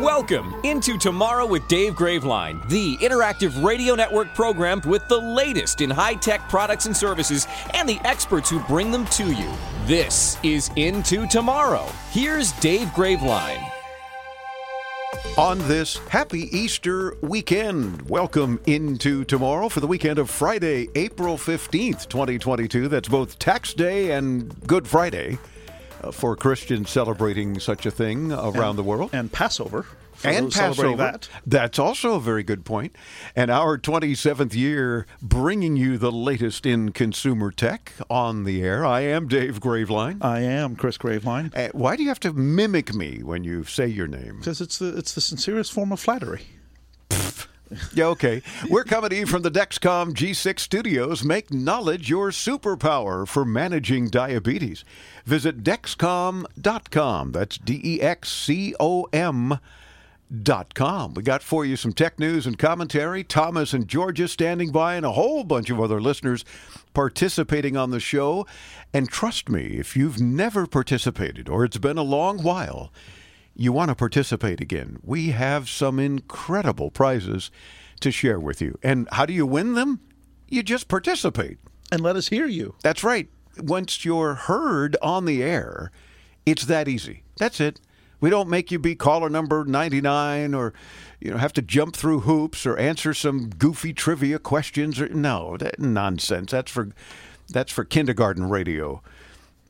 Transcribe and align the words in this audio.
Welcome 0.00 0.54
into 0.62 0.96
Tomorrow 0.96 1.44
with 1.44 1.68
Dave 1.68 1.92
Graveline, 1.92 2.66
the 2.70 2.96
interactive 2.96 3.62
radio 3.62 3.94
network 3.94 4.34
program 4.34 4.80
with 4.86 5.06
the 5.08 5.18
latest 5.18 5.82
in 5.82 5.90
high 5.90 6.14
tech 6.14 6.48
products 6.48 6.86
and 6.86 6.96
services 6.96 7.46
and 7.74 7.86
the 7.86 8.00
experts 8.04 8.48
who 8.48 8.60
bring 8.60 8.90
them 8.90 9.04
to 9.08 9.30
you. 9.30 9.52
This 9.84 10.38
is 10.42 10.70
Into 10.76 11.26
Tomorrow. 11.26 11.86
Here's 12.12 12.52
Dave 12.52 12.88
Graveline. 12.88 13.62
On 15.36 15.58
this 15.68 15.98
happy 16.08 16.48
Easter 16.56 17.14
weekend, 17.20 18.08
welcome 18.08 18.58
into 18.64 19.26
tomorrow 19.26 19.68
for 19.68 19.80
the 19.80 19.86
weekend 19.86 20.18
of 20.18 20.30
Friday, 20.30 20.88
April 20.94 21.36
15th, 21.36 22.08
2022. 22.08 22.88
That's 22.88 23.08
both 23.10 23.38
Tax 23.38 23.74
Day 23.74 24.12
and 24.12 24.66
Good 24.66 24.88
Friday 24.88 25.38
uh, 26.02 26.10
for 26.10 26.36
Christians 26.36 26.88
celebrating 26.88 27.60
such 27.60 27.84
a 27.84 27.90
thing 27.90 28.32
around 28.32 28.70
and, 28.70 28.78
the 28.78 28.82
world. 28.82 29.10
And 29.12 29.30
Passover. 29.30 29.84
And 30.24 30.52
Passover. 30.52 30.96
That. 30.96 31.28
That's 31.46 31.78
also 31.78 32.14
a 32.14 32.20
very 32.20 32.42
good 32.42 32.64
point. 32.64 32.94
And 33.34 33.50
our 33.50 33.78
27th 33.78 34.54
year 34.54 35.06
bringing 35.22 35.76
you 35.76 35.98
the 35.98 36.12
latest 36.12 36.66
in 36.66 36.92
consumer 36.92 37.50
tech 37.50 37.92
on 38.08 38.44
the 38.44 38.62
air. 38.62 38.84
I 38.84 39.00
am 39.00 39.28
Dave 39.28 39.60
Graveline. 39.60 40.22
I 40.22 40.40
am 40.40 40.76
Chris 40.76 40.98
Graveline. 40.98 41.56
Uh, 41.56 41.70
why 41.72 41.96
do 41.96 42.02
you 42.02 42.08
have 42.08 42.20
to 42.20 42.32
mimic 42.32 42.94
me 42.94 43.22
when 43.22 43.44
you 43.44 43.64
say 43.64 43.86
your 43.86 44.06
name? 44.06 44.38
Because 44.38 44.60
it's 44.60 44.78
the 44.78 44.96
it's 44.96 45.14
the 45.14 45.20
sincerest 45.20 45.72
form 45.72 45.92
of 45.92 46.00
flattery. 46.00 46.46
Yeah, 47.94 48.06
okay. 48.06 48.42
We're 48.68 48.84
coming 48.84 49.10
to 49.10 49.16
you 49.16 49.26
from 49.26 49.42
the 49.42 49.50
Dexcom 49.50 50.12
G6 50.12 50.58
studios. 50.58 51.22
Make 51.22 51.52
knowledge 51.52 52.10
your 52.10 52.30
superpower 52.30 53.26
for 53.28 53.44
managing 53.44 54.08
diabetes. 54.08 54.84
Visit 55.24 55.62
Dexcom.com. 55.62 57.32
That's 57.32 57.58
D 57.58 57.80
E 57.84 58.02
X 58.02 58.32
C 58.32 58.74
O 58.80 59.04
M. 59.12 59.58
Com. 60.74 61.14
We 61.14 61.24
got 61.24 61.42
for 61.42 61.64
you 61.64 61.74
some 61.74 61.92
tech 61.92 62.20
news 62.20 62.46
and 62.46 62.56
commentary. 62.56 63.24
Thomas 63.24 63.72
and 63.72 63.88
Georgia 63.88 64.28
standing 64.28 64.70
by, 64.70 64.94
and 64.94 65.04
a 65.04 65.12
whole 65.12 65.42
bunch 65.42 65.70
of 65.70 65.80
other 65.80 66.00
listeners 66.00 66.44
participating 66.94 67.76
on 67.76 67.90
the 67.90 67.98
show. 67.98 68.46
And 68.94 69.08
trust 69.08 69.48
me, 69.48 69.78
if 69.78 69.96
you've 69.96 70.20
never 70.20 70.66
participated 70.68 71.48
or 71.48 71.64
it's 71.64 71.78
been 71.78 71.98
a 71.98 72.02
long 72.02 72.42
while, 72.44 72.92
you 73.56 73.72
want 73.72 73.88
to 73.88 73.96
participate 73.96 74.60
again, 74.60 74.98
we 75.02 75.30
have 75.30 75.68
some 75.68 75.98
incredible 75.98 76.90
prizes 76.90 77.50
to 78.00 78.12
share 78.12 78.38
with 78.38 78.62
you. 78.62 78.78
And 78.82 79.08
how 79.12 79.26
do 79.26 79.32
you 79.32 79.46
win 79.46 79.74
them? 79.74 80.00
You 80.48 80.62
just 80.62 80.88
participate. 80.88 81.58
And 81.90 82.02
let 82.02 82.16
us 82.16 82.28
hear 82.28 82.46
you. 82.46 82.76
That's 82.82 83.02
right. 83.02 83.28
Once 83.58 84.04
you're 84.04 84.34
heard 84.34 84.96
on 85.02 85.24
the 85.24 85.42
air, 85.42 85.90
it's 86.46 86.66
that 86.66 86.86
easy. 86.86 87.24
That's 87.36 87.60
it. 87.60 87.80
We 88.20 88.30
don't 88.30 88.48
make 88.48 88.70
you 88.70 88.78
be 88.78 88.94
caller 88.94 89.30
number 89.30 89.64
99 89.64 90.54
or 90.54 90.72
you 91.20 91.30
know 91.30 91.38
have 91.38 91.52
to 91.54 91.62
jump 91.62 91.96
through 91.96 92.20
hoops 92.20 92.66
or 92.66 92.76
answer 92.76 93.14
some 93.14 93.48
goofy 93.50 93.92
trivia 93.92 94.38
questions 94.38 95.00
or 95.00 95.08
no, 95.08 95.56
that 95.58 95.78
nonsense. 95.78 96.50
That's 96.50 96.70
for 96.70 96.90
that's 97.48 97.72
for 97.72 97.84
kindergarten 97.84 98.48
radio. 98.48 99.02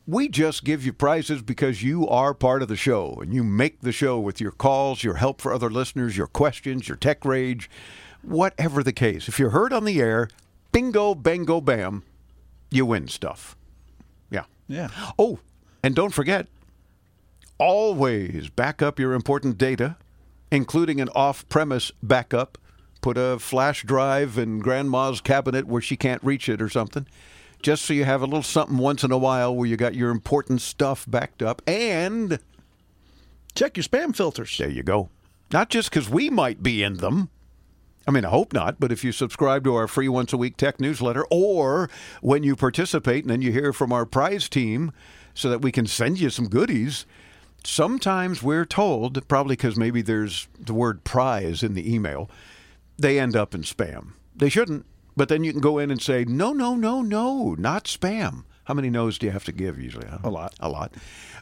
We 0.06 0.28
just 0.28 0.64
give 0.64 0.84
you 0.84 0.92
prizes 0.92 1.42
because 1.42 1.82
you 1.82 2.08
are 2.08 2.34
part 2.34 2.62
of 2.62 2.68
the 2.68 2.76
show 2.76 3.18
and 3.22 3.32
you 3.32 3.44
make 3.44 3.80
the 3.80 3.92
show 3.92 4.18
with 4.18 4.40
your 4.40 4.50
calls, 4.50 5.04
your 5.04 5.14
help 5.14 5.40
for 5.40 5.52
other 5.52 5.70
listeners, 5.70 6.16
your 6.16 6.26
questions, 6.26 6.88
your 6.88 6.96
tech 6.96 7.24
rage, 7.24 7.70
whatever 8.22 8.82
the 8.82 8.92
case. 8.92 9.28
If 9.28 9.38
you're 9.38 9.50
heard 9.50 9.72
on 9.72 9.84
the 9.84 10.00
air, 10.00 10.28
bingo, 10.72 11.14
bango, 11.14 11.60
bam, 11.60 12.02
you 12.70 12.86
win 12.86 13.06
stuff. 13.08 13.56
Yeah. 14.30 14.44
Yeah. 14.66 14.88
Oh, 15.18 15.38
and 15.82 15.94
don't 15.94 16.12
forget, 16.12 16.48
always 17.60 18.48
back 18.48 18.82
up 18.82 18.98
your 18.98 19.12
important 19.12 19.58
data, 19.58 19.96
including 20.50 21.00
an 21.00 21.08
off 21.14 21.48
premise 21.48 21.92
backup. 22.02 22.58
Put 23.00 23.16
a 23.16 23.38
flash 23.38 23.84
drive 23.84 24.36
in 24.36 24.58
grandma's 24.58 25.20
cabinet 25.20 25.66
where 25.66 25.80
she 25.80 25.96
can't 25.96 26.22
reach 26.24 26.48
it 26.48 26.60
or 26.60 26.68
something 26.68 27.06
just 27.62 27.84
so 27.84 27.92
you 27.92 28.04
have 28.04 28.22
a 28.22 28.26
little 28.26 28.42
something 28.42 28.78
once 28.78 29.04
in 29.04 29.12
a 29.12 29.18
while 29.18 29.54
where 29.54 29.68
you 29.68 29.76
got 29.76 29.94
your 29.94 30.10
important 30.10 30.60
stuff 30.60 31.04
backed 31.08 31.42
up 31.42 31.62
and 31.66 32.38
check 33.54 33.76
your 33.76 33.84
spam 33.84 34.14
filters. 34.14 34.56
There 34.56 34.70
you 34.70 34.82
go. 34.82 35.10
Not 35.52 35.68
just 35.68 35.90
because 35.90 36.08
we 36.08 36.30
might 36.30 36.62
be 36.62 36.82
in 36.82 36.94
them. 36.94 37.28
I 38.06 38.12
mean, 38.12 38.24
I 38.24 38.30
hope 38.30 38.52
not, 38.52 38.80
but 38.80 38.92
if 38.92 39.04
you 39.04 39.12
subscribe 39.12 39.62
to 39.64 39.74
our 39.74 39.86
free 39.86 40.08
once 40.08 40.32
a 40.32 40.36
week 40.36 40.56
tech 40.56 40.80
newsletter 40.80 41.26
or 41.30 41.90
when 42.22 42.42
you 42.42 42.56
participate 42.56 43.24
and 43.24 43.30
then 43.30 43.42
you 43.42 43.52
hear 43.52 43.72
from 43.72 43.92
our 43.92 44.06
prize 44.06 44.48
team 44.48 44.92
so 45.34 45.50
that 45.50 45.60
we 45.60 45.70
can 45.70 45.86
send 45.86 46.18
you 46.18 46.30
some 46.30 46.48
goodies, 46.48 47.04
sometimes 47.64 48.42
we're 48.42 48.64
told, 48.64 49.26
probably 49.28 49.54
because 49.54 49.76
maybe 49.76 50.02
there's 50.02 50.48
the 50.58 50.74
word 50.74 51.04
prize 51.04 51.62
in 51.62 51.74
the 51.74 51.92
email, 51.92 52.30
they 52.98 53.18
end 53.18 53.36
up 53.36 53.54
in 53.54 53.62
spam. 53.62 54.12
They 54.34 54.48
shouldn't. 54.48 54.86
But 55.16 55.28
then 55.28 55.44
you 55.44 55.52
can 55.52 55.60
go 55.60 55.78
in 55.78 55.90
and 55.90 56.00
say, 56.00 56.24
no, 56.24 56.52
no, 56.52 56.74
no, 56.74 57.02
no, 57.02 57.54
not 57.58 57.84
spam. 57.84 58.44
How 58.70 58.74
many 58.74 58.88
no's 58.88 59.18
do 59.18 59.26
you 59.26 59.32
have 59.32 59.42
to 59.46 59.52
give 59.52 59.80
usually? 59.80 60.06
A 60.22 60.30
lot. 60.30 60.54
A 60.60 60.68
lot. 60.68 60.94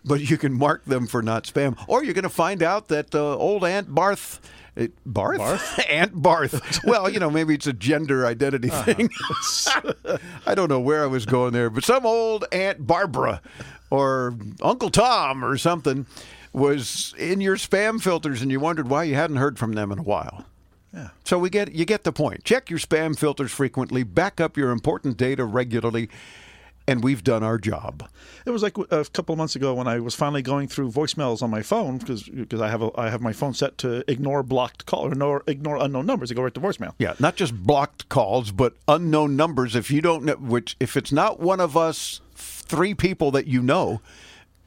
But 0.03 0.31
you 0.31 0.39
can 0.39 0.55
mark 0.55 0.87
them 0.87 1.07
for 1.07 1.21
not 1.21 1.45
spam. 1.45 1.79
Or 1.87 2.03
you're 2.03 2.15
going 2.15 2.23
to 2.23 2.31
find 2.31 2.63
out 2.63 2.89
that 2.89 3.15
uh, 3.15 3.37
old 3.37 3.67
Aunt 3.67 3.95
Barth. 3.95 4.41
It, 4.75 4.93
Barth? 5.05 5.37
Barth? 5.37 5.85
Aunt 5.91 6.23
Barth. 6.23 6.83
well, 6.85 7.11
you 7.11 7.21
know, 7.21 7.29
maybe 7.29 7.53
it's 7.53 7.67
a 7.67 7.75
gender 7.75 8.25
identity 8.25 8.71
uh-huh. 8.71 8.95
thing. 8.95 9.11
I 10.47 10.55
don't 10.55 10.71
know 10.71 10.81
where 10.81 11.03
I 11.03 11.07
was 11.07 11.27
going 11.27 11.53
there, 11.53 11.69
but 11.69 11.85
some 11.85 12.07
old 12.07 12.47
Aunt 12.51 12.87
Barbara 12.87 13.43
or 13.91 14.35
Uncle 14.63 14.89
Tom 14.89 15.45
or 15.45 15.59
something 15.59 16.07
was 16.55 17.15
in 17.19 17.43
your 17.43 17.57
spam 17.57 18.01
filters 18.01 18.41
and 18.41 18.51
you 18.51 18.59
wondered 18.59 18.89
why 18.89 19.05
you 19.05 19.17
hadn't 19.17 19.37
heard 19.37 19.59
from 19.59 19.75
them 19.75 19.93
in 19.93 19.99
a 19.99 20.03
while. 20.03 20.47
Yeah. 20.95 21.09
So 21.25 21.39
we 21.39 21.51
get 21.51 21.73
you 21.73 21.85
get 21.85 22.05
the 22.05 22.13
point. 22.13 22.45
Check 22.45 22.71
your 22.71 22.79
spam 22.79 23.19
filters 23.19 23.53
frequently, 23.53 24.03
back 24.03 24.41
up 24.41 24.57
your 24.57 24.71
important 24.71 25.19
data 25.19 25.45
regularly, 25.45 26.09
and 26.89 27.05
we've 27.05 27.23
done 27.23 27.43
our 27.43 27.59
job. 27.59 28.09
It 28.47 28.51
was 28.51 28.63
like 28.63 28.79
a 28.79 29.05
couple 29.05 29.35
of 29.35 29.37
months 29.37 29.55
ago 29.55 29.75
when 29.75 29.87
I 29.87 30.01
was 30.01 30.15
finally 30.15 30.41
going 30.41 30.69
through 30.69 30.91
voicemails 30.91 31.43
on 31.43 31.51
my 31.51 31.63
phone 31.63 31.99
because 31.99 32.23
because 32.23 32.63
I 32.63 32.69
have 32.69 32.83
a, 32.83 32.91
I 32.99 33.11
have 33.11 33.21
my 33.21 33.35
phone 33.35 33.53
set 33.53 33.77
to 33.79 34.11
ignore 34.11 34.43
blocked 34.43 34.87
call 34.87 35.05
or 35.05 35.13
ignore, 35.13 35.45
ignore 35.47 35.77
unknown 35.77 36.07
numbers. 36.07 36.31
to 36.31 36.35
go 36.35 36.43
right 36.43 36.55
to 36.55 36.61
voicemail. 36.61 36.95
Yeah, 36.99 37.15
not 37.21 37.37
just 37.37 37.55
blocked 37.55 38.09
calls, 38.09 38.51
but 38.51 38.75
unknown 38.89 39.37
numbers. 39.37 39.77
If 39.77 39.91
you 39.91 40.01
don't 40.01 40.25
know 40.25 40.37
which, 40.37 40.77
if 40.81 40.97
it's 40.97 41.13
not 41.13 41.39
one 41.39 41.61
of 41.61 41.77
us 41.77 42.23
three 42.35 42.95
people 42.95 43.31
that 43.33 43.47
you 43.47 43.63
know 43.63 44.01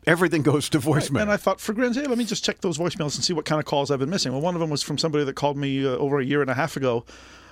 everything 0.06 0.44
goes 0.44 0.70
to 0.70 0.80
voicemail. 0.80 1.16
Right. 1.16 1.22
And 1.24 1.32
I 1.32 1.38
thought, 1.38 1.60
for 1.60 1.74
grins, 1.74 1.96
hey, 1.96 2.06
let 2.06 2.18
me 2.18 2.26
just 2.26 2.46
check 2.46 2.62
those 2.62 2.78
voicemails 2.78 3.16
and 3.16 3.24
see 3.24 3.34
what 3.34 3.46
kind 3.46 3.60
of 3.60 3.66
calls 3.66 3.92
I've 3.92 4.00
been 4.00 4.10
missing. 4.10 4.32
Well, 4.32 4.42
one 4.42 4.56
of 4.56 4.62
them 4.62 4.70
was 4.70 4.84
from 4.84 4.98
somebody 4.98 5.24
that 5.24 5.36
called 5.36 5.58
me 5.58 5.86
uh, 5.86 5.90
over 5.90 6.20
a 6.20 6.26
year 6.26 6.42
and 6.42 6.50
a 6.50 6.56
half 6.56 6.78
ago. 6.78 7.06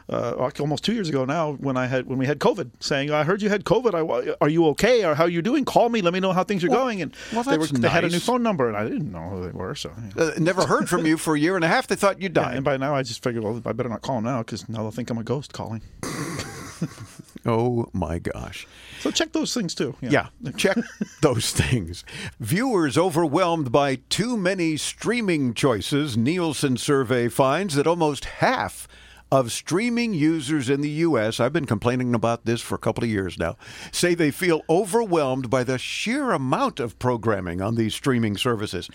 Uh, 0.09 0.49
almost 0.59 0.83
two 0.83 0.93
years 0.93 1.07
ago 1.07 1.23
now, 1.23 1.53
when 1.53 1.77
I 1.77 1.85
had 1.85 2.07
when 2.07 2.17
we 2.17 2.25
had 2.25 2.39
COVID, 2.39 2.71
saying, 2.79 3.11
"I 3.11 3.23
heard 3.23 3.43
you 3.43 3.49
had 3.49 3.63
COVID. 3.63 3.93
I, 3.93 4.35
are 4.41 4.49
you 4.49 4.65
okay? 4.69 5.05
Or 5.05 5.13
how 5.13 5.25
are 5.25 5.29
you 5.29 5.43
doing? 5.43 5.65
Call 5.65 5.89
me. 5.89 6.01
Let 6.01 6.13
me 6.13 6.19
know 6.19 6.33
how 6.33 6.43
things 6.43 6.63
are 6.63 6.69
well, 6.69 6.79
going." 6.79 7.03
And 7.03 7.15
well, 7.31 7.43
they, 7.43 7.59
were, 7.59 7.65
nice. 7.65 7.79
they 7.79 7.89
had 7.89 8.03
a 8.03 8.09
new 8.09 8.19
phone 8.19 8.41
number, 8.41 8.67
and 8.67 8.75
I 8.75 8.85
didn't 8.85 9.11
know 9.11 9.29
who 9.29 9.43
they 9.43 9.51
were. 9.51 9.75
So 9.75 9.91
yeah. 10.15 10.23
uh, 10.23 10.31
never 10.39 10.65
heard 10.65 10.89
from 10.89 11.05
you 11.05 11.15
for 11.15 11.35
a 11.35 11.39
year 11.39 11.55
and 11.55 11.63
a 11.63 11.67
half. 11.67 11.85
They 11.85 11.95
thought 11.95 12.19
you 12.19 12.27
died. 12.27 12.51
Yeah, 12.51 12.55
and 12.55 12.65
by 12.65 12.77
now, 12.77 12.95
I 12.95 13.03
just 13.03 13.21
figured, 13.21 13.43
well, 13.43 13.61
I 13.63 13.71
better 13.71 13.89
not 13.89 14.01
call 14.01 14.15
them 14.15 14.23
now 14.23 14.39
because 14.39 14.67
now 14.67 14.79
they'll 14.79 14.91
think 14.91 15.11
I'm 15.11 15.19
a 15.19 15.23
ghost 15.23 15.53
calling. 15.53 15.83
oh 17.45 17.87
my 17.93 18.17
gosh! 18.17 18.67
So 19.01 19.11
check 19.11 19.31
those 19.31 19.53
things 19.53 19.75
too. 19.75 19.95
Yeah, 20.01 20.29
yeah 20.41 20.51
check 20.57 20.77
those 21.21 21.51
things. 21.51 22.03
Viewers 22.39 22.97
overwhelmed 22.97 23.71
by 23.71 23.99
too 24.09 24.37
many 24.37 24.75
streaming 24.75 25.53
choices. 25.53 26.17
Nielsen 26.17 26.77
survey 26.77 27.27
finds 27.27 27.75
that 27.75 27.85
almost 27.85 28.25
half 28.25 28.87
of 29.31 29.51
streaming 29.51 30.13
users 30.13 30.69
in 30.69 30.81
the 30.81 30.89
U.S., 30.89 31.39
I've 31.39 31.53
been 31.53 31.65
complaining 31.65 32.15
about 32.15 32.45
this 32.45 32.61
for 32.61 32.75
a 32.75 32.79
couple 32.79 33.03
of 33.03 33.09
years 33.09 33.37
now, 33.37 33.57
say 33.91 34.13
they 34.15 34.31
feel 34.31 34.63
overwhelmed 34.69 35.49
by 35.49 35.63
the 35.63 35.77
sheer 35.77 36.31
amount 36.31 36.79
of 36.79 36.97
programming 36.99 37.61
on 37.61 37.75
these 37.75 37.93
streaming 37.93 38.37
services. 38.37 38.89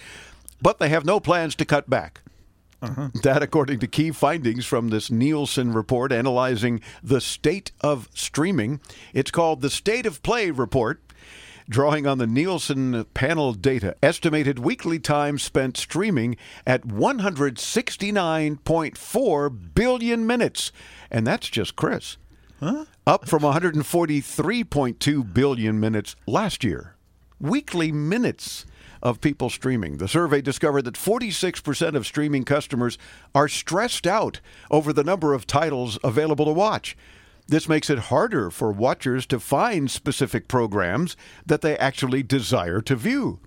But 0.60 0.78
they 0.78 0.88
have 0.88 1.04
no 1.04 1.20
plans 1.20 1.54
to 1.56 1.64
cut 1.64 1.88
back. 1.88 2.22
Uh-huh. 2.82 3.08
That, 3.22 3.42
according 3.42 3.78
to 3.80 3.86
key 3.86 4.10
findings 4.10 4.66
from 4.66 4.88
this 4.88 5.10
Nielsen 5.10 5.72
report 5.72 6.12
analyzing 6.12 6.82
the 7.02 7.20
state 7.20 7.72
of 7.80 8.10
streaming. 8.14 8.80
It's 9.14 9.30
called 9.30 9.62
the 9.62 9.70
State 9.70 10.04
of 10.04 10.22
Play 10.22 10.50
Report. 10.50 11.00
Drawing 11.66 12.06
on 12.06 12.18
the 12.18 12.26
Nielsen 12.26 13.06
panel 13.14 13.54
data, 13.54 13.96
estimated 14.02 14.58
weekly 14.58 14.98
time 14.98 15.38
spent 15.38 15.78
streaming 15.78 16.36
at 16.66 16.82
169.4 16.82 19.74
billion 19.74 20.26
minutes. 20.26 20.72
And 21.10 21.26
that's 21.26 21.48
just 21.48 21.74
Chris. 21.74 22.18
Huh? 22.60 22.84
Up 23.06 23.26
from 23.26 23.42
143.2 23.42 25.34
billion 25.34 25.80
minutes 25.80 26.16
last 26.26 26.64
year. 26.64 26.96
Weekly 27.40 27.90
minutes 27.90 28.66
of 29.02 29.22
people 29.22 29.48
streaming. 29.48 29.96
The 29.96 30.08
survey 30.08 30.42
discovered 30.42 30.82
that 30.82 30.96
46% 30.96 31.94
of 31.94 32.06
streaming 32.06 32.44
customers 32.44 32.98
are 33.34 33.48
stressed 33.48 34.06
out 34.06 34.40
over 34.70 34.92
the 34.92 35.04
number 35.04 35.32
of 35.32 35.46
titles 35.46 35.98
available 36.04 36.44
to 36.44 36.52
watch. 36.52 36.94
This 37.46 37.68
makes 37.68 37.90
it 37.90 37.98
harder 37.98 38.50
for 38.50 38.72
watchers 38.72 39.26
to 39.26 39.38
find 39.38 39.90
specific 39.90 40.48
programs 40.48 41.16
that 41.44 41.60
they 41.60 41.76
actually 41.76 42.22
desire 42.22 42.80
to 42.82 42.96
view. 42.96 43.38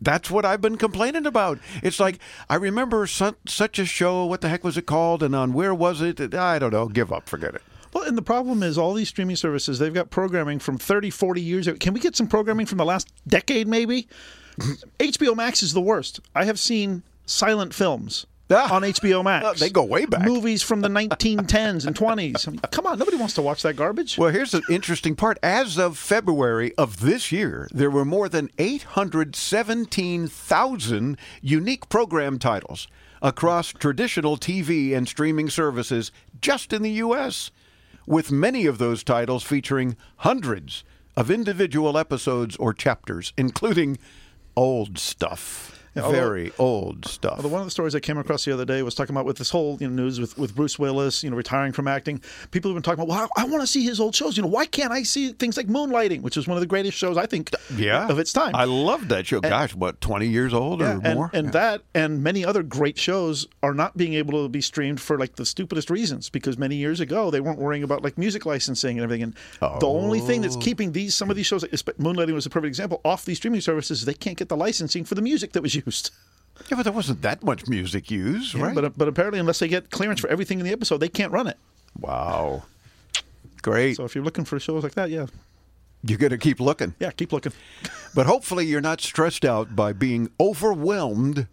That's 0.00 0.30
what 0.30 0.44
I've 0.44 0.60
been 0.60 0.78
complaining 0.78 1.26
about. 1.26 1.58
It's 1.82 2.00
like 2.00 2.18
I 2.48 2.56
remember 2.56 3.06
su- 3.06 3.36
such 3.46 3.78
a 3.78 3.84
show. 3.84 4.24
What 4.24 4.40
the 4.40 4.48
heck 4.48 4.64
was 4.64 4.76
it 4.76 4.86
called? 4.86 5.22
And 5.22 5.34
on 5.34 5.52
where 5.52 5.74
was 5.74 6.00
it? 6.00 6.34
I 6.34 6.58
don't 6.58 6.72
know. 6.72 6.88
Give 6.88 7.12
up. 7.12 7.28
Forget 7.28 7.54
it. 7.54 7.62
Well, 7.92 8.04
and 8.04 8.16
the 8.16 8.22
problem 8.22 8.62
is 8.62 8.78
all 8.78 8.94
these 8.94 9.10
streaming 9.10 9.36
services, 9.36 9.78
they've 9.78 9.92
got 9.92 10.10
programming 10.10 10.58
from 10.58 10.78
30, 10.78 11.10
40 11.10 11.40
years 11.42 11.66
ago. 11.66 11.76
Can 11.78 11.92
we 11.92 12.00
get 12.00 12.16
some 12.16 12.26
programming 12.26 12.66
from 12.66 12.78
the 12.78 12.84
last 12.86 13.12
decade, 13.28 13.68
maybe? 13.68 14.08
HBO 14.98 15.36
Max 15.36 15.62
is 15.62 15.74
the 15.74 15.80
worst. 15.80 16.20
I 16.34 16.46
have 16.46 16.58
seen 16.58 17.02
silent 17.26 17.74
films 17.74 18.26
Ah. 18.54 18.74
on 18.74 18.82
HBO 18.82 19.24
Max. 19.24 19.60
They 19.60 19.70
go 19.70 19.84
way 19.84 20.04
back. 20.06 20.22
Movies 20.22 20.62
from 20.62 20.80
the 20.80 20.88
1910s 20.88 21.86
and 21.86 21.94
20s. 21.96 22.48
I 22.48 22.50
mean, 22.50 22.60
come 22.70 22.86
on, 22.86 22.98
nobody 22.98 23.16
wants 23.16 23.34
to 23.34 23.42
watch 23.42 23.62
that 23.62 23.74
garbage. 23.74 24.18
Well, 24.18 24.30
here's 24.30 24.50
the 24.52 24.62
interesting 24.70 25.16
part. 25.16 25.38
As 25.42 25.78
of 25.78 25.98
February 25.98 26.74
of 26.76 27.00
this 27.00 27.32
year, 27.32 27.68
there 27.72 27.90
were 27.90 28.04
more 28.04 28.28
than 28.28 28.50
817,000 28.58 31.16
unique 31.40 31.88
program 31.88 32.38
titles 32.38 32.86
across 33.20 33.72
traditional 33.72 34.36
TV 34.36 34.94
and 34.94 35.08
streaming 35.08 35.48
services 35.48 36.12
just 36.40 36.72
in 36.72 36.82
the 36.82 36.90
U.S., 36.92 37.50
with 38.04 38.32
many 38.32 38.66
of 38.66 38.78
those 38.78 39.04
titles 39.04 39.44
featuring 39.44 39.96
hundreds 40.18 40.82
of 41.16 41.30
individual 41.30 41.96
episodes 41.96 42.56
or 42.56 42.74
chapters, 42.74 43.32
including 43.36 43.96
old 44.56 44.98
stuff. 44.98 45.71
Although- 45.96 46.10
Very 46.12 46.52
old 46.58 47.06
stuff. 47.06 47.34
Although 47.36 47.48
one 47.48 47.60
of 47.60 47.66
the 47.66 47.70
stories 47.70 47.94
I 47.94 48.00
came 48.00 48.18
across 48.18 48.44
the 48.44 48.52
other 48.52 48.64
day 48.64 48.82
was 48.82 48.94
talking 48.94 49.14
about 49.14 49.26
with 49.26 49.38
this 49.38 49.50
whole 49.50 49.78
you 49.80 49.88
know, 49.88 50.02
news 50.02 50.20
with, 50.20 50.36
with 50.38 50.54
Bruce 50.54 50.78
Willis, 50.78 51.22
you 51.22 51.30
know, 51.30 51.36
retiring 51.36 51.72
from 51.72 51.88
acting. 51.88 52.20
People 52.50 52.70
have 52.70 52.76
been 52.76 52.82
talking 52.82 53.02
about, 53.02 53.08
well, 53.08 53.28
I, 53.36 53.42
I 53.42 53.44
want 53.46 53.62
to 53.62 53.66
see 53.66 53.84
his 53.84 54.00
old 54.00 54.14
shows. 54.14 54.36
You 54.36 54.42
know, 54.42 54.48
why 54.48 54.66
can't 54.66 54.92
I 54.92 55.02
see 55.02 55.32
things 55.32 55.56
like 55.56 55.66
Moonlighting, 55.66 56.22
which 56.22 56.36
is 56.36 56.46
one 56.46 56.56
of 56.56 56.60
the 56.60 56.66
greatest 56.66 56.96
shows 56.96 57.16
I 57.16 57.26
think 57.26 57.50
yeah. 57.74 58.08
of 58.08 58.18
its 58.18 58.32
time. 58.32 58.54
I 58.54 58.64
love 58.64 59.08
that 59.08 59.26
show. 59.26 59.40
Gosh, 59.40 59.74
what, 59.74 60.00
20 60.00 60.28
years 60.28 60.54
old 60.54 60.82
or 60.82 60.86
and, 60.86 61.14
more? 61.14 61.30
and 61.32 61.46
Yeah. 61.46 61.50
that 61.52 61.82
and 61.94 62.22
many 62.22 62.44
other 62.44 62.62
great 62.62 62.98
shows 62.98 63.46
are 63.62 63.74
not 63.74 63.96
being 63.96 64.14
able 64.14 64.42
to 64.42 64.48
be 64.48 64.60
streamed 64.60 65.00
for 65.00 65.18
like 65.18 65.36
the 65.36 65.46
stupidest 65.46 65.90
reasons 65.90 66.30
because 66.30 66.56
many 66.58 66.76
years 66.76 67.00
ago 67.00 67.30
they 67.30 67.40
weren't 67.40 67.58
worrying 67.58 67.82
about 67.82 68.02
like 68.02 68.16
music 68.16 68.46
licensing 68.46 68.98
and 68.98 69.04
everything. 69.04 69.22
And 69.22 69.34
the 69.60 69.86
only 69.86 70.20
thing 70.20 70.40
that's 70.42 70.56
oh. 70.56 70.60
keeping 70.60 70.92
these 70.92 71.14
some 71.14 71.30
of 71.30 71.36
these 71.36 71.46
shows, 71.46 71.64
espe- 71.64 71.94
Moonlighting 71.98 72.32
was 72.32 72.46
a 72.46 72.50
perfect 72.50 72.68
example, 72.68 73.00
off 73.04 73.24
these 73.24 73.36
streaming 73.36 73.60
services, 73.60 74.00
is 74.00 74.04
they 74.04 74.14
can't 74.14 74.36
get 74.36 74.48
the 74.48 74.56
licensing 74.56 75.04
for 75.04 75.14
the 75.14 75.22
music 75.22 75.52
that 75.52 75.62
was 75.62 75.74
used. 75.74 75.81
Yeah, 76.70 76.76
but 76.76 76.82
there 76.84 76.92
wasn't 76.92 77.22
that 77.22 77.42
much 77.42 77.66
music 77.66 78.10
used, 78.10 78.54
right? 78.54 78.74
But 78.74 78.84
uh, 78.84 78.90
but 78.96 79.08
apparently, 79.08 79.40
unless 79.40 79.58
they 79.58 79.68
get 79.68 79.90
clearance 79.90 80.20
for 80.20 80.28
everything 80.28 80.60
in 80.60 80.66
the 80.66 80.70
episode, 80.72 80.98
they 80.98 81.08
can't 81.08 81.32
run 81.32 81.46
it. 81.48 81.56
wow. 81.98 82.62
Great. 83.62 83.96
So 83.96 84.04
if 84.04 84.14
you're 84.14 84.22
looking 84.24 84.44
for 84.44 84.58
shows 84.60 84.82
like 84.84 84.94
that, 84.94 85.10
yeah, 85.10 85.26
You're 86.04 86.18
going 86.18 86.30
to 86.30 86.38
keep 86.38 86.60
looking. 86.60 86.94
yeah, 87.00 87.10
keep 87.10 87.32
looking. 87.32 87.52
But 88.14 88.26
hopefully, 88.26 88.66
you're 88.66 88.80
not 88.80 89.00
stressed 89.00 89.44
out 89.44 89.74
by 89.74 89.92
being 89.92 90.30
overwhelmed, 90.38 91.46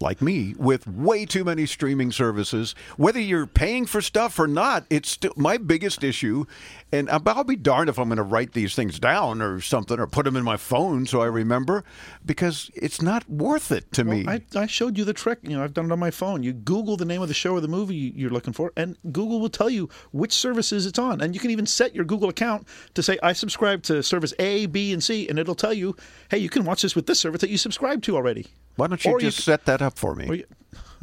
like 0.00 0.20
me, 0.20 0.54
with 0.58 0.86
way 0.86 1.24
too 1.24 1.44
many 1.44 1.66
streaming 1.66 2.12
services. 2.12 2.74
Whether 2.96 3.20
you're 3.20 3.46
paying 3.46 3.86
for 3.86 4.00
stuff 4.00 4.38
or 4.38 4.46
not, 4.46 4.86
it's 4.90 5.10
still 5.10 5.32
my 5.36 5.56
biggest 5.56 6.02
issue. 6.04 6.44
And 6.92 7.10
I'll 7.10 7.22
I'll 7.26 7.44
be 7.44 7.56
darned 7.56 7.88
if 7.88 7.98
I'm 7.98 8.08
going 8.08 8.16
to 8.16 8.22
write 8.22 8.52
these 8.52 8.74
things 8.74 8.98
down 8.98 9.42
or 9.42 9.60
something 9.60 9.98
or 9.98 10.06
put 10.06 10.24
them 10.24 10.36
in 10.36 10.44
my 10.44 10.56
phone 10.56 11.06
so 11.06 11.20
I 11.20 11.26
remember 11.26 11.84
because 12.24 12.70
it's 12.74 13.02
not 13.02 13.28
worth 13.28 13.72
it 13.72 13.92
to 13.92 14.04
me. 14.04 14.24
I, 14.28 14.42
I 14.54 14.66
showed 14.66 14.96
you 14.96 15.04
the 15.04 15.12
trick. 15.12 15.40
You 15.42 15.56
know, 15.56 15.64
I've 15.64 15.74
done 15.74 15.86
it 15.86 15.92
on 15.92 15.98
my 15.98 16.10
phone. 16.10 16.42
You 16.42 16.52
Google 16.52 16.96
the 16.96 17.04
name 17.04 17.22
of 17.22 17.28
the 17.28 17.34
show 17.34 17.54
or 17.54 17.60
the 17.60 17.68
movie 17.68 18.12
you're 18.14 18.30
looking 18.30 18.52
for, 18.52 18.72
and 18.76 18.96
Google 19.12 19.40
will 19.40 19.48
tell 19.48 19.70
you 19.70 19.88
which 20.12 20.32
services 20.32 20.86
it's 20.86 20.98
on. 20.98 21.20
And 21.20 21.34
you 21.34 21.40
can 21.40 21.50
even 21.50 21.66
set 21.66 21.94
your 21.94 22.04
Google 22.04 22.28
account 22.28 22.66
to 22.94 23.02
say, 23.02 23.18
I 23.22 23.32
subscribe 23.32 23.82
to 23.84 24.02
service 24.02 24.34
A, 24.38 24.66
B, 24.66 24.92
and 24.92 25.02
C, 25.02 25.28
and 25.28 25.38
it'll 25.38 25.54
tell 25.54 25.74
you, 25.74 25.96
hey, 26.30 26.38
you 26.38 26.48
can 26.48 26.64
watch 26.64 26.82
this 26.82 26.94
with 26.94 27.06
this 27.06 27.20
service 27.20 27.40
that 27.40 27.50
you 27.50 27.58
subscribe 27.58 28.02
to 28.02 28.16
already. 28.16 28.46
Why 28.76 28.86
don't 28.88 29.04
you 29.04 29.12
Or 29.12 29.20
just 29.20 29.38
c- 29.38 29.42
set 29.42 29.64
that 29.66 29.80
up 29.82 29.98
for 29.98 30.14
me? 30.14 30.26
you, 30.38 30.44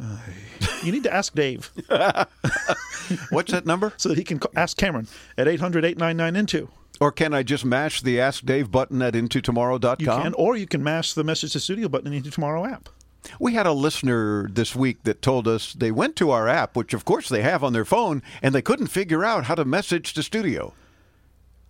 uh, 0.02 0.16
you 0.82 0.92
need 0.92 1.04
to 1.04 1.12
ask 1.14 1.34
Dave 1.34 1.70
What's 3.30 3.52
that 3.52 3.66
number? 3.66 3.92
so 3.96 4.08
that 4.08 4.18
he 4.18 4.24
can 4.24 4.40
ask 4.56 4.76
Cameron 4.76 5.08
at 5.38 5.48
800 5.48 5.84
899 5.84 6.36
Into. 6.36 6.68
Or 7.00 7.10
can 7.10 7.34
I 7.34 7.42
just 7.42 7.64
mash 7.64 8.02
the 8.02 8.20
Ask 8.20 8.44
Dave 8.44 8.70
button 8.70 9.02
at 9.02 9.14
intotomorrow.com? 9.14 9.96
You 10.00 10.06
can, 10.06 10.34
or 10.34 10.56
you 10.56 10.66
can 10.66 10.84
mash 10.84 11.14
the 11.14 11.24
message 11.24 11.52
to 11.54 11.60
studio 11.60 11.88
button 11.88 12.12
into 12.12 12.30
Tomorrow 12.30 12.64
app. 12.64 12.88
We 13.40 13.54
had 13.54 13.66
a 13.66 13.72
listener 13.72 14.48
this 14.48 14.76
week 14.76 15.02
that 15.04 15.22
told 15.22 15.48
us 15.48 15.72
they 15.72 15.90
went 15.90 16.14
to 16.16 16.30
our 16.30 16.46
app, 16.48 16.76
which 16.76 16.92
of 16.94 17.04
course 17.04 17.28
they 17.28 17.42
have 17.42 17.64
on 17.64 17.72
their 17.72 17.84
phone, 17.84 18.22
and 18.42 18.54
they 18.54 18.62
couldn't 18.62 18.88
figure 18.88 19.24
out 19.24 19.44
how 19.44 19.54
to 19.56 19.64
message 19.64 20.12
to 20.14 20.22
studio. 20.22 20.74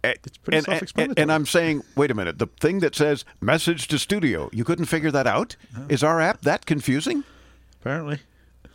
Eh, 0.05 0.15
it's 0.25 0.37
pretty 0.39 0.59
and, 0.59 0.67
and, 0.67 0.73
self-explanatory. 0.73 1.23
and 1.23 1.33
I'm 1.33 1.47
saying, 1.47 1.83
wait 1.95 2.11
a 2.11 2.15
minute, 2.15 2.39
the 2.39 2.49
thing 2.61 2.81
that 2.81 2.95
says 2.95 3.25
message 3.41 3.87
to 3.89 3.99
studio, 3.99 4.51
you 4.53 4.65
couldn't 4.65 4.87
figure 4.87 5.11
that 5.13 5.27
out? 5.27 5.57
Is 5.89 6.03
our 6.03 6.21
app 6.21 6.41
that 6.43 6.67
confusing? 6.67 7.25
Apparently. 7.81 8.21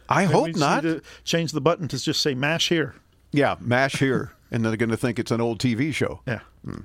I 0.09 0.21
Maybe 0.25 0.33
hope 0.33 0.55
not. 0.55 0.81
To 0.83 1.01
change 1.25 1.51
the 1.51 1.61
button 1.61 1.87
to 1.89 1.99
just 2.01 2.21
say 2.21 2.33
mash 2.33 2.69
here. 2.69 2.95
Yeah, 3.31 3.55
mash 3.59 3.95
here, 3.99 4.31
and 4.51 4.63
they're 4.63 4.77
going 4.77 4.89
to 4.89 4.97
think 4.97 5.19
it's 5.19 5.31
an 5.31 5.41
old 5.41 5.59
TV 5.59 5.93
show. 5.93 6.21
Hmm. 6.25 6.31
Yeah. 6.71 6.77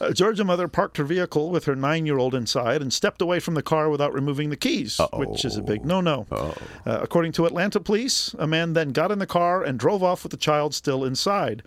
A 0.00 0.12
Georgia 0.12 0.44
mother 0.44 0.66
parked 0.66 0.96
her 0.96 1.04
vehicle 1.04 1.50
with 1.50 1.66
her 1.66 1.76
nine 1.76 2.04
year 2.04 2.18
old 2.18 2.34
inside 2.34 2.82
and 2.82 2.92
stepped 2.92 3.22
away 3.22 3.38
from 3.38 3.54
the 3.54 3.62
car 3.62 3.88
without 3.88 4.12
removing 4.12 4.50
the 4.50 4.56
keys, 4.56 5.00
which 5.14 5.44
is 5.44 5.56
a 5.56 5.62
big 5.62 5.84
no 5.84 6.00
no. 6.00 6.26
Uh, 6.30 6.52
according 6.84 7.30
to 7.32 7.46
Atlanta 7.46 7.78
police, 7.78 8.34
a 8.40 8.46
man 8.46 8.72
then 8.72 8.90
got 8.90 9.12
in 9.12 9.20
the 9.20 9.26
car 9.26 9.62
and 9.62 9.78
drove 9.78 10.02
off 10.02 10.24
with 10.24 10.32
the 10.32 10.36
child 10.36 10.74
still 10.74 11.04
inside. 11.04 11.62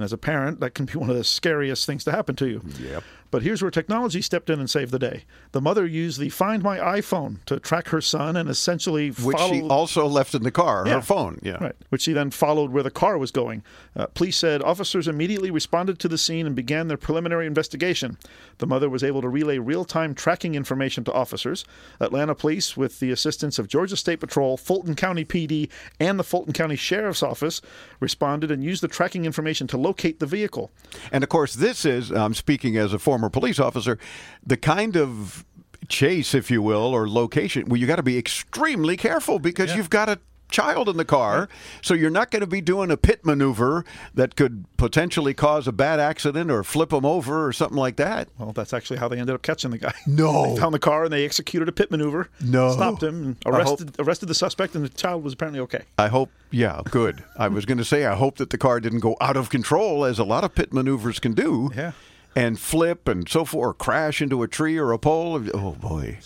And 0.00 0.04
as 0.06 0.14
a 0.14 0.18
parent, 0.18 0.60
that 0.60 0.74
can 0.74 0.86
be 0.86 0.92
one 0.98 1.10
of 1.10 1.16
the 1.16 1.24
scariest 1.24 1.84
things 1.84 2.04
to 2.04 2.10
happen 2.10 2.34
to 2.36 2.48
you. 2.48 2.62
Yep. 2.80 3.04
But 3.30 3.42
here's 3.42 3.60
where 3.60 3.70
technology 3.70 4.22
stepped 4.22 4.48
in 4.48 4.58
and 4.58 4.68
saved 4.68 4.92
the 4.92 4.98
day. 4.98 5.24
The 5.52 5.60
mother 5.60 5.86
used 5.86 6.18
the 6.18 6.30
Find 6.30 6.62
My 6.62 6.78
iPhone 6.78 7.44
to 7.44 7.60
track 7.60 7.88
her 7.88 8.00
son 8.00 8.34
and 8.34 8.48
essentially 8.48 9.10
Which 9.10 9.36
follow 9.36 9.52
she 9.52 9.60
also 9.60 10.06
left 10.06 10.34
in 10.34 10.42
the 10.42 10.50
car, 10.50 10.84
Yeah. 10.86 10.94
her 10.94 11.00
phone. 11.02 11.38
Yeah. 11.42 11.62
Right, 11.62 11.76
which 11.90 12.00
she 12.02 12.14
then 12.14 12.30
followed 12.30 12.70
where 12.72 12.82
the 12.82 12.90
car 12.90 13.18
was 13.18 13.30
going. 13.30 13.62
Uh, 13.94 14.06
police 14.06 14.38
said 14.38 14.62
officers 14.62 15.06
immediately 15.06 15.50
responded 15.50 15.98
to 15.98 16.08
the 16.08 16.16
scene 16.18 16.46
and 16.46 16.56
began 16.56 16.88
their 16.88 16.96
preliminary 16.96 17.46
investigation. 17.46 18.16
The 18.60 18.66
mother 18.66 18.88
was 18.88 19.02
able 19.02 19.22
to 19.22 19.28
relay 19.28 19.58
real 19.58 19.84
time 19.84 20.14
tracking 20.14 20.54
information 20.54 21.02
to 21.04 21.12
officers. 21.12 21.64
Atlanta 21.98 22.34
police, 22.34 22.76
with 22.76 23.00
the 23.00 23.10
assistance 23.10 23.58
of 23.58 23.68
Georgia 23.68 23.96
State 23.96 24.20
Patrol, 24.20 24.56
Fulton 24.56 24.94
County 24.94 25.24
PD, 25.24 25.70
and 25.98 26.18
the 26.18 26.24
Fulton 26.24 26.52
County 26.52 26.76
Sheriff's 26.76 27.22
Office, 27.22 27.60
responded 27.98 28.50
and 28.50 28.62
used 28.62 28.82
the 28.82 28.88
tracking 28.88 29.24
information 29.24 29.66
to 29.66 29.76
locate 29.76 30.20
the 30.20 30.26
vehicle. 30.26 30.70
And 31.10 31.24
of 31.24 31.30
course, 31.30 31.54
this 31.54 31.84
is, 31.84 32.10
I'm 32.10 32.34
speaking 32.34 32.76
as 32.76 32.92
a 32.92 32.98
former 32.98 33.30
police 33.30 33.58
officer, 33.58 33.98
the 34.46 34.56
kind 34.56 34.96
of 34.96 35.44
chase, 35.88 36.34
if 36.34 36.50
you 36.50 36.62
will, 36.62 36.94
or 36.94 37.08
location 37.08 37.66
where 37.66 37.80
you 37.80 37.86
got 37.86 37.96
to 37.96 38.02
be 38.02 38.18
extremely 38.18 38.96
careful 38.96 39.38
because 39.38 39.74
you've 39.74 39.90
got 39.90 40.08
a 40.08 40.18
child 40.50 40.88
in 40.88 40.96
the 40.96 41.04
car. 41.04 41.48
So 41.82 41.94
you're 41.94 42.10
not 42.10 42.30
going 42.30 42.40
to 42.40 42.46
be 42.46 42.60
doing 42.60 42.90
a 42.90 42.96
pit 42.96 43.24
maneuver 43.24 43.84
that 44.14 44.36
could 44.36 44.64
potentially 44.76 45.34
cause 45.34 45.66
a 45.68 45.72
bad 45.72 46.00
accident 46.00 46.50
or 46.50 46.62
flip 46.64 46.90
them 46.90 47.04
over 47.04 47.46
or 47.46 47.52
something 47.52 47.76
like 47.78 47.96
that. 47.96 48.28
Well, 48.38 48.52
that's 48.52 48.72
actually 48.72 48.98
how 48.98 49.08
they 49.08 49.18
ended 49.18 49.34
up 49.34 49.42
catching 49.42 49.70
the 49.70 49.78
guy. 49.78 49.92
No. 50.06 50.54
They 50.54 50.60
found 50.60 50.74
the 50.74 50.78
car 50.78 51.04
and 51.04 51.12
they 51.12 51.24
executed 51.24 51.68
a 51.68 51.72
pit 51.72 51.90
maneuver. 51.90 52.28
No. 52.44 52.72
Stopped 52.72 53.02
him 53.02 53.22
and 53.24 53.36
I 53.46 53.62
hope- 53.62 53.80
arrested, 53.80 53.96
arrested 54.00 54.26
the 54.26 54.34
suspect, 54.34 54.74
and 54.74 54.84
the 54.84 54.88
child 54.88 55.22
was 55.24 55.32
apparently 55.34 55.60
okay. 55.60 55.84
I 55.98 56.08
hope, 56.08 56.30
yeah, 56.50 56.80
good. 56.90 57.22
I 57.38 57.48
was 57.48 57.64
going 57.64 57.78
to 57.78 57.84
say, 57.84 58.04
I 58.06 58.14
hope 58.16 58.36
that 58.38 58.50
the 58.50 58.58
car 58.58 58.80
didn't 58.80 59.00
go 59.00 59.16
out 59.20 59.36
of 59.36 59.50
control, 59.50 60.04
as 60.04 60.18
a 60.18 60.24
lot 60.24 60.42
of 60.44 60.54
pit 60.54 60.72
maneuvers 60.72 61.18
can 61.20 61.32
do. 61.32 61.70
Yeah. 61.76 61.92
And 62.36 62.58
flip 62.60 63.08
and 63.08 63.28
so 63.28 63.44
forth, 63.44 63.78
crash 63.78 64.20
into 64.22 64.42
a 64.42 64.48
tree 64.48 64.76
or 64.78 64.92
a 64.92 64.98
pole. 64.98 65.40
Oh, 65.54 65.72
boy. 65.72 66.18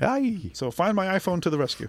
Aye. 0.00 0.50
So 0.52 0.70
find 0.70 0.94
my 0.96 1.06
iPhone 1.06 1.40
to 1.42 1.50
the 1.50 1.58
rescue. 1.58 1.88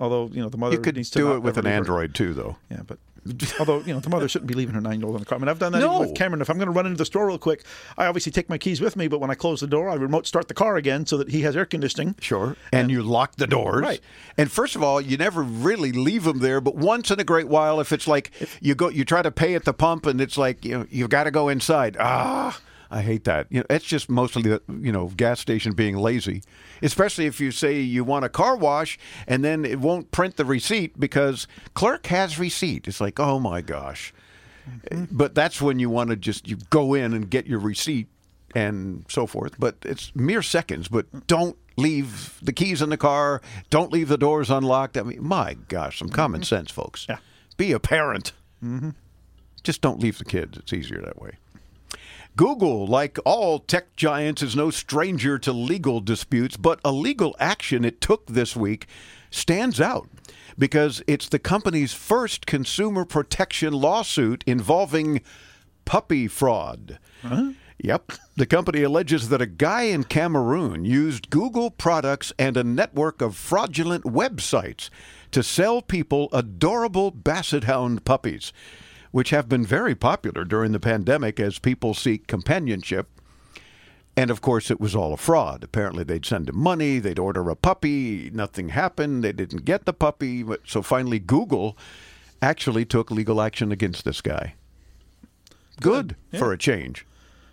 Although 0.00 0.30
you 0.32 0.42
know 0.42 0.48
the 0.48 0.58
mother 0.58 0.74
You 0.76 0.80
could 0.80 0.96
needs 0.96 1.10
to 1.10 1.18
do 1.18 1.34
it 1.34 1.40
with 1.40 1.58
an 1.58 1.66
her- 1.66 1.70
Android, 1.72 2.14
too, 2.14 2.32
though. 2.34 2.56
Yeah, 2.70 2.80
but 2.86 2.98
although 3.60 3.80
you 3.80 3.92
know 3.92 4.00
the 4.00 4.08
mother 4.08 4.26
shouldn't 4.28 4.48
be 4.48 4.54
leaving 4.54 4.74
her 4.74 4.80
nine-year-old 4.80 5.14
in 5.14 5.20
the 5.20 5.26
car. 5.26 5.36
I 5.36 5.40
mean, 5.40 5.48
I've 5.50 5.58
done 5.58 5.72
that 5.72 5.80
No. 5.80 5.96
even 5.96 6.08
with 6.08 6.16
Cameron. 6.16 6.40
If 6.40 6.48
I'm 6.48 6.56
going 6.56 6.68
to 6.68 6.72
run 6.72 6.86
into 6.86 6.96
the 6.96 7.04
store 7.04 7.26
real 7.26 7.36
quick, 7.38 7.64
I 7.98 8.06
obviously 8.06 8.32
take 8.32 8.48
my 8.48 8.56
keys 8.56 8.80
with 8.80 8.96
me. 8.96 9.08
But 9.08 9.20
when 9.20 9.30
I 9.30 9.34
close 9.34 9.60
the 9.60 9.66
door, 9.66 9.90
I 9.90 9.94
remote 9.94 10.26
start 10.26 10.48
the 10.48 10.54
car 10.54 10.76
again 10.76 11.04
so 11.04 11.18
that 11.18 11.28
he 11.28 11.42
has 11.42 11.54
air 11.54 11.66
conditioning. 11.66 12.14
Sure. 12.20 12.56
And, 12.72 12.90
you 12.90 13.02
lock 13.02 13.36
the 13.36 13.46
doors. 13.46 13.82
Right. 13.82 14.00
And 14.38 14.50
first 14.50 14.74
of 14.74 14.82
all, 14.82 15.02
you 15.02 15.18
never 15.18 15.42
really 15.42 15.92
leave 15.92 16.24
them 16.24 16.38
there, 16.38 16.62
but 16.62 16.76
once 16.76 17.10
in 17.10 17.20
a 17.20 17.24
great 17.24 17.48
while, 17.48 17.78
if 17.78 17.92
it's 17.92 18.08
like 18.08 18.30
you 18.62 18.74
go, 18.74 18.88
you 18.88 19.04
try 19.04 19.20
to 19.20 19.30
pay 19.30 19.54
at 19.54 19.66
the 19.66 19.74
pump, 19.74 20.06
and 20.06 20.18
it's 20.18 20.38
like 20.38 20.64
you 20.64 20.78
know, 20.78 20.86
you've 20.90 21.10
got 21.10 21.24
to 21.24 21.30
go 21.30 21.50
inside. 21.50 21.98
Ah, 22.00 22.58
I 22.90 23.02
hate 23.02 23.24
that. 23.24 23.46
You 23.50 23.60
know, 23.60 23.66
it's 23.70 23.84
just 23.84 24.10
mostly 24.10 24.42
the 24.42 24.62
you 24.68 24.92
know 24.92 25.08
gas 25.16 25.40
station 25.40 25.72
being 25.72 25.96
lazy, 25.96 26.42
especially 26.82 27.26
if 27.26 27.40
you 27.40 27.52
say 27.52 27.80
you 27.80 28.02
want 28.04 28.24
a 28.24 28.28
car 28.28 28.56
wash 28.56 28.98
and 29.26 29.44
then 29.44 29.64
it 29.64 29.78
won't 29.78 30.10
print 30.10 30.36
the 30.36 30.44
receipt 30.44 30.98
because 30.98 31.46
clerk 31.74 32.06
has 32.06 32.38
receipt. 32.38 32.88
It's 32.88 33.00
like 33.00 33.20
oh 33.20 33.38
my 33.38 33.60
gosh. 33.60 34.12
Mm-hmm. 34.68 35.16
But 35.16 35.34
that's 35.34 35.60
when 35.62 35.78
you 35.78 35.88
want 35.88 36.10
to 36.10 36.16
just 36.16 36.48
you 36.48 36.56
go 36.70 36.94
in 36.94 37.12
and 37.12 37.30
get 37.30 37.46
your 37.46 37.60
receipt 37.60 38.08
and 38.54 39.04
so 39.08 39.26
forth. 39.26 39.54
But 39.58 39.76
it's 39.82 40.14
mere 40.14 40.42
seconds. 40.42 40.88
But 40.88 41.26
don't 41.26 41.56
leave 41.76 42.38
the 42.42 42.52
keys 42.52 42.82
in 42.82 42.90
the 42.90 42.96
car. 42.96 43.40
Don't 43.70 43.92
leave 43.92 44.08
the 44.08 44.18
doors 44.18 44.50
unlocked. 44.50 44.96
I 44.96 45.02
mean, 45.02 45.22
my 45.22 45.54
gosh, 45.68 45.98
some 45.98 46.08
common 46.08 46.40
mm-hmm. 46.40 46.56
sense, 46.56 46.70
folks. 46.70 47.06
Yeah. 47.08 47.18
Be 47.56 47.72
a 47.72 47.80
parent. 47.80 48.32
Mm-hmm. 48.64 48.90
Just 49.62 49.80
don't 49.80 50.00
leave 50.00 50.18
the 50.18 50.24
kids. 50.24 50.58
It's 50.58 50.72
easier 50.72 51.00
that 51.02 51.20
way. 51.20 51.32
Google, 52.40 52.86
like 52.86 53.18
all 53.26 53.58
tech 53.58 53.94
giants, 53.96 54.40
is 54.42 54.56
no 54.56 54.70
stranger 54.70 55.38
to 55.38 55.52
legal 55.52 56.00
disputes, 56.00 56.56
but 56.56 56.80
a 56.82 56.90
legal 56.90 57.36
action 57.38 57.84
it 57.84 58.00
took 58.00 58.28
this 58.28 58.56
week 58.56 58.86
stands 59.30 59.78
out 59.78 60.08
because 60.56 61.02
it's 61.06 61.28
the 61.28 61.38
company's 61.38 61.92
first 61.92 62.46
consumer 62.46 63.04
protection 63.04 63.74
lawsuit 63.74 64.42
involving 64.46 65.20
puppy 65.84 66.26
fraud. 66.26 66.98
Yep. 67.76 68.12
The 68.36 68.46
company 68.46 68.84
alleges 68.84 69.28
that 69.28 69.42
a 69.42 69.46
guy 69.46 69.82
in 69.82 70.04
Cameroon 70.04 70.86
used 70.86 71.28
Google 71.28 71.70
products 71.70 72.32
and 72.38 72.56
a 72.56 72.64
network 72.64 73.20
of 73.20 73.36
fraudulent 73.36 74.04
websites 74.04 74.88
to 75.32 75.42
sell 75.42 75.82
people 75.82 76.30
adorable 76.32 77.10
basset 77.10 77.64
hound 77.64 78.06
puppies, 78.06 78.54
which 79.10 79.30
have 79.30 79.48
been 79.48 79.64
very 79.64 79.94
popular 79.94 80.44
during 80.44 80.72
the 80.72 80.80
pandemic 80.80 81.40
as 81.40 81.58
people 81.58 81.94
seek 81.94 82.26
companionship. 82.26 83.08
And 84.16 84.30
of 84.30 84.40
course, 84.40 84.70
it 84.70 84.80
was 84.80 84.94
all 84.94 85.12
a 85.12 85.16
fraud. 85.16 85.64
Apparently, 85.64 86.04
they'd 86.04 86.26
send 86.26 86.48
him 86.48 86.58
money, 86.58 86.98
they'd 86.98 87.18
order 87.18 87.48
a 87.48 87.56
puppy, 87.56 88.30
nothing 88.32 88.70
happened, 88.70 89.24
they 89.24 89.32
didn't 89.32 89.64
get 89.64 89.84
the 89.84 89.92
puppy. 89.92 90.44
So 90.66 90.82
finally, 90.82 91.18
Google 91.18 91.76
actually 92.42 92.84
took 92.84 93.10
legal 93.10 93.40
action 93.40 93.72
against 93.72 94.04
this 94.04 94.20
guy. 94.20 94.54
Good, 95.80 96.16
for 96.36 96.52
a 96.52 96.58
change. 96.58 97.06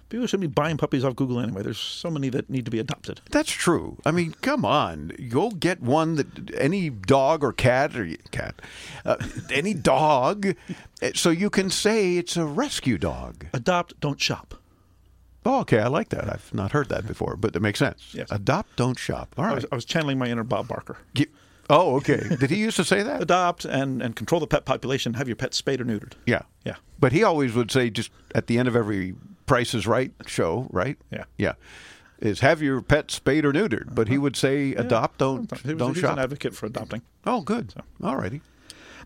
People 0.09 0.25
should 0.27 0.39
be 0.39 0.47
buying 0.47 0.77
puppies 0.77 1.03
off 1.03 1.15
Google 1.15 1.39
anyway. 1.39 1.63
There's 1.63 1.77
so 1.77 2.09
many 2.09 2.29
that 2.29 2.49
need 2.49 2.65
to 2.65 2.71
be 2.71 2.79
adopted. 2.79 3.21
That's 3.31 3.51
true. 3.51 3.97
I 4.05 4.11
mean, 4.11 4.35
come 4.41 4.63
on, 4.63 5.11
go 5.29 5.49
get 5.49 5.81
one 5.81 6.15
that 6.15 6.55
any 6.55 6.89
dog 6.89 7.43
or 7.43 7.51
cat 7.51 7.95
or 7.97 8.07
cat, 8.31 8.61
uh, 9.05 9.17
any 9.51 9.73
dog, 9.73 10.55
eh, 11.01 11.11
so 11.13 11.29
you 11.29 11.49
can 11.49 11.69
say 11.69 12.15
it's 12.17 12.37
a 12.37 12.45
rescue 12.45 12.97
dog. 12.97 13.47
Adopt, 13.53 13.99
don't 13.99 14.19
shop. 14.21 14.55
Oh, 15.45 15.61
okay, 15.61 15.79
I 15.79 15.87
like 15.87 16.09
that. 16.09 16.29
I've 16.29 16.53
not 16.53 16.71
heard 16.73 16.89
that 16.89 17.07
before, 17.07 17.37
but 17.37 17.55
it 17.55 17.61
makes 17.61 17.79
sense. 17.79 18.13
Yes. 18.13 18.27
Adopt, 18.31 18.75
don't 18.75 18.99
shop. 18.99 19.33
All 19.37 19.45
I 19.45 19.53
was, 19.53 19.65
I 19.71 19.75
was 19.75 19.85
channeling 19.85 20.19
my 20.19 20.27
inner 20.27 20.43
Bob 20.43 20.67
Barker. 20.67 20.97
Oh, 21.69 21.95
okay. 21.97 22.21
Did 22.39 22.49
he 22.49 22.57
used 22.57 22.77
to 22.77 22.83
say 22.83 23.03
that? 23.03 23.21
Adopt 23.21 23.65
and, 23.65 24.01
and 24.01 24.15
control 24.15 24.39
the 24.39 24.47
pet 24.47 24.65
population. 24.65 25.15
Have 25.15 25.27
your 25.27 25.35
pet 25.35 25.53
spayed 25.53 25.81
or 25.81 25.85
neutered. 25.85 26.13
Yeah. 26.25 26.43
Yeah. 26.65 26.75
But 26.99 27.11
he 27.11 27.23
always 27.23 27.53
would 27.53 27.71
say 27.71 27.89
just 27.89 28.11
at 28.33 28.47
the 28.47 28.57
end 28.57 28.67
of 28.67 28.75
every 28.75 29.15
Price 29.47 29.73
is 29.73 29.87
Right 29.87 30.11
show, 30.27 30.67
right? 30.71 30.97
Yeah. 31.11 31.23
Yeah. 31.37 31.53
Is 32.19 32.41
have 32.41 32.61
your 32.61 32.81
pet 32.81 33.11
spayed 33.11 33.45
or 33.45 33.53
neutered, 33.53 33.93
but 33.95 34.07
he 34.07 34.15
uh-huh. 34.15 34.21
would 34.21 34.35
say 34.35 34.73
adopt, 34.73 35.19
don't 35.19 35.51
He 35.61 35.73
was, 35.73 35.77
don't 35.77 35.93
he's 35.93 36.01
shop. 36.01 36.13
an 36.13 36.19
advocate 36.19 36.55
for 36.55 36.65
adopting. 36.65 37.01
Oh, 37.25 37.41
good. 37.41 37.73
All 38.03 38.15
righty. 38.15 38.41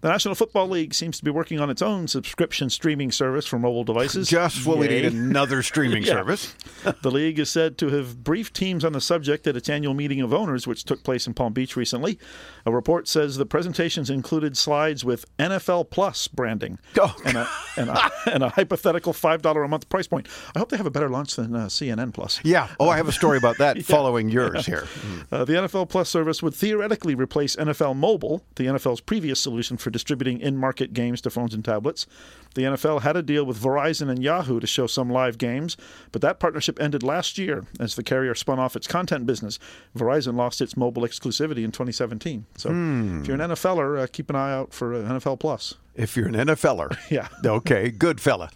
The 0.01 0.09
National 0.09 0.33
Football 0.33 0.67
League 0.69 0.93
seems 0.95 1.17
to 1.19 1.23
be 1.23 1.29
working 1.29 1.59
on 1.59 1.69
its 1.69 1.81
own 1.81 2.07
subscription 2.07 2.71
streaming 2.71 3.11
service 3.11 3.45
for 3.45 3.59
mobile 3.59 3.83
devices. 3.83 4.27
Just 4.27 4.65
what 4.65 4.79
we 4.79 4.87
need 4.87 5.05
another 5.05 5.61
streaming 5.63 6.01
Yeah. 6.03 6.13
service. 6.13 6.55
the 7.03 7.11
league 7.11 7.37
is 7.37 7.51
said 7.51 7.77
to 7.77 7.89
have 7.89 8.23
briefed 8.23 8.55
teams 8.55 8.83
on 8.83 8.93
the 8.93 9.01
subject 9.01 9.45
at 9.45 9.55
its 9.55 9.69
annual 9.69 9.93
meeting 9.93 10.19
of 10.21 10.33
owners, 10.33 10.65
which 10.65 10.85
took 10.85 11.03
place 11.03 11.27
in 11.27 11.35
Palm 11.35 11.53
Beach 11.53 11.75
recently. 11.75 12.17
A 12.65 12.71
report 12.71 13.07
says 13.07 13.37
the 13.37 13.45
presentations 13.45 14.09
included 14.09 14.57
slides 14.57 15.05
with 15.05 15.25
NFL 15.37 15.91
Plus 15.91 16.27
branding 16.27 16.79
Oh, 16.99 17.15
and, 17.23 17.37
a, 17.37 17.47
and, 17.77 17.89
a, 17.91 18.11
and 18.33 18.43
a 18.43 18.49
hypothetical 18.49 19.13
$5 19.13 19.65
a 19.65 19.67
month 19.67 19.87
price 19.87 20.07
point. 20.07 20.27
I 20.55 20.59
hope 20.59 20.69
they 20.69 20.77
have 20.77 20.87
a 20.87 20.91
better 20.91 21.09
launch 21.09 21.35
than 21.35 21.55
uh, 21.55 21.65
CNN 21.67 22.11
Plus. 22.11 22.39
Yeah. 22.43 22.69
Oh, 22.79 22.89
I 22.89 22.97
have 22.97 23.07
a 23.07 23.11
story 23.11 23.37
about 23.37 23.59
that 23.59 23.79
following 23.85 24.29
yours 24.29 24.65
here. 24.65 24.87
Uh, 25.31 25.45
the 25.45 25.53
NFL 25.53 25.89
Plus 25.89 26.09
service 26.09 26.41
would 26.41 26.55
theoretically 26.55 27.13
replace 27.13 27.55
NFL 27.55 27.95
Mobile, 27.95 28.43
the 28.55 28.65
NFL's 28.65 29.01
previous 29.01 29.39
solution 29.39 29.77
for 29.77 29.90
distributing 29.91 30.39
in 30.39 30.57
market 30.57 30.93
games 30.93 31.21
to 31.21 31.29
phones 31.29 31.53
and 31.53 31.63
tablets. 31.63 32.07
The 32.55 32.63
NFL 32.63 33.01
had 33.01 33.15
a 33.15 33.21
deal 33.21 33.45
with 33.45 33.61
Verizon 33.61 34.09
and 34.09 34.21
Yahoo 34.21 34.59
to 34.59 34.67
show 34.67 34.87
some 34.87 35.09
live 35.09 35.37
games, 35.37 35.77
but 36.11 36.21
that 36.21 36.39
partnership 36.39 36.81
ended 36.81 37.01
last 37.03 37.37
year 37.37 37.65
as 37.79 37.95
the 37.95 38.03
carrier 38.03 38.35
spun 38.35 38.59
off 38.59 38.75
its 38.75 38.87
content 38.87 39.25
business. 39.25 39.57
Verizon 39.97 40.35
lost 40.35 40.61
its 40.61 40.75
mobile 40.75 41.03
exclusivity 41.03 41.63
in 41.63 41.71
2017. 41.71 42.45
So 42.57 42.69
if 42.69 43.27
you're 43.27 43.39
an 43.41 43.51
NFLer, 43.51 44.01
uh, 44.03 44.07
keep 44.11 44.29
an 44.29 44.35
eye 44.35 44.53
out 44.53 44.73
for 44.73 44.93
uh, 44.93 44.97
NFL 44.97 45.39
Plus. 45.39 45.75
If 45.95 46.15
you're 46.17 46.27
an 46.27 46.35
NFLer. 46.35 46.97
Yeah. 47.11 47.27
Okay, 47.45 47.89
good 47.91 48.21
fella. 48.21 48.49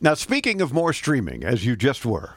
Now, 0.00 0.14
speaking 0.14 0.62
of 0.62 0.72
more 0.72 0.92
streaming, 0.94 1.44
as 1.44 1.66
you 1.66 1.76
just 1.76 2.06
were, 2.06 2.36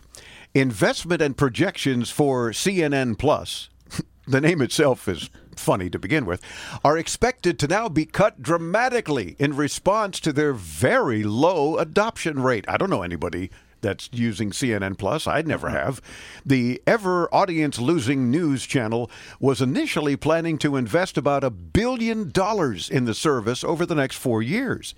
investment 0.53 1.22
and 1.22 1.38
projections 1.38 2.10
for 2.10 2.51
CNN 2.51 3.17
Plus, 3.17 3.70
the 4.27 4.41
name 4.41 4.62
itself 4.62 5.08
is 5.08 5.29
funny 5.55 5.89
to 5.89 6.00
begin 6.00 6.25
with, 6.25 6.41
are 6.84 6.98
expected 6.98 7.60
to 7.60 7.67
now 7.67 7.89
be 7.89 8.05
cut 8.05 8.41
dramatically 8.41 9.36
in 9.39 9.55
response 9.55 10.20
to 10.22 10.34
their 10.34 10.53
very 10.53 11.24
low 11.24 11.77
adoption 11.77 12.41
rate. 12.41 12.65
I 12.67 12.77
don't 12.77 12.89
know 12.89 13.03
anybody 13.03 13.51
that's 13.81 14.10
using 14.13 14.51
CNN 14.51 14.98
Plus. 14.98 15.27
I'd 15.27 15.48
never 15.48 15.67
mm-hmm. 15.67 15.77
have. 15.77 16.01
The 16.46 16.81
ever 16.88 17.34
audience 17.34 17.79
losing 17.79 18.31
news 18.31 18.65
channel 18.65 19.12
was 19.39 19.62
initially 19.62 20.15
planning 20.15 20.58
to 20.60 20.77
invest 20.77 21.17
about 21.17 21.43
a 21.43 21.50
billion 21.50 22.29
dollars 22.29 22.89
in 22.89 23.05
the 23.05 23.13
service 23.13 23.63
over 23.63 23.86
the 23.86 23.96
next 23.96 24.15
four 24.15 24.41
years. 24.41 24.96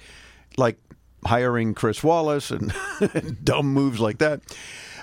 Like 0.58 0.78
hiring 1.26 1.74
Chris 1.74 2.04
Wallace 2.04 2.52
and 2.52 2.74
dumb 3.44 3.74
moves 3.74 4.00
like 4.00 4.20
that. 4.20 4.42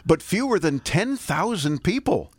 But 0.07 0.23
fewer 0.23 0.59
than 0.59 0.81
10,000 0.81 1.83
people 1.83 2.33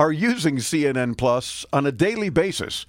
are 0.00 0.10
using 0.10 0.56
CNN 0.56 1.14
Plus 1.18 1.66
on 1.74 1.84
a 1.84 1.92
daily 1.92 2.30
basis. 2.30 2.86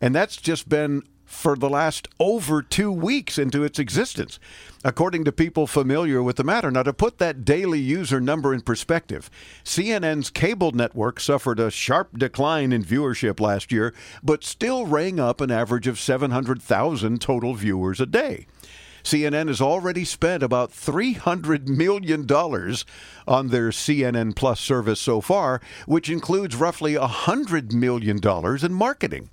And 0.00 0.14
that's 0.14 0.38
just 0.38 0.70
been 0.70 1.02
for 1.26 1.54
the 1.54 1.68
last 1.68 2.08
over 2.18 2.62
two 2.62 2.90
weeks 2.90 3.36
into 3.36 3.62
its 3.62 3.78
existence, 3.78 4.40
according 4.82 5.22
to 5.24 5.32
people 5.32 5.66
familiar 5.66 6.22
with 6.22 6.36
the 6.36 6.42
matter. 6.42 6.70
Now, 6.70 6.82
to 6.84 6.94
put 6.94 7.18
that 7.18 7.44
daily 7.44 7.78
user 7.78 8.22
number 8.22 8.54
in 8.54 8.62
perspective, 8.62 9.28
CNN's 9.64 10.30
cable 10.30 10.72
network 10.72 11.20
suffered 11.20 11.60
a 11.60 11.70
sharp 11.70 12.18
decline 12.18 12.72
in 12.72 12.82
viewership 12.82 13.38
last 13.38 13.70
year, 13.70 13.92
but 14.22 14.42
still 14.42 14.86
rang 14.86 15.20
up 15.20 15.42
an 15.42 15.50
average 15.50 15.86
of 15.86 16.00
700,000 16.00 17.20
total 17.20 17.52
viewers 17.52 18.00
a 18.00 18.06
day. 18.06 18.46
CNN 19.02 19.48
has 19.48 19.60
already 19.60 20.04
spent 20.04 20.42
about 20.42 20.70
$300 20.70 21.68
million 21.68 22.22
on 23.26 23.48
their 23.48 23.70
CNN 23.70 24.34
Plus 24.34 24.60
service 24.60 25.00
so 25.00 25.20
far, 25.20 25.60
which 25.86 26.10
includes 26.10 26.56
roughly 26.56 26.94
$100 26.94 27.72
million 27.72 28.20
in 28.64 28.72
marketing. 28.72 29.30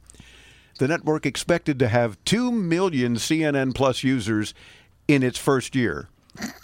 The 0.77 0.87
network 0.87 1.25
expected 1.25 1.79
to 1.79 1.87
have 1.87 2.23
2 2.25 2.51
million 2.51 3.15
CNN 3.15 3.73
Plus 3.73 4.03
users 4.03 4.53
in 5.07 5.23
its 5.23 5.37
first 5.37 5.75
year. 5.75 6.09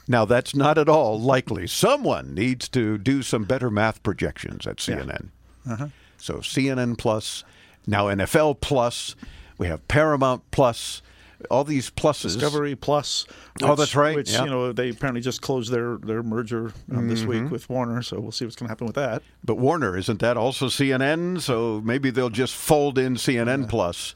Now, 0.08 0.26
that's 0.26 0.56
not 0.56 0.78
at 0.78 0.90
all 0.90 1.20
likely. 1.20 1.66
Someone 1.66 2.36
needs 2.36 2.70
to 2.70 2.98
do 2.98 3.24
some 3.24 3.44
better 3.46 3.72
math 3.72 4.04
projections 4.04 4.68
at 4.68 4.78
CNN. 4.78 5.30
Uh-huh. 5.68 5.88
So, 6.18 6.36
CNN 6.36 6.98
Plus, 6.98 7.44
now 7.88 8.06
NFL 8.06 8.62
Plus, 8.62 9.16
we 9.58 9.68
have 9.68 9.88
Paramount 9.88 10.44
Plus, 10.52 11.02
all 11.50 11.64
these 11.64 11.90
pluses. 11.90 12.34
Discovery 12.40 12.76
Plus. 12.76 13.26
Oh, 13.62 13.76
that's 13.76 13.96
right, 13.96 14.16
Which 14.16 14.32
yeah. 14.32 14.44
you 14.46 14.50
know 14.50 14.72
they 14.72 14.90
apparently 14.90 15.22
just 15.22 15.42
closed 15.42 15.72
their 15.72 15.98
their 15.98 16.24
merger 16.24 16.74
um, 16.92 17.08
this 17.08 17.22
Mm-hmm. 17.22 17.44
week 17.44 17.52
with 17.52 17.70
Warner, 17.70 18.02
so 18.02 18.20
we'll 18.20 18.32
see 18.32 18.46
what's 18.46 18.56
going 18.56 18.68
to 18.68 18.72
happen 18.72 18.88
with 18.88 18.96
that. 18.96 19.22
But 19.44 19.56
Warner, 19.56 19.98
isn't 19.98 20.20
that 20.20 20.38
also 20.38 20.68
CNN? 20.68 21.42
So 21.42 21.82
maybe 21.84 22.10
they'll 22.10 22.30
just 22.30 22.56
fold 22.56 22.98
in 22.98 23.16
CNN 23.16 23.68
Plus. 23.70 24.16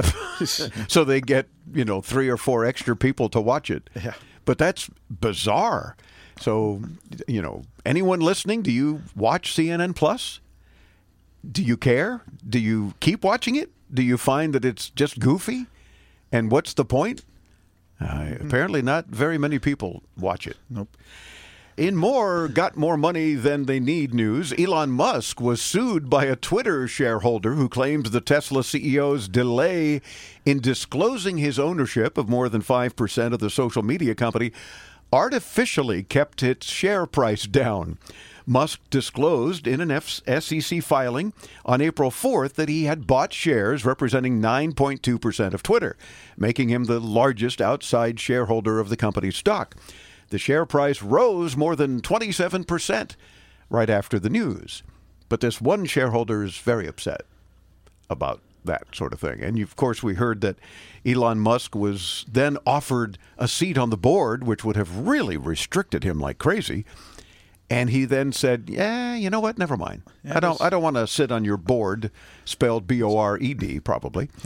so 0.88 1.04
they 1.04 1.20
get, 1.20 1.48
you 1.72 1.84
know, 1.84 2.00
three 2.00 2.28
or 2.28 2.36
four 2.36 2.64
extra 2.64 2.96
people 2.96 3.28
to 3.30 3.40
watch 3.40 3.70
it. 3.70 3.90
Yeah. 3.96 4.14
But 4.44 4.58
that's 4.58 4.88
bizarre. 5.10 5.96
So, 6.40 6.82
you 7.26 7.42
know, 7.42 7.64
anyone 7.84 8.20
listening, 8.20 8.62
do 8.62 8.70
you 8.70 9.02
watch 9.16 9.54
CNN 9.54 9.96
Plus? 9.96 10.40
Do 11.50 11.62
you 11.62 11.76
care? 11.76 12.22
Do 12.48 12.58
you 12.60 12.94
keep 13.00 13.24
watching 13.24 13.56
it? 13.56 13.70
Do 13.92 14.02
you 14.02 14.16
find 14.16 14.52
that 14.54 14.64
it's 14.64 14.90
just 14.90 15.18
goofy? 15.18 15.66
And 16.30 16.50
what's 16.50 16.74
the 16.74 16.84
point? 16.84 17.24
Uh, 18.00 18.34
apparently, 18.40 18.82
not 18.82 19.06
very 19.06 19.38
many 19.38 19.58
people 19.58 20.02
watch 20.16 20.46
it. 20.46 20.56
Nope. 20.70 20.96
In 21.76 21.94
more, 21.94 22.48
got 22.48 22.76
more 22.76 22.96
money 22.96 23.34
than 23.34 23.66
they 23.66 23.78
need 23.78 24.12
news, 24.12 24.52
Elon 24.58 24.90
Musk 24.90 25.40
was 25.40 25.62
sued 25.62 26.10
by 26.10 26.24
a 26.24 26.34
Twitter 26.34 26.88
shareholder 26.88 27.54
who 27.54 27.68
claims 27.68 28.10
the 28.10 28.20
Tesla 28.20 28.62
CEO's 28.62 29.28
delay 29.28 30.02
in 30.44 30.58
disclosing 30.58 31.38
his 31.38 31.56
ownership 31.56 32.18
of 32.18 32.28
more 32.28 32.48
than 32.48 32.62
5% 32.62 33.32
of 33.32 33.38
the 33.38 33.48
social 33.48 33.84
media 33.84 34.16
company 34.16 34.50
artificially 35.12 36.02
kept 36.02 36.42
its 36.42 36.66
share 36.66 37.06
price 37.06 37.44
down. 37.46 37.96
Musk 38.48 38.80
disclosed 38.88 39.66
in 39.66 39.80
an 39.82 39.90
F- 39.90 40.22
SEC 40.40 40.82
filing 40.82 41.34
on 41.66 41.82
April 41.82 42.10
4th 42.10 42.54
that 42.54 42.70
he 42.70 42.84
had 42.84 43.06
bought 43.06 43.32
shares 43.32 43.84
representing 43.84 44.40
9.2% 44.40 45.52
of 45.52 45.62
Twitter, 45.62 45.96
making 46.36 46.70
him 46.70 46.84
the 46.84 46.98
largest 46.98 47.60
outside 47.60 48.18
shareholder 48.18 48.80
of 48.80 48.88
the 48.88 48.96
company's 48.96 49.36
stock. 49.36 49.76
The 50.30 50.38
share 50.38 50.64
price 50.64 51.02
rose 51.02 51.56
more 51.56 51.76
than 51.76 52.00
27% 52.00 53.16
right 53.68 53.90
after 53.90 54.18
the 54.18 54.30
news. 54.30 54.82
But 55.28 55.40
this 55.40 55.60
one 55.60 55.84
shareholder 55.84 56.42
is 56.42 56.56
very 56.56 56.86
upset 56.86 57.22
about 58.08 58.40
that 58.64 58.94
sort 58.94 59.12
of 59.12 59.20
thing. 59.20 59.42
And 59.42 59.58
of 59.58 59.76
course, 59.76 60.02
we 60.02 60.14
heard 60.14 60.40
that 60.40 60.56
Elon 61.04 61.38
Musk 61.38 61.74
was 61.74 62.24
then 62.30 62.56
offered 62.66 63.18
a 63.36 63.48
seat 63.48 63.76
on 63.76 63.90
the 63.90 63.96
board, 63.96 64.46
which 64.46 64.64
would 64.64 64.76
have 64.76 65.06
really 65.06 65.36
restricted 65.36 66.04
him 66.04 66.18
like 66.18 66.38
crazy. 66.38 66.84
And 67.70 67.90
he 67.90 68.06
then 68.06 68.32
said, 68.32 68.64
"Yeah, 68.68 69.14
you 69.14 69.28
know 69.28 69.40
what? 69.40 69.58
Never 69.58 69.76
mind. 69.76 70.02
Yeah, 70.24 70.36
I 70.36 70.40
don't. 70.40 70.60
I 70.60 70.70
don't 70.70 70.82
want 70.82 70.96
to 70.96 71.06
sit 71.06 71.30
on 71.30 71.44
your 71.44 71.58
board, 71.58 72.10
spelled 72.44 72.86
B 72.86 73.02
O 73.02 73.16
R 73.16 73.36
E 73.38 73.54
D, 73.54 73.78
probably." 73.80 74.30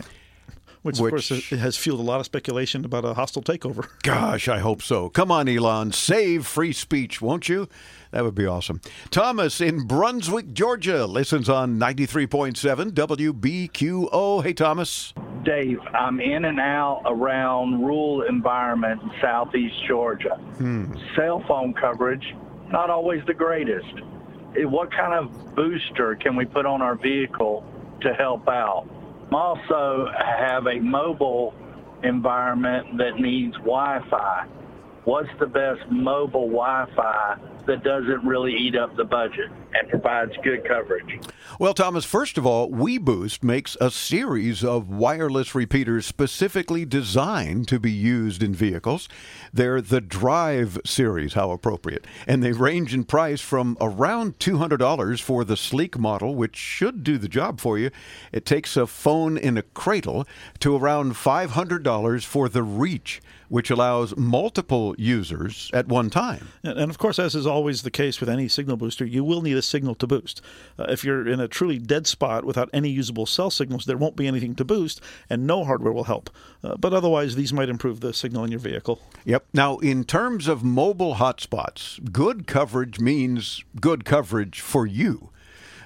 Which, 0.83 0.99
of 0.99 1.11
course, 1.11 1.29
has 1.51 1.77
fueled 1.77 2.01
a 2.01 2.03
lot 2.03 2.19
of 2.19 2.27
speculation 2.27 2.85
about 2.85 3.05
a 3.05 3.15
hostile 3.15 3.43
takeover. 3.43 3.87
Gosh, 4.03 4.49
I 4.49 4.59
hope 4.59 4.83
so. 4.83 5.09
Come 5.11 5.31
on, 5.31 5.49
Elon, 5.49 5.93
save 5.93 6.45
free 6.45 6.73
speech, 6.73 7.23
won't 7.23 7.49
you? 7.49 7.69
That 8.11 8.25
would 8.25 8.35
be 8.35 8.47
awesome. 8.47 8.81
Thomas 9.11 9.61
in 9.61 9.87
Brunswick, 9.87 10.53
Georgia, 10.53 11.07
listens 11.07 11.49
on 11.49 11.79
93.7 11.79 12.91
WBQO. 12.91 14.43
Hey, 14.43 14.53
Thomas. 14.53 15.15
Dave, 15.45 15.79
I'm 15.95 16.21
in 16.21 16.45
and 16.47 16.59
out 16.59 17.03
around 17.07 17.81
rural 17.81 18.23
environment 18.23 19.03
in 19.03 19.11
southeast 19.21 19.77
Georgia. 19.87 20.35
Hmm. 20.59 20.95
Cell 21.15 21.45
phone 21.47 21.75
coverage, 21.75 22.35
not 22.73 22.91
always 22.91 23.21
the 23.27 23.35
greatest. 23.35 23.95
What 24.57 24.91
kind 24.91 25.13
of 25.15 25.55
booster 25.55 26.17
can 26.17 26.37
we 26.37 26.45
put 26.45 26.67
on 26.67 26.83
our 26.83 26.97
vehicle 26.97 27.65
to 28.01 28.13
help 28.15 28.49
out? 28.49 28.89
I 29.31 29.35
also 29.35 30.09
have 30.19 30.67
a 30.67 30.81
mobile 30.81 31.55
environment 32.03 32.99
that 32.99 33.21
needs 33.21 33.55
Wi-Fi. 33.59 34.47
What's 35.05 35.29
the 35.39 35.47
best 35.47 35.81
mobile 35.91 36.49
Wi-Fi 36.49 37.37
that 37.67 37.85
doesn't 37.85 38.25
really 38.25 38.55
eat 38.55 38.77
up 38.77 38.97
the 38.97 39.05
budget 39.05 39.51
and 39.75 39.89
provides 39.89 40.33
good 40.43 40.67
coverage? 40.67 41.21
Well, 41.59 41.75
Thomas, 41.75 42.05
first 42.05 42.39
of 42.39 42.47
all, 42.47 42.71
WeBoost 42.71 43.43
makes 43.43 43.77
a 43.81 43.91
series 43.91 44.65
of 44.65 44.89
wireless 44.89 45.55
repeaters 45.55 46.07
specifically 46.07 46.85
designed 46.85 47.69
to 47.69 47.79
be 47.79 47.93
used 47.93 48.43
in 48.43 48.55
vehicles. 48.55 49.09
They're 49.53 49.81
the 49.81 50.01
Drive 50.01 50.79
series, 50.85 51.35
how 51.35 51.51
appropriate. 51.51 52.07
And 52.27 52.43
they 52.43 52.53
range 52.53 52.95
in 52.95 53.05
price 53.05 53.41
from 53.41 53.77
around 53.81 54.39
$200 54.39 55.21
for 55.21 55.45
the 55.45 55.57
sleek 55.57 55.99
model, 55.99 56.35
which 56.35 56.57
should 56.57 57.05
do 57.05 57.19
the 57.19 57.29
job 57.29 57.61
for 57.61 57.79
you. 57.79 57.91
It 58.33 58.45
takes 58.45 58.77
a 58.77 58.87
phone 58.87 59.37
in 59.39 59.57
a 59.57 59.63
cradle 59.63 60.27
to 60.61 60.77
around 60.77 61.15
$500 61.15 62.25
for 62.25 62.49
the 62.49 62.63
Reach, 62.63 63.21
which 63.49 63.71
allows 63.71 64.17
multiple 64.17 64.95
users 64.97 65.71
at 65.75 65.87
one 65.87 66.09
time. 66.09 66.49
And, 66.63 66.79
and 66.79 66.91
of 66.91 66.99
course, 66.99 67.19
as 67.19 67.35
is 67.35 67.47
always 67.53 67.83
the 67.83 67.91
case 67.91 68.19
with 68.19 68.29
any 68.29 68.49
signal 68.49 68.77
booster, 68.77 69.05
you 69.05 69.23
will 69.23 69.43
need 69.43 69.57
a 69.57 69.63
signal 69.63 69.95
to 69.97 70.07
boost. 70.07 70.41
Uh, 70.79 70.87
if 70.89 71.05
you're 71.05 71.29
in 71.29 71.41
a 71.41 71.49
truly 71.49 71.79
dead 71.79 72.07
spot 72.07 72.45
without 72.45 72.71
any 72.73 72.89
usable 72.89 73.27
cell 73.27 73.51
signals, 73.51 73.85
there 73.85 73.97
won't 73.97 74.17
be 74.17 74.27
anything 74.27 74.55
to 74.55 74.65
boost, 74.65 75.01
and 75.29 75.47
no 75.47 75.65
hardware 75.65 75.93
will 75.93 76.05
help. 76.05 76.31
Uh, 76.65 76.77
but 76.77 76.93
otherwise, 76.93 77.37
these 77.37 77.53
might 77.53 77.69
improve 77.69 78.01
the 78.01 78.15
signal 78.15 78.45
in 78.45 78.51
your 78.51 78.61
vehicle. 78.61 79.01
Yep. 79.25 79.47
Now, 79.53 79.79
in 79.79 80.05
terms 80.05 80.49
of 80.49 80.65
mobile 80.65 81.17
hotspots, 81.17 82.13
good 82.13 82.47
coverage 82.47 82.99
means 82.99 83.65
good 83.81 84.05
coverage 84.05 84.61
for 84.61 84.87
you. 84.87 85.29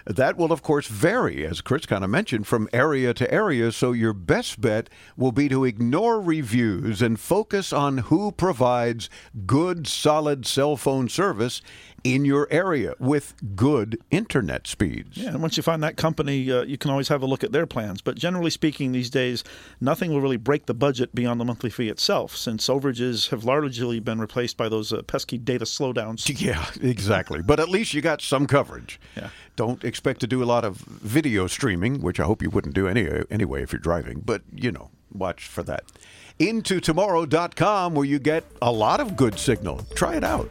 That 0.07 0.37
will, 0.37 0.53
of 0.53 0.63
course, 0.63 0.87
vary, 0.87 1.45
as 1.45 1.61
Chris 1.61 1.85
kind 1.85 2.05
of 2.05 2.11
mentioned, 2.11 2.47
from 2.47 2.69
area 2.73 3.13
to 3.15 3.33
area. 3.33 3.73
So, 3.73 3.91
your 3.93 4.13
best 4.13 4.61
bet 4.61 4.89
will 5.17 5.33
be 5.33 5.49
to 5.49 5.65
ignore 5.65 6.21
reviews 6.21 7.03
and 7.03 7.19
focus 7.19 7.73
on 7.73 7.99
who 7.99 8.31
provides 8.31 9.11
good, 9.47 9.89
solid 9.89 10.47
cell 10.47 10.77
phone 10.77 11.09
service 11.09 11.61
in 12.05 12.25
your 12.25 12.47
area 12.53 12.95
with 13.01 13.35
good 13.57 13.99
internet 14.13 14.69
speeds. 14.69 15.17
Yeah, 15.17 15.31
and 15.31 15.43
once 15.43 15.57
you 15.57 15.63
find 15.65 15.83
that 15.83 15.97
company, 15.97 16.53
uh, 16.53 16.63
you 16.63 16.79
can 16.79 16.93
always 16.93 17.09
have 17.09 17.21
a 17.21 17.27
look 17.27 17.43
at 17.43 17.51
their 17.51 17.67
plans. 17.67 18.01
But 18.01 18.17
generally 18.17 18.51
speaking, 18.51 18.93
these 18.93 19.11
days, 19.11 19.43
nothing 19.81 20.13
will 20.13 20.21
really 20.21 20.37
break 20.37 20.67
the 20.67 20.75
budget 20.75 21.17
beyond 21.17 21.41
the 21.41 21.45
monthly 21.45 21.71
fee 21.71 21.89
itself, 21.89 22.37
since 22.37 22.69
overages 22.69 23.31
have 23.31 23.43
largely 23.43 23.99
been 23.99 24.21
replaced 24.21 24.57
by 24.57 24.69
those 24.69 24.93
uh, 24.93 25.03
pesky 25.03 25.37
data 25.37 25.65
slowdowns. 25.65 26.41
Yeah, 26.41 26.67
exactly. 26.81 27.43
But 27.43 27.59
at 27.59 27.69
least 27.69 27.93
you 27.93 28.03
got 28.03 28.21
some 28.21 28.47
coverage. 28.47 29.01
Yeah. 29.17 29.31
Don't 29.57 29.83
expect 29.85 30.21
to 30.21 30.27
do 30.27 30.43
a 30.43 30.45
lot 30.45 30.65
of 30.65 30.77
video 30.77 31.47
streaming, 31.47 32.03
which 32.03 32.21
I 32.21 32.25
hope 32.25 32.43
you 32.43 32.51
wouldn't 32.51 32.75
do 32.75 32.87
any, 32.87 33.09
anyway 33.31 33.63
if 33.63 33.73
you're 33.73 33.81
driving, 33.81 34.21
but 34.21 34.43
you 34.55 34.71
know, 34.71 34.91
watch 35.13 35.47
for 35.47 35.63
that. 35.63 35.85
Into 36.39 36.81
tomorrow.com 36.81 37.95
where 37.95 38.05
you 38.05 38.19
get 38.19 38.45
a 38.61 38.71
lot 38.71 39.01
of 39.01 39.17
good 39.17 39.39
signal. 39.39 39.81
Try 39.95 40.17
it 40.17 40.25
out. 40.25 40.51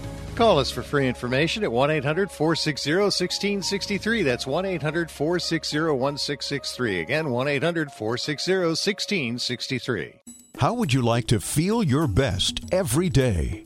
Call 0.35 0.59
us 0.59 0.71
for 0.71 0.81
free 0.81 1.07
information 1.07 1.63
at 1.63 1.71
1 1.71 1.91
800 1.91 2.31
460 2.31 2.95
1663. 2.95 4.23
That's 4.23 4.47
1 4.47 4.65
800 4.65 5.11
460 5.11 5.79
1663. 5.79 7.01
Again, 7.01 7.29
1 7.29 7.47
800 7.47 7.91
460 7.91 8.51
1663. 8.53 10.13
How 10.57 10.73
would 10.73 10.93
you 10.93 11.01
like 11.01 11.27
to 11.27 11.39
feel 11.39 11.83
your 11.83 12.07
best 12.07 12.61
every 12.71 13.09
day? 13.09 13.65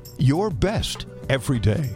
your 0.21 0.51
best 0.51 1.07
every 1.29 1.59
day. 1.59 1.95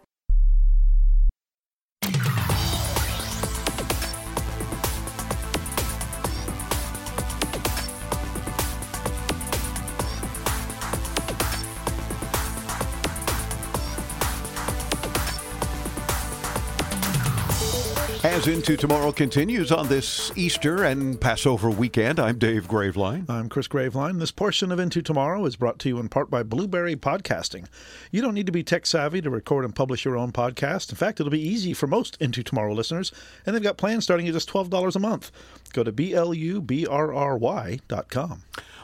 As 18.23 18.47
Into 18.47 18.77
Tomorrow 18.77 19.13
continues 19.13 19.71
on 19.71 19.87
this 19.87 20.31
Easter 20.35 20.83
and 20.83 21.19
Passover 21.19 21.71
weekend, 21.71 22.19
I'm 22.19 22.37
Dave 22.37 22.67
Graveline. 22.67 23.27
I'm 23.27 23.49
Chris 23.49 23.67
Graveline. 23.67 24.19
This 24.19 24.29
portion 24.29 24.71
of 24.71 24.79
Into 24.79 25.01
Tomorrow 25.01 25.43
is 25.45 25.55
brought 25.55 25.79
to 25.79 25.89
you 25.89 25.97
in 25.97 26.07
part 26.07 26.29
by 26.29 26.43
Blubrry 26.43 26.95
Podcasting. 26.95 27.65
You 28.11 28.21
don't 28.21 28.35
need 28.35 28.45
to 28.45 28.51
be 28.51 28.61
tech 28.61 28.85
savvy 28.85 29.21
to 29.21 29.31
record 29.31 29.65
and 29.65 29.73
publish 29.73 30.05
your 30.05 30.17
own 30.17 30.31
podcast. 30.31 30.91
In 30.91 30.97
fact, 30.97 31.19
it'll 31.19 31.31
be 31.31 31.41
easy 31.41 31.73
for 31.73 31.87
most 31.87 32.15
Into 32.21 32.43
Tomorrow 32.43 32.75
listeners, 32.75 33.11
and 33.43 33.55
they've 33.55 33.63
got 33.63 33.77
plans 33.77 34.03
starting 34.03 34.27
at 34.27 34.35
just 34.35 34.51
$12 34.51 34.95
a 34.95 34.99
month. 34.99 35.31
Go 35.73 35.83
to 35.83 35.91
B-L-U-B-R-R-Y.com. 35.91 36.43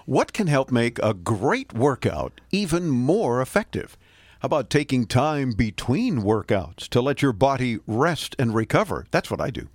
What 0.07 0.33
can 0.33 0.47
help 0.47 0.71
make 0.71 0.97
a 0.97 1.13
great 1.13 1.73
workout 1.73 2.41
even 2.51 2.89
more 2.89 3.39
effective? 3.39 3.97
How 4.39 4.45
about 4.45 4.69
taking 4.69 5.07
time 5.07 5.53
between 5.53 6.21
workouts 6.21 6.87
to 6.89 7.01
let 7.01 7.23
your 7.23 7.33
body 7.33 7.79
rest 7.87 8.35
and 8.37 8.53
recover? 8.53 9.07
That's 9.09 9.31
what 9.31 9.41
I 9.41 9.49
do. 9.49 9.67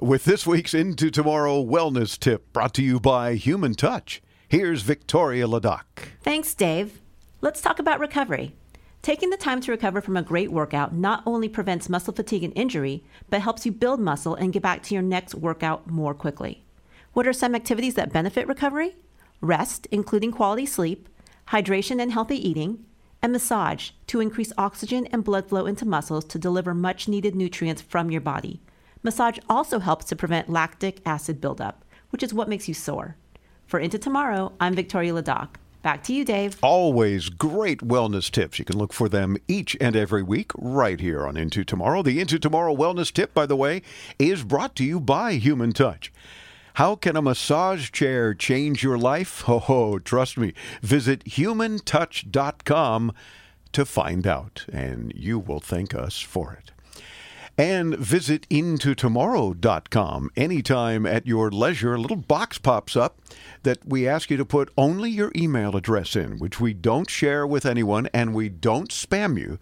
With 0.00 0.24
this 0.24 0.46
week's 0.46 0.74
Into 0.74 1.10
Tomorrow 1.10 1.64
wellness 1.64 2.16
tip 2.16 2.52
brought 2.52 2.72
to 2.74 2.84
you 2.84 3.00
by 3.00 3.34
Human 3.34 3.74
Touch, 3.74 4.22
here's 4.46 4.82
Victoria 4.82 5.48
Ladoc. 5.48 5.82
Thanks, 6.22 6.54
Dave. 6.54 7.00
Let's 7.40 7.60
talk 7.60 7.80
about 7.80 7.98
recovery. 7.98 8.54
Taking 9.02 9.30
the 9.30 9.36
time 9.36 9.60
to 9.62 9.72
recover 9.72 10.00
from 10.00 10.16
a 10.16 10.22
great 10.22 10.52
workout 10.52 10.94
not 10.94 11.24
only 11.26 11.48
prevents 11.48 11.88
muscle 11.88 12.14
fatigue 12.14 12.44
and 12.44 12.52
injury, 12.56 13.02
but 13.28 13.40
helps 13.40 13.66
you 13.66 13.72
build 13.72 13.98
muscle 13.98 14.36
and 14.36 14.52
get 14.52 14.62
back 14.62 14.84
to 14.84 14.94
your 14.94 15.02
next 15.02 15.34
workout 15.34 15.90
more 15.90 16.14
quickly. 16.14 16.64
What 17.12 17.26
are 17.26 17.32
some 17.32 17.56
activities 17.56 17.94
that 17.94 18.12
benefit 18.12 18.46
recovery? 18.46 18.94
Rest, 19.40 19.88
including 19.90 20.30
quality 20.30 20.64
sleep, 20.64 21.08
hydration 21.48 22.00
and 22.00 22.12
healthy 22.12 22.48
eating, 22.48 22.84
and 23.26 23.32
massage 23.32 23.90
to 24.06 24.20
increase 24.20 24.52
oxygen 24.56 25.04
and 25.06 25.24
blood 25.24 25.48
flow 25.48 25.66
into 25.66 25.84
muscles 25.84 26.24
to 26.24 26.38
deliver 26.38 26.72
much 26.72 27.08
needed 27.08 27.34
nutrients 27.34 27.82
from 27.82 28.08
your 28.08 28.20
body. 28.20 28.60
Massage 29.02 29.36
also 29.48 29.80
helps 29.80 30.04
to 30.04 30.14
prevent 30.14 30.48
lactic 30.48 31.00
acid 31.04 31.40
buildup, 31.40 31.84
which 32.10 32.22
is 32.22 32.32
what 32.32 32.48
makes 32.48 32.68
you 32.68 32.74
sore. 32.74 33.16
For 33.66 33.80
Into 33.80 33.98
Tomorrow, 33.98 34.52
I'm 34.60 34.76
Victoria 34.76 35.12
Ladoc. 35.12 35.56
Back 35.82 36.04
to 36.04 36.14
you, 36.14 36.24
Dave. 36.24 36.56
Always 36.62 37.28
great 37.28 37.80
wellness 37.80 38.30
tips. 38.30 38.60
You 38.60 38.64
can 38.64 38.78
look 38.78 38.92
for 38.92 39.08
them 39.08 39.36
each 39.48 39.76
and 39.80 39.96
every 39.96 40.22
week 40.22 40.52
right 40.56 41.00
here 41.00 41.26
on 41.26 41.36
Into 41.36 41.64
Tomorrow. 41.64 42.02
The 42.02 42.20
Into 42.20 42.38
Tomorrow 42.38 42.76
wellness 42.76 43.12
tip, 43.12 43.34
by 43.34 43.46
the 43.46 43.56
way, 43.56 43.82
is 44.20 44.44
brought 44.44 44.76
to 44.76 44.84
you 44.84 45.00
by 45.00 45.32
Human 45.32 45.72
Touch. 45.72 46.12
How 46.76 46.94
can 46.94 47.16
a 47.16 47.22
massage 47.22 47.90
chair 47.90 48.34
change 48.34 48.82
your 48.82 48.98
life? 48.98 49.44
Oh, 49.48 49.98
trust 49.98 50.36
me. 50.36 50.52
Visit 50.82 51.24
humantouch.com 51.24 53.12
to 53.72 53.84
find 53.86 54.26
out, 54.26 54.66
and 54.70 55.10
you 55.16 55.38
will 55.38 55.60
thank 55.60 55.94
us 55.94 56.20
for 56.20 56.52
it. 56.52 56.72
And 57.56 57.96
visit 57.96 58.46
intotomorrow.com 58.50 60.30
anytime 60.36 61.06
at 61.06 61.26
your 61.26 61.50
leisure. 61.50 61.94
A 61.94 61.98
little 61.98 62.18
box 62.18 62.58
pops 62.58 62.94
up 62.94 63.22
that 63.62 63.78
we 63.88 64.06
ask 64.06 64.30
you 64.30 64.36
to 64.36 64.44
put 64.44 64.70
only 64.76 65.08
your 65.08 65.32
email 65.34 65.76
address 65.76 66.14
in, 66.14 66.38
which 66.38 66.60
we 66.60 66.74
don't 66.74 67.08
share 67.08 67.46
with 67.46 67.64
anyone 67.64 68.06
and 68.12 68.34
we 68.34 68.50
don't 68.50 68.90
spam 68.90 69.38
you. 69.38 69.58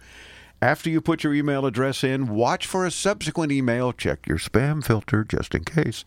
After 0.61 0.89
you 0.89 1.01
put 1.01 1.23
your 1.23 1.33
email 1.33 1.65
address 1.65 2.03
in, 2.03 2.27
watch 2.27 2.65
for 2.65 2.85
a 2.85 2.91
subsequent 2.91 3.51
email. 3.51 3.91
Check 3.91 4.25
your 4.25 4.37
spam 4.37 4.83
filter 4.83 5.23
just 5.23 5.53
in 5.53 5.63
case. 5.63 6.05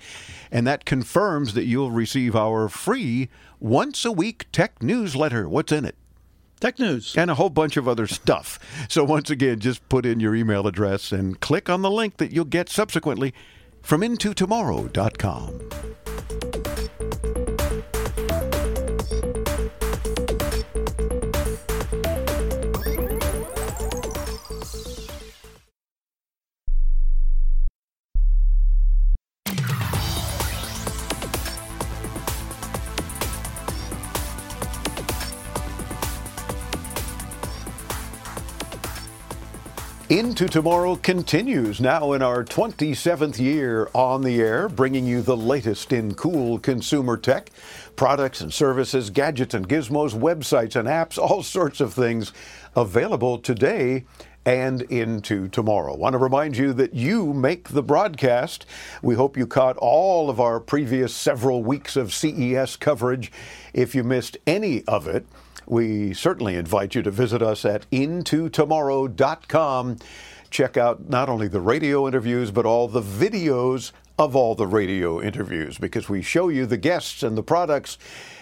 And 0.50 0.66
that 0.66 0.84
confirms 0.84 1.54
that 1.54 1.66
you'll 1.66 1.90
receive 1.90 2.34
our 2.34 2.68
free 2.68 3.28
once 3.60 4.04
a 4.04 4.12
week 4.12 4.46
tech 4.50 4.82
newsletter. 4.82 5.48
What's 5.48 5.72
in 5.72 5.84
it? 5.84 5.96
Tech 6.60 6.78
news. 6.78 7.14
And 7.16 7.30
a 7.30 7.34
whole 7.34 7.50
bunch 7.50 7.76
of 7.76 7.86
other 7.86 8.06
stuff. 8.06 8.58
So, 8.88 9.04
once 9.04 9.30
again, 9.30 9.60
just 9.60 9.86
put 9.88 10.04
in 10.04 10.18
your 10.18 10.34
email 10.34 10.66
address 10.66 11.12
and 11.12 11.38
click 11.38 11.68
on 11.68 11.82
the 11.82 11.90
link 11.90 12.16
that 12.16 12.32
you'll 12.32 12.44
get 12.44 12.68
subsequently 12.68 13.32
from 13.82 14.00
intotomorrow.com. 14.00 16.07
Into 40.10 40.48
Tomorrow 40.48 40.96
continues 40.96 41.82
now 41.82 42.14
in 42.14 42.22
our 42.22 42.42
27th 42.42 43.38
year 43.38 43.90
on 43.92 44.22
the 44.22 44.40
air, 44.40 44.66
bringing 44.66 45.04
you 45.04 45.20
the 45.20 45.36
latest 45.36 45.92
in 45.92 46.14
cool 46.14 46.58
consumer 46.58 47.18
tech, 47.18 47.50
products 47.94 48.40
and 48.40 48.50
services, 48.50 49.10
gadgets 49.10 49.52
and 49.52 49.68
gizmos, 49.68 50.14
websites 50.14 50.76
and 50.76 50.88
apps, 50.88 51.18
all 51.18 51.42
sorts 51.42 51.82
of 51.82 51.92
things 51.92 52.32
available 52.74 53.36
today 53.36 54.06
and 54.46 54.80
into 54.80 55.46
tomorrow. 55.48 55.94
Want 55.94 56.14
to 56.14 56.18
remind 56.18 56.56
you 56.56 56.72
that 56.72 56.94
you 56.94 57.34
make 57.34 57.68
the 57.68 57.82
broadcast. 57.82 58.64
We 59.02 59.14
hope 59.14 59.36
you 59.36 59.46
caught 59.46 59.76
all 59.76 60.30
of 60.30 60.40
our 60.40 60.58
previous 60.58 61.14
several 61.14 61.62
weeks 61.62 61.96
of 61.96 62.14
CES 62.14 62.76
coverage. 62.76 63.30
If 63.74 63.94
you 63.94 64.04
missed 64.04 64.38
any 64.46 64.84
of 64.84 65.06
it, 65.06 65.26
we 65.68 66.14
certainly 66.14 66.54
invite 66.56 66.94
you 66.94 67.02
to 67.02 67.10
visit 67.10 67.42
us 67.42 67.64
at 67.64 67.90
intotomorrow.com. 67.90 69.96
Check 70.50 70.76
out 70.76 71.10
not 71.10 71.28
only 71.28 71.48
the 71.48 71.60
radio 71.60 72.06
interviews, 72.08 72.50
but 72.50 72.64
all 72.64 72.88
the 72.88 73.02
videos 73.02 73.92
of 74.18 74.34
all 74.34 74.54
the 74.54 74.66
radio 74.66 75.20
interviews 75.20 75.76
because 75.78 76.08
we 76.08 76.22
show 76.22 76.48
you 76.48 76.66
the 76.66 76.76
guests 76.76 77.22
and 77.22 77.38
the 77.38 77.42
products 77.42 77.98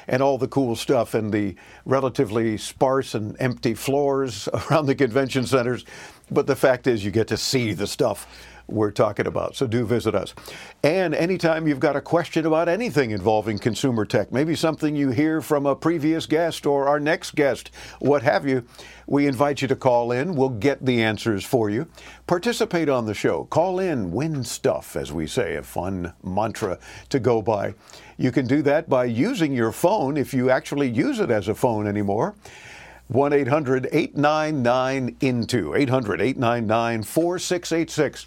and 0.09 0.23
all 0.23 0.39
the 0.39 0.49
cool 0.49 0.77
stuff 0.77 1.15
and 1.15 1.33
the 1.33 1.55
relatively 1.85 2.57
sparse 2.57 3.15
and 3.15 3.37
empty 3.41 3.75
floors 3.75 4.49
around 4.71 4.87
the 4.87 4.95
convention 4.95 5.45
centers. 5.45 5.85
But 6.31 6.47
the 6.47 6.57
fact 6.57 6.87
is, 6.87 7.05
you 7.05 7.11
get 7.11 7.29
to 7.29 7.37
see 7.37 7.73
the 7.73 7.87
stuff 7.87 8.46
we're 8.69 8.91
talking 8.91 9.27
about. 9.27 9.57
So 9.57 9.67
do 9.67 9.87
visit 9.87 10.15
us. 10.15 10.35
And 10.83 11.15
anytime 11.15 11.69
you've 11.69 11.81
got 11.81 11.97
a 11.97 12.01
question 12.01 12.47
about 12.47 12.69
anything 12.69 13.11
involving 13.11 13.59
consumer 13.59 14.05
tech, 14.05 14.33
maybe 14.33 14.57
something 14.57 14.97
you 14.97 15.11
hear 15.11 15.41
from 15.41 15.67
a 15.67 15.77
previous 15.77 16.27
guest 16.27 16.67
or 16.67 16.89
our 16.89 16.99
next 16.99 17.35
guest, 17.35 17.71
what 18.01 18.23
have 18.23 18.47
you, 18.47 18.65
we 19.07 19.27
invite 19.27 19.63
you 19.63 19.69
to 19.69 19.77
call 19.77 20.11
in. 20.11 20.35
We'll 20.35 20.49
get 20.49 20.85
the 20.85 21.03
answers 21.03 21.45
for 21.45 21.71
you. 21.71 21.87
Participate 22.27 22.89
on 22.89 23.07
the 23.07 23.15
show. 23.15 23.45
Call 23.45 23.79
in, 23.79 24.11
win 24.11 24.43
stuff, 24.43 24.97
as 24.97 25.13
we 25.13 25.27
say, 25.27 25.57
a 25.57 25.63
fun 25.63 26.13
mantra 26.25 26.79
to 27.11 27.21
go 27.21 27.41
by. 27.41 27.75
You 28.17 28.33
can 28.33 28.47
do 28.47 28.63
that 28.63 28.89
by 28.89 29.05
using 29.05 29.53
your 29.53 29.73
phone 29.73 30.17
if 30.17 30.35
you 30.35 30.51
actually 30.51 30.89
use 30.89 31.21
it 31.21 31.31
as 31.31 31.49
a 31.49 31.55
phone 31.55 31.87
anymore. 31.87 32.35
1 33.09 33.33
800 33.33 33.89
899 33.93 35.17
INTO, 35.21 35.75
800 35.77 36.21
899 36.21 37.03
4686. 37.05 38.27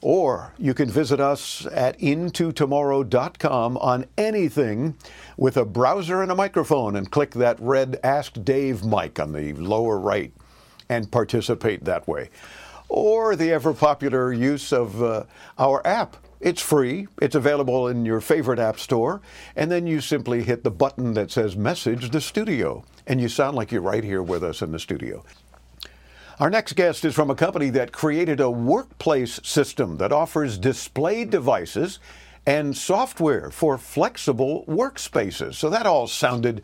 Or 0.00 0.52
you 0.58 0.74
can 0.74 0.88
visit 0.88 1.20
us 1.20 1.66
at 1.66 1.98
intotomorrow.com 1.98 3.76
on 3.78 4.06
anything 4.18 4.94
with 5.36 5.56
a 5.56 5.64
browser 5.64 6.22
and 6.22 6.30
a 6.30 6.34
microphone 6.34 6.96
and 6.96 7.10
click 7.10 7.32
that 7.32 7.58
red 7.60 7.98
Ask 8.04 8.42
Dave 8.44 8.84
mic 8.84 9.18
on 9.18 9.32
the 9.32 9.52
lower 9.54 9.98
right 9.98 10.32
and 10.88 11.10
participate 11.10 11.84
that 11.84 12.06
way. 12.06 12.30
Or 12.88 13.34
the 13.34 13.52
ever 13.52 13.74
popular 13.74 14.32
use 14.32 14.72
of 14.72 15.02
uh, 15.02 15.24
our 15.58 15.84
app. 15.86 16.16
It's 16.38 16.62
free, 16.62 17.08
it's 17.20 17.34
available 17.34 17.88
in 17.88 18.04
your 18.04 18.20
favorite 18.20 18.58
app 18.58 18.78
store, 18.78 19.22
and 19.56 19.70
then 19.70 19.86
you 19.86 20.02
simply 20.02 20.42
hit 20.42 20.62
the 20.62 20.70
button 20.70 21.14
that 21.14 21.30
says 21.30 21.56
Message 21.56 22.10
the 22.10 22.20
Studio, 22.20 22.84
and 23.06 23.20
you 23.20 23.28
sound 23.28 23.56
like 23.56 23.72
you're 23.72 23.80
right 23.80 24.04
here 24.04 24.22
with 24.22 24.44
us 24.44 24.60
in 24.60 24.70
the 24.70 24.78
studio. 24.78 25.24
Our 26.38 26.50
next 26.50 26.74
guest 26.74 27.06
is 27.06 27.14
from 27.14 27.30
a 27.30 27.34
company 27.34 27.70
that 27.70 27.92
created 27.92 28.40
a 28.40 28.50
workplace 28.50 29.40
system 29.42 29.96
that 29.96 30.12
offers 30.12 30.58
display 30.58 31.24
devices 31.24 31.98
and 32.44 32.76
software 32.76 33.50
for 33.50 33.78
flexible 33.78 34.62
workspaces. 34.68 35.54
So 35.54 35.70
that 35.70 35.86
all 35.86 36.06
sounded 36.06 36.62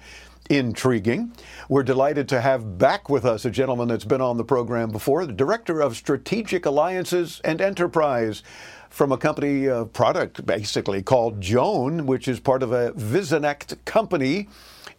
intriguing. 0.51 1.33
We're 1.71 1.85
delighted 1.85 2.29
to 2.29 2.43
have 2.43 2.77
back 2.77 3.09
with 3.09 3.25
us 3.25 3.47
a 3.47 3.51
gentleman 3.51 3.89
that's 3.89 4.05
been 4.05 4.21
on 4.21 4.37
the 4.37 4.45
program 4.45 4.91
before, 4.91 5.25
the 5.25 5.33
Director 5.33 5.81
of 5.81 5.97
Strategic 5.97 6.67
Alliances 6.67 7.41
and 7.43 7.63
Enterprise 7.63 8.43
from 8.91 9.11
a 9.11 9.17
company 9.17 9.71
uh, 9.71 9.87
product 9.87 10.45
basically 10.45 11.03
called 11.03 11.41
Joan, 11.41 12.05
which 12.05 12.29
is 12.29 12.41
part 12.41 12.63
of 12.63 12.73
a 12.73 12.93
Visionect 12.93 13.83
company, 13.87 14.51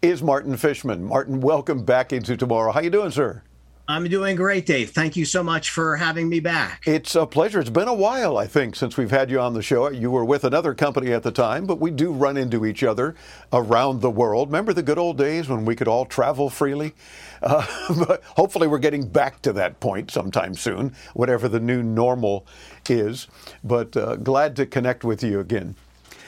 is 0.02 0.24
Martin 0.24 0.58
Fishman. 0.58 1.04
Martin, 1.04 1.42
welcome 1.42 1.86
back 1.86 2.12
into 2.12 2.36
tomorrow. 2.36 2.72
How 2.72 2.80
you 2.80 2.90
doing, 2.90 3.12
sir? 3.12 3.44
I'm 3.86 4.08
doing 4.08 4.38
great, 4.38 4.66
Dave. 4.66 4.92
Thank 4.92 5.18
you 5.18 5.26
so 5.26 5.44
much 5.44 5.70
for 5.70 5.98
having 5.98 6.30
me 6.30 6.40
back. 6.40 6.84
It's 6.86 7.16
a 7.16 7.26
pleasure. 7.26 7.60
It's 7.60 7.70
been 7.70 7.90
a 7.90 7.94
while, 7.94 8.38
I 8.38 8.48
think, 8.48 8.78
since 8.78 8.96
we've 8.96 9.12
had 9.12 9.30
you 9.30 9.42
on 9.42 9.54
the 9.54 9.62
show. 9.62 9.90
You 9.90 10.10
were 10.10 10.24
with 10.24 10.46
another 10.46 10.74
company 10.74 11.12
at 11.12 11.22
the 11.24 11.34
time, 11.34 11.66
but 11.66 11.82
we 11.82 11.92
do 11.92 12.14
run 12.14 12.38
into 12.38 12.66
each 12.66 12.82
other 12.82 13.14
around 13.52 14.00
the 14.00 14.10
world. 14.10 14.48
Remember 14.48 14.72
the 14.72 14.84
good 14.84 14.98
old 14.98 15.18
days 15.18 15.50
when 15.50 15.66
we 15.66 15.76
could 15.76 15.90
all 15.90 16.06
travel 16.06 16.50
freely? 16.50 16.94
Uh, 17.44 17.66
but 18.08 18.24
hopefully, 18.24 18.68
we're 18.68 18.78
getting 18.78 19.06
back 19.06 19.42
to 19.42 19.52
that 19.52 19.78
point 19.82 20.10
sometime 20.10 20.56
soon, 20.56 20.96
whatever 21.14 21.50
the 21.50 21.60
new 21.60 21.84
normal 21.84 22.48
is. 22.88 23.28
But 23.66 23.98
uh, 23.98 24.16
glad 24.16 24.56
to 24.56 24.66
connect 24.66 25.04
with 25.04 25.22
you 25.22 25.42
again. 25.42 25.76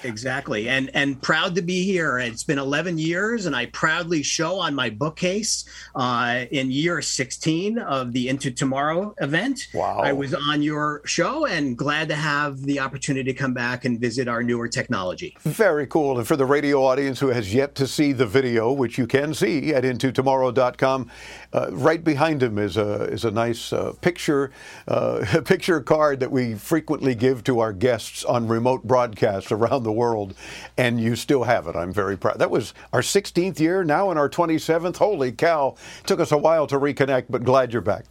Exactly. 0.05 0.69
And 0.69 0.89
and 0.93 1.21
proud 1.21 1.55
to 1.55 1.61
be 1.61 1.83
here. 1.83 2.19
It's 2.19 2.43
been 2.43 2.59
11 2.59 2.97
years, 2.97 3.45
and 3.45 3.55
I 3.55 3.65
proudly 3.67 4.23
show 4.23 4.59
on 4.59 4.75
my 4.75 4.89
bookcase 4.89 5.65
uh, 5.95 6.45
in 6.51 6.71
year 6.71 7.01
16 7.01 7.79
of 7.79 8.13
the 8.13 8.29
Into 8.29 8.51
Tomorrow 8.51 9.15
event. 9.19 9.67
Wow. 9.73 9.99
I 9.99 10.13
was 10.13 10.33
on 10.33 10.61
your 10.61 11.01
show 11.05 11.45
and 11.45 11.77
glad 11.77 12.09
to 12.09 12.15
have 12.15 12.61
the 12.61 12.79
opportunity 12.79 13.31
to 13.31 13.37
come 13.37 13.53
back 13.53 13.85
and 13.85 13.99
visit 13.99 14.27
our 14.27 14.43
newer 14.43 14.67
technology. 14.67 15.35
Very 15.41 15.87
cool. 15.87 16.17
And 16.17 16.27
for 16.27 16.35
the 16.35 16.45
radio 16.45 16.83
audience 16.83 17.19
who 17.19 17.29
has 17.29 17.53
yet 17.53 17.75
to 17.75 17.87
see 17.87 18.11
the 18.11 18.25
video, 18.25 18.71
which 18.71 18.97
you 18.97 19.07
can 19.07 19.33
see 19.33 19.73
at 19.73 19.83
intotomorrow.com, 19.83 21.09
uh, 21.53 21.67
right 21.71 22.03
behind 22.03 22.43
him 22.43 22.57
is 22.57 22.77
a 22.77 23.03
is 23.05 23.25
a 23.25 23.31
nice 23.31 23.73
uh, 23.73 23.93
picture 24.01 24.51
uh, 24.87 25.41
picture 25.45 25.81
card 25.81 26.19
that 26.19 26.31
we 26.31 26.53
frequently 26.53 27.15
give 27.15 27.43
to 27.45 27.59
our 27.59 27.73
guests 27.73 28.23
on 28.23 28.47
remote 28.47 28.83
broadcasts 28.83 29.51
around 29.51 29.83
the 29.83 29.91
world, 29.95 30.35
and 30.77 30.99
you 30.99 31.15
still 31.15 31.43
have 31.43 31.67
it. 31.67 31.75
I'm 31.75 31.91
very 31.91 32.17
proud. 32.17 32.39
That 32.39 32.51
was 32.51 32.73
our 32.93 33.01
16th 33.01 33.59
year, 33.59 33.83
now 33.83 34.11
in 34.11 34.17
our 34.17 34.29
27th. 34.29 34.97
Holy 34.97 35.31
cow! 35.31 35.75
Took 36.05 36.19
us 36.19 36.31
a 36.31 36.37
while 36.37 36.67
to 36.67 36.75
reconnect, 36.77 37.25
but 37.29 37.43
glad 37.43 37.73
you're 37.73 37.81
back. 37.81 38.05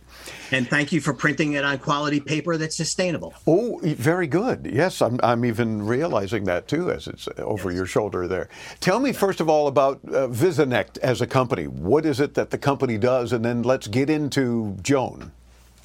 And 0.50 0.68
thank 0.68 0.92
you 0.92 1.00
for 1.00 1.12
printing 1.12 1.52
it 1.52 1.64
on 1.64 1.78
quality 1.78 2.20
paper 2.20 2.56
that's 2.56 2.76
sustainable. 2.76 3.34
Oh, 3.46 3.80
very 3.82 4.26
good. 4.26 4.68
Yes, 4.72 5.02
I'm, 5.02 5.18
I'm 5.22 5.44
even 5.44 5.84
realizing 5.84 6.44
that 6.44 6.68
too 6.68 6.90
as 6.90 7.06
it's 7.06 7.28
over 7.38 7.70
yes. 7.70 7.76
your 7.76 7.86
shoulder 7.86 8.26
there. 8.28 8.48
Tell 8.80 9.00
me, 9.00 9.12
first 9.12 9.40
of 9.40 9.48
all, 9.48 9.66
about 9.66 10.00
uh, 10.06 10.28
Visionect 10.28 10.98
as 10.98 11.20
a 11.20 11.26
company. 11.26 11.66
What 11.66 12.06
is 12.06 12.20
it 12.20 12.34
that 12.34 12.50
the 12.50 12.58
company 12.58 12.98
does? 12.98 13.32
And 13.32 13.44
then 13.44 13.62
let's 13.62 13.86
get 13.86 14.08
into 14.08 14.76
Joan. 14.82 15.32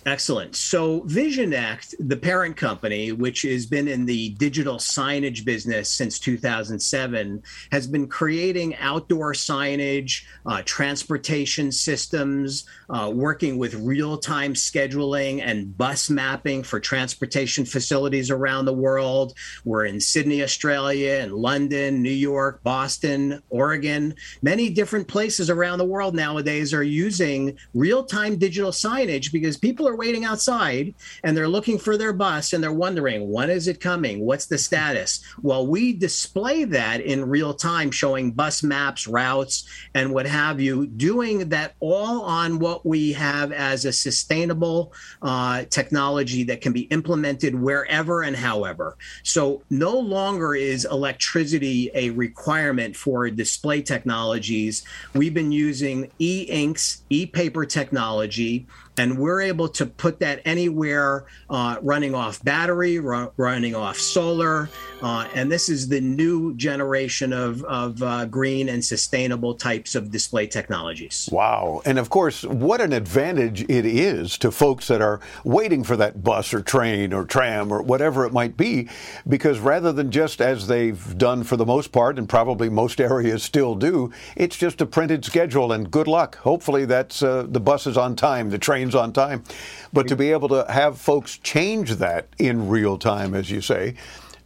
Excellent. 0.10 0.56
So, 0.56 1.02
Visionect, 1.02 1.94
the 2.00 2.18
parent 2.18 2.58
company, 2.58 3.12
which 3.12 3.44
has 3.44 3.68
been 3.68 3.88
in 3.88 4.08
the 4.08 4.30
digital 4.40 4.78
signage 4.78 5.46
business 5.46 5.88
since 5.92 6.18
2007, 6.18 7.44
has 7.72 7.86
been 7.86 8.08
creating 8.08 8.76
outdoor 8.78 9.34
signage, 9.34 10.24
uh, 10.48 10.64
transportation 10.66 11.72
systems, 11.72 12.66
uh, 12.90 13.12
working 13.14 13.60
with 13.60 13.76
real 13.76 14.18
time 14.18 14.56
scheduling 14.56 15.44
and 15.46 15.78
bus 15.78 16.10
mapping 16.10 16.64
for 16.64 16.80
transportation 16.80 17.64
facilities 17.64 18.32
around 18.32 18.66
the 18.66 18.74
world. 18.74 19.36
We're 19.64 19.86
in 19.86 20.02
Sydney, 20.02 20.42
Australia, 20.42 21.20
and 21.22 21.34
London, 21.34 22.02
New 22.02 22.10
York, 22.10 22.64
Boston, 22.64 23.44
Oregon. 23.52 24.16
Many 24.42 24.72
different 24.72 25.08
places 25.08 25.52
around 25.52 25.78
the 25.78 25.86
world 25.86 26.16
nowadays 26.16 26.74
are 26.74 26.82
using 26.82 27.56
real 27.76 28.04
time 28.04 28.40
digital 28.40 28.72
signage 28.72 29.32
because 29.32 29.56
people 29.56 29.88
are 29.88 29.99
waiting 30.00 30.24
outside 30.24 30.96
and 31.24 31.36
they're 31.36 31.48
looking 31.48 31.78
for 31.78 31.98
their 31.98 32.14
bus 32.14 32.54
and 32.54 32.64
they're 32.64 32.72
wondering 32.72 33.30
when 33.30 33.50
is 33.50 33.68
it 33.68 33.80
coming? 33.80 34.22
What's 34.22 34.48
the 34.48 34.58
status? 34.58 35.22
Well 35.42 35.68
we 35.68 35.94
display 35.94 36.64
that 36.64 37.02
in 37.02 37.30
real 37.30 37.54
time 37.54 37.92
showing 37.92 38.32
bus 38.32 38.64
maps 38.64 39.08
routes 39.08 39.68
and 39.94 40.14
what 40.14 40.26
have 40.26 40.62
you 40.62 40.88
doing 40.88 41.50
that 41.50 41.76
all 41.82 42.22
on 42.22 42.60
what 42.60 42.86
we 42.86 43.14
have 43.14 43.52
as 43.52 43.86
a 43.86 43.92
sustainable 43.92 44.94
uh, 45.22 45.66
technology 45.70 46.44
that 46.44 46.62
can 46.62 46.72
be 46.72 46.84
implemented 46.84 47.54
wherever 47.54 48.24
and 48.24 48.36
however. 48.36 48.98
So 49.24 49.62
no 49.70 49.98
longer 49.98 50.56
is 50.56 50.86
electricity 50.86 51.92
a 51.94 52.12
requirement 52.12 52.96
for 52.96 53.30
display 53.30 53.82
technologies. 53.82 54.84
We've 55.14 55.34
been 55.34 55.52
using 55.52 56.12
e-inks 56.20 57.04
e-paper 57.10 57.66
technology 57.66 58.68
and 59.00 59.18
we're 59.18 59.40
able 59.40 59.70
to 59.70 59.86
put 59.86 60.20
that 60.20 60.42
anywhere 60.44 61.26
uh, 61.50 61.78
running 61.82 62.14
off 62.14 62.44
battery, 62.44 63.00
ru- 63.00 63.32
running 63.38 63.74
off 63.74 63.98
solar. 63.98 64.70
Uh, 65.02 65.28
and 65.34 65.52
this 65.52 65.70
is 65.70 65.88
the 65.88 66.02
new 66.02 66.54
generation 66.56 67.32
of, 67.32 67.64
of 67.64 68.02
uh, 68.04 68.26
green 68.26 68.68
and 68.70 68.84
sustainable 68.84 69.54
types 69.54 69.96
of 69.96 70.12
display 70.12 70.48
technologies. 70.48 71.30
Wow. 71.32 71.82
And 71.86 71.98
of 71.98 72.10
course, 72.10 72.44
what 72.44 72.82
an 72.82 72.92
advantage 72.92 73.62
it 73.70 73.86
is 73.86 74.38
to 74.40 74.52
folks 74.52 74.88
that 74.88 75.02
are 75.02 75.22
waiting 75.44 75.84
for 75.84 75.96
that 75.96 76.24
bus 76.24 76.54
or 76.54 76.62
train 76.62 77.14
or 77.14 77.24
tram 77.26 77.72
or 77.72 77.82
whatever 77.82 78.26
it 78.26 78.34
might 78.34 78.58
be, 78.58 78.90
because 79.28 79.60
rather 79.60 79.94
than 79.94 80.12
just 80.12 80.42
as 80.42 80.68
they've 80.68 81.18
done 81.18 81.44
for 81.44 81.56
the 81.56 81.66
most 81.66 81.92
part, 81.92 82.18
and 82.18 82.28
probably 82.28 82.70
most 82.70 83.00
areas 83.10 83.44
still 83.44 83.76
do, 83.76 84.12
it's 84.36 84.58
just 84.58 84.82
a 84.82 84.86
printed 84.86 85.24
schedule 85.24 85.72
and 85.72 85.92
good 85.92 86.08
luck. 86.08 86.38
Hopefully, 86.38 86.86
that's 86.86 87.24
uh, 87.24 87.46
the 87.48 87.60
bus 87.60 87.88
is 87.88 87.98
on 87.98 88.16
time, 88.16 88.50
the 88.50 88.58
train 88.58 88.80
on 88.96 89.12
time. 89.12 89.44
But 89.92 90.08
to 90.08 90.16
be 90.16 90.32
able 90.32 90.48
to 90.50 90.66
have 90.70 90.98
folks 90.98 91.38
change 91.38 91.96
that 91.96 92.28
in 92.38 92.70
real 92.70 92.98
time, 92.98 93.34
as 93.34 93.52
you 93.52 93.62
say, 93.62 93.96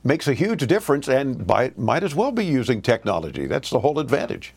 makes 0.03 0.27
a 0.27 0.33
huge 0.33 0.65
difference 0.67 1.07
and 1.07 1.45
by, 1.47 1.71
might 1.77 2.03
as 2.03 2.13
well 2.13 2.31
be 2.31 2.45
using 2.45 2.81
technology. 2.81 3.47
That's 3.47 3.69
the 3.69 3.79
whole 3.79 3.99
advantage. 3.99 4.53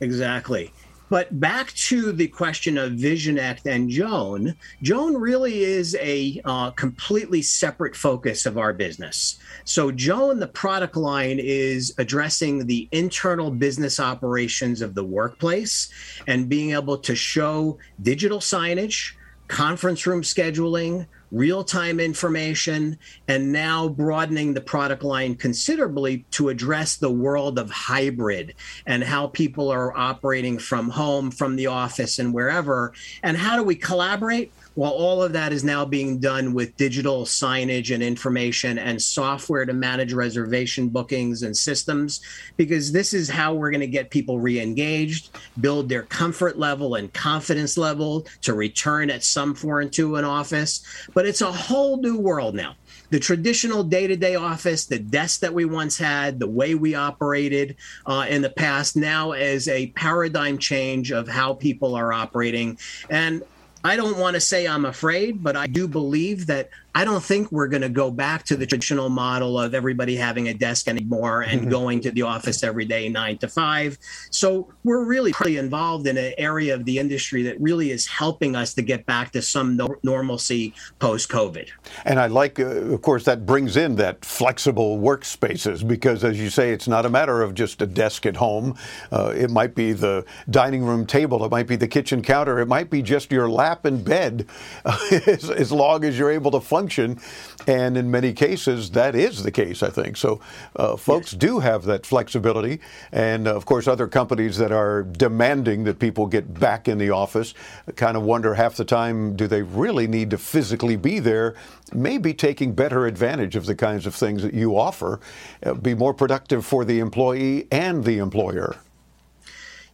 Exactly. 0.00 0.72
But 1.10 1.40
back 1.40 1.72
to 1.72 2.12
the 2.12 2.28
question 2.28 2.76
of 2.76 2.92
Visionect 2.92 3.64
and 3.64 3.88
Joan, 3.88 4.54
Joan 4.82 5.16
really 5.16 5.62
is 5.62 5.96
a 6.00 6.40
uh, 6.44 6.70
completely 6.72 7.40
separate 7.40 7.96
focus 7.96 8.44
of 8.44 8.58
our 8.58 8.74
business. 8.74 9.38
So, 9.64 9.90
Joan, 9.90 10.38
the 10.38 10.48
product 10.48 10.96
line, 10.96 11.38
is 11.40 11.94
addressing 11.96 12.66
the 12.66 12.88
internal 12.92 13.50
business 13.50 13.98
operations 13.98 14.82
of 14.82 14.94
the 14.94 15.04
workplace 15.04 15.88
and 16.26 16.48
being 16.48 16.72
able 16.72 16.98
to 16.98 17.14
show 17.14 17.78
digital 18.02 18.40
signage, 18.40 19.14
conference 19.48 20.06
room 20.06 20.20
scheduling, 20.20 21.06
real 21.30 21.64
time 21.64 22.00
information, 22.00 22.98
and 23.26 23.52
now 23.52 23.88
broadening 23.88 24.54
the 24.54 24.60
product 24.60 25.02
line 25.02 25.34
considerably 25.34 26.24
to 26.32 26.48
address 26.48 26.96
the 26.96 27.10
world 27.10 27.58
of 27.58 27.70
hybrid 27.70 28.54
and 28.86 29.02
how 29.04 29.26
people 29.26 29.70
are 29.70 29.96
operating 29.96 30.58
from 30.58 30.90
home, 30.90 31.30
from 31.30 31.56
the 31.56 31.66
office, 31.66 32.18
and 32.18 32.32
wherever. 32.32 32.92
And 33.22 33.36
how 33.36 33.56
do 33.56 33.62
we 33.62 33.74
collaborate? 33.74 34.52
Well, 34.78 34.92
all 34.92 35.22
of 35.22 35.32
that 35.34 35.52
is 35.52 35.64
now 35.64 35.84
being 35.84 36.18
done 36.18 36.54
with 36.54 36.76
digital 36.76 37.24
signage 37.24 37.94
and 37.94 38.02
information 38.02 38.78
and 38.78 39.02
software 39.02 39.66
to 39.66 39.72
manage 39.72 40.12
reservation 40.14 40.88
bookings 40.88 41.42
and 41.42 41.54
systems, 41.54 42.20
because 42.56 42.92
this 42.92 43.12
is 43.12 43.28
how 43.28 43.54
we're 43.54 43.70
going 43.70 43.80
to 43.80 43.86
get 43.86 44.10
people 44.10 44.40
re 44.40 44.60
engaged, 44.60 45.36
build 45.60 45.88
their 45.88 46.04
comfort 46.04 46.58
level 46.58 46.94
and 46.94 47.12
confidence 47.12 47.76
level 47.76 48.24
to 48.42 48.54
return 48.54 49.10
at 49.10 49.22
some 49.22 49.54
point 49.54 49.92
to 49.92 50.16
an 50.16 50.24
office. 50.24 50.82
But 51.12 51.18
but 51.18 51.26
it's 51.26 51.40
a 51.40 51.50
whole 51.50 51.96
new 52.00 52.16
world 52.16 52.54
now 52.54 52.76
the 53.10 53.18
traditional 53.18 53.82
day-to-day 53.82 54.36
office 54.36 54.86
the 54.86 55.00
desk 55.00 55.40
that 55.40 55.52
we 55.52 55.64
once 55.64 55.98
had 55.98 56.38
the 56.38 56.46
way 56.46 56.76
we 56.76 56.94
operated 56.94 57.74
uh, 58.06 58.24
in 58.28 58.40
the 58.40 58.50
past 58.50 58.94
now 58.94 59.32
is 59.32 59.66
a 59.66 59.88
paradigm 59.96 60.56
change 60.56 61.10
of 61.10 61.26
how 61.26 61.54
people 61.54 61.96
are 61.96 62.12
operating 62.12 62.78
and 63.10 63.42
I 63.88 63.96
don't 63.96 64.18
want 64.18 64.34
to 64.34 64.40
say 64.40 64.68
I'm 64.68 64.84
afraid, 64.84 65.42
but 65.42 65.56
I 65.56 65.66
do 65.66 65.88
believe 65.88 66.46
that 66.48 66.68
I 66.98 67.04
don't 67.04 67.22
think 67.22 67.52
we're 67.52 67.68
going 67.68 67.82
to 67.82 67.88
go 67.88 68.10
back 68.10 68.42
to 68.46 68.56
the 68.56 68.66
traditional 68.66 69.08
model 69.08 69.56
of 69.56 69.72
everybody 69.72 70.16
having 70.16 70.48
a 70.48 70.52
desk 70.52 70.88
anymore 70.88 71.42
and 71.42 71.60
mm-hmm. 71.60 71.70
going 71.70 72.00
to 72.00 72.10
the 72.10 72.22
office 72.22 72.64
every 72.64 72.86
day, 72.86 73.08
nine 73.08 73.38
to 73.38 73.46
five. 73.46 73.96
So 74.32 74.66
we're 74.82 75.04
really 75.04 75.32
pretty 75.32 75.58
involved 75.58 76.08
in 76.08 76.16
an 76.16 76.32
area 76.38 76.74
of 76.74 76.86
the 76.86 76.98
industry 76.98 77.44
that 77.44 77.60
really 77.60 77.92
is 77.92 78.08
helping 78.08 78.56
us 78.56 78.74
to 78.74 78.82
get 78.82 79.06
back 79.06 79.30
to 79.34 79.42
some 79.42 79.76
no- 79.76 79.94
normalcy 80.02 80.74
post 80.98 81.28
COVID. 81.28 81.68
And 82.04 82.18
I 82.18 82.26
like, 82.26 82.58
uh, 82.58 82.64
of 82.66 83.00
course, 83.02 83.24
that 83.26 83.46
brings 83.46 83.76
in 83.76 83.94
that 83.94 84.24
flexible 84.24 84.98
workspaces 84.98 85.86
because, 85.86 86.24
as 86.24 86.40
you 86.40 86.50
say, 86.50 86.72
it's 86.72 86.88
not 86.88 87.06
a 87.06 87.08
matter 87.08 87.42
of 87.42 87.54
just 87.54 87.80
a 87.80 87.86
desk 87.86 88.26
at 88.26 88.34
home. 88.34 88.76
Uh, 89.12 89.32
it 89.36 89.52
might 89.52 89.76
be 89.76 89.92
the 89.92 90.24
dining 90.50 90.82
room 90.82 91.06
table, 91.06 91.44
it 91.44 91.52
might 91.52 91.68
be 91.68 91.76
the 91.76 91.86
kitchen 91.86 92.22
counter, 92.22 92.58
it 92.58 92.66
might 92.66 92.90
be 92.90 93.02
just 93.02 93.30
your 93.30 93.48
lap 93.48 93.86
in 93.86 94.02
bed, 94.02 94.48
as, 94.84 95.48
as 95.48 95.70
long 95.70 96.04
as 96.04 96.18
you're 96.18 96.32
able 96.32 96.50
to 96.50 96.58
function 96.58 96.87
function. 96.88 97.20
And 97.66 97.98
in 97.98 98.10
many 98.10 98.32
cases, 98.32 98.90
that 98.92 99.14
is 99.14 99.42
the 99.42 99.50
case, 99.50 99.82
I 99.82 99.90
think. 99.90 100.16
So 100.16 100.40
uh, 100.76 100.96
folks 100.96 101.32
yes. 101.32 101.40
do 101.40 101.58
have 101.58 101.84
that 101.84 102.06
flexibility. 102.06 102.80
And 103.12 103.46
uh, 103.46 103.54
of 103.54 103.66
course, 103.66 103.86
other 103.86 104.08
companies 104.08 104.56
that 104.56 104.72
are 104.72 105.02
demanding 105.02 105.84
that 105.84 105.98
people 105.98 106.26
get 106.26 106.58
back 106.58 106.88
in 106.88 106.96
the 106.96 107.10
office 107.10 107.52
kind 107.96 108.16
of 108.16 108.22
wonder 108.22 108.54
half 108.54 108.76
the 108.76 108.86
time 108.86 109.36
do 109.36 109.46
they 109.46 109.62
really 109.62 110.06
need 110.06 110.30
to 110.30 110.38
physically 110.38 110.96
be 110.96 111.18
there? 111.18 111.54
Maybe 111.92 112.32
taking 112.32 112.72
better 112.72 113.06
advantage 113.06 113.54
of 113.54 113.66
the 113.66 113.74
kinds 113.74 114.06
of 114.06 114.14
things 114.14 114.42
that 114.42 114.54
you 114.54 114.78
offer, 114.78 115.20
uh, 115.66 115.74
be 115.74 115.94
more 115.94 116.14
productive 116.14 116.64
for 116.64 116.86
the 116.86 117.00
employee 117.00 117.66
and 117.70 118.04
the 118.04 118.18
employer. 118.18 118.76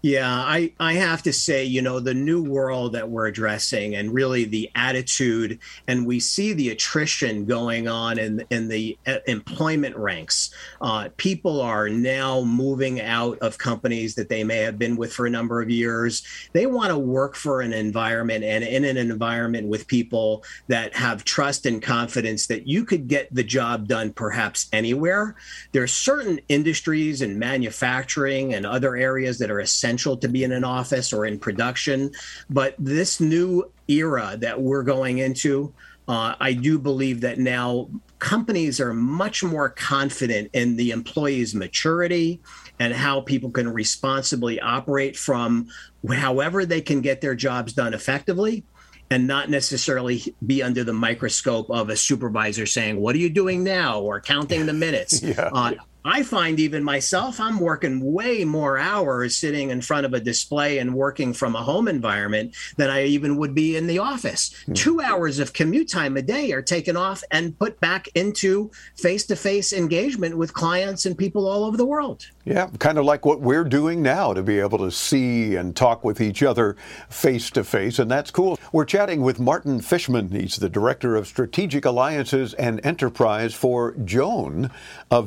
Yeah, 0.04 0.30
I, 0.30 0.70
I 0.78 0.92
have 0.92 1.22
to 1.22 1.32
say, 1.32 1.64
you 1.64 1.80
know, 1.80 1.98
the 1.98 2.12
new 2.12 2.44
world 2.44 2.92
that 2.92 3.08
we're 3.08 3.28
addressing 3.28 3.94
and 3.94 4.12
really 4.12 4.44
the 4.44 4.70
attitude, 4.74 5.60
and 5.88 6.06
we 6.06 6.20
see 6.20 6.52
the 6.52 6.68
attrition 6.68 7.46
going 7.46 7.88
on 7.88 8.18
in, 8.18 8.44
in 8.50 8.68
the 8.68 8.98
uh, 9.06 9.20
employment 9.26 9.96
ranks. 9.96 10.52
Uh, 10.82 11.08
people 11.16 11.58
are 11.62 11.88
now 11.88 12.42
moving 12.42 13.00
out 13.00 13.38
of 13.38 13.56
companies 13.56 14.14
that 14.16 14.28
they 14.28 14.44
may 14.44 14.58
have 14.58 14.78
been 14.78 14.96
with 14.96 15.10
for 15.10 15.24
a 15.24 15.30
number 15.30 15.62
of 15.62 15.70
years. 15.70 16.22
They 16.52 16.66
want 16.66 16.90
to 16.90 16.98
work 16.98 17.34
for 17.34 17.62
an 17.62 17.72
environment 17.72 18.44
and 18.44 18.62
in 18.62 18.84
an 18.84 18.98
environment 18.98 19.68
with 19.68 19.86
people 19.86 20.44
that 20.68 20.94
have 20.94 21.24
trust 21.24 21.64
and 21.64 21.80
confidence 21.80 22.46
that 22.48 22.68
you 22.68 22.84
could 22.84 23.08
get 23.08 23.34
the 23.34 23.42
job 23.42 23.88
done 23.88 24.12
perhaps 24.12 24.68
anywhere. 24.70 25.34
There 25.72 25.82
are 25.82 25.86
certain 25.86 26.40
industries 26.50 27.22
and 27.22 27.38
manufacturing 27.38 28.52
and 28.52 28.66
other 28.66 28.96
areas 28.96 29.38
that 29.38 29.50
are 29.50 29.60
essential 29.60 29.93
essential 29.94 30.16
to 30.16 30.28
be 30.28 30.42
in 30.42 30.52
an 30.52 30.64
office 30.64 31.12
or 31.12 31.24
in 31.24 31.38
production. 31.38 32.10
But 32.50 32.74
this 32.78 33.20
new 33.20 33.70
era 33.86 34.36
that 34.40 34.60
we're 34.60 34.82
going 34.82 35.18
into, 35.18 35.72
uh, 36.08 36.34
I 36.40 36.52
do 36.52 36.78
believe 36.78 37.20
that 37.20 37.38
now 37.38 37.88
companies 38.18 38.80
are 38.80 38.92
much 38.92 39.44
more 39.44 39.68
confident 39.70 40.50
in 40.52 40.76
the 40.76 40.90
employee's 40.90 41.54
maturity 41.54 42.40
and 42.80 42.92
how 42.92 43.20
people 43.20 43.50
can 43.50 43.68
responsibly 43.72 44.60
operate 44.60 45.16
from 45.16 45.68
however 46.10 46.66
they 46.66 46.80
can 46.80 47.00
get 47.00 47.20
their 47.20 47.34
jobs 47.36 47.72
done 47.72 47.94
effectively 47.94 48.64
and 49.10 49.26
not 49.26 49.48
necessarily 49.48 50.34
be 50.44 50.62
under 50.62 50.82
the 50.82 50.92
microscope 50.92 51.70
of 51.70 51.88
a 51.90 51.96
supervisor 51.96 52.66
saying, 52.66 52.98
What 52.98 53.14
are 53.14 53.18
you 53.18 53.30
doing 53.30 53.62
now? 53.62 54.00
or 54.00 54.20
counting 54.20 54.66
the 54.66 54.72
minutes. 54.72 55.22
yeah. 55.22 55.50
Uh, 55.52 55.72
I 56.06 56.22
find 56.22 56.60
even 56.60 56.84
myself, 56.84 57.40
I'm 57.40 57.58
working 57.58 58.12
way 58.12 58.44
more 58.44 58.76
hours 58.76 59.38
sitting 59.38 59.70
in 59.70 59.80
front 59.80 60.04
of 60.04 60.12
a 60.12 60.20
display 60.20 60.76
and 60.76 60.94
working 60.94 61.32
from 61.32 61.56
a 61.56 61.62
home 61.62 61.88
environment 61.88 62.54
than 62.76 62.90
I 62.90 63.04
even 63.04 63.38
would 63.38 63.54
be 63.54 63.74
in 63.74 63.86
the 63.86 64.00
office. 64.00 64.50
Mm-hmm. 64.50 64.74
Two 64.74 65.00
hours 65.00 65.38
of 65.38 65.54
commute 65.54 65.88
time 65.88 66.18
a 66.18 66.22
day 66.22 66.52
are 66.52 66.60
taken 66.60 66.94
off 66.94 67.24
and 67.30 67.58
put 67.58 67.80
back 67.80 68.08
into 68.14 68.70
face 68.96 69.24
to 69.26 69.36
face 69.36 69.72
engagement 69.72 70.36
with 70.36 70.52
clients 70.52 71.06
and 71.06 71.16
people 71.16 71.48
all 71.48 71.64
over 71.64 71.78
the 71.78 71.86
world. 71.86 72.26
Yeah, 72.44 72.68
kind 72.78 72.98
of 72.98 73.06
like 73.06 73.24
what 73.24 73.40
we're 73.40 73.64
doing 73.64 74.02
now 74.02 74.34
to 74.34 74.42
be 74.42 74.60
able 74.60 74.76
to 74.78 74.90
see 74.90 75.56
and 75.56 75.74
talk 75.74 76.04
with 76.04 76.20
each 76.20 76.42
other 76.42 76.76
face 77.08 77.48
to 77.52 77.64
face, 77.64 77.98
and 77.98 78.10
that's 78.10 78.30
cool. 78.30 78.58
We're 78.72 78.84
chatting 78.84 79.22
with 79.22 79.40
Martin 79.40 79.80
Fishman. 79.80 80.30
He's 80.30 80.56
the 80.56 80.68
Director 80.68 81.16
of 81.16 81.26
Strategic 81.26 81.86
Alliances 81.86 82.52
and 82.54 82.84
Enterprise 82.84 83.54
for 83.54 83.92
Joan, 84.04 84.70
a 85.10 85.22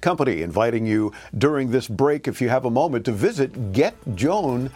Company, 0.00 0.42
inviting 0.42 0.86
you 0.86 1.12
during 1.36 1.70
this 1.70 1.88
break, 1.88 2.28
if 2.28 2.40
you 2.40 2.48
have 2.48 2.64
a 2.64 2.70
moment, 2.70 3.04
to 3.06 3.12
visit 3.12 3.72
getjoan.com. 3.72 4.70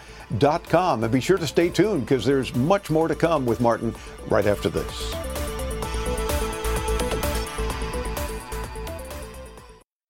And 1.04 1.12
be 1.12 1.20
sure 1.20 1.38
to 1.38 1.46
stay 1.46 1.68
tuned 1.68 2.02
because 2.02 2.24
there's 2.24 2.54
much 2.54 2.90
more 2.90 3.08
to 3.08 3.14
come 3.14 3.46
with 3.46 3.60
Martin 3.60 3.94
right 4.28 4.46
after 4.46 4.68
this. 4.68 5.14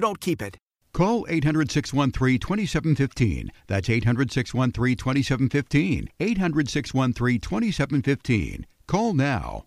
you 0.00 0.06
don't 0.06 0.20
keep 0.20 0.40
it. 0.40 0.56
Call 0.94 1.26
800 1.28 1.70
613 1.70 2.38
2715. 2.38 3.52
That's 3.66 3.90
800 3.90 4.32
613 4.32 4.96
2715. 4.96 6.08
800 6.18 6.68
613 6.70 7.40
2715. 7.40 8.66
Call 8.86 9.12
now. 9.12 9.66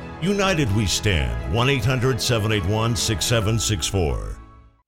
United 0.21 0.71
we 0.75 0.85
stand. 0.85 1.53
1 1.53 1.69
800 1.69 2.21
781 2.21 2.95
6764. 2.95 4.40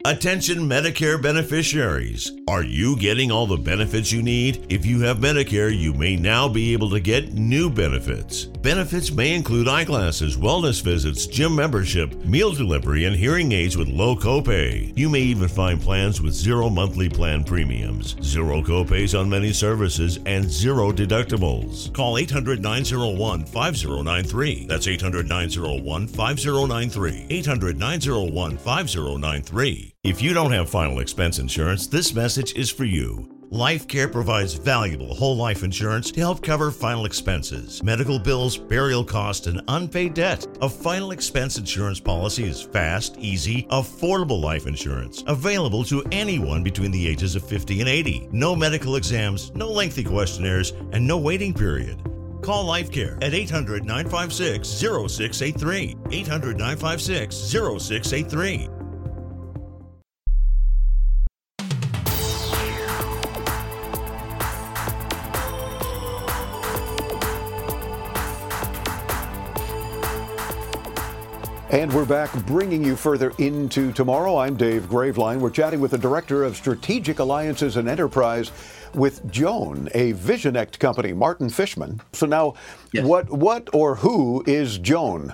Attention 0.06 0.58
Medicare 0.58 1.22
beneficiaries. 1.22 2.30
Are 2.50 2.62
you 2.62 2.98
getting 2.98 3.32
all 3.32 3.48
the 3.48 3.56
benefits 3.56 4.12
you 4.12 4.22
need? 4.22 4.66
If 4.68 4.86
you 4.86 5.00
have 5.00 5.20
Medicare, 5.20 5.74
you 5.74 5.94
may 5.94 6.18
now 6.18 6.50
be 6.50 6.74
able 6.74 6.90
to 6.90 7.00
get 7.00 7.32
new 7.32 7.70
benefits. 7.70 8.44
Benefits 8.44 9.14
may 9.14 9.34
include 9.34 9.70
eyeglasses, 9.70 10.36
wellness 10.36 10.84
visits, 10.84 11.26
gym 11.26 11.56
membership, 11.56 12.14
meal 12.26 12.52
delivery, 12.52 13.06
and 13.06 13.16
hearing 13.16 13.54
aids 13.54 13.78
with 13.78 13.88
low 13.88 14.14
copay. 14.14 14.92
You 14.98 15.08
may 15.08 15.22
even 15.22 15.48
find 15.48 15.80
plans 15.80 16.22
with 16.22 16.34
zero 16.34 16.70
monthly 16.70 17.08
plan 17.08 17.46
premiums, 17.46 18.18
zero 18.22 18.62
copays 18.62 19.18
on 19.18 19.30
many 19.30 19.54
services, 19.54 20.20
and 20.26 20.52
zero 20.52 20.92
deductibles. 20.92 21.94
Call 21.94 22.18
800 22.18 22.62
901 22.62 23.46
5093. 23.46 24.66
That's 24.66 24.90
800 24.90 25.30
901 25.30 26.08
5093. 26.08 27.28
800 27.30 27.80
901 27.80 28.58
5093. 28.58 29.93
If 30.04 30.22
you 30.22 30.34
don't 30.34 30.52
have 30.52 30.70
final 30.70 31.00
expense 31.00 31.40
insurance, 31.40 31.88
this 31.88 32.14
message 32.14 32.54
is 32.56 32.70
for 32.70 32.84
you. 32.84 33.26
Life 33.52 33.88
Care 33.88 34.10
provides 34.10 34.54
valuable 34.54 35.16
whole 35.16 35.38
life 35.38 35.64
insurance 35.64 36.12
to 36.12 36.20
help 36.20 36.44
cover 36.44 36.72
final 36.72 37.06
expenses, 37.06 37.82
medical 37.84 38.20
bills, 38.20 38.58
burial 38.58 39.06
costs, 39.06 39.48
and 39.48 39.62
unpaid 39.70 40.14
debt. 40.14 40.46
A 40.60 40.68
final 40.68 41.12
expense 41.12 41.58
insurance 41.58 42.02
policy 42.02 42.44
is 42.44 42.62
fast, 42.62 43.16
easy, 43.18 43.64
affordable 43.72 44.42
life 44.42 44.68
insurance 44.68 45.24
available 45.28 45.86
to 45.86 46.04
anyone 46.12 46.64
between 46.64 46.92
the 46.92 47.08
ages 47.08 47.38
of 47.38 47.48
50 47.48 47.80
and 47.80 47.88
80. 47.88 48.28
No 48.34 48.58
medical 48.58 48.98
exams, 48.98 49.56
no 49.56 49.72
lengthy 49.72 50.04
questionnaires, 50.04 50.72
and 50.92 51.08
no 51.08 51.18
waiting 51.18 51.54
period. 51.54 51.98
Call 52.42 52.66
LifeCare 52.66 53.24
at 53.24 53.34
800 53.34 53.86
956 53.86 54.68
0683. 54.68 55.96
800 56.12 56.58
956 56.58 57.34
0683. 57.38 58.68
And 71.74 71.92
we're 71.92 72.06
back 72.06 72.32
bringing 72.46 72.84
you 72.84 72.96
further 72.96 73.34
into 73.40 73.92
tomorrow. 73.94 74.38
I'm 74.38 74.56
Dave 74.56 74.84
Graveline. 74.84 75.40
We're 75.40 75.50
chatting 75.50 75.80
with 75.80 75.90
the 75.90 75.98
Director 75.98 76.44
of 76.44 76.56
Strategic 76.56 77.18
Alliances 77.18 77.78
and 77.78 77.90
Enterprise 77.90 78.52
with 78.94 79.28
Joan, 79.32 79.90
a 79.96 80.14
Visionect 80.14 80.78
company, 80.78 81.14
Martin 81.14 81.50
Fishman. 81.50 82.00
So 82.12 82.28
now, 82.28 82.54
what, 82.94 83.28
what 83.32 83.70
or 83.74 83.96
who 83.96 84.44
is 84.46 84.78
Joan? 84.78 85.34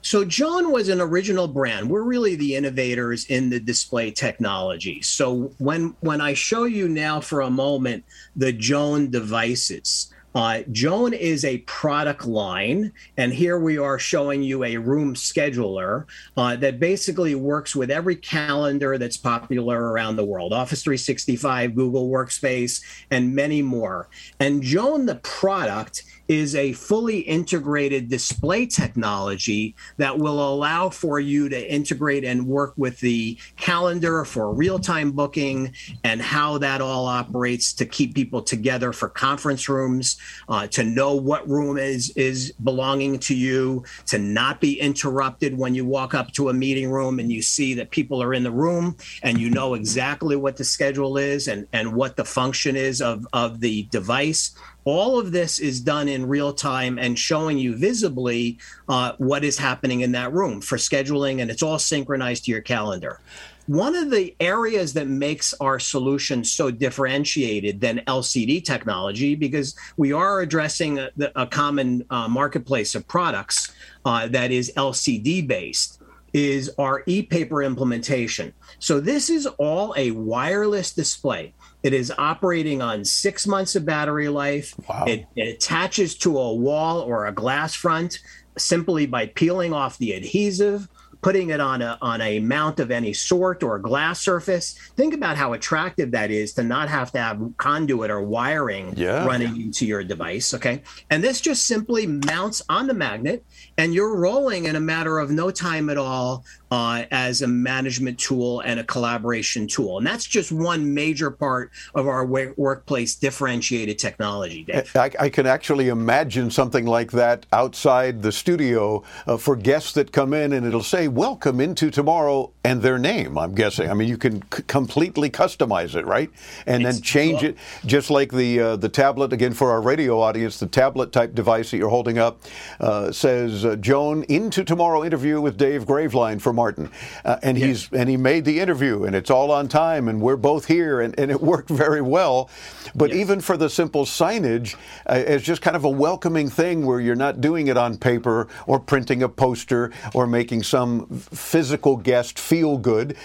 So 0.00 0.24
Joan 0.24 0.72
was 0.72 0.88
an 0.88 1.02
original 1.02 1.46
brand. 1.46 1.90
We're 1.90 2.00
really 2.00 2.34
the 2.34 2.54
innovators 2.54 3.26
in 3.26 3.50
the 3.50 3.60
display 3.60 4.10
technology. 4.10 5.02
So 5.02 5.52
when 5.58 5.94
when 6.00 6.22
I 6.22 6.32
show 6.32 6.64
you 6.64 6.88
now 6.88 7.20
for 7.20 7.42
a 7.42 7.50
moment 7.50 8.04
the 8.34 8.52
Joan 8.52 9.10
devices, 9.10 10.10
uh, 10.34 10.60
Joan 10.70 11.14
is 11.14 11.44
a 11.44 11.58
product 11.58 12.26
line, 12.26 12.92
and 13.16 13.32
here 13.32 13.58
we 13.58 13.78
are 13.78 13.98
showing 13.98 14.42
you 14.42 14.62
a 14.62 14.76
room 14.76 15.14
scheduler 15.14 16.04
uh, 16.36 16.56
that 16.56 16.78
basically 16.78 17.34
works 17.34 17.74
with 17.74 17.90
every 17.90 18.16
calendar 18.16 18.98
that's 18.98 19.16
popular 19.16 19.90
around 19.90 20.16
the 20.16 20.24
world 20.24 20.52
Office 20.52 20.82
365, 20.82 21.74
Google 21.74 22.10
Workspace, 22.10 22.82
and 23.10 23.34
many 23.34 23.62
more. 23.62 24.08
And 24.38 24.62
Joan, 24.62 25.06
the 25.06 25.16
product, 25.16 26.04
is 26.28 26.54
a 26.54 26.72
fully 26.74 27.20
integrated 27.20 28.08
display 28.08 28.66
technology 28.66 29.74
that 29.96 30.16
will 30.16 30.46
allow 30.46 30.90
for 30.90 31.18
you 31.18 31.48
to 31.48 31.72
integrate 31.72 32.24
and 32.24 32.46
work 32.46 32.74
with 32.76 33.00
the 33.00 33.36
calendar 33.56 34.24
for 34.24 34.52
real 34.52 34.78
time 34.78 35.10
booking 35.10 35.72
and 36.04 36.20
how 36.20 36.58
that 36.58 36.82
all 36.82 37.06
operates 37.06 37.72
to 37.72 37.86
keep 37.86 38.14
people 38.14 38.42
together 38.42 38.92
for 38.92 39.08
conference 39.08 39.68
rooms, 39.68 40.18
uh, 40.50 40.66
to 40.66 40.84
know 40.84 41.14
what 41.14 41.48
room 41.48 41.78
is, 41.78 42.10
is 42.10 42.52
belonging 42.62 43.18
to 43.18 43.34
you, 43.34 43.82
to 44.06 44.18
not 44.18 44.60
be 44.60 44.78
interrupted 44.78 45.56
when 45.56 45.74
you 45.74 45.84
walk 45.84 46.14
up 46.14 46.30
to 46.32 46.50
a 46.50 46.54
meeting 46.54 46.90
room 46.90 47.18
and 47.18 47.32
you 47.32 47.40
see 47.40 47.72
that 47.72 47.90
people 47.90 48.22
are 48.22 48.34
in 48.34 48.42
the 48.42 48.50
room 48.50 48.94
and 49.22 49.38
you 49.38 49.48
know 49.48 49.74
exactly 49.74 50.36
what 50.36 50.56
the 50.56 50.64
schedule 50.64 51.16
is 51.16 51.48
and, 51.48 51.66
and 51.72 51.90
what 51.90 52.16
the 52.16 52.24
function 52.24 52.76
is 52.76 53.00
of, 53.00 53.26
of 53.32 53.60
the 53.60 53.84
device 53.84 54.54
all 54.88 55.18
of 55.18 55.32
this 55.32 55.58
is 55.58 55.82
done 55.82 56.08
in 56.08 56.26
real 56.26 56.50
time 56.50 56.98
and 56.98 57.18
showing 57.18 57.58
you 57.58 57.76
visibly 57.76 58.56
uh, 58.88 59.12
what 59.18 59.44
is 59.44 59.58
happening 59.58 60.00
in 60.00 60.12
that 60.12 60.32
room 60.32 60.62
for 60.62 60.78
scheduling, 60.78 61.42
and 61.42 61.50
it's 61.50 61.62
all 61.62 61.78
synchronized 61.78 62.46
to 62.46 62.50
your 62.50 62.62
calendar. 62.62 63.20
One 63.66 63.94
of 63.94 64.10
the 64.10 64.34
areas 64.40 64.94
that 64.94 65.06
makes 65.06 65.52
our 65.60 65.78
solution 65.78 66.42
so 66.42 66.70
differentiated 66.70 67.82
than 67.82 67.98
LCD 68.06 68.64
technology, 68.64 69.34
because 69.34 69.76
we 69.98 70.14
are 70.14 70.40
addressing 70.40 70.98
a, 70.98 71.10
a 71.36 71.46
common 71.46 72.06
uh, 72.08 72.26
marketplace 72.26 72.94
of 72.94 73.06
products 73.06 73.70
uh, 74.06 74.26
that 74.28 74.50
is 74.50 74.72
LCD 74.74 75.46
based, 75.46 76.00
is 76.32 76.70
our 76.78 77.02
e 77.04 77.20
paper 77.20 77.62
implementation. 77.62 78.54
So, 78.78 79.00
this 79.00 79.28
is 79.28 79.46
all 79.58 79.92
a 79.98 80.12
wireless 80.12 80.94
display. 80.94 81.52
It 81.82 81.92
is 81.94 82.12
operating 82.18 82.82
on 82.82 83.04
six 83.04 83.46
months 83.46 83.76
of 83.76 83.84
battery 83.84 84.28
life. 84.28 84.74
Wow. 84.88 85.04
It, 85.06 85.26
it 85.36 85.48
attaches 85.48 86.16
to 86.18 86.38
a 86.38 86.54
wall 86.54 87.00
or 87.00 87.26
a 87.26 87.32
glass 87.32 87.74
front 87.74 88.18
simply 88.56 89.06
by 89.06 89.26
peeling 89.26 89.72
off 89.72 89.98
the 89.98 90.12
adhesive 90.12 90.88
putting 91.20 91.50
it 91.50 91.60
on 91.60 91.82
a 91.82 91.98
on 92.00 92.20
a 92.20 92.38
mount 92.38 92.78
of 92.80 92.90
any 92.90 93.12
sort 93.12 93.62
or 93.62 93.76
a 93.76 93.82
glass 93.82 94.20
surface. 94.20 94.74
Think 94.96 95.14
about 95.14 95.36
how 95.36 95.52
attractive 95.52 96.12
that 96.12 96.30
is 96.30 96.52
to 96.54 96.62
not 96.62 96.88
have 96.88 97.10
to 97.12 97.18
have 97.18 97.40
conduit 97.56 98.10
or 98.10 98.22
wiring 98.22 98.94
Yeah. 98.96 99.26
running 99.26 99.60
into 99.60 99.86
your 99.86 100.04
device. 100.04 100.54
Okay. 100.54 100.82
And 101.10 101.22
this 101.22 101.40
just 101.40 101.66
simply 101.66 102.06
mounts 102.06 102.62
on 102.68 102.86
the 102.86 102.94
magnet 102.94 103.44
and 103.76 103.94
you're 103.94 104.16
rolling 104.16 104.66
in 104.66 104.76
a 104.76 104.80
matter 104.80 105.18
of 105.18 105.30
no 105.30 105.50
time 105.50 105.90
at 105.90 105.98
all 105.98 106.44
uh, 106.70 107.04
as 107.10 107.42
a 107.42 107.46
management 107.46 108.18
tool 108.18 108.60
and 108.60 108.80
a 108.80 108.84
collaboration 108.84 109.66
tool. 109.66 109.98
And 109.98 110.06
that's 110.06 110.26
just 110.26 110.52
one 110.52 110.92
major 110.94 111.30
part 111.30 111.70
of 111.94 112.06
our 112.06 112.24
wa- 112.24 112.52
workplace 112.56 113.14
differentiated 113.14 113.98
technology, 113.98 114.64
Dave. 114.64 114.94
I, 114.96 115.10
I 115.18 115.28
can 115.28 115.46
actually 115.46 115.88
imagine 115.88 116.50
something 116.50 116.86
like 116.86 117.10
that 117.12 117.46
outside 117.52 118.22
the 118.22 118.32
studio 118.32 119.02
uh, 119.26 119.36
for 119.36 119.56
guests 119.56 119.92
that 119.92 120.12
come 120.12 120.34
in, 120.34 120.52
and 120.52 120.66
it'll 120.66 120.82
say 120.82 121.08
"Welcome 121.08 121.60
into 121.60 121.90
tomorrow" 121.90 122.52
and 122.64 122.82
their 122.82 122.98
name. 122.98 123.38
I'm 123.38 123.54
guessing. 123.54 123.90
I 123.90 123.94
mean, 123.94 124.08
you 124.08 124.18
can 124.18 124.42
c- 124.52 124.62
completely 124.66 125.30
customize 125.30 125.94
it, 125.94 126.06
right? 126.06 126.30
And 126.66 126.84
then 126.84 127.00
change 127.00 127.42
it, 127.42 127.56
just 127.86 128.10
like 128.10 128.32
the 128.32 128.60
uh, 128.60 128.76
the 128.76 128.88
tablet. 128.88 129.32
Again, 129.32 129.54
for 129.54 129.70
our 129.70 129.80
radio 129.80 130.20
audience, 130.20 130.58
the 130.58 130.66
tablet 130.66 131.12
type 131.12 131.34
device 131.34 131.70
that 131.70 131.78
you're 131.78 131.88
holding 131.88 132.18
up 132.18 132.42
uh, 132.80 133.12
says 133.12 133.64
uh, 133.64 133.76
"Joan 133.76 134.24
into 134.24 134.64
tomorrow 134.64 135.04
interview 135.04 135.40
with 135.40 135.56
Dave 135.56 135.84
Graveline 135.84 136.40
for 136.40 136.52
Martin," 136.58 136.90
uh, 137.24 137.38
and 137.42 137.56
he's 137.56 137.88
and 137.92 138.08
he 138.08 138.16
made 138.16 138.44
the 138.44 138.58
interview, 138.58 139.04
and 139.04 139.14
it's 139.14 139.30
all 139.30 139.50
on 139.52 139.68
time, 139.68 140.08
and 140.08 140.20
we're 140.20 140.36
both 140.36 140.66
here, 140.66 141.00
and, 141.00 141.18
and 141.18 141.30
it 141.30 141.40
worked 141.52 141.70
very 141.70 142.02
well. 142.02 142.50
But 142.94 143.12
even 143.12 143.40
for 143.40 143.56
the 143.56 143.70
simple 143.70 144.04
signage, 144.04 144.74
uh, 145.06 145.22
it's 145.26 145.44
just 145.44 145.62
kind 145.62 145.76
of 145.76 145.84
a 145.84 145.90
welcoming 145.90 146.48
thing 146.50 146.84
where 146.84 147.00
you're 147.00 147.22
not 147.26 147.40
doing 147.40 147.68
it 147.68 147.76
on 147.76 147.96
paper 147.96 148.48
or 148.66 148.80
printing 148.80 149.22
a 149.22 149.28
poster 149.28 149.92
or 150.14 150.26
making 150.26 150.64
some 150.64 151.06
physical 151.18 151.96
guest 151.96 152.38
feel 152.38 152.76
good 152.78 153.16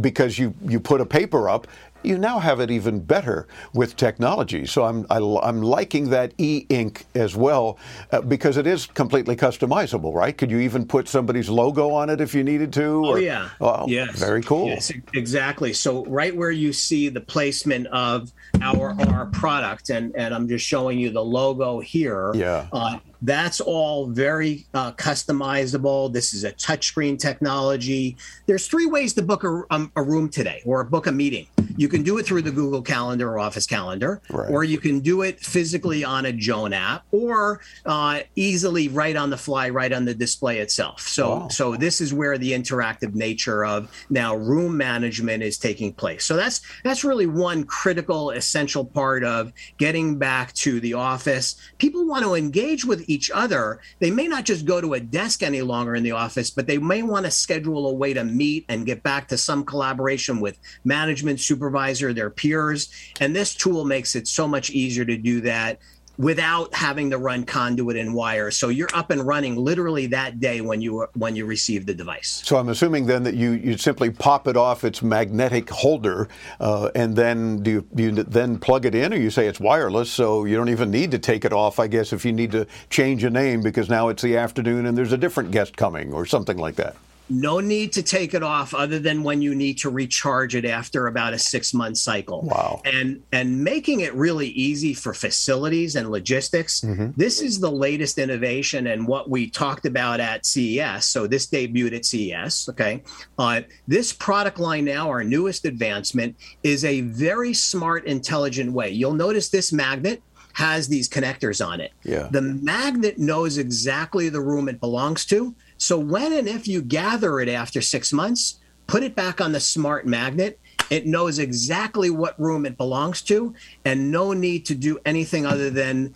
because 0.00 0.38
you, 0.38 0.54
you 0.66 0.80
put 0.80 1.00
a 1.00 1.06
paper 1.06 1.48
up. 1.48 1.66
You 2.02 2.18
now 2.18 2.38
have 2.38 2.60
it 2.60 2.70
even 2.70 3.00
better 3.00 3.46
with 3.74 3.96
technology. 3.96 4.66
So 4.66 4.84
I'm, 4.84 5.06
I, 5.10 5.18
am 5.18 5.62
liking 5.62 6.10
that 6.10 6.34
e 6.38 6.66
ink 6.68 7.06
as 7.14 7.36
well 7.36 7.78
uh, 8.10 8.20
because 8.20 8.56
it 8.56 8.66
is 8.66 8.86
completely 8.86 9.36
customizable, 9.36 10.14
right? 10.14 10.36
Could 10.36 10.50
you 10.50 10.58
even 10.60 10.86
put 10.86 11.08
somebody's 11.08 11.48
logo 11.48 11.90
on 11.90 12.10
it 12.10 12.20
if 12.20 12.34
you 12.34 12.44
needed 12.44 12.72
to? 12.74 13.02
Oh 13.06 13.16
yeah. 13.16 13.50
Oh, 13.60 13.86
yes. 13.88 14.18
Very 14.18 14.42
cool. 14.42 14.66
Yes, 14.66 14.92
exactly. 15.14 15.72
So 15.72 16.04
right 16.06 16.34
where 16.34 16.50
you 16.50 16.72
see 16.72 17.08
the 17.08 17.20
placement 17.20 17.86
of 17.88 18.32
our 18.60 18.94
our 19.08 19.26
product, 19.26 19.90
and 19.90 20.14
and 20.16 20.34
I'm 20.34 20.48
just 20.48 20.66
showing 20.66 20.98
you 20.98 21.10
the 21.10 21.24
logo 21.24 21.80
here. 21.80 22.32
Yeah. 22.34 22.68
Uh, 22.72 22.98
that's 23.22 23.60
all 23.60 24.06
very 24.08 24.66
uh, 24.74 24.92
customizable. 24.92 26.12
This 26.12 26.34
is 26.34 26.44
a 26.44 26.52
touchscreen 26.52 27.18
technology. 27.18 28.16
There's 28.46 28.66
three 28.66 28.86
ways 28.86 29.14
to 29.14 29.22
book 29.22 29.44
a, 29.44 29.62
um, 29.70 29.92
a 29.96 30.02
room 30.02 30.28
today 30.28 30.62
or 30.66 30.82
book 30.84 31.06
a 31.06 31.12
meeting. 31.12 31.46
You 31.76 31.88
can 31.88 32.02
do 32.02 32.18
it 32.18 32.26
through 32.26 32.42
the 32.42 32.50
Google 32.50 32.82
Calendar 32.82 33.30
or 33.30 33.38
Office 33.38 33.66
Calendar, 33.66 34.20
Right. 34.28 34.50
or 34.50 34.64
you 34.64 34.78
can 34.78 35.00
do 35.00 35.22
it 35.22 35.40
physically 35.40 36.04
on 36.04 36.26
a 36.26 36.32
Joan 36.32 36.72
app, 36.72 37.04
or 37.12 37.60
uh, 37.86 38.20
easily 38.36 38.88
right 38.88 39.16
on 39.16 39.30
the 39.30 39.36
fly, 39.38 39.70
right 39.70 39.92
on 39.92 40.04
the 40.04 40.14
display 40.14 40.58
itself. 40.58 41.00
So, 41.00 41.48
so 41.50 41.76
this 41.76 42.00
is 42.00 42.12
where 42.12 42.36
the 42.36 42.52
interactive 42.52 43.14
nature 43.14 43.64
of 43.64 43.90
now 44.10 44.34
room 44.34 44.76
management 44.76 45.42
is 45.42 45.56
taking 45.56 45.92
place. 45.94 46.24
So 46.24 46.36
that's 46.36 46.60
that's 46.84 47.04
really 47.04 47.26
one 47.26 47.64
critical, 47.64 48.30
essential 48.30 48.84
part 48.84 49.24
of 49.24 49.52
getting 49.78 50.18
back 50.18 50.52
to 50.54 50.80
the 50.80 50.94
office. 50.94 51.56
People 51.78 52.06
want 52.06 52.24
to 52.24 52.34
engage 52.34 52.84
with 52.84 53.04
each 53.12 53.30
other. 53.30 53.80
They 54.00 54.10
may 54.10 54.26
not 54.26 54.44
just 54.44 54.64
go 54.64 54.80
to 54.80 54.94
a 54.94 55.00
desk 55.00 55.42
any 55.42 55.62
longer 55.62 55.94
in 55.94 56.02
the 56.02 56.12
office, 56.12 56.50
but 56.50 56.66
they 56.66 56.78
may 56.78 57.02
want 57.02 57.26
to 57.26 57.30
schedule 57.30 57.88
a 57.88 57.94
way 57.94 58.14
to 58.14 58.24
meet 58.24 58.64
and 58.68 58.86
get 58.86 59.02
back 59.02 59.28
to 59.28 59.38
some 59.38 59.64
collaboration 59.64 60.40
with 60.40 60.58
management, 60.84 61.40
supervisor, 61.40 62.12
their 62.12 62.30
peers. 62.30 62.90
And 63.20 63.36
this 63.36 63.54
tool 63.54 63.84
makes 63.84 64.16
it 64.16 64.26
so 64.26 64.48
much 64.48 64.70
easier 64.70 65.04
to 65.04 65.16
do 65.16 65.40
that 65.42 65.78
without 66.18 66.74
having 66.74 67.10
to 67.10 67.18
run 67.18 67.44
conduit 67.44 67.96
and 67.96 68.14
wire. 68.14 68.50
So 68.50 68.68
you're 68.68 68.90
up 68.94 69.10
and 69.10 69.26
running 69.26 69.56
literally 69.56 70.06
that 70.08 70.40
day 70.40 70.60
when 70.60 70.80
you 70.80 71.06
when 71.14 71.34
you 71.36 71.46
receive 71.46 71.86
the 71.86 71.94
device. 71.94 72.42
So 72.44 72.56
I'm 72.56 72.68
assuming 72.68 73.06
then 73.06 73.22
that 73.24 73.34
you 73.34 73.52
you 73.52 73.76
simply 73.78 74.10
pop 74.10 74.46
it 74.46 74.56
off 74.56 74.84
its 74.84 75.02
magnetic 75.02 75.70
holder, 75.70 76.28
uh, 76.60 76.90
and 76.94 77.16
then 77.16 77.62
do 77.62 77.70
you, 77.70 77.86
do 77.94 78.02
you 78.02 78.12
then 78.12 78.58
plug 78.58 78.86
it 78.86 78.94
in, 78.94 79.12
or 79.12 79.16
you 79.16 79.30
say 79.30 79.46
it's 79.46 79.60
wireless, 79.60 80.10
so 80.10 80.44
you 80.44 80.56
don't 80.56 80.68
even 80.68 80.90
need 80.90 81.10
to 81.12 81.18
take 81.18 81.44
it 81.44 81.52
off. 81.52 81.78
I 81.78 81.86
guess 81.86 82.12
if 82.12 82.24
you 82.24 82.32
need 82.32 82.52
to 82.52 82.66
change 82.90 83.24
a 83.24 83.30
name 83.30 83.62
because 83.62 83.88
now 83.88 84.08
it's 84.08 84.22
the 84.22 84.36
afternoon 84.36 84.86
and 84.86 84.96
there's 84.96 85.12
a 85.12 85.18
different 85.18 85.50
guest 85.50 85.76
coming 85.76 86.12
or 86.12 86.26
something 86.26 86.56
like 86.56 86.76
that. 86.76 86.96
No 87.32 87.60
need 87.60 87.92
to 87.94 88.02
take 88.02 88.34
it 88.34 88.42
off 88.42 88.74
other 88.74 88.98
than 88.98 89.22
when 89.22 89.40
you 89.40 89.54
need 89.54 89.78
to 89.78 89.90
recharge 89.90 90.54
it 90.54 90.64
after 90.64 91.06
about 91.06 91.32
a 91.32 91.38
six 91.38 91.72
month 91.72 91.96
cycle. 91.96 92.42
Wow. 92.42 92.82
And 92.84 93.22
and 93.32 93.62
making 93.64 94.00
it 94.00 94.14
really 94.14 94.48
easy 94.48 94.94
for 94.94 95.14
facilities 95.14 95.96
and 95.96 96.10
logistics. 96.10 96.84
This 97.16 97.40
is 97.40 97.60
the 97.60 97.70
latest 97.70 98.18
innovation 98.18 98.86
and 98.86 99.06
what 99.06 99.30
we 99.30 99.48
talked 99.48 99.86
about 99.86 100.20
at 100.20 100.44
CES. 100.44 101.06
So 101.06 101.26
this 101.26 101.46
debuted 101.46 101.94
at 101.94 102.04
CES. 102.04 102.68
Okay. 102.68 103.02
Uh, 103.38 103.62
this 103.88 104.12
product 104.12 104.58
line 104.58 104.84
now, 104.84 105.08
our 105.08 105.24
newest 105.24 105.64
advancement, 105.64 106.36
is 106.62 106.84
a 106.84 107.00
very 107.02 107.54
smart, 107.54 108.06
intelligent 108.06 108.72
way. 108.72 108.90
You'll 108.90 109.14
notice 109.14 109.48
this 109.48 109.72
magnet 109.72 110.22
has 110.54 110.88
these 110.88 111.08
connectors 111.08 111.66
on 111.66 111.80
it. 111.80 111.92
Yeah. 112.04 112.28
The 112.30 112.42
magnet 112.42 113.18
knows 113.18 113.58
exactly 113.58 114.28
the 114.28 114.40
room 114.40 114.68
it 114.68 114.80
belongs 114.80 115.24
to. 115.26 115.54
So 115.82 115.98
when 115.98 116.32
and 116.32 116.46
if 116.46 116.68
you 116.68 116.80
gather 116.80 117.40
it 117.40 117.48
after 117.48 117.82
six 117.82 118.12
months, 118.12 118.60
put 118.86 119.02
it 119.02 119.16
back 119.16 119.40
on 119.40 119.50
the 119.50 119.58
smart 119.58 120.06
magnet. 120.06 120.60
It 120.90 121.08
knows 121.08 121.40
exactly 121.40 122.08
what 122.08 122.38
room 122.38 122.66
it 122.66 122.76
belongs 122.76 123.20
to, 123.22 123.52
and 123.84 124.12
no 124.12 124.32
need 124.32 124.64
to 124.66 124.76
do 124.76 125.00
anything 125.04 125.44
other 125.44 125.70
than 125.70 126.14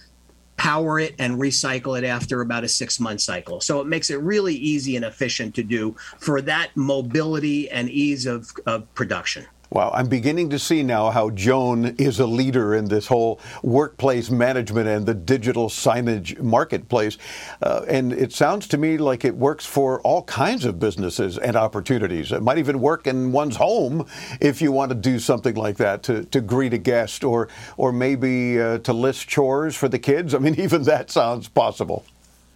power 0.57 1.01
it 1.01 1.17
and 1.19 1.41
recycle 1.41 1.99
it 1.99 2.05
after 2.05 2.43
about 2.43 2.63
a 2.63 2.69
six 2.69 3.01
month 3.01 3.23
cycle. 3.23 3.61
So 3.61 3.81
it 3.81 3.89
makes 3.89 4.09
it 4.09 4.21
really 4.21 4.55
easy 4.55 4.95
and 4.95 5.05
efficient 5.05 5.57
to 5.57 5.65
do 5.65 5.97
for 6.21 6.41
that 6.43 6.71
mobility 6.77 7.69
and 7.69 7.91
ease 7.91 8.25
of, 8.25 8.49
of 8.67 8.95
production. 8.95 9.47
Wow, 9.71 9.91
I'm 9.93 10.09
beginning 10.09 10.51
to 10.51 10.59
see 10.59 10.83
now 10.85 11.11
how 11.11 11.31
Joan 11.31 11.97
is 11.99 12.21
a 12.21 12.27
leader 12.27 12.75
in 12.75 12.87
this 12.87 13.07
whole 13.09 13.41
workplace 13.63 14.31
management 14.31 14.89
and 14.89 15.05
the 15.05 15.15
digital 15.15 15.69
signage 15.69 16.41
marketplace. 16.41 17.19
Uh, 17.61 17.85
and 17.89 18.13
it 18.13 18.33
sounds 18.33 18.69
to 18.69 18.79
me 18.79 18.97
like 18.97 19.25
it 19.25 19.35
works 19.35 19.67
for 19.67 20.01
all 20.03 20.23
kinds 20.23 20.65
of 20.65 20.79
businesses 20.79 21.37
and 21.37 21.57
opportunities. 21.57 22.31
It 22.31 22.43
might 22.43 22.59
even 22.59 22.81
work 22.81 23.09
in 23.09 23.33
one's 23.33 23.57
home 23.57 24.07
if 24.41 24.63
you 24.63 24.71
want 24.71 24.91
to 24.91 24.95
do 24.95 25.19
something 25.19 25.57
like 25.57 25.79
that 25.79 26.05
to, 26.05 26.25
to 26.27 26.41
greet 26.41 26.73
a 26.73 26.79
guest 26.79 27.25
or, 27.25 27.49
or 27.77 27.91
maybe 27.91 28.61
uh, 28.61 28.79
to 28.79 28.93
list 28.93 29.27
chores 29.27 29.75
for 29.75 29.89
the 29.89 29.99
kids. 29.99 30.33
I 30.33 30.39
mean, 30.39 30.55
even 30.61 30.85
that 30.85 31.11
sounds 31.11 31.49
possible. 31.49 32.05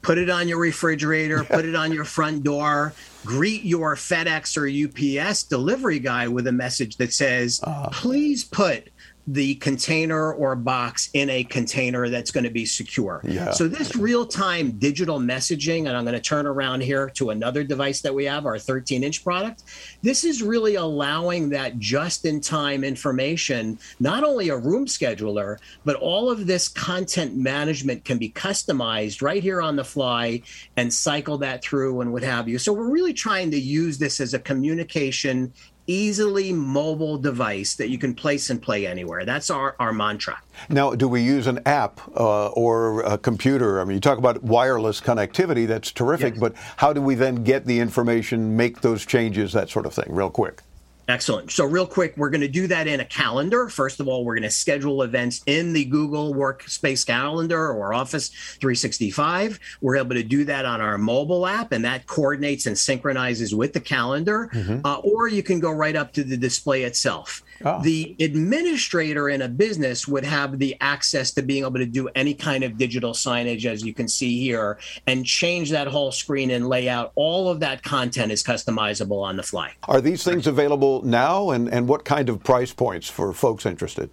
Put 0.02 0.18
it 0.18 0.30
on 0.30 0.48
your 0.48 0.58
refrigerator, 0.58 1.44
put 1.44 1.64
it 1.64 1.74
on 1.74 1.92
your 1.92 2.04
front 2.04 2.42
door, 2.42 2.92
greet 3.24 3.64
your 3.64 3.96
FedEx 3.96 4.56
or 4.56 4.66
UPS 4.66 5.44
delivery 5.44 5.98
guy 5.98 6.28
with 6.28 6.46
a 6.46 6.52
message 6.52 6.96
that 6.96 7.12
says, 7.12 7.60
ah. 7.64 7.88
please 7.92 8.44
put 8.44 8.88
the 9.32 9.54
container 9.56 10.32
or 10.32 10.56
box 10.56 11.08
in 11.14 11.30
a 11.30 11.44
container 11.44 12.08
that's 12.08 12.32
going 12.32 12.44
to 12.44 12.50
be 12.50 12.66
secure. 12.66 13.20
Yeah. 13.22 13.52
So 13.52 13.68
this 13.68 13.94
real-time 13.94 14.72
digital 14.72 15.20
messaging, 15.20 15.86
and 15.86 15.96
I'm 15.96 16.04
going 16.04 16.14
to 16.16 16.20
turn 16.20 16.46
around 16.46 16.82
here 16.82 17.10
to 17.10 17.30
another 17.30 17.62
device 17.62 18.00
that 18.00 18.12
we 18.14 18.24
have, 18.24 18.44
our 18.44 18.56
13-inch 18.56 19.22
product. 19.22 19.62
This 20.02 20.24
is 20.24 20.42
really 20.42 20.74
allowing 20.74 21.50
that 21.50 21.78
just-in-time 21.78 22.82
information, 22.82 23.78
not 24.00 24.24
only 24.24 24.48
a 24.48 24.56
room 24.56 24.86
scheduler, 24.86 25.58
but 25.84 25.94
all 25.96 26.28
of 26.30 26.46
this 26.46 26.68
content 26.68 27.36
management 27.36 28.04
can 28.04 28.18
be 28.18 28.30
customized 28.30 29.22
right 29.22 29.42
here 29.42 29.62
on 29.62 29.76
the 29.76 29.84
fly 29.84 30.42
and 30.76 30.92
cycle 30.92 31.38
that 31.38 31.62
through 31.62 32.00
and 32.00 32.12
what 32.12 32.24
have 32.24 32.48
you. 32.48 32.58
So 32.58 32.72
we're 32.72 32.90
really 32.90 33.14
trying 33.14 33.52
to 33.52 33.60
use 33.60 33.98
this 33.98 34.20
as 34.20 34.34
a 34.34 34.38
communication 34.38 35.52
easily 35.90 36.52
mobile 36.52 37.18
device 37.18 37.74
that 37.74 37.88
you 37.88 37.98
can 37.98 38.14
place 38.14 38.48
and 38.48 38.62
play 38.62 38.86
anywhere. 38.86 39.24
That's 39.24 39.50
our, 39.50 39.74
our 39.80 39.92
mantra. 39.92 40.40
Now, 40.68 40.94
do 40.94 41.08
we 41.08 41.20
use 41.20 41.48
an 41.48 41.60
app 41.66 42.00
uh, 42.16 42.48
or 42.48 43.02
a 43.02 43.18
computer? 43.18 43.80
I 43.80 43.84
mean, 43.84 43.94
you 43.94 44.00
talk 44.00 44.18
about 44.18 44.42
wireless 44.44 45.00
connectivity, 45.00 45.66
that's 45.66 45.90
terrific, 45.90 46.38
but 46.38 46.54
how 46.76 46.92
do 46.92 47.02
we 47.02 47.16
then 47.16 47.42
get 47.42 47.66
the 47.66 47.80
information, 47.80 48.56
make 48.56 48.82
those 48.82 49.04
changes, 49.04 49.52
that 49.52 49.68
sort 49.68 49.84
of 49.84 49.92
thing, 49.92 50.06
real 50.08 50.30
quick? 50.30 50.62
Excellent. 51.10 51.50
So, 51.50 51.64
real 51.64 51.86
quick, 51.86 52.16
we're 52.16 52.30
going 52.30 52.40
to 52.40 52.48
do 52.48 52.68
that 52.68 52.86
in 52.86 53.00
a 53.00 53.04
calendar. 53.04 53.68
First 53.68 53.98
of 53.98 54.06
all, 54.06 54.24
we're 54.24 54.36
going 54.36 54.44
to 54.44 54.50
schedule 54.50 55.02
events 55.02 55.42
in 55.46 55.72
the 55.72 55.84
Google 55.84 56.32
Workspace 56.34 57.04
Calendar 57.04 57.72
or 57.72 57.92
Office 57.92 58.28
365. 58.28 59.58
We're 59.80 59.96
able 59.96 60.14
to 60.14 60.22
do 60.22 60.44
that 60.44 60.64
on 60.64 60.80
our 60.80 60.98
mobile 60.98 61.48
app, 61.48 61.72
and 61.72 61.84
that 61.84 62.06
coordinates 62.06 62.66
and 62.66 62.78
synchronizes 62.78 63.52
with 63.54 63.72
the 63.72 63.80
calendar. 63.80 64.50
Uh, 64.84 64.98
or 65.00 65.26
you 65.26 65.42
can 65.42 65.58
go 65.58 65.72
right 65.72 65.96
up 65.96 66.12
to 66.12 66.22
the 66.22 66.36
display 66.36 66.84
itself. 66.84 67.42
Oh. 67.64 67.82
The 67.82 68.16
administrator 68.20 69.28
in 69.28 69.42
a 69.42 69.48
business 69.48 70.08
would 70.08 70.24
have 70.24 70.58
the 70.58 70.76
access 70.80 71.30
to 71.32 71.42
being 71.42 71.64
able 71.64 71.78
to 71.78 71.86
do 71.86 72.08
any 72.14 72.34
kind 72.34 72.64
of 72.64 72.78
digital 72.78 73.12
signage, 73.12 73.64
as 73.64 73.84
you 73.84 73.92
can 73.92 74.08
see 74.08 74.40
here, 74.40 74.78
and 75.06 75.26
change 75.26 75.70
that 75.70 75.86
whole 75.86 76.12
screen 76.12 76.50
and 76.50 76.68
layout. 76.68 77.12
All 77.16 77.48
of 77.48 77.60
that 77.60 77.82
content 77.82 78.32
is 78.32 78.42
customizable 78.42 79.22
on 79.22 79.36
the 79.36 79.42
fly. 79.42 79.72
Are 79.88 80.00
these 80.00 80.24
things 80.24 80.46
available 80.46 81.02
now, 81.02 81.50
and, 81.50 81.68
and 81.68 81.88
what 81.88 82.04
kind 82.04 82.28
of 82.28 82.42
price 82.42 82.72
points 82.72 83.08
for 83.08 83.32
folks 83.32 83.66
interested? 83.66 84.10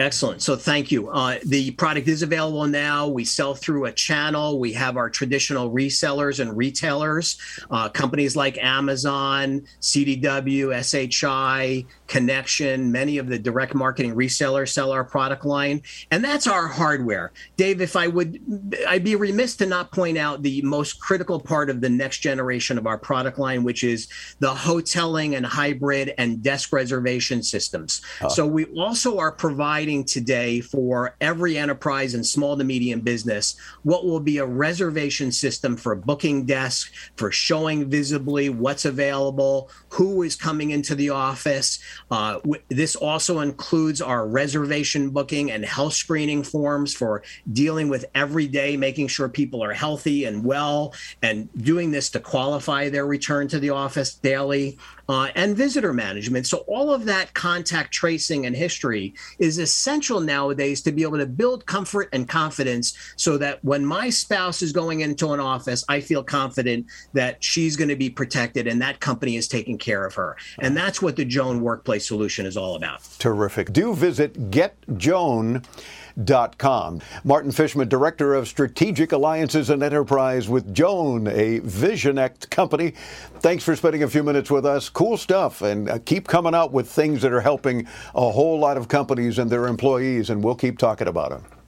Excellent. 0.00 0.40
So 0.40 0.56
thank 0.56 0.90
you. 0.90 1.10
Uh, 1.10 1.38
the 1.44 1.72
product 1.72 2.08
is 2.08 2.22
available 2.22 2.66
now. 2.66 3.06
We 3.06 3.26
sell 3.26 3.54
through 3.54 3.84
a 3.84 3.92
channel. 3.92 4.58
We 4.58 4.72
have 4.72 4.96
our 4.96 5.10
traditional 5.10 5.70
resellers 5.70 6.40
and 6.40 6.56
retailers, 6.56 7.36
uh, 7.70 7.90
companies 7.90 8.34
like 8.34 8.56
Amazon, 8.56 9.60
CDW, 9.82 10.72
SHI, 10.72 11.84
Connection. 12.10 12.90
Many 12.90 13.18
of 13.18 13.28
the 13.28 13.38
direct 13.38 13.72
marketing 13.72 14.16
resellers 14.16 14.70
sell 14.70 14.90
our 14.90 15.04
product 15.04 15.44
line, 15.44 15.82
and 16.10 16.24
that's 16.24 16.48
our 16.48 16.66
hardware. 16.66 17.32
Dave, 17.56 17.80
if 17.80 17.94
I 17.94 18.08
would, 18.08 18.76
I'd 18.88 19.04
be 19.04 19.14
remiss 19.14 19.56
to 19.58 19.66
not 19.66 19.92
point 19.92 20.18
out 20.18 20.42
the 20.42 20.60
most 20.62 21.00
critical 21.00 21.38
part 21.38 21.70
of 21.70 21.80
the 21.80 21.88
next 21.88 22.18
generation 22.18 22.78
of 22.78 22.86
our 22.86 22.98
product 22.98 23.38
line, 23.38 23.62
which 23.62 23.84
is 23.84 24.08
the 24.40 24.52
hoteling 24.52 25.36
and 25.36 25.46
hybrid 25.46 26.12
and 26.18 26.42
desk 26.42 26.72
reservation 26.72 27.44
systems. 27.44 28.02
Ah. 28.20 28.28
So 28.28 28.44
we 28.44 28.64
also 28.76 29.18
are 29.18 29.30
providing 29.30 30.04
today 30.04 30.60
for 30.60 31.14
every 31.20 31.56
enterprise 31.56 32.14
and 32.14 32.26
small 32.26 32.56
to 32.56 32.64
medium 32.64 33.00
business 33.00 33.56
what 33.82 34.04
will 34.04 34.20
be 34.20 34.38
a 34.38 34.46
reservation 34.46 35.32
system 35.32 35.76
for 35.76 35.94
booking 35.94 36.44
desks, 36.44 36.90
for 37.16 37.30
showing 37.30 37.88
visibly 37.88 38.48
what's 38.48 38.84
available, 38.84 39.70
who 39.90 40.22
is 40.22 40.36
coming 40.36 40.70
into 40.70 40.94
the 40.94 41.10
office. 41.10 41.78
Uh, 42.10 42.34
w- 42.34 42.62
this 42.68 42.96
also 42.96 43.40
includes 43.40 44.00
our 44.00 44.26
reservation 44.26 45.10
booking 45.10 45.50
and 45.50 45.64
health 45.64 45.94
screening 45.94 46.42
forms 46.42 46.94
for 46.94 47.22
dealing 47.52 47.88
with 47.88 48.04
every 48.14 48.46
day, 48.46 48.76
making 48.76 49.08
sure 49.08 49.28
people 49.28 49.62
are 49.62 49.72
healthy 49.72 50.24
and 50.24 50.44
well, 50.44 50.92
and 51.22 51.48
doing 51.62 51.90
this 51.90 52.10
to 52.10 52.20
qualify 52.20 52.88
their 52.88 53.06
return 53.06 53.48
to 53.48 53.60
the 53.60 53.70
office 53.70 54.14
daily. 54.14 54.78
Uh, 55.10 55.28
and 55.34 55.56
visitor 55.56 55.92
management. 55.92 56.46
So, 56.46 56.58
all 56.68 56.94
of 56.94 57.04
that 57.06 57.34
contact 57.34 57.92
tracing 57.92 58.46
and 58.46 58.54
history 58.54 59.12
is 59.40 59.58
essential 59.58 60.20
nowadays 60.20 60.82
to 60.82 60.92
be 60.92 61.02
able 61.02 61.18
to 61.18 61.26
build 61.26 61.66
comfort 61.66 62.08
and 62.12 62.28
confidence 62.28 62.96
so 63.16 63.36
that 63.38 63.58
when 63.64 63.84
my 63.84 64.08
spouse 64.08 64.62
is 64.62 64.70
going 64.70 65.00
into 65.00 65.32
an 65.32 65.40
office, 65.40 65.84
I 65.88 66.00
feel 66.00 66.22
confident 66.22 66.86
that 67.12 67.42
she's 67.42 67.74
going 67.74 67.88
to 67.88 67.96
be 67.96 68.08
protected 68.08 68.68
and 68.68 68.80
that 68.82 69.00
company 69.00 69.34
is 69.34 69.48
taking 69.48 69.78
care 69.78 70.06
of 70.06 70.14
her. 70.14 70.36
And 70.60 70.76
that's 70.76 71.02
what 71.02 71.16
the 71.16 71.24
Joan 71.24 71.60
Workplace 71.60 72.06
Solution 72.06 72.46
is 72.46 72.56
all 72.56 72.76
about. 72.76 73.02
Terrific. 73.18 73.72
Do 73.72 73.96
visit 73.96 74.52
getjoan.com. 74.52 75.62
Martin 77.24 77.52
Fishman, 77.52 77.88
Director 77.88 78.34
of 78.34 78.48
Strategic 78.48 79.12
Alliances 79.12 79.70
and 79.70 79.82
Enterprise 79.82 80.48
with 80.48 80.74
Joan, 80.74 81.26
a 81.26 81.60
Visionect 81.60 82.50
company. 82.50 82.94
Thanks 83.40 83.64
for 83.64 83.74
spending 83.76 84.02
a 84.02 84.08
few 84.08 84.22
minutes 84.22 84.50
with 84.50 84.66
us. 84.66 84.88
Cool 84.88 85.16
stuff. 85.16 85.62
And 85.62 85.88
uh, 85.88 85.98
keep 86.04 86.28
coming 86.28 86.54
out 86.54 86.72
with 86.72 86.88
things 86.88 87.22
that 87.22 87.32
are 87.32 87.40
helping 87.40 87.86
a 88.14 88.30
whole 88.30 88.58
lot 88.58 88.76
of 88.76 88.88
companies 88.88 89.38
and 89.38 89.50
their 89.50 89.66
employees, 89.66 90.30
and 90.30 90.42
we'll 90.42 90.54
keep 90.54 90.78
talking 90.78 91.08
about 91.08 91.30
them. 91.30 91.59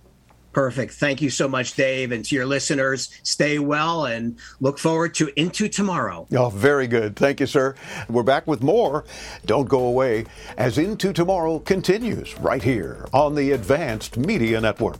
Perfect. 0.53 0.92
Thank 0.94 1.22
you 1.22 1.30
so 1.30 1.48
much, 1.48 1.74
Dave. 1.74 2.12
And 2.12 2.24
to 2.26 2.34
your 2.34 2.46
listeners, 2.46 3.11
stay 3.22 3.59
well 3.59 4.05
and 4.05 4.38
look 4.61 4.78
forward 4.78 5.14
to 5.14 5.30
Into 5.38 5.68
Tomorrow. 5.68 6.26
Oh, 6.32 6.50
very 6.50 6.86
good. 6.86 7.16
Thank 7.16 7.40
you, 7.40 7.46
sir. 7.46 7.74
We're 8.09 8.22
back 8.22 8.46
with 8.46 8.62
more. 8.62 9.05
Don't 9.46 9.68
go 9.68 9.84
away 9.84 10.26
as 10.59 10.78
Into 10.78 11.12
Tomorrow 11.12 11.61
continues 11.61 12.38
right 12.38 12.62
here 12.62 13.07
on 13.12 13.34
the 13.34 13.53
Advanced 13.53 14.16
Media 14.18 14.61
Network. 14.61 14.98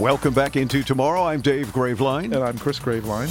Welcome 0.00 0.32
back 0.32 0.56
into 0.56 0.82
tomorrow. 0.82 1.24
I'm 1.24 1.42
Dave 1.42 1.66
Graveline. 1.74 2.34
And 2.34 2.36
I'm 2.36 2.56
Chris 2.56 2.78
Graveline. 2.78 3.28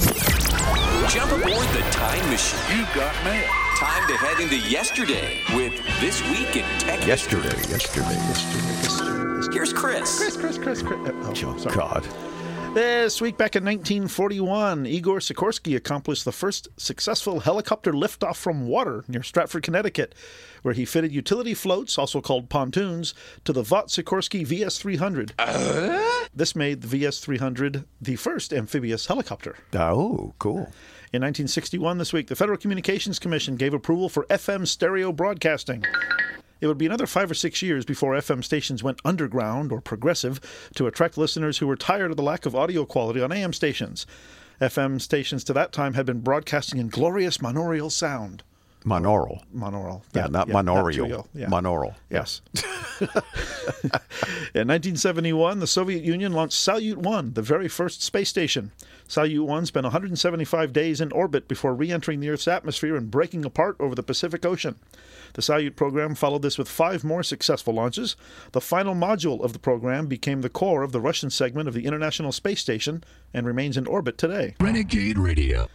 Jump 1.10 1.32
aboard 1.32 1.66
the 1.70 1.80
time 1.90 2.30
machine. 2.30 2.78
You 2.78 2.84
got 2.94 3.12
mail. 3.24 3.44
Time 3.76 4.06
to 4.06 4.16
head 4.16 4.38
into 4.38 4.56
yesterday 4.56 5.40
with 5.52 5.72
This 5.98 6.22
Week 6.28 6.54
in 6.54 6.62
Tech. 6.78 7.04
Yesterday, 7.04 7.48
yesterday, 7.68 8.14
yesterday. 8.14 9.52
Here's 9.52 9.72
Chris. 9.72 10.16
Chris, 10.16 10.36
Chris, 10.36 10.58
Chris, 10.58 10.82
Chris. 10.82 11.00
Uh, 11.00 11.12
oh, 11.12 11.32
oh, 11.44 11.56
sorry. 11.58 11.74
God. 11.74 12.06
This 12.72 13.20
week 13.20 13.36
back 13.36 13.56
in 13.56 13.64
1941, 13.64 14.86
Igor 14.86 15.18
Sikorsky 15.18 15.74
accomplished 15.74 16.24
the 16.24 16.30
first 16.30 16.68
successful 16.76 17.40
helicopter 17.40 17.92
liftoff 17.92 18.36
from 18.36 18.68
water 18.68 19.04
near 19.08 19.24
Stratford, 19.24 19.64
Connecticut, 19.64 20.14
where 20.62 20.72
he 20.72 20.84
fitted 20.84 21.10
utility 21.10 21.52
floats, 21.52 21.98
also 21.98 22.20
called 22.20 22.48
pontoons, 22.48 23.12
to 23.44 23.52
the 23.52 23.64
Vought 23.64 23.88
Sikorsky 23.88 24.46
VS-300. 24.46 25.32
Uh? 25.36 26.26
This 26.32 26.54
made 26.54 26.82
the 26.82 26.86
VS-300 26.86 27.86
the 28.00 28.14
first 28.14 28.52
amphibious 28.52 29.06
helicopter. 29.06 29.56
Oh, 29.74 30.32
cool. 30.38 30.58
In 31.12 31.22
1961, 31.22 31.98
this 31.98 32.12
week, 32.12 32.28
the 32.28 32.36
Federal 32.36 32.56
Communications 32.56 33.18
Commission 33.18 33.56
gave 33.56 33.74
approval 33.74 34.08
for 34.08 34.26
FM 34.26 34.64
stereo 34.64 35.10
broadcasting. 35.10 35.84
It 36.60 36.66
would 36.66 36.78
be 36.78 36.86
another 36.86 37.06
five 37.06 37.30
or 37.30 37.34
six 37.34 37.62
years 37.62 37.84
before 37.84 38.14
FM 38.14 38.44
stations 38.44 38.82
went 38.82 39.00
underground 39.04 39.72
or 39.72 39.80
progressive 39.80 40.40
to 40.74 40.86
attract 40.86 41.16
listeners 41.16 41.58
who 41.58 41.66
were 41.66 41.76
tired 41.76 42.10
of 42.10 42.16
the 42.16 42.22
lack 42.22 42.44
of 42.44 42.54
audio 42.54 42.84
quality 42.84 43.20
on 43.20 43.32
AM 43.32 43.52
stations. 43.52 44.06
FM 44.60 45.00
stations 45.00 45.42
to 45.44 45.54
that 45.54 45.72
time 45.72 45.94
had 45.94 46.04
been 46.04 46.20
broadcasting 46.20 46.78
in 46.78 46.88
glorious 46.88 47.38
monaural 47.38 47.90
sound. 47.90 48.42
Monaural. 48.84 49.42
Monaural. 49.54 50.02
Yeah, 50.14 50.26
not 50.28 50.48
yeah, 50.48 50.54
that 50.54 50.64
monaural. 50.64 51.26
yeah. 51.34 51.46
Monaural. 51.46 51.94
Yes. 52.08 52.40
In 54.54 54.68
1971, 54.68 55.58
the 55.58 55.66
Soviet 55.66 56.02
Union 56.02 56.32
launched 56.32 56.56
Salyut 56.56 56.96
1, 56.96 57.34
the 57.34 57.42
very 57.42 57.68
first 57.68 58.02
space 58.02 58.28
station. 58.28 58.72
Salyut 59.06 59.44
1 59.44 59.66
spent 59.66 59.84
175 59.84 60.72
days 60.72 61.00
in 61.00 61.12
orbit 61.12 61.48
before 61.48 61.74
re 61.74 61.90
entering 61.90 62.20
the 62.20 62.30
Earth's 62.30 62.48
atmosphere 62.48 62.96
and 62.96 63.10
breaking 63.10 63.44
apart 63.44 63.76
over 63.80 63.94
the 63.94 64.02
Pacific 64.02 64.46
Ocean. 64.46 64.76
The 65.34 65.42
Salyut 65.42 65.76
program 65.76 66.14
followed 66.14 66.42
this 66.42 66.58
with 66.58 66.68
five 66.68 67.04
more 67.04 67.22
successful 67.22 67.74
launches. 67.74 68.16
The 68.52 68.60
final 68.60 68.94
module 68.94 69.42
of 69.42 69.52
the 69.52 69.58
program 69.58 70.06
became 70.06 70.40
the 70.40 70.48
core 70.48 70.82
of 70.82 70.92
the 70.92 71.00
Russian 71.00 71.30
segment 71.30 71.68
of 71.68 71.74
the 71.74 71.86
International 71.86 72.32
Space 72.32 72.60
Station 72.60 73.04
and 73.34 73.46
remains 73.46 73.76
in 73.76 73.86
orbit 73.86 74.16
today. 74.16 74.54
Renegade 74.60 75.18
Radio. 75.18 75.68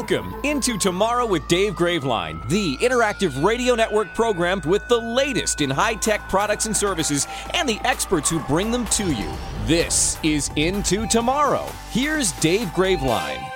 Welcome 0.00 0.34
into 0.44 0.78
Tomorrow 0.78 1.26
with 1.26 1.46
Dave 1.46 1.74
Graveline, 1.74 2.48
the 2.48 2.78
interactive 2.78 3.44
radio 3.44 3.74
network 3.74 4.14
program 4.14 4.62
with 4.64 4.88
the 4.88 4.96
latest 4.96 5.60
in 5.60 5.68
high 5.68 5.92
tech 5.92 6.26
products 6.26 6.64
and 6.64 6.74
services 6.74 7.26
and 7.52 7.68
the 7.68 7.78
experts 7.84 8.30
who 8.30 8.40
bring 8.44 8.70
them 8.70 8.86
to 8.86 9.12
you. 9.12 9.30
This 9.66 10.16
is 10.22 10.50
Into 10.56 11.06
Tomorrow. 11.06 11.66
Here's 11.90 12.32
Dave 12.40 12.68
Graveline. 12.68 13.46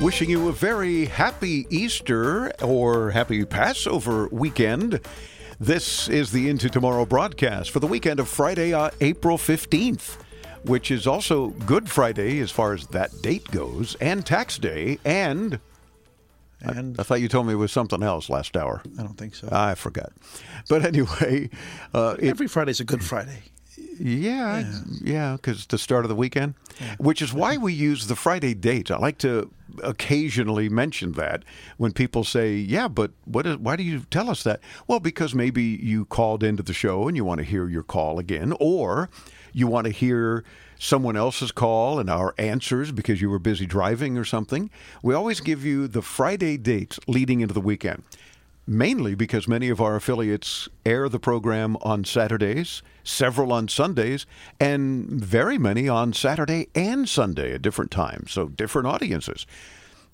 Wishing 0.00 0.30
you 0.30 0.48
a 0.48 0.52
very 0.52 1.04
happy 1.04 1.66
Easter 1.68 2.50
or 2.62 3.10
happy 3.10 3.44
Passover 3.44 4.28
weekend. 4.32 5.00
This 5.60 6.08
is 6.08 6.32
the 6.32 6.48
Into 6.48 6.70
Tomorrow 6.70 7.04
broadcast 7.04 7.70
for 7.70 7.80
the 7.80 7.86
weekend 7.86 8.18
of 8.18 8.28
Friday, 8.28 8.72
uh, 8.72 8.88
April 9.02 9.36
15th, 9.36 10.16
which 10.66 10.90
is 10.90 11.06
also 11.06 11.48
Good 11.48 11.88
Friday 11.88 12.40
as 12.40 12.50
far 12.50 12.72
as 12.74 12.86
that 12.88 13.10
date 13.22 13.50
goes, 13.50 13.96
and 14.00 14.24
Tax 14.24 14.58
Day, 14.58 14.98
and. 15.04 15.60
And 16.62 16.98
I, 16.98 17.02
I 17.02 17.04
thought 17.04 17.20
you 17.20 17.28
told 17.28 17.46
me 17.46 17.52
it 17.52 17.56
was 17.56 17.70
something 17.70 18.02
else 18.02 18.30
last 18.30 18.56
hour. 18.56 18.82
I 18.98 19.02
don't 19.02 19.18
think 19.18 19.34
so. 19.34 19.48
I 19.52 19.74
forgot. 19.74 20.10
But 20.70 20.84
anyway, 20.86 21.50
uh, 21.94 22.16
it, 22.18 22.28
Every 22.28 22.48
Friday's 22.48 22.80
a 22.80 22.84
good 22.84 23.04
Friday. 23.04 23.42
yeah, 24.00 24.64
yeah, 25.02 25.36
because 25.36 25.58
it's 25.58 25.66
the 25.66 25.76
start 25.78 26.06
of 26.06 26.08
the 26.08 26.14
weekend, 26.14 26.54
which 26.98 27.20
is 27.20 27.32
why 27.34 27.58
we 27.58 27.74
use 27.74 28.06
the 28.06 28.16
Friday 28.16 28.54
date. 28.54 28.90
I 28.90 28.96
like 28.96 29.18
to 29.18 29.50
occasionally 29.82 30.70
mention 30.70 31.12
that 31.12 31.42
when 31.76 31.92
people 31.92 32.24
say, 32.24 32.54
"Yeah, 32.54 32.88
but 32.88 33.10
what 33.26 33.46
is, 33.46 33.58
why 33.58 33.76
do 33.76 33.82
you 33.82 34.00
tell 34.10 34.30
us 34.30 34.42
that?" 34.44 34.60
Well, 34.86 34.98
because 34.98 35.34
maybe 35.34 35.62
you 35.62 36.06
called 36.06 36.42
into 36.42 36.62
the 36.62 36.72
show 36.72 37.06
and 37.06 37.16
you 37.18 37.24
want 37.24 37.38
to 37.38 37.44
hear 37.44 37.68
your 37.68 37.82
call 37.82 38.18
again, 38.18 38.54
or 38.58 39.10
you 39.56 39.66
want 39.66 39.86
to 39.86 39.90
hear 39.90 40.44
someone 40.78 41.16
else's 41.16 41.50
call 41.50 41.98
and 41.98 42.10
our 42.10 42.34
answers 42.36 42.92
because 42.92 43.22
you 43.22 43.30
were 43.30 43.38
busy 43.38 43.64
driving 43.64 44.18
or 44.18 44.24
something. 44.24 44.68
We 45.02 45.14
always 45.14 45.40
give 45.40 45.64
you 45.64 45.88
the 45.88 46.02
Friday 46.02 46.58
dates 46.58 47.00
leading 47.08 47.40
into 47.40 47.54
the 47.54 47.60
weekend 47.62 48.02
mainly 48.68 49.14
because 49.14 49.46
many 49.46 49.68
of 49.68 49.80
our 49.80 49.94
affiliates 49.94 50.68
air 50.84 51.08
the 51.08 51.20
program 51.20 51.76
on 51.82 52.04
Saturdays, 52.04 52.82
several 53.04 53.52
on 53.52 53.68
Sundays, 53.68 54.26
and 54.58 55.08
very 55.08 55.56
many 55.56 55.88
on 55.88 56.12
Saturday 56.12 56.66
and 56.74 57.08
Sunday 57.08 57.54
at 57.54 57.62
different 57.62 57.92
times, 57.92 58.32
so 58.32 58.48
different 58.48 58.88
audiences. 58.88 59.46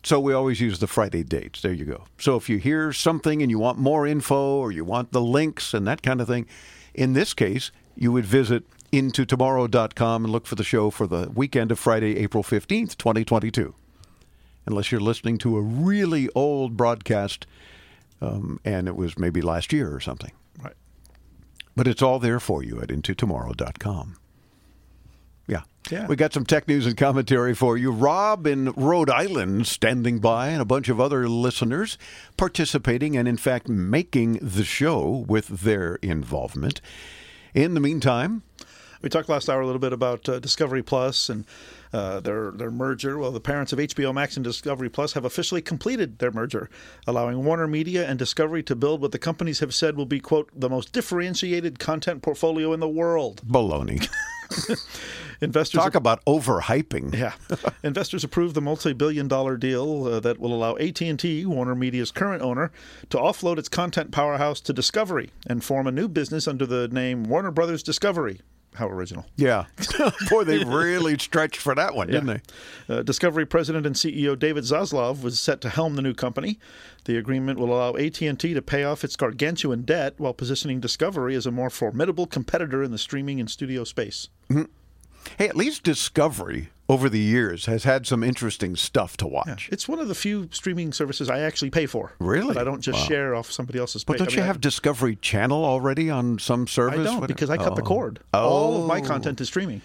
So 0.04 0.20
we 0.20 0.34
always 0.34 0.60
use 0.60 0.80
the 0.80 0.86
Friday 0.86 1.22
dates. 1.22 1.62
There 1.62 1.72
you 1.72 1.86
go. 1.86 2.04
So 2.18 2.36
if 2.36 2.50
you 2.50 2.58
hear 2.58 2.92
something 2.92 3.40
and 3.40 3.50
you 3.50 3.58
want 3.58 3.78
more 3.78 4.06
info 4.06 4.58
or 4.58 4.70
you 4.70 4.84
want 4.84 5.12
the 5.12 5.22
links 5.22 5.72
and 5.72 5.86
that 5.86 6.02
kind 6.02 6.20
of 6.20 6.28
thing, 6.28 6.46
in 6.92 7.14
this 7.14 7.32
case, 7.32 7.72
you 7.96 8.12
would 8.12 8.26
visit 8.26 8.64
intotomorrow.com 8.92 10.24
and 10.24 10.32
look 10.32 10.46
for 10.46 10.54
the 10.54 10.64
show 10.64 10.90
for 10.90 11.06
the 11.06 11.30
weekend 11.34 11.72
of 11.72 11.78
Friday, 11.78 12.18
April 12.18 12.42
15th, 12.42 12.96
2022. 12.96 13.74
Unless 14.66 14.92
you're 14.92 15.00
listening 15.00 15.38
to 15.38 15.56
a 15.56 15.60
really 15.60 16.28
old 16.34 16.76
broadcast 16.76 17.46
um, 18.22 18.60
and 18.64 18.86
it 18.86 18.96
was 18.96 19.18
maybe 19.18 19.42
last 19.42 19.72
year 19.72 19.92
or 19.92 20.00
something. 20.00 20.30
Right. 20.62 20.76
But 21.74 21.88
it's 21.88 22.02
all 22.02 22.20
there 22.20 22.38
for 22.38 22.62
you 22.62 22.80
at 22.80 22.88
intotomorrow.com. 22.88 24.16
Yeah. 25.48 25.62
Yeah. 25.90 26.06
We 26.06 26.14
got 26.14 26.32
some 26.32 26.46
tech 26.46 26.68
news 26.68 26.86
and 26.86 26.96
commentary 26.96 27.54
for 27.54 27.76
you. 27.76 27.90
Rob 27.90 28.46
in 28.46 28.70
Rhode 28.72 29.10
Island 29.10 29.66
standing 29.66 30.20
by, 30.20 30.48
and 30.48 30.62
a 30.62 30.64
bunch 30.64 30.88
of 30.88 31.00
other 31.00 31.28
listeners 31.28 31.98
participating 32.36 33.16
and, 33.16 33.26
in 33.26 33.36
fact, 33.36 33.68
making 33.68 34.34
the 34.34 34.64
show 34.64 35.24
with 35.26 35.48
their 35.48 35.96
involvement. 35.96 36.80
In 37.54 37.74
the 37.74 37.80
meantime, 37.80 38.44
We 39.02 39.08
talked 39.08 39.28
last 39.28 39.48
hour 39.48 39.60
a 39.60 39.66
little 39.66 39.80
bit 39.80 39.92
about 39.92 40.28
uh, 40.28 40.38
Discovery 40.38 40.82
Plus 40.82 41.28
and 41.28 41.44
uh, 41.92 42.20
their 42.20 42.52
their 42.52 42.70
merger. 42.70 43.18
Well, 43.18 43.32
the 43.32 43.40
parents 43.40 43.72
of 43.72 43.78
HBO 43.78 44.14
Max 44.14 44.36
and 44.36 44.44
Discovery 44.44 44.88
Plus 44.88 45.12
have 45.12 45.24
officially 45.24 45.60
completed 45.60 46.18
their 46.18 46.30
merger, 46.30 46.70
allowing 47.06 47.44
Warner 47.44 47.66
Media 47.66 48.08
and 48.08 48.18
Discovery 48.18 48.62
to 48.62 48.74
build 48.74 49.00
what 49.00 49.12
the 49.12 49.18
companies 49.18 49.60
have 49.60 49.74
said 49.74 49.96
will 49.96 50.06
be 50.06 50.20
quote 50.20 50.48
the 50.54 50.70
most 50.70 50.92
differentiated 50.92 51.78
content 51.78 52.22
portfolio 52.22 52.72
in 52.72 52.80
the 52.80 52.88
world. 52.88 53.42
baloney. 53.46 54.08
Investors 55.40 55.80
Talk 55.80 55.94
about 55.94 56.24
overhyping. 56.24 57.14
Yeah, 57.14 57.32
investors 57.82 58.22
approved 58.22 58.54
the 58.54 58.60
multi-billion 58.60 59.28
dollar 59.28 59.56
deal 59.56 60.04
uh, 60.04 60.20
that 60.20 60.38
will 60.38 60.54
allow 60.54 60.76
AT&T, 60.76 61.46
Warner 61.46 61.74
Media's 61.74 62.10
current 62.10 62.42
owner, 62.42 62.70
to 63.10 63.16
offload 63.16 63.58
its 63.58 63.68
content 63.68 64.12
powerhouse 64.12 64.60
to 64.60 64.72
Discovery 64.72 65.30
and 65.46 65.64
form 65.64 65.86
a 65.86 65.92
new 65.92 66.06
business 66.08 66.46
under 66.46 66.66
the 66.66 66.88
name 66.88 67.24
Warner 67.24 67.50
Brothers 67.50 67.82
Discovery. 67.82 68.40
How 68.74 68.88
original. 68.88 69.26
Yeah. 69.36 69.66
Boy, 70.30 70.44
they 70.44 70.64
really 70.64 71.18
stretched 71.18 71.58
for 71.58 71.74
that 71.74 71.94
one, 71.94 72.08
didn't 72.08 72.26
they? 72.88 72.94
Uh, 72.94 73.02
Discovery 73.02 73.44
President 73.44 73.84
and 73.84 73.94
CEO 73.94 74.38
David 74.38 74.64
Zaslav 74.64 75.22
was 75.22 75.38
set 75.38 75.60
to 75.60 75.68
helm 75.68 75.94
the 75.96 76.02
new 76.02 76.14
company. 76.14 76.58
The 77.04 77.18
agreement 77.18 77.58
will 77.58 77.72
allow 77.74 77.96
AT&T 77.96 78.54
to 78.54 78.62
pay 78.62 78.84
off 78.84 79.04
its 79.04 79.16
gargantuan 79.16 79.82
debt 79.82 80.14
while 80.16 80.32
positioning 80.32 80.80
Discovery 80.80 81.34
as 81.34 81.44
a 81.44 81.50
more 81.50 81.68
formidable 81.68 82.26
competitor 82.26 82.82
in 82.82 82.92
the 82.92 82.98
streaming 82.98 83.40
and 83.40 83.50
studio 83.50 83.84
space. 83.84 84.28
Hey, 85.38 85.48
at 85.48 85.56
least 85.56 85.82
Discovery 85.82 86.68
over 86.88 87.08
the 87.08 87.18
years 87.18 87.66
has 87.66 87.84
had 87.84 88.06
some 88.06 88.22
interesting 88.22 88.76
stuff 88.76 89.16
to 89.18 89.26
watch. 89.26 89.68
It's 89.72 89.88
one 89.88 89.98
of 89.98 90.08
the 90.08 90.14
few 90.14 90.48
streaming 90.52 90.92
services 90.92 91.30
I 91.30 91.40
actually 91.40 91.70
pay 91.70 91.86
for. 91.86 92.12
Really? 92.18 92.56
I 92.58 92.64
don't 92.64 92.80
just 92.82 92.98
Wow. 93.00 93.04
share 93.06 93.34
off 93.34 93.50
somebody 93.50 93.78
else's. 93.78 94.04
But 94.04 94.18
don't 94.18 94.28
I 94.28 94.30
you 94.32 94.36
mean, 94.38 94.44
I- 94.44 94.46
have 94.48 94.60
Discovery 94.60 95.16
Channel 95.16 95.64
already 95.64 96.10
on 96.10 96.38
some 96.38 96.66
service? 96.66 97.00
I 97.00 97.04
don't 97.04 97.26
because 97.26 97.48
I 97.50 97.56
cut 97.56 97.76
the 97.76 97.82
Oh. 97.82 97.86
cord. 97.86 98.20
All 98.34 98.82
of 98.82 98.86
my 98.86 98.98
Oh. 99.00 99.02
content 99.04 99.40
is 99.40 99.48
streaming. 99.48 99.80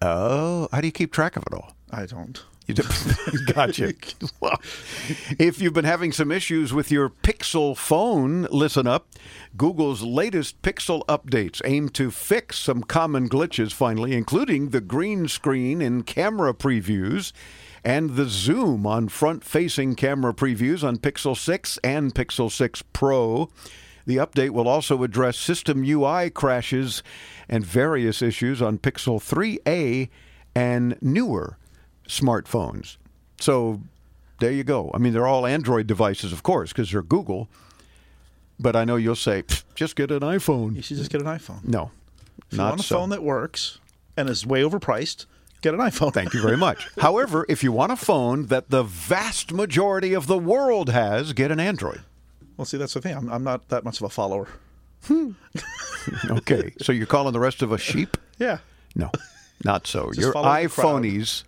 Oh, 0.00 0.68
how 0.72 0.80
do 0.80 0.86
you 0.86 0.92
keep 0.92 1.12
track 1.12 1.36
of 1.36 1.42
it 1.46 1.52
all? 1.52 1.72
I 1.90 2.06
don't. 2.06 2.40
gotcha. 3.46 3.94
If 5.38 5.60
you've 5.60 5.72
been 5.72 5.84
having 5.84 6.12
some 6.12 6.30
issues 6.30 6.72
with 6.72 6.90
your 6.90 7.08
Pixel 7.08 7.76
phone, 7.76 8.42
listen 8.50 8.86
up. 8.86 9.08
Google's 9.56 10.02
latest 10.02 10.60
Pixel 10.62 11.04
updates 11.06 11.62
aim 11.64 11.88
to 11.90 12.10
fix 12.10 12.58
some 12.58 12.82
common 12.82 13.28
glitches 13.28 13.72
finally, 13.72 14.14
including 14.14 14.70
the 14.70 14.80
green 14.80 15.28
screen 15.28 15.80
in 15.80 16.02
camera 16.02 16.52
previews 16.52 17.32
and 17.84 18.16
the 18.16 18.26
zoom 18.26 18.86
on 18.86 19.08
front 19.08 19.44
facing 19.44 19.94
camera 19.94 20.34
previews 20.34 20.86
on 20.86 20.98
Pixel 20.98 21.36
6 21.36 21.78
and 21.82 22.14
Pixel 22.14 22.50
6 22.50 22.82
Pro. 22.92 23.48
The 24.04 24.16
update 24.16 24.50
will 24.50 24.68
also 24.68 25.02
address 25.02 25.38
system 25.38 25.84
UI 25.84 26.30
crashes 26.30 27.02
and 27.48 27.64
various 27.64 28.20
issues 28.20 28.60
on 28.60 28.78
Pixel 28.78 29.18
3a 29.20 30.08
and 30.54 30.98
newer 31.00 31.56
smartphones. 32.08 32.96
So 33.40 33.80
there 34.40 34.50
you 34.50 34.64
go. 34.64 34.90
I 34.92 34.98
mean, 34.98 35.12
they're 35.12 35.26
all 35.26 35.46
Android 35.46 35.86
devices, 35.86 36.32
of 36.32 36.42
course, 36.42 36.72
because 36.72 36.90
they're 36.90 37.02
Google. 37.02 37.48
But 38.60 38.74
I 38.74 38.84
know 38.84 38.96
you'll 38.96 39.14
say, 39.14 39.44
just 39.76 39.94
get 39.94 40.10
an 40.10 40.20
iPhone. 40.20 40.74
You 40.74 40.82
should 40.82 40.96
just 40.96 41.10
get 41.10 41.20
an 41.20 41.26
iPhone. 41.28 41.64
No, 41.64 41.92
If 42.50 42.56
you 42.58 42.62
want 42.64 42.80
a 42.80 42.82
so. 42.82 42.96
phone 42.96 43.10
that 43.10 43.22
works 43.22 43.78
and 44.16 44.28
is 44.28 44.44
way 44.44 44.62
overpriced, 44.62 45.26
get 45.62 45.74
an 45.74 45.80
iPhone. 45.80 46.12
Thank 46.12 46.34
you 46.34 46.42
very 46.42 46.56
much. 46.56 46.88
However, 46.98 47.46
if 47.48 47.62
you 47.62 47.70
want 47.70 47.92
a 47.92 47.96
phone 47.96 48.46
that 48.46 48.70
the 48.70 48.82
vast 48.82 49.52
majority 49.52 50.12
of 50.12 50.26
the 50.26 50.38
world 50.38 50.88
has, 50.88 51.32
get 51.32 51.52
an 51.52 51.60
Android. 51.60 52.00
Well, 52.56 52.64
see, 52.64 52.76
that's 52.78 52.94
the 52.94 53.00
thing. 53.00 53.16
I'm, 53.16 53.30
I'm 53.30 53.44
not 53.44 53.68
that 53.68 53.84
much 53.84 53.98
of 54.00 54.02
a 54.04 54.08
follower. 54.10 54.48
Hmm. 55.04 55.32
Okay, 56.30 56.72
so 56.80 56.90
you're 56.90 57.06
calling 57.06 57.34
the 57.34 57.40
rest 57.40 57.60
of 57.62 57.70
us 57.72 57.80
sheep? 57.82 58.16
Yeah. 58.38 58.58
No, 58.94 59.10
not 59.64 59.86
so. 59.86 60.06
Just 60.08 60.20
You're 60.20 60.32
follow 60.32 60.62
the 60.62 60.68
crowd. 60.68 61.02
iPhonies. 61.02 61.42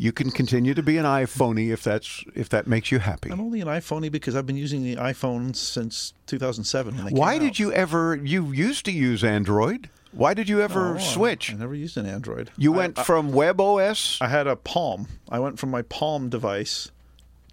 You 0.00 0.12
can 0.12 0.30
continue 0.30 0.74
to 0.74 0.82
be 0.82 0.96
an 0.96 1.04
iPhoney 1.04 1.72
if 1.72 1.82
that's 1.82 2.22
if 2.36 2.48
that 2.50 2.68
makes 2.68 2.92
you 2.92 3.00
happy. 3.00 3.30
I'm 3.32 3.40
only 3.40 3.60
an 3.60 3.66
iPhoney 3.66 4.12
because 4.12 4.36
I've 4.36 4.46
been 4.46 4.56
using 4.56 4.84
the 4.84 4.94
iPhone 4.94 5.56
since 5.56 6.14
2007. 6.28 6.94
When 6.96 7.04
they 7.06 7.10
Why 7.10 7.36
did 7.38 7.48
out. 7.50 7.58
you 7.58 7.72
ever? 7.72 8.14
You 8.14 8.52
used 8.52 8.84
to 8.84 8.92
use 8.92 9.24
Android. 9.24 9.90
Why 10.12 10.34
did 10.34 10.48
you 10.48 10.60
ever 10.62 10.94
Oh, 10.94 10.98
switch? 10.98 11.52
I 11.52 11.56
never 11.56 11.74
used 11.74 11.96
an 11.96 12.06
Android. 12.06 12.50
You 12.56 12.72
I- 12.74 12.76
went 12.76 12.98
I- 13.00 13.02
from 13.02 13.32
WebOS. 13.32 14.22
I 14.22 14.28
had 14.28 14.46
a 14.46 14.54
Palm. 14.56 15.08
I 15.28 15.40
went 15.40 15.58
from 15.58 15.70
my 15.70 15.82
Palm 15.82 16.28
device 16.28 16.92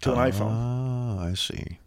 to 0.02 0.12
an 0.12 0.18
iPhone. 0.18 0.52
Oh, 0.52 1.18
I 1.28 1.34
see. 1.34 1.78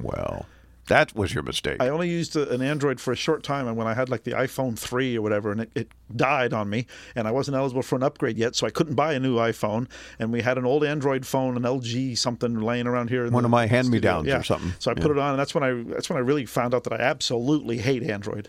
Well, 0.00 0.46
that 0.88 1.14
was 1.14 1.32
your 1.32 1.42
mistake. 1.42 1.76
I 1.80 1.88
only 1.88 2.08
used 2.10 2.34
a- 2.36 2.48
an 2.50 2.60
Android 2.62 3.00
for 3.00 3.12
a 3.12 3.16
short 3.16 3.42
time, 3.42 3.66
and 3.68 3.76
when 3.76 3.86
I 3.86 3.94
had 3.94 4.08
like 4.08 4.24
the 4.24 4.32
iPhone 4.32 4.78
3 4.78 5.16
or 5.16 5.22
whatever, 5.22 5.52
and 5.52 5.60
it, 5.62 5.70
it 5.74 5.88
died 6.14 6.52
on 6.52 6.68
me, 6.68 6.86
and 7.14 7.28
I 7.28 7.30
wasn't 7.30 7.56
eligible 7.56 7.82
for 7.82 7.96
an 7.96 8.02
upgrade 8.02 8.36
yet, 8.36 8.56
so 8.56 8.66
I 8.66 8.70
couldn't 8.70 8.94
buy 8.94 9.12
a 9.14 9.20
new 9.20 9.36
iPhone. 9.36 9.88
And 10.18 10.32
we 10.32 10.42
had 10.42 10.58
an 10.58 10.64
old 10.64 10.84
Android 10.84 11.24
phone, 11.26 11.56
an 11.56 11.62
LG 11.64 12.16
something, 12.18 12.60
laying 12.60 12.86
around 12.86 13.10
here. 13.10 13.24
In 13.24 13.32
One 13.32 13.42
the 13.42 13.46
of 13.48 13.50
my 13.50 13.66
hand-me-downs 13.66 14.26
or 14.26 14.30
Yeah. 14.30 14.42
something. 14.42 14.72
So 14.78 14.90
I 14.90 14.94
put 14.94 15.10
it 15.10 15.18
on, 15.18 15.30
and 15.30 15.38
that's 15.38 15.54
when 15.54 15.62
I 15.64 15.82
that's 15.94 16.08
when 16.10 16.16
I 16.16 16.20
really 16.20 16.46
found 16.46 16.74
out 16.74 16.84
that 16.84 16.92
I 16.92 16.96
absolutely 17.02 17.78
hate 17.78 18.02
Android. 18.02 18.48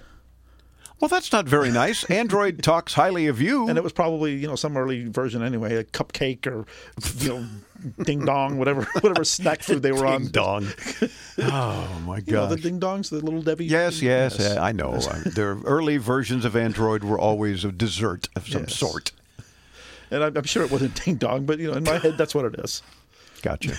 Well, 0.99 1.07
that's 1.07 1.31
not 1.31 1.45
very 1.47 1.71
nice. 1.71 2.03
Android 2.05 2.61
talks 2.63 2.93
highly 2.93 3.27
of 3.27 3.41
you. 3.41 3.69
And 3.69 3.77
it 3.77 3.83
was 3.83 3.93
probably 3.93 4.35
you 4.35 4.47
know 4.47 4.55
some 4.55 4.75
early 4.77 5.05
version 5.07 5.41
anyway, 5.41 5.75
a 5.75 5.83
cupcake 5.85 6.45
or 6.47 6.65
you 7.23 7.29
know 7.29 7.45
ding 8.03 8.25
dong, 8.25 8.57
whatever 8.57 8.83
whatever 9.01 9.23
snack 9.23 9.61
food 9.63 9.81
they 9.81 9.91
were 9.93 10.05
on. 10.05 10.23
Ding 10.23 10.31
dong. 10.31 10.67
Oh 11.41 12.01
my 12.05 12.17
You 12.17 12.33
know 12.33 12.47
the 12.47 12.57
ding 12.57 12.81
dongs, 12.81 13.09
the 13.09 13.19
little 13.23 13.41
Debbie. 13.41 13.65
Yes, 13.65 14.01
yes, 14.01 14.39
uh, 14.41 14.59
I 14.59 14.73
know. 14.73 14.95
Uh, 14.95 15.21
Their 15.25 15.55
early 15.63 15.95
versions 15.95 16.43
of 16.43 16.53
Android 16.57 17.01
were 17.05 17.17
always 17.17 17.63
a 17.63 17.71
dessert 17.71 18.27
of 18.35 18.45
some 18.49 18.63
Yes. 18.63 18.75
sort. 18.75 19.11
And 20.11 20.21
I'm, 20.23 20.35
I'm 20.35 20.43
sure 20.43 20.63
it 20.63 20.71
wasn't 20.71 21.01
ding 21.05 21.15
dong, 21.15 21.45
but 21.45 21.59
you 21.59 21.71
know 21.71 21.77
in 21.77 21.83
my 21.85 21.97
head 21.97 22.17
that's 22.17 22.35
what 22.35 22.43
it 22.43 22.55
is. 22.59 22.81
Gotcha. 23.41 23.75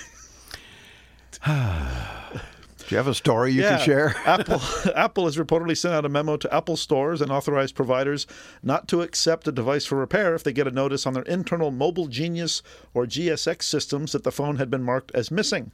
Do 2.90 2.94
you 2.94 2.96
have 2.96 3.06
a 3.06 3.14
story 3.14 3.52
you 3.52 3.62
yeah, 3.62 3.76
can 3.76 3.86
share? 3.86 4.16
Apple 4.26 4.60
Apple 4.96 5.26
has 5.26 5.36
reportedly 5.36 5.76
sent 5.76 5.94
out 5.94 6.04
a 6.04 6.08
memo 6.08 6.36
to 6.36 6.52
Apple 6.52 6.76
stores 6.76 7.20
and 7.20 7.30
authorized 7.30 7.76
providers 7.76 8.26
not 8.64 8.88
to 8.88 9.02
accept 9.02 9.46
a 9.46 9.52
device 9.52 9.86
for 9.86 9.94
repair 9.94 10.34
if 10.34 10.42
they 10.42 10.52
get 10.52 10.66
a 10.66 10.72
notice 10.72 11.06
on 11.06 11.14
their 11.14 11.22
internal 11.22 11.70
Mobile 11.70 12.08
Genius 12.08 12.64
or 12.92 13.06
GSX 13.06 13.62
systems 13.62 14.10
that 14.10 14.24
the 14.24 14.32
phone 14.32 14.56
had 14.56 14.72
been 14.72 14.82
marked 14.82 15.12
as 15.14 15.30
missing. 15.30 15.70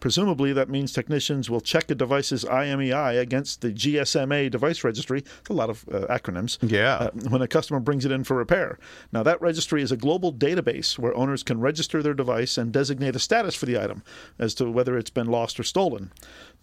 Presumably, 0.00 0.52
that 0.52 0.68
means 0.68 0.92
technicians 0.92 1.48
will 1.48 1.60
check 1.60 1.90
a 1.90 1.94
device's 1.94 2.44
IMEI 2.44 3.20
against 3.20 3.60
the 3.60 3.70
GSMA 3.70 4.50
device 4.50 4.82
registry. 4.82 5.20
It's 5.20 5.50
a 5.50 5.54
lot 5.54 5.70
of 5.70 5.84
uh, 5.92 6.06
acronyms. 6.08 6.58
Yeah. 6.62 6.94
uh, 6.94 7.10
when 7.28 7.42
a 7.42 7.48
customer 7.48 7.80
brings 7.80 8.04
it 8.04 8.12
in 8.12 8.24
for 8.24 8.36
repair. 8.36 8.78
Now, 9.12 9.22
that 9.22 9.40
registry 9.40 9.82
is 9.82 9.92
a 9.92 9.96
global 9.96 10.32
database 10.32 10.98
where 10.98 11.14
owners 11.14 11.42
can 11.42 11.60
register 11.60 12.02
their 12.02 12.14
device 12.14 12.56
and 12.58 12.72
designate 12.72 13.16
a 13.16 13.18
status 13.18 13.54
for 13.54 13.66
the 13.66 13.80
item 13.80 14.02
as 14.38 14.54
to 14.54 14.70
whether 14.70 14.96
it's 14.96 15.10
been 15.10 15.26
lost 15.26 15.60
or 15.60 15.62
stolen. 15.62 16.12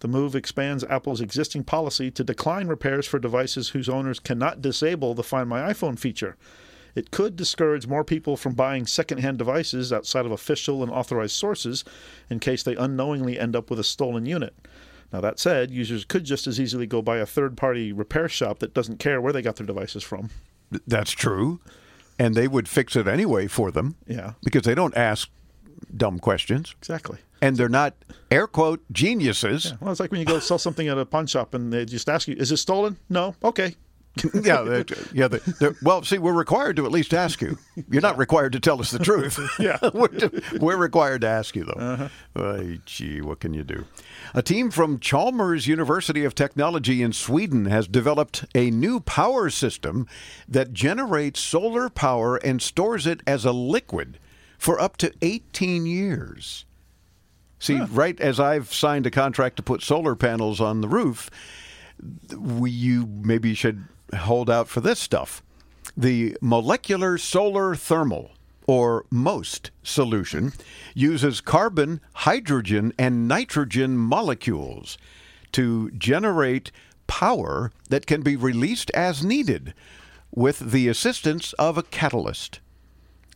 The 0.00 0.08
move 0.08 0.34
expands 0.34 0.84
Apple's 0.84 1.20
existing 1.20 1.64
policy 1.64 2.10
to 2.12 2.24
decline 2.24 2.68
repairs 2.68 3.06
for 3.06 3.18
devices 3.18 3.70
whose 3.70 3.88
owners 3.88 4.20
cannot 4.20 4.62
disable 4.62 5.14
the 5.14 5.22
Find 5.22 5.48
My 5.48 5.72
iPhone 5.72 5.98
feature. 5.98 6.36
It 6.94 7.10
could 7.10 7.36
discourage 7.36 7.86
more 7.86 8.04
people 8.04 8.36
from 8.36 8.54
buying 8.54 8.86
secondhand 8.86 9.38
devices 9.38 9.92
outside 9.92 10.26
of 10.26 10.32
official 10.32 10.82
and 10.82 10.90
authorized 10.90 11.36
sources 11.36 11.84
in 12.30 12.40
case 12.40 12.62
they 12.62 12.74
unknowingly 12.76 13.38
end 13.38 13.54
up 13.54 13.70
with 13.70 13.78
a 13.78 13.84
stolen 13.84 14.26
unit. 14.26 14.54
Now, 15.12 15.20
that 15.22 15.38
said, 15.38 15.70
users 15.70 16.04
could 16.04 16.24
just 16.24 16.46
as 16.46 16.60
easily 16.60 16.86
go 16.86 17.00
buy 17.00 17.18
a 17.18 17.26
third 17.26 17.56
party 17.56 17.92
repair 17.92 18.28
shop 18.28 18.58
that 18.58 18.74
doesn't 18.74 18.98
care 18.98 19.20
where 19.20 19.32
they 19.32 19.42
got 19.42 19.56
their 19.56 19.66
devices 19.66 20.02
from. 20.02 20.30
That's 20.86 21.12
true. 21.12 21.60
And 22.18 22.34
they 22.34 22.48
would 22.48 22.68
fix 22.68 22.96
it 22.96 23.08
anyway 23.08 23.46
for 23.46 23.70
them. 23.70 23.96
Yeah. 24.06 24.32
Because 24.42 24.62
they 24.62 24.74
don't 24.74 24.96
ask 24.96 25.30
dumb 25.96 26.18
questions. 26.18 26.74
Exactly. 26.78 27.18
And 27.40 27.56
they're 27.56 27.68
not, 27.68 27.94
air 28.30 28.46
quote, 28.46 28.82
geniuses. 28.92 29.72
Well, 29.80 29.92
it's 29.92 30.00
like 30.00 30.10
when 30.10 30.20
you 30.20 30.26
go 30.26 30.40
sell 30.40 30.58
something 30.58 30.88
at 30.88 30.98
a 30.98 31.06
pawn 31.06 31.26
shop 31.26 31.54
and 31.54 31.72
they 31.72 31.84
just 31.84 32.08
ask 32.08 32.26
you, 32.26 32.34
"Is 32.34 32.50
it 32.50 32.56
stolen?" 32.56 32.98
No. 33.08 33.36
Okay. 33.44 33.76
yeah, 34.42 34.82
yeah. 35.12 35.28
well, 35.82 36.02
see, 36.02 36.18
we're 36.18 36.32
required 36.32 36.76
to 36.76 36.86
at 36.86 36.92
least 36.92 37.14
ask 37.14 37.40
you. 37.40 37.58
You're 37.90 38.02
not 38.02 38.18
required 38.18 38.52
to 38.52 38.60
tell 38.60 38.80
us 38.80 38.90
the 38.90 38.98
truth. 38.98 39.38
Yeah. 39.58 39.78
we're, 39.94 40.08
we're 40.60 40.76
required 40.76 41.22
to 41.22 41.26
ask 41.26 41.56
you 41.56 41.64
though. 41.64 41.72
Uh-huh. 41.72 42.08
Ay, 42.36 42.78
gee, 42.84 43.20
what 43.20 43.40
can 43.40 43.54
you 43.54 43.64
do? 43.64 43.86
A 44.34 44.42
team 44.42 44.70
from 44.70 45.00
Chalmers 45.00 45.66
University 45.66 46.24
of 46.24 46.34
Technology 46.34 47.02
in 47.02 47.12
Sweden 47.12 47.64
has 47.64 47.88
developed 47.88 48.44
a 48.54 48.70
new 48.70 49.00
power 49.00 49.50
system 49.50 50.06
that 50.48 50.72
generates 50.72 51.40
solar 51.40 51.88
power 51.88 52.36
and 52.36 52.62
stores 52.62 53.06
it 53.06 53.20
as 53.26 53.44
a 53.44 53.52
liquid 53.52 54.18
for 54.58 54.80
up 54.80 54.96
to 54.98 55.12
18 55.22 55.86
years. 55.86 56.64
See, 57.58 57.80
right 57.80 58.18
as 58.20 58.38
I've 58.38 58.72
signed 58.72 59.06
a 59.06 59.10
contract 59.10 59.56
to 59.56 59.62
put 59.62 59.82
solar 59.82 60.14
panels 60.14 60.60
on 60.60 60.80
the 60.80 60.88
roof, 60.88 61.30
we, 62.36 62.70
you 62.70 63.06
maybe 63.06 63.54
should 63.54 63.84
hold 64.14 64.50
out 64.50 64.68
for 64.68 64.80
this 64.80 64.98
stuff. 64.98 65.42
The 65.96 66.36
molecular 66.40 67.18
solar 67.18 67.74
thermal, 67.74 68.30
or 68.66 69.06
MOST 69.10 69.70
solution, 69.82 70.52
uses 70.94 71.40
carbon, 71.40 72.00
hydrogen, 72.14 72.92
and 72.98 73.26
nitrogen 73.26 73.96
molecules 73.96 74.98
to 75.52 75.90
generate 75.92 76.70
power 77.06 77.72
that 77.88 78.06
can 78.06 78.22
be 78.22 78.36
released 78.36 78.90
as 78.90 79.24
needed 79.24 79.74
with 80.34 80.72
the 80.72 80.88
assistance 80.88 81.52
of 81.54 81.78
a 81.78 81.82
catalyst. 81.82 82.60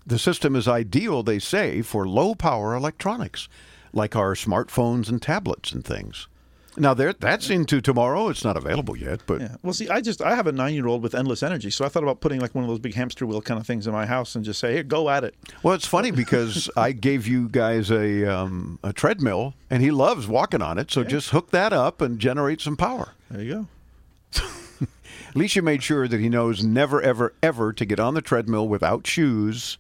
The 0.07 0.19
system 0.19 0.55
is 0.55 0.69
ideal, 0.69 1.23
they 1.23 1.39
say, 1.39 1.81
for 1.83 2.07
low 2.07 2.35
power 2.35 2.75
electronics, 2.75 3.49
like 3.93 4.15
our 4.15 4.35
smartphones 4.35 5.09
and 5.09 5.23
tablets 5.23 5.73
and 5.73 5.85
things. 5.85 6.29
Now, 6.77 6.95
there, 6.95 7.13
that's 7.13 7.51
into 7.51 7.83
tomorrow. 7.83 8.29
It's 8.31 8.45
not 8.45 8.57
available 8.57 8.97
yet, 8.97 9.21
but 9.27 9.41
Yeah. 9.43 9.57
Well, 9.63 9.75
see, 9.75 9.89
I 9.91 10.01
just 10.01 10.23
I 10.23 10.35
have 10.35 10.47
a 10.47 10.53
nine 10.53 10.73
year 10.75 10.87
old 10.87 11.03
with 11.03 11.15
endless 11.15 11.43
energy, 11.43 11.71
so 11.71 11.85
I 11.85 11.89
thought 11.89 12.03
about 12.03 12.21
putting 12.21 12.41
like 12.41 12.55
one 12.55 12.65
of 12.65 12.71
those 12.71 12.79
big 12.79 12.95
hamster 12.95 13.27
wheel 13.27 13.43
kind 13.43 13.61
of 13.61 13.67
things 13.67 13.87
in 13.87 13.93
my 13.93 14.07
house 14.07 14.35
and 14.35 14.43
just 14.45 14.59
say, 14.59 14.73
"Here, 14.73 14.83
go 14.83 15.11
at 15.11 15.23
it." 15.23 15.35
well, 15.63 15.75
it's 15.75 15.87
funny 15.87 16.11
because 16.11 16.71
I 16.77 16.93
gave 16.93 17.27
you 17.29 17.49
guys 17.51 17.91
a 17.91 18.25
um, 18.25 18.79
a 18.83 18.93
treadmill, 18.95 19.53
and 19.71 19.83
he 19.83 19.91
loves 19.91 20.27
walking 20.27 20.63
on 20.63 20.79
it. 20.79 20.91
So 20.91 21.05
just 21.05 21.31
hook 21.31 21.51
that 21.51 21.73
up 21.75 22.01
and 22.01 22.19
generate 22.19 22.61
some 22.63 22.77
power. 22.79 23.13
There 23.31 23.43
you 23.43 23.55
go. 23.55 23.69
At 25.29 25.37
least 25.37 25.57
you 25.57 25.63
made 25.63 25.83
sure 25.83 26.07
that 26.09 26.21
he 26.21 26.29
knows 26.29 26.63
never, 26.63 27.01
ever, 27.01 27.33
ever 27.43 27.73
to 27.73 27.85
get 27.87 27.99
on 27.99 28.13
the 28.13 28.21
treadmill 28.21 28.69
without 28.69 29.07
shoes, 29.07 29.79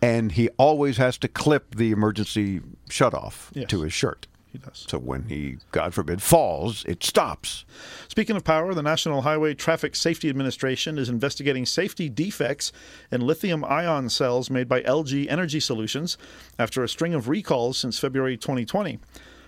and 0.00 0.32
he 0.32 0.48
always 0.56 0.96
has 0.96 1.16
to 1.18 1.28
clip 1.28 1.76
the 1.76 1.92
emergency 1.92 2.60
shutoff 2.88 3.50
Yes. 3.54 3.68
to 3.68 3.82
his 3.82 3.92
shirt. 3.92 4.26
He 4.52 4.58
does. 4.58 4.84
So 4.86 4.98
when 4.98 5.24
he, 5.30 5.56
God 5.70 5.94
forbid, 5.94 6.20
falls, 6.20 6.84
it 6.84 7.02
stops. 7.02 7.64
Speaking 8.08 8.36
of 8.36 8.44
power, 8.44 8.74
the 8.74 8.82
National 8.82 9.22
Highway 9.22 9.54
Traffic 9.54 9.96
Safety 9.96 10.28
Administration 10.28 10.98
is 10.98 11.08
investigating 11.08 11.64
safety 11.64 12.10
defects 12.10 12.70
in 13.10 13.22
lithium 13.22 13.64
ion 13.64 14.10
cells 14.10 14.50
made 14.50 14.68
by 14.68 14.82
LG 14.82 15.26
Energy 15.30 15.58
Solutions 15.58 16.18
after 16.58 16.84
a 16.84 16.88
string 16.88 17.14
of 17.14 17.30
recalls 17.30 17.78
since 17.78 17.98
February 17.98 18.36
2020. 18.36 18.98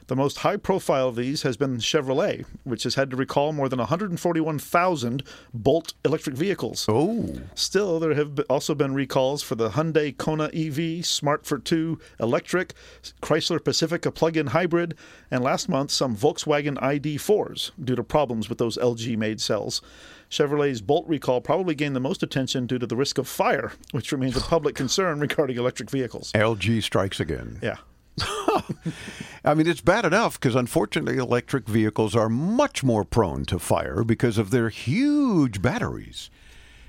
The 0.07 0.17
most 0.17 0.39
high 0.39 0.59
profile 0.59 1.09
of 1.09 1.17
these 1.17 1.43
has 1.43 1.57
been 1.57 1.79
Chevrolet, 1.79 2.45
which 2.65 2.83
has 2.83 2.95
had 2.95 3.11
to 3.11 3.17
recall 3.17 3.55
more 3.55 3.71
than 3.71 3.79
141,000 3.79 5.23
Bolt 5.55 5.95
electric 6.05 6.37
vehicles. 6.37 6.85
Oh. 6.91 7.41
Still, 7.55 7.99
there 7.99 8.13
have 8.13 8.39
also 8.51 8.75
been 8.75 8.93
recalls 8.93 9.43
for 9.43 9.55
the 9.55 9.71
Hyundai 9.71 10.15
Kona 10.15 10.51
EV, 10.53 11.07
Smart 11.07 11.47
for 11.47 11.59
2 11.59 11.99
electric, 12.21 12.75
Chrysler 13.23 13.65
Pacifica 13.65 14.13
plug 14.13 14.37
in 14.37 14.49
hybrid, 14.49 14.95
and 15.31 15.43
last 15.43 15.71
month 15.71 15.91
some 15.91 16.15
Volkswagen 16.15 16.77
ID4s 16.81 17.71
due 17.83 17.97
to 17.97 18.05
problems 18.05 18.51
with 18.51 18.59
those 18.59 18.77
LG 18.77 19.17
made 19.17 19.41
cells. 19.41 19.81
Chevrolet's 20.29 20.83
Bolt 20.83 21.09
recall 21.09 21.41
probably 21.41 21.75
gained 21.75 21.97
the 21.97 22.01
most 22.01 22.23
attention 22.23 22.67
due 22.67 22.79
to 22.79 22.87
the 22.87 22.97
risk 22.97 23.17
of 23.17 23.27
fire, 23.27 23.73
which 23.93 24.13
remains 24.13 24.37
a 24.37 24.41
public 24.41 24.75
concern 24.75 25.19
regarding 25.21 25.57
electric 25.57 25.89
vehicles. 25.91 26.31
LG 26.33 26.83
strikes 26.83 27.21
again. 27.21 27.59
Yeah. 27.63 27.77
I 29.45 29.55
mean, 29.55 29.67
it's 29.67 29.81
bad 29.81 30.05
enough 30.05 30.39
because 30.39 30.55
unfortunately, 30.55 31.19
electric 31.19 31.67
vehicles 31.67 32.15
are 32.15 32.29
much 32.29 32.85
more 32.85 33.05
prone 33.05 33.45
to 33.47 33.59
fire 33.59 34.05
because 34.05 34.39
of 34.39 34.51
their 34.51 34.69
huge 34.69 35.61
batteries. 35.61 36.31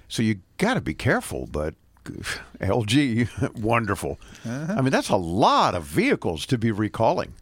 So 0.08 0.22
you 0.22 0.42
got 0.58 0.76
to 0.76 0.82
be 0.82 0.94
careful, 0.94 1.48
but 1.52 1.74
LG, 2.60 3.56
wonderful. 3.62 4.20
Uh-huh. 4.46 4.76
I 4.78 4.82
mean, 4.82 4.92
that's 4.92 5.10
a 5.10 5.16
lot 5.16 5.76
of 5.76 5.84
vehicles 5.84 6.46
to 6.48 6.58
be 6.58 6.72
recalling 6.72 7.34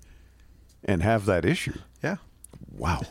and 0.83 1.03
have 1.03 1.25
that 1.25 1.45
issue. 1.45 1.77
Yeah. 2.01 2.17
Wow. 2.71 3.01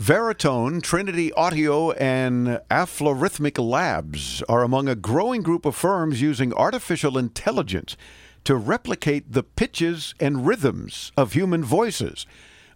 Veritone, 0.00 0.82
Trinity 0.82 1.30
Audio, 1.34 1.90
and 1.92 2.60
Aflorithmic 2.70 3.62
Labs 3.62 4.42
are 4.48 4.62
among 4.62 4.88
a 4.88 4.94
growing 4.94 5.42
group 5.42 5.66
of 5.66 5.76
firms 5.76 6.22
using 6.22 6.54
artificial 6.54 7.18
intelligence 7.18 7.98
to 8.44 8.56
replicate 8.56 9.32
the 9.32 9.42
pitches 9.42 10.14
and 10.20 10.46
rhythms 10.46 11.12
of 11.16 11.32
human 11.32 11.64
voices. 11.64 12.26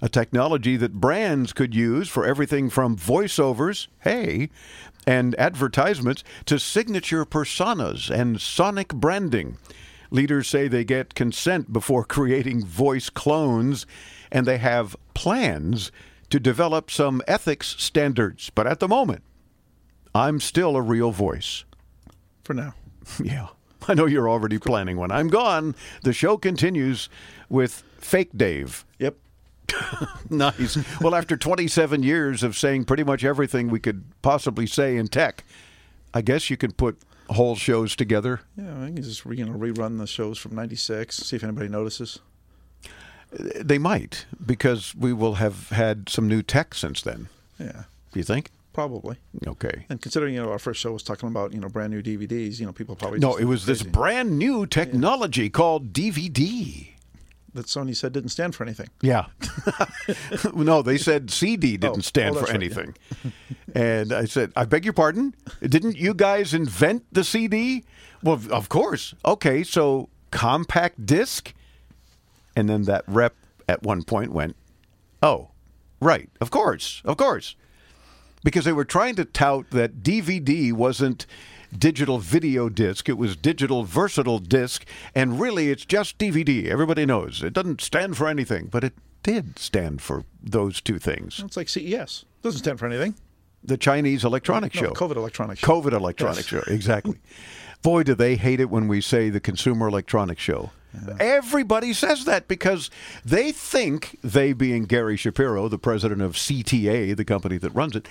A 0.02 0.08
technology 0.08 0.76
that 0.76 1.00
brands 1.00 1.52
could 1.52 1.74
use 1.74 2.08
for 2.08 2.26
everything 2.26 2.68
from 2.68 2.96
voiceovers, 2.96 3.88
hey, 4.00 4.50
and 5.06 5.34
advertisements 5.36 6.22
to 6.46 6.58
signature 6.58 7.24
personas 7.24 8.10
and 8.10 8.40
sonic 8.40 8.88
branding. 8.88 9.56
Leaders 10.10 10.48
say 10.48 10.68
they 10.68 10.84
get 10.84 11.14
consent 11.14 11.72
before 11.72 12.04
creating 12.16 12.64
voice 12.64 13.10
clones, 13.10 13.86
and 14.30 14.46
they 14.46 14.58
have 14.58 14.96
plans 15.14 15.90
to 16.30 16.40
develop 16.40 16.90
some 16.90 17.22
ethics 17.26 17.76
standards. 17.78 18.50
But 18.50 18.66
at 18.66 18.80
the 18.80 18.88
moment, 18.88 19.22
I'm 20.14 20.40
still 20.40 20.76
a 20.76 20.82
real 20.82 21.10
voice. 21.10 21.64
For 22.44 22.54
now. 22.54 22.74
Yeah. 23.22 23.48
I 23.88 23.94
know 23.94 24.06
you're 24.06 24.28
already 24.28 24.58
planning 24.58 24.96
when 24.96 25.10
I'm 25.10 25.28
gone. 25.28 25.74
The 26.02 26.12
show 26.12 26.36
continues 26.36 27.08
with 27.48 27.82
Fake 27.98 28.30
Dave. 28.36 28.84
Yep. 28.98 29.16
nice. 30.30 30.78
Well, 31.00 31.14
after 31.14 31.36
27 31.36 32.02
years 32.02 32.42
of 32.42 32.56
saying 32.56 32.84
pretty 32.84 33.04
much 33.04 33.24
everything 33.24 33.68
we 33.68 33.80
could 33.80 34.04
possibly 34.22 34.66
say 34.66 34.96
in 34.96 35.08
tech, 35.08 35.44
I 36.12 36.20
guess 36.22 36.50
you 36.50 36.56
could 36.56 36.76
put 36.76 36.98
whole 37.30 37.56
shows 37.56 37.96
together. 37.96 38.40
Yeah, 38.56 38.82
I 38.82 38.86
can 38.86 39.02
just 39.02 39.24
you 39.24 39.44
know 39.44 39.52
rerun 39.52 39.98
the 39.98 40.06
shows 40.06 40.38
from 40.38 40.54
'96, 40.54 41.16
see 41.16 41.36
if 41.36 41.44
anybody 41.44 41.68
notices. 41.68 42.18
They 43.32 43.78
might 43.78 44.26
because 44.44 44.94
we 44.94 45.12
will 45.12 45.34
have 45.34 45.70
had 45.70 46.08
some 46.08 46.28
new 46.28 46.42
tech 46.42 46.74
since 46.74 47.02
then. 47.02 47.28
Yeah, 47.58 47.84
Do 48.12 48.20
you 48.20 48.24
think? 48.24 48.50
Probably. 48.74 49.16
Okay. 49.46 49.86
And 49.88 50.02
considering 50.02 50.34
you 50.34 50.42
know 50.42 50.50
our 50.50 50.58
first 50.58 50.80
show 50.80 50.92
was 50.92 51.02
talking 51.02 51.28
about 51.28 51.52
you 51.54 51.60
know 51.60 51.68
brand 51.68 51.92
new 51.92 52.02
DVDs, 52.02 52.60
you 52.60 52.66
know 52.66 52.72
people 52.72 52.94
probably 52.96 53.20
No, 53.20 53.36
it 53.36 53.44
was 53.44 53.64
this 53.64 53.82
brand 53.82 54.38
new 54.38 54.66
technology 54.66 55.48
called 55.48 55.92
DVD. 55.94 56.88
that 57.54 57.66
Sony 57.66 57.96
said 57.96 58.12
didn't 58.12 58.30
stand 58.30 58.54
for 58.54 58.64
anything. 58.64 58.88
Yeah. 59.00 59.26
no, 60.54 60.82
they 60.82 60.98
said 60.98 61.30
CD 61.30 61.74
oh, 61.74 61.76
didn't 61.78 61.98
Oh, 61.98 62.00
stand 62.02 62.36
oh, 62.36 62.40
for 62.40 62.44
right, 62.46 62.50
yeah. 62.50 62.54
anything. 62.56 62.94
and 63.74 64.12
I 64.12 64.24
said, 64.26 64.52
I 64.56 64.64
beg 64.64 64.84
your 64.84 64.92
pardon? 64.92 65.34
Didn't 65.62 65.96
you 65.96 66.12
guys 66.14 66.52
invent 66.52 67.04
the 67.12 67.24
CD? 67.24 67.84
Well, 68.22 68.40
of 68.50 68.68
course. 68.68 69.14
Okay, 69.24 69.62
so 69.62 70.08
compact 70.30 71.06
disc? 71.06 71.54
And 72.56 72.68
then 72.68 72.82
that 72.82 73.04
rep 73.06 73.34
at 73.68 73.82
one 73.82 74.02
point 74.02 74.32
went, 74.32 74.56
Oh, 75.22 75.50
right. 76.00 76.28
Of 76.40 76.50
course. 76.50 77.00
Of 77.04 77.16
course. 77.16 77.56
Because 78.44 78.64
they 78.64 78.72
were 78.72 78.84
trying 78.84 79.16
to 79.16 79.24
tout 79.24 79.70
that 79.70 80.02
DVD 80.02 80.72
wasn't 80.72 81.26
digital 81.76 82.18
video 82.18 82.68
disc, 82.68 83.08
it 83.08 83.18
was 83.18 83.34
digital 83.34 83.82
versatile 83.82 84.38
disc, 84.38 84.84
and 85.14 85.40
really 85.40 85.70
it's 85.70 85.84
just 85.84 86.18
DVD. 86.18 86.66
Everybody 86.68 87.04
knows. 87.06 87.42
It 87.42 87.52
doesn't 87.54 87.80
stand 87.80 88.16
for 88.16 88.28
anything, 88.28 88.66
but 88.66 88.84
it 88.84 88.92
did 89.24 89.58
stand 89.58 90.00
for 90.02 90.24
those 90.42 90.80
two 90.80 90.98
things. 91.00 91.40
It's 91.44 91.56
like 91.56 91.68
CES 91.68 92.26
doesn't 92.42 92.58
stand 92.60 92.78
for 92.78 92.86
anything. 92.86 93.14
The 93.64 93.78
Chinese 93.78 94.24
electronic 94.24 94.74
No, 94.74 94.80
show. 94.82 94.90
COVID 94.92 95.16
electronic 95.16 95.58
show. 95.58 95.66
COVID 95.66 95.92
electronic 95.94 96.36
Yes. 96.36 96.46
show, 96.46 96.62
exactly. 96.72 97.16
Boy, 97.84 98.02
do 98.02 98.14
they 98.14 98.36
hate 98.36 98.60
it 98.60 98.70
when 98.70 98.88
we 98.88 99.02
say 99.02 99.28
the 99.28 99.40
Consumer 99.40 99.86
Electronics 99.86 100.40
Show. 100.40 100.70
Everybody 101.20 101.92
says 101.92 102.24
that 102.24 102.48
because 102.48 102.88
they 103.26 103.52
think, 103.52 104.18
they 104.22 104.54
being 104.54 104.84
Gary 104.84 105.18
Shapiro, 105.18 105.68
the 105.68 105.78
president 105.78 106.22
of 106.22 106.32
CTA, 106.32 107.14
the 107.14 107.24
company 107.26 107.58
that 107.58 107.70
runs 107.74 107.94
it, 107.94 108.08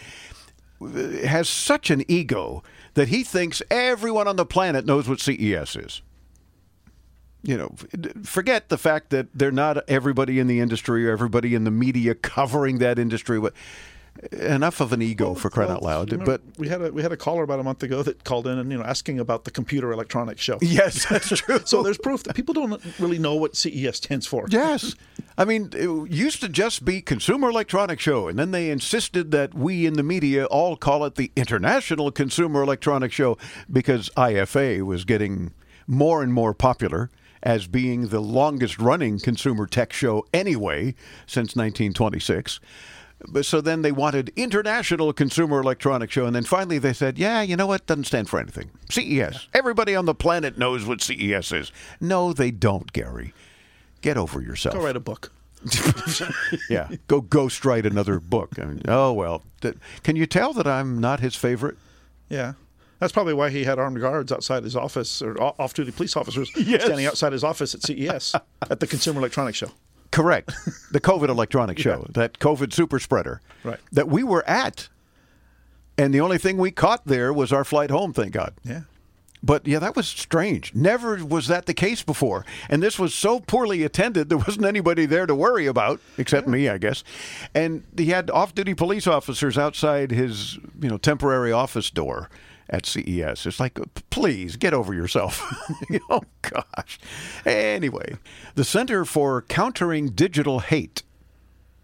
has 1.26 1.50
such 1.50 1.90
an 1.90 2.04
ego 2.08 2.62
that 2.94 3.08
he 3.08 3.24
thinks 3.24 3.64
everyone 3.72 4.28
on 4.28 4.36
the 4.36 4.46
planet 4.46 4.86
knows 4.86 5.10
what 5.10 5.20
CES 5.20 5.76
is. 5.76 6.02
You 7.42 7.58
know, 7.58 7.76
forget 8.24 8.70
the 8.70 8.78
fact 8.78 9.10
that 9.10 9.28
they're 9.34 9.52
not 9.52 9.90
everybody 9.90 10.40
in 10.40 10.46
the 10.46 10.60
industry 10.60 11.08
or 11.08 11.12
everybody 11.12 11.56
in 11.56 11.64
the 11.64 11.72
media 11.72 12.14
covering 12.14 12.78
that 12.78 13.00
industry. 13.00 13.42
Enough 14.32 14.80
of 14.80 14.94
an 14.94 15.02
ego 15.02 15.34
for 15.34 15.50
crying 15.50 15.72
out 15.72 15.82
loud. 15.82 16.12
Know, 16.12 16.24
But 16.24 16.42
we 16.58 16.70
had 16.70 16.82
a 16.82 16.92
we 16.94 17.02
had 17.02 17.12
a 17.12 17.18
caller 17.18 17.44
about 17.44 17.60
a 17.60 17.64
month 17.64 17.82
ago 17.84 18.04
that 18.04 18.24
called 18.24 18.46
in 18.48 18.58
and 18.60 18.72
you 18.72 18.78
know 18.78 18.84
asking 18.84 19.20
about 19.20 19.44
the 19.44 19.52
computer 19.52 19.92
electronics 19.92 20.42
show. 20.42 20.60
Yes, 20.62 21.06
that's 21.10 21.30
true. 21.40 21.60
so 21.66 21.82
there's 21.84 21.98
proof 21.98 22.24
that 22.24 22.36
people 22.36 22.54
don't 22.54 22.82
really 23.00 23.18
know 23.20 23.36
what 23.36 23.56
CES 23.56 23.98
stands 23.98 24.26
for. 24.28 24.46
Yes. 24.50 24.96
I 25.38 25.46
mean, 25.46 25.72
it 25.74 26.12
used 26.12 26.42
to 26.42 26.50
just 26.50 26.86
be 26.86 27.02
Consumer 27.02 27.50
Electronics 27.50 28.04
Show, 28.04 28.28
and 28.28 28.38
then 28.38 28.52
they 28.52 28.70
insisted 28.70 29.32
that 29.32 29.56
we 29.56 29.86
in 29.88 29.94
the 29.96 30.04
media 30.04 30.46
all 30.46 30.78
call 30.78 31.06
it 31.06 31.16
the 31.16 31.32
International 31.36 32.12
Consumer 32.12 32.62
Electronics 32.62 33.16
Show 33.16 33.38
because 33.72 34.12
IFA 34.16 34.84
was 34.86 35.06
getting 35.06 35.52
more 35.88 36.22
and 36.22 36.32
more 36.32 36.54
popular 36.54 37.10
as 37.42 37.68
being 37.68 38.08
the 38.08 38.22
longest 38.22 38.80
running 38.80 39.20
consumer 39.20 39.68
tech 39.68 39.92
show 39.92 40.26
anyway 40.34 40.96
since 41.26 41.56
1926. 41.58 42.60
But 43.28 43.46
So 43.46 43.62
then 43.62 43.82
they 43.82 43.92
wanted 43.92 44.32
International 44.36 45.14
Consumer 45.14 45.60
Electronics 45.62 46.14
Show, 46.14 46.26
and 46.26 46.36
then 46.36 46.44
finally 46.44 46.78
they 46.78 46.94
said, 46.94 47.18
"Yeah, 47.18 47.42
you 47.42 47.56
know 47.56 47.68
what? 47.68 47.86
Doesn't 47.86 48.06
stand 48.06 48.30
for 48.30 48.40
anything. 48.40 48.70
CES. 48.90 49.48
Everybody 49.54 49.96
on 49.96 50.06
the 50.06 50.16
planet 50.16 50.58
knows 50.58 50.86
what 50.86 51.02
CES 51.02 51.52
is." 51.52 51.72
No, 52.02 52.34
they 52.34 52.52
don't, 52.52 52.92
Gary. 52.94 53.34
Get 54.02 54.18
over 54.18 54.42
yourself. 54.42 54.76
Go 54.76 54.84
write 54.84 54.96
a 54.98 55.00
book. 55.00 55.32
yeah, 56.70 56.90
go 57.08 57.22
ghostwrite 57.22 57.86
another 57.86 58.20
book. 58.20 58.60
I 58.60 58.66
mean, 58.66 58.82
oh 58.88 59.14
well. 59.14 59.44
Can 60.04 60.16
you 60.16 60.26
tell 60.26 60.54
that 60.54 60.68
I'm 60.68 61.00
not 61.00 61.20
his 61.22 61.36
favorite? 61.36 61.78
Yeah. 62.30 62.54
That's 63.00 63.12
probably 63.12 63.34
why 63.34 63.50
he 63.50 63.64
had 63.66 63.80
armed 63.80 64.00
guards 64.00 64.32
outside 64.32 64.64
his 64.64 64.78
office 64.78 65.22
or 65.22 65.36
off-duty 65.42 65.92
police 65.92 66.16
officers 66.16 66.50
Yes. 66.58 66.84
standing 66.86 67.06
outside 67.06 67.34
his 67.34 67.44
office 67.44 67.76
at 67.76 67.82
CES 67.84 68.34
at 68.70 68.80
the 68.80 68.88
Consumer 68.88 69.20
Electronics 69.20 69.58
Show. 69.58 69.72
Correct. 70.14 70.54
The 70.92 71.02
COVID 71.02 71.28
electronic 71.30 71.78
show, 71.86 72.06
that 72.12 72.40
COVID 72.40 72.72
super 72.72 73.00
spreader, 73.00 73.42
Right. 73.64 73.80
that 73.92 74.08
we 74.08 74.24
were 74.24 74.48
at, 74.48 74.88
and 75.98 76.14
the 76.14 76.22
only 76.22 76.38
thing 76.38 76.58
we 76.58 76.72
caught 76.72 77.06
there 77.06 77.34
was 77.34 77.52
our 77.52 77.64
flight 77.64 77.90
home. 77.90 78.14
Thank 78.14 78.32
God. 78.32 78.54
Yeah. 78.64 78.82
But 79.46 79.68
yeah, 79.68 79.80
that 79.80 79.96
was 79.98 80.08
strange. 80.08 80.74
Never 80.74 81.26
was 81.26 81.48
that 81.48 81.66
the 81.66 81.74
case 81.74 82.02
before. 82.02 82.46
And 82.70 82.82
this 82.82 82.98
was 82.98 83.14
so 83.14 83.42
poorly 83.42 83.84
attended, 83.84 84.30
there 84.30 84.38
wasn't 84.38 84.66
anybody 84.66 85.06
there 85.06 85.26
to 85.26 85.36
worry 85.36 85.66
about, 85.66 86.00
except 86.18 86.48
me, 86.48 86.70
I 86.70 86.78
guess. 86.78 87.04
And 87.54 87.84
he 87.98 88.06
had 88.06 88.30
off 88.30 88.56
duty 88.56 88.74
police 88.74 89.06
officers 89.06 89.58
outside 89.58 90.12
his, 90.12 90.56
you 90.80 90.88
know, 90.90 90.98
temporary 90.98 91.52
office 91.52 91.90
door 91.90 92.30
at 92.70 92.86
CES. 92.86 93.46
It's 93.46 93.60
like, 93.60 93.80
please 94.10 94.56
get 94.56 94.74
over 94.74 94.94
yourself. 94.94 95.42
oh, 96.10 96.24
gosh. 96.42 97.00
Anyway, 97.46 98.16
the 98.56 98.64
Center 98.64 99.06
for 99.06 99.42
Countering 99.44 100.10
Digital 100.10 100.60
Hate 100.60 101.04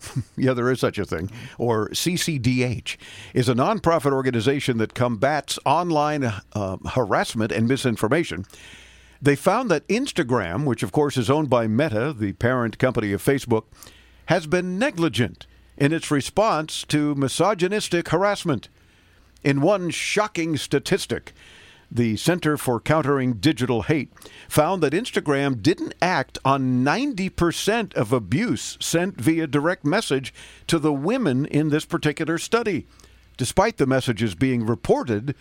yeah, 0.38 0.54
there 0.54 0.72
is 0.72 0.80
such 0.80 0.98
a 0.98 1.06
thing, 1.06 1.30
or 1.58 1.90
CCDH, 1.90 2.98
is 3.34 3.50
a 3.50 3.54
nonprofit 3.54 4.12
organization 4.12 4.78
that 4.78 4.94
combats 4.94 5.60
online 5.66 6.24
uh, 6.24 6.78
harassment 6.90 7.52
and 7.52 7.68
misinformation. 7.68 8.46
They 9.22 9.36
found 9.36 9.70
that 9.70 9.88
Instagram, 9.88 10.66
which 10.66 10.84
of 10.84 10.92
course 10.92 11.18
is 11.18 11.30
owned 11.30 11.50
by 11.50 11.68
Meta, 11.68 12.14
the 12.18 12.34
parent 12.34 12.78
company 12.80 13.12
of 13.12 13.24
Facebook, 13.24 13.66
has 14.28 14.48
been 14.48 14.80
negligent 14.80 15.46
in 15.78 15.92
its 15.92 16.12
response 16.12 16.84
to 16.84 17.16
misogynistic 17.16 18.10
harassment. 18.10 18.70
In 19.44 19.62
one 19.62 19.90
shocking 19.90 20.58
statistic, 20.58 21.34
the 21.92 22.18
Center 22.18 22.58
for 22.58 22.80
Countering 22.80 23.34
Digital 23.34 23.84
Hate, 23.84 24.12
found 24.48 24.84
that 24.84 24.94
Instagram 24.94 25.62
didn't 25.62 25.96
act 26.02 26.38
on 26.44 26.84
90% 26.84 27.94
of 27.94 28.14
abuse 28.14 28.78
sent 28.80 29.20
via 29.20 29.48
direct 29.48 29.86
message 29.86 30.34
to 30.68 30.78
the 30.78 30.94
women 30.94 31.46
in 31.46 31.70
this 31.70 31.86
particular 31.86 32.38
study, 32.38 32.86
despite 33.38 33.78
the 33.78 33.88
messages 33.88 34.36
being 34.36 34.66
reported 34.66 35.36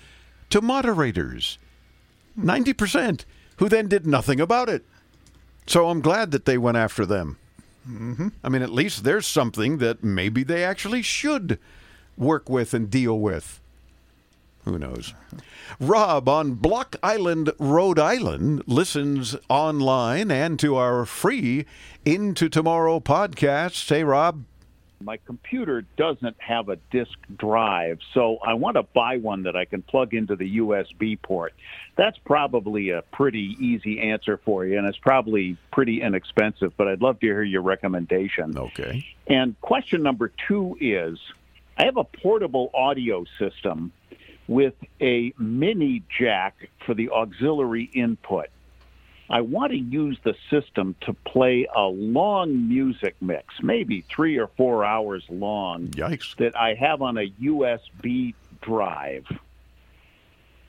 to 0.51 0.62
moderators. 0.62 1.59
90%, 2.38 3.24
who 3.57 3.68
then 3.68 3.88
did 3.88 4.07
nothing 4.07 4.40
about 4.40 4.68
it. 4.68 4.84
So 5.66 5.90
I'm 5.90 6.01
glad 6.01 6.30
that 6.30 6.44
they 6.44 6.57
went 6.57 6.76
after 6.76 7.05
them. 7.05 7.36
Mm-hmm. 7.86 8.28
I 8.44 8.49
mean, 8.49 8.62
at 8.62 8.70
least 8.70 9.05
there's 9.05 9.26
something 9.26 9.78
that 9.78 10.05
maybe 10.05 10.44
they 10.44 10.64
actually 10.64 11.03
should 11.03 11.59
work 12.16 12.49
with 12.49 12.72
and 12.72 12.88
deal 12.88 13.18
with. 13.18 13.61
Who 14.69 14.79
knows? 14.79 15.14
Rob 15.81 16.29
on 16.29 16.53
Block 16.53 16.97
Island, 17.03 17.53
Rhode 17.59 17.99
Island, 17.99 18.64
listens 18.66 19.35
online 19.49 20.31
and 20.31 20.59
to 20.59 20.77
our 20.77 21.07
free 21.07 21.64
Into 22.05 22.51
Tomorrow 22.51 23.01
podcast. 23.01 23.89
Hey, 23.89 24.05
Rob. 24.05 24.45
My 25.01 25.16
computer 25.25 25.87
doesn't 25.97 26.37
have 26.39 26.69
a 26.69 26.77
disk 26.91 27.16
drive, 27.35 28.01
so 28.12 28.39
I 28.45 28.55
want 28.55 28.77
to 28.77 28.83
buy 28.83 29.16
one 29.16 29.45
that 29.45 29.57
I 29.57 29.64
can 29.64 29.81
plug 29.81 30.12
into 30.12 30.37
the 30.37 30.59
USB 30.59 31.21
port. 31.23 31.55
That's 31.97 32.19
probably 32.19 32.91
a 32.91 33.01
pretty 33.11 33.57
easy 33.59 34.01
answer 34.01 34.37
for 34.37 34.66
you, 34.66 34.77
and 34.77 34.87
it's 34.87 34.99
probably 34.99 35.57
pretty 35.73 36.03
inexpensive, 36.03 36.77
but 36.77 36.89
I'd 36.89 37.01
love 37.01 37.21
to 37.21 37.27
hear 37.27 37.43
your 37.43 37.62
recommendation. 37.62 38.59
Okay. 38.59 39.07
And 39.29 39.59
question 39.62 40.03
number 40.03 40.31
two 40.47 40.77
is 40.79 41.19
I 41.79 41.85
have 41.85 41.97
a 41.97 42.05
portable 42.05 42.71
audio 42.75 43.25
system 43.39 43.93
with 44.49 44.74
a 45.01 45.32
mini 45.38 46.03
jack 46.18 46.68
for 46.84 46.94
the 46.94 47.11
auxiliary 47.11 47.84
input. 47.84 48.46
I 49.30 49.42
want 49.42 49.72
to 49.72 49.78
use 49.78 50.18
the 50.24 50.34
system 50.51 50.96
to 51.03 51.12
play 51.12 51.68
a 51.74 51.82
long 51.82 52.68
music 52.68 53.14
mix, 53.20 53.62
maybe 53.62 54.01
three 54.01 54.38
or 54.38 54.46
four 54.46 54.86
hours 54.86 55.22
long, 55.28 55.88
Yikes. 55.88 56.34
that 56.36 56.57
I 56.57 56.74
have 56.74 57.03
on 57.03 57.18
a 57.18 57.30
USB 57.30 58.34
drive. 58.62 59.26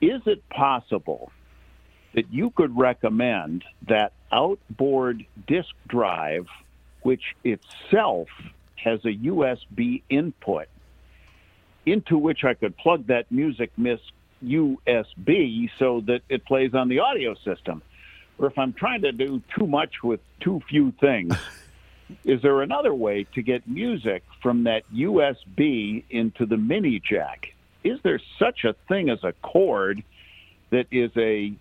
Is 0.02 0.20
it 0.26 0.46
possible 0.50 1.32
that 2.12 2.30
you 2.30 2.50
could 2.50 2.76
recommend 2.76 3.64
that 3.88 4.12
outboard 4.30 5.24
disk 5.46 5.70
drive, 5.88 6.46
which 7.02 7.34
itself 7.44 8.28
has 8.76 9.04
a 9.04 9.12
USB 9.12 10.02
input, 10.10 10.68
into 11.90 12.16
which 12.16 12.44
I 12.44 12.54
could 12.54 12.76
plug 12.76 13.06
that 13.08 13.30
music 13.30 13.70
mix 13.76 14.00
USB 14.44 15.70
so 15.78 16.00
that 16.06 16.22
it 16.28 16.44
plays 16.44 16.74
on 16.74 16.88
the 16.88 17.00
audio 17.00 17.34
system? 17.44 17.82
Or 18.38 18.46
if 18.46 18.58
I'm 18.58 18.72
trying 18.72 19.02
to 19.02 19.12
do 19.12 19.42
too 19.56 19.66
much 19.66 20.02
with 20.02 20.20
too 20.40 20.60
few 20.68 20.92
things, 20.92 21.34
is 22.24 22.40
there 22.42 22.62
another 22.62 22.94
way 22.94 23.24
to 23.34 23.42
get 23.42 23.68
music 23.68 24.22
from 24.42 24.64
that 24.64 24.82
USB 24.94 26.04
into 26.10 26.46
the 26.46 26.56
mini 26.56 27.00
jack? 27.00 27.48
Is 27.84 27.98
there 28.02 28.20
such 28.38 28.64
a 28.64 28.74
thing 28.88 29.10
as 29.10 29.22
a 29.24 29.32
cord 29.42 30.02
that 30.70 30.86
is 30.90 31.10
a 31.16 31.52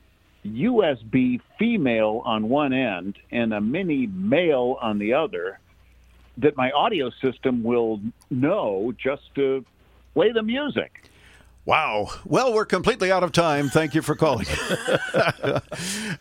USB 0.46 1.42
female 1.58 2.22
on 2.26 2.48
one 2.48 2.72
end 2.72 3.18
and 3.32 3.54
a 3.54 3.60
mini 3.60 4.08
male 4.08 4.78
on 4.82 5.00
the 5.00 5.14
other 5.14 5.60
that 6.38 6.56
my 6.56 6.72
audio 6.72 7.10
system 7.22 7.64
will 7.64 8.00
know 8.30 8.94
just 8.98 9.24
to 9.36 9.66
play 10.14 10.32
the 10.32 10.44
music? 10.44 11.04
Wow. 11.66 12.08
Well, 12.26 12.52
we're 12.54 12.66
completely 12.66 13.12
out 13.12 13.22
of 13.22 13.32
time. 13.32 13.70
Thank 13.70 13.94
you 13.94 14.02
for 14.02 14.16
calling. 14.16 14.48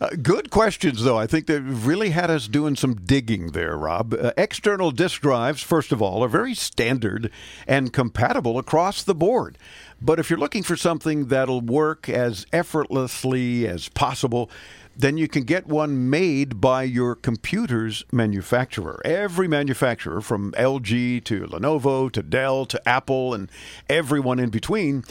Uh, 0.00 0.10
Good 0.22 0.50
questions, 0.50 1.02
though. 1.02 1.18
I 1.18 1.26
think 1.26 1.46
they've 1.46 1.86
really 1.86 2.10
had 2.10 2.30
us 2.30 2.46
doing 2.46 2.76
some 2.76 2.94
digging 2.94 3.50
there, 3.52 3.76
Rob. 3.76 4.14
Uh, 4.14 4.32
external 4.36 4.90
disk 4.92 5.20
drives, 5.22 5.62
first 5.62 5.90
of 5.90 6.00
all, 6.00 6.22
are 6.22 6.28
very 6.28 6.54
standard 6.54 7.30
and 7.66 7.92
compatible 7.92 8.58
across 8.58 9.02
the 9.02 9.14
board. 9.14 9.58
But 10.00 10.18
if 10.20 10.30
you're 10.30 10.38
looking 10.38 10.62
for 10.62 10.76
something 10.76 11.26
that'll 11.26 11.60
work 11.60 12.08
as 12.08 12.46
effortlessly 12.52 13.66
as 13.66 13.88
possible, 13.88 14.50
then 14.98 15.16
you 15.16 15.28
can 15.28 15.44
get 15.44 15.68
one 15.68 16.10
made 16.10 16.60
by 16.60 16.82
your 16.82 17.14
computer's 17.14 18.04
manufacturer. 18.10 19.00
Every 19.04 19.46
manufacturer, 19.46 20.20
from 20.20 20.50
LG 20.52 21.22
to 21.24 21.46
Lenovo 21.46 22.10
to 22.10 22.20
Dell 22.20 22.66
to 22.66 22.88
Apple 22.88 23.32
and 23.32 23.48
everyone 23.88 24.40
in 24.40 24.50
between, 24.50 25.04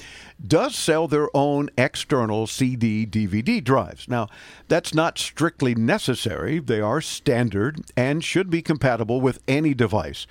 does 0.45 0.75
sell 0.75 1.07
their 1.07 1.29
own 1.33 1.69
external 1.77 2.47
CD 2.47 3.05
DVD 3.05 3.63
drives. 3.63 4.09
Now, 4.09 4.27
that's 4.67 4.93
not 4.93 5.17
strictly 5.17 5.73
necessary, 5.73 6.59
they 6.59 6.81
are 6.81 6.99
standard 6.99 7.79
and 7.95 8.21
should 8.21 8.49
be 8.49 8.61
compatible 8.61 9.21
with 9.21 9.41
any 9.47 9.73
device. 9.73 10.27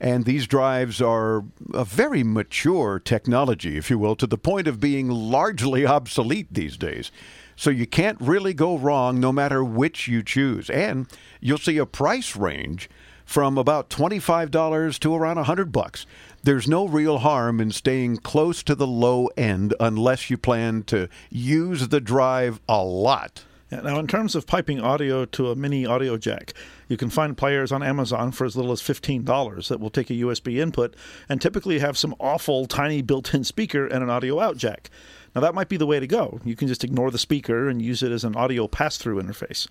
And 0.00 0.24
these 0.24 0.48
drives 0.48 1.00
are 1.00 1.44
a 1.72 1.84
very 1.84 2.24
mature 2.24 2.98
technology, 2.98 3.76
if 3.76 3.88
you 3.88 3.98
will, 3.98 4.16
to 4.16 4.26
the 4.26 4.36
point 4.36 4.66
of 4.66 4.80
being 4.80 5.08
largely 5.08 5.86
obsolete 5.86 6.48
these 6.50 6.76
days. 6.76 7.12
So 7.56 7.70
you 7.70 7.86
can't 7.86 8.20
really 8.20 8.54
go 8.54 8.76
wrong 8.76 9.18
no 9.18 9.32
matter 9.32 9.64
which 9.64 10.06
you 10.06 10.22
choose. 10.22 10.70
And 10.70 11.06
you'll 11.40 11.58
see 11.58 11.78
a 11.78 11.86
price 11.86 12.36
range 12.36 12.88
from 13.24 13.58
about 13.58 13.90
$25 13.90 14.98
to 15.00 15.14
around 15.14 15.36
100 15.36 15.72
bucks. 15.72 16.06
There's 16.44 16.68
no 16.68 16.86
real 16.86 17.18
harm 17.18 17.60
in 17.60 17.72
staying 17.72 18.18
close 18.18 18.62
to 18.62 18.76
the 18.76 18.86
low 18.86 19.26
end 19.36 19.74
unless 19.80 20.30
you 20.30 20.38
plan 20.38 20.84
to 20.84 21.08
use 21.28 21.88
the 21.88 22.00
drive 22.00 22.60
a 22.68 22.84
lot. 22.84 23.44
Now, 23.68 23.98
in 23.98 24.06
terms 24.06 24.36
of 24.36 24.46
piping 24.46 24.80
audio 24.80 25.24
to 25.24 25.50
a 25.50 25.56
mini 25.56 25.84
audio 25.84 26.16
jack, 26.16 26.54
you 26.86 26.96
can 26.96 27.10
find 27.10 27.36
players 27.36 27.72
on 27.72 27.82
Amazon 27.82 28.30
for 28.30 28.44
as 28.44 28.54
little 28.54 28.70
as 28.70 28.80
$15 28.80 29.68
that 29.68 29.80
will 29.80 29.90
take 29.90 30.08
a 30.08 30.14
USB 30.14 30.60
input 30.60 30.94
and 31.28 31.40
typically 31.40 31.80
have 31.80 31.98
some 31.98 32.14
awful 32.20 32.66
tiny 32.66 33.02
built 33.02 33.34
in 33.34 33.42
speaker 33.42 33.84
and 33.84 34.04
an 34.04 34.10
audio 34.10 34.38
out 34.38 34.56
jack. 34.56 34.88
Now, 35.36 35.42
that 35.42 35.54
might 35.54 35.68
be 35.68 35.76
the 35.76 35.84
way 35.84 36.00
to 36.00 36.06
go. 36.06 36.40
You 36.46 36.56
can 36.56 36.66
just 36.66 36.82
ignore 36.82 37.10
the 37.10 37.18
speaker 37.18 37.68
and 37.68 37.82
use 37.82 38.02
it 38.02 38.10
as 38.10 38.24
an 38.24 38.34
audio 38.36 38.66
pass 38.66 38.96
through 38.96 39.20
interface. 39.22 39.68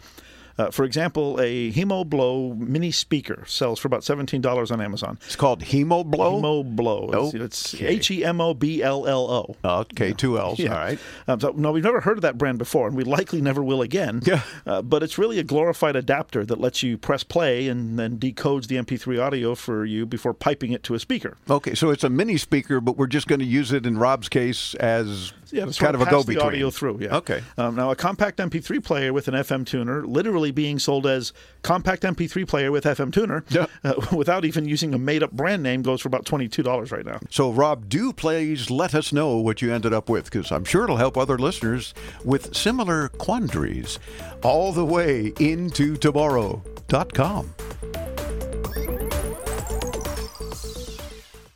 Uh, 0.58 0.72
for 0.72 0.86
example, 0.86 1.38
a 1.42 1.72
Hemo 1.74 2.06
Blow 2.08 2.54
mini 2.54 2.90
speaker 2.92 3.44
sells 3.46 3.78
for 3.78 3.88
about 3.88 4.02
$17 4.02 4.72
on 4.72 4.80
Amazon. 4.80 5.20
It's 5.26 5.36
called 5.36 5.62
Hemo 5.62 6.06
Blow? 6.06 6.40
Hemo 6.40 6.76
Blow. 6.76 7.10
It's- 7.34 7.76
H 7.78 8.10
E 8.12 8.24
M 8.24 8.40
O 8.40 8.54
B 8.54 8.82
L 8.82 9.06
L 9.06 9.30
O. 9.30 9.56
Okay, 9.82 10.14
two 10.14 10.40
L's. 10.40 10.60
Yeah. 10.60 10.72
All 10.72 10.78
right. 10.80 11.00
Um, 11.28 11.40
so, 11.42 11.52
no, 11.58 11.72
we've 11.72 11.84
never 11.84 12.00
heard 12.00 12.18
of 12.18 12.22
that 12.22 12.38
brand 12.38 12.58
before, 12.58 12.88
and 12.88 12.96
we 12.96 13.04
likely 13.04 13.42
never 13.42 13.62
will 13.62 13.82
again. 13.82 14.22
Yeah. 14.24 14.42
Uh, 14.66 14.82
but 14.82 15.04
it's 15.04 15.18
really 15.18 15.40
a 15.40 15.44
glorified 15.44 15.96
adapter 15.98 16.46
that 16.46 16.60
lets 16.62 16.82
you 16.84 16.98
press 16.98 17.24
play 17.24 17.68
and 17.68 18.00
then 18.00 18.18
decodes 18.18 18.68
the 18.68 18.78
MP3 18.78 19.22
audio 19.22 19.56
for 19.56 19.84
you 19.84 20.06
before 20.06 20.34
piping 20.34 20.72
it 20.72 20.84
to 20.84 20.94
a 20.96 21.00
speaker. 21.00 21.38
Okay, 21.50 21.76
so 21.76 21.90
it's 21.90 22.04
a 22.04 22.10
mini 22.10 22.38
speaker, 22.38 22.80
but 22.80 22.98
we're 22.98 23.08
just 23.08 23.28
going 23.28 23.40
to 23.40 23.46
use 23.46 23.74
it 23.74 23.86
in 23.86 23.98
Rob's 23.98 24.30
case 24.30 24.74
as 24.76 25.34
Yeah, 25.52 25.66
to 25.66 25.74
sort 25.74 25.86
kind 25.86 25.96
of 25.96 26.02
a 26.02 26.06
pass 26.06 26.12
go 26.12 26.22
the 26.24 26.34
between. 26.34 26.48
audio 26.48 26.70
through. 26.70 27.00
Yeah. 27.02 27.18
Okay. 27.18 27.42
Um, 27.58 27.76
now, 27.76 27.92
a 27.92 27.96
compact 27.96 28.40
MP3 28.40 28.84
player 28.84 29.14
with 29.14 29.28
an 29.28 29.34
FM 29.34 29.66
tuner, 29.66 30.06
literally 30.06 30.52
being 30.52 30.80
sold 30.80 31.06
as 31.08 31.34
compact 31.62 32.04
MP3 32.04 32.48
player 32.48 32.72
with 32.72 32.84
FM 32.86 33.12
tuner, 33.14 33.44
uh, 33.84 33.94
without 34.16 34.46
even 34.46 34.66
using 34.68 34.94
a 34.94 34.98
made-up 34.98 35.32
brand 35.32 35.64
name, 35.64 35.82
goes 35.82 36.02
for 36.02 36.08
about 36.08 36.26
twenty-two 36.26 36.64
dollars 36.64 36.92
right 36.92 37.06
now. 37.06 37.20
So, 37.30 37.52
Rob, 37.52 37.90
do 37.90 38.12
please 38.14 38.70
let 38.70 38.96
us 38.96 39.12
know 39.14 39.38
what 39.38 39.62
you 39.62 39.74
ended 39.74 39.94
up 39.94 40.10
with, 40.10 40.26
because 40.26 40.52
I'm 40.52 40.66
sure 40.66 40.84
it'll 40.86 40.98
help 40.98 41.18
other 41.18 41.38
listeners 41.38 41.94
with 42.24 42.56
similar 42.56 43.10
quandaries 43.10 44.00
all 44.44 44.72
the 44.72 44.86
way 44.86 45.34
into 45.40 45.96
tomorrow.com. 45.98 47.54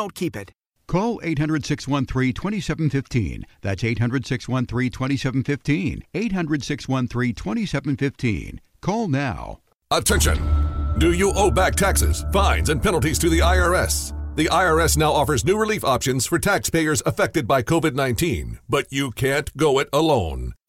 don't 0.00 0.14
keep 0.14 0.34
it. 0.34 0.50
Call 0.86 1.20
800 1.22 1.66
613 1.66 2.32
2715. 2.32 3.44
That's 3.60 3.84
800 3.84 4.26
613 4.26 4.90
2715. 4.90 6.04
800 6.14 6.64
613 6.64 7.34
2715. 7.34 8.60
Call 8.80 9.08
now. 9.08 9.60
Attention! 9.90 10.38
Do 10.98 11.12
you 11.12 11.32
owe 11.34 11.50
back 11.50 11.74
taxes, 11.76 12.24
fines, 12.32 12.70
and 12.70 12.82
penalties 12.82 13.18
to 13.18 13.28
the 13.28 13.40
IRS? 13.40 14.14
The 14.36 14.46
IRS 14.46 14.96
now 14.96 15.12
offers 15.12 15.44
new 15.44 15.58
relief 15.58 15.84
options 15.84 16.26
for 16.26 16.38
taxpayers 16.38 17.02
affected 17.04 17.46
by 17.46 17.62
COVID 17.62 17.94
19, 17.94 18.58
but 18.68 18.86
you 18.90 19.10
can't 19.10 19.54
go 19.56 19.78
it 19.80 19.88
alone. 19.92 20.54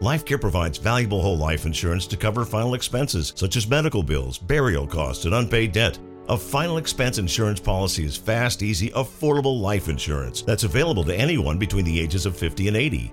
LifeCare 0.00 0.40
provides 0.40 0.78
valuable 0.78 1.20
whole 1.20 1.38
life 1.38 1.66
insurance 1.66 2.06
to 2.08 2.16
cover 2.16 2.44
final 2.44 2.74
expenses 2.74 3.32
such 3.36 3.56
as 3.56 3.68
medical 3.68 4.02
bills, 4.02 4.38
burial 4.38 4.86
costs, 4.86 5.26
and 5.26 5.34
unpaid 5.34 5.72
debt. 5.72 5.98
A 6.28 6.36
final 6.36 6.78
expense 6.78 7.18
insurance 7.18 7.60
policy 7.60 8.04
is 8.04 8.16
fast, 8.16 8.62
easy, 8.62 8.90
affordable 8.90 9.60
life 9.60 9.88
insurance 9.88 10.42
that's 10.42 10.64
available 10.64 11.04
to 11.04 11.14
anyone 11.14 11.58
between 11.58 11.84
the 11.84 12.00
ages 12.00 12.26
of 12.26 12.36
50 12.36 12.68
and 12.68 12.76
80. 12.76 13.12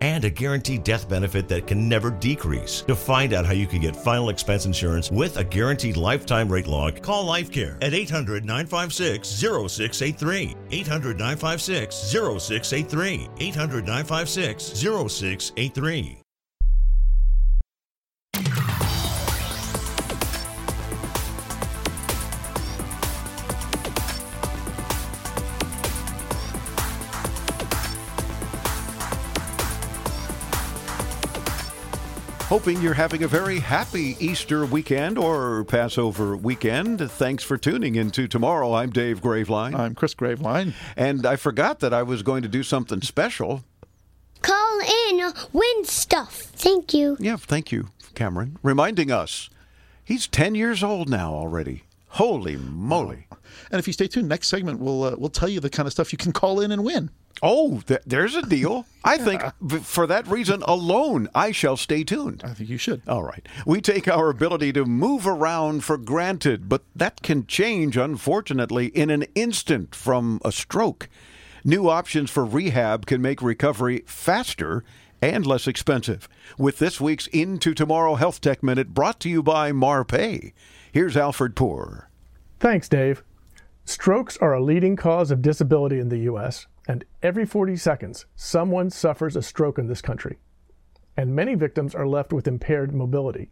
and 0.00 0.24
a 0.24 0.30
guaranteed 0.30 0.84
death 0.84 1.08
benefit 1.08 1.48
that 1.48 1.66
can 1.66 1.88
never 1.88 2.10
decrease. 2.10 2.82
To 2.82 2.96
find 2.96 3.32
out 3.32 3.46
how 3.46 3.52
you 3.52 3.66
can 3.66 3.80
get 3.80 3.94
final 3.94 4.30
expense 4.30 4.66
insurance 4.66 5.10
with 5.10 5.36
a 5.36 5.44
guaranteed 5.44 5.96
lifetime 5.96 6.48
rate 6.48 6.66
lock, 6.66 7.02
call 7.02 7.26
LifeCare 7.26 7.76
at 7.82 7.94
800 7.94 8.44
956 8.44 9.28
0683. 9.28 10.56
800 10.70 11.18
956 11.18 11.94
0683. 11.94 13.28
800 13.38 13.86
956 13.86 14.62
0683. 14.64 16.25
Hoping 32.48 32.80
you're 32.80 32.94
having 32.94 33.24
a 33.24 33.26
very 33.28 33.58
happy 33.58 34.16
Easter 34.20 34.64
weekend 34.66 35.18
or 35.18 35.64
Passover 35.64 36.36
weekend. 36.36 37.10
Thanks 37.10 37.42
for 37.42 37.58
tuning 37.58 37.96
in 37.96 38.12
to 38.12 38.28
tomorrow. 38.28 38.72
I'm 38.72 38.90
Dave 38.90 39.20
Graveline. 39.20 39.74
I'm 39.74 39.96
Chris 39.96 40.14
Graveline. 40.14 40.72
And 40.96 41.26
I 41.26 41.34
forgot 41.34 41.80
that 41.80 41.92
I 41.92 42.04
was 42.04 42.22
going 42.22 42.44
to 42.44 42.48
do 42.48 42.62
something 42.62 43.02
special. 43.02 43.64
Call 44.42 44.78
in, 45.08 45.32
win 45.52 45.84
stuff. 45.86 46.36
Thank 46.36 46.94
you. 46.94 47.16
Yeah, 47.18 47.34
thank 47.34 47.72
you, 47.72 47.88
Cameron. 48.14 48.58
Reminding 48.62 49.10
us 49.10 49.50
he's 50.04 50.28
10 50.28 50.54
years 50.54 50.84
old 50.84 51.08
now 51.08 51.34
already. 51.34 51.82
Holy 52.10 52.54
moly. 52.54 53.26
And 53.72 53.80
if 53.80 53.88
you 53.88 53.92
stay 53.92 54.06
tuned, 54.06 54.28
next 54.28 54.46
segment 54.46 54.78
we'll 54.78 55.02
uh, 55.02 55.16
we'll 55.18 55.30
tell 55.30 55.48
you 55.48 55.58
the 55.58 55.68
kind 55.68 55.88
of 55.88 55.92
stuff 55.92 56.12
you 56.12 56.18
can 56.18 56.30
call 56.30 56.60
in 56.60 56.70
and 56.70 56.84
win. 56.84 57.10
Oh, 57.42 57.80
th- 57.86 58.00
there's 58.06 58.34
a 58.34 58.42
deal. 58.42 58.86
I 59.04 59.18
think 59.26 59.42
v- 59.60 59.78
for 59.78 60.06
that 60.06 60.26
reason 60.26 60.62
alone, 60.62 61.28
I 61.34 61.52
shall 61.52 61.76
stay 61.76 62.02
tuned. 62.04 62.42
I 62.44 62.54
think 62.54 62.70
you 62.70 62.78
should. 62.78 63.02
All 63.06 63.22
right. 63.22 63.46
We 63.66 63.80
take 63.80 64.08
our 64.08 64.30
ability 64.30 64.72
to 64.74 64.84
move 64.84 65.26
around 65.26 65.84
for 65.84 65.96
granted, 65.98 66.68
but 66.68 66.82
that 66.94 67.22
can 67.22 67.46
change, 67.46 67.96
unfortunately, 67.96 68.86
in 68.86 69.10
an 69.10 69.24
instant 69.34 69.94
from 69.94 70.40
a 70.44 70.52
stroke. 70.52 71.08
New 71.64 71.88
options 71.88 72.30
for 72.30 72.44
rehab 72.44 73.06
can 73.06 73.20
make 73.20 73.42
recovery 73.42 74.02
faster 74.06 74.84
and 75.20 75.44
less 75.46 75.66
expensive. 75.66 76.28
With 76.58 76.78
this 76.78 77.00
week's 77.00 77.26
Into 77.28 77.74
Tomorrow 77.74 78.14
Health 78.16 78.40
Tech 78.40 78.62
Minute 78.62 78.94
brought 78.94 79.18
to 79.20 79.28
you 79.28 79.42
by 79.42 79.72
Marpai. 79.72 80.52
Here's 80.92 81.16
Alfred 81.16 81.56
Poor. 81.56 82.08
Thanks, 82.60 82.88
Dave. 82.88 83.22
Strokes 83.84 84.36
are 84.38 84.52
a 84.54 84.62
leading 84.62 84.96
cause 84.96 85.30
of 85.30 85.42
disability 85.42 85.98
in 85.98 86.08
the 86.08 86.18
U.S., 86.20 86.66
and 86.88 87.04
every 87.22 87.44
40 87.44 87.76
seconds, 87.76 88.26
someone 88.36 88.90
suffers 88.90 89.36
a 89.36 89.42
stroke 89.42 89.78
in 89.78 89.88
this 89.88 90.02
country. 90.02 90.38
And 91.16 91.34
many 91.34 91.54
victims 91.54 91.94
are 91.94 92.06
left 92.06 92.32
with 92.32 92.46
impaired 92.46 92.94
mobility. 92.94 93.50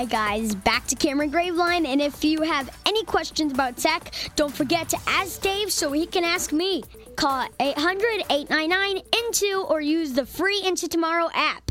Hi, 0.00 0.06
guys. 0.06 0.54
Back 0.54 0.86
to 0.86 0.96
Cameron 0.96 1.30
Graveline. 1.30 1.86
And 1.86 2.00
if 2.00 2.24
you 2.24 2.40
have 2.40 2.74
any 2.86 3.04
questions 3.04 3.52
about 3.52 3.76
tech, 3.76 4.14
don't 4.34 4.50
forget 4.50 4.88
to 4.88 4.98
ask 5.06 5.42
Dave 5.42 5.70
so 5.70 5.92
he 5.92 6.06
can 6.06 6.24
ask 6.24 6.54
me. 6.54 6.82
Call 7.16 7.46
800 7.60 8.24
899 8.30 9.02
INTO 9.12 9.64
or 9.64 9.82
use 9.82 10.14
the 10.14 10.24
free 10.24 10.62
Into 10.64 10.88
Tomorrow 10.88 11.28
app. 11.34 11.70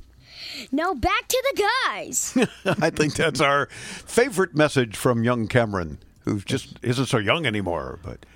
Now 0.72 0.94
back 0.94 1.28
to 1.28 1.44
the 1.56 1.64
guys. 1.88 2.38
I 2.80 2.92
think 2.92 3.16
that's 3.16 3.42
our 3.42 3.66
favorite 3.66 4.56
message 4.56 4.96
from 4.96 5.24
young 5.24 5.48
Cameron, 5.48 5.98
who 6.26 6.40
just 6.42 6.78
isn't 6.84 7.08
so 7.08 7.18
young 7.18 7.48
anymore. 7.48 7.98
But 8.04 8.28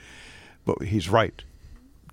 but 0.66 0.82
he's 0.88 1.08
right. 1.08 1.44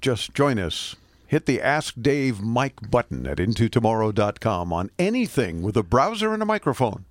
Just 0.02 0.34
join 0.34 0.58
us. 0.58 0.96
Hit 1.26 1.46
the 1.46 1.62
Ask 1.62 1.94
Dave 1.98 2.42
Mike 2.42 2.90
button 2.90 3.26
at 3.26 3.38
intotomorrow.com 3.38 4.70
on 4.70 4.90
anything 4.98 5.62
with 5.62 5.78
a 5.78 5.82
browser 5.82 6.34
and 6.34 6.42
a 6.42 6.46
microphone 6.46 7.06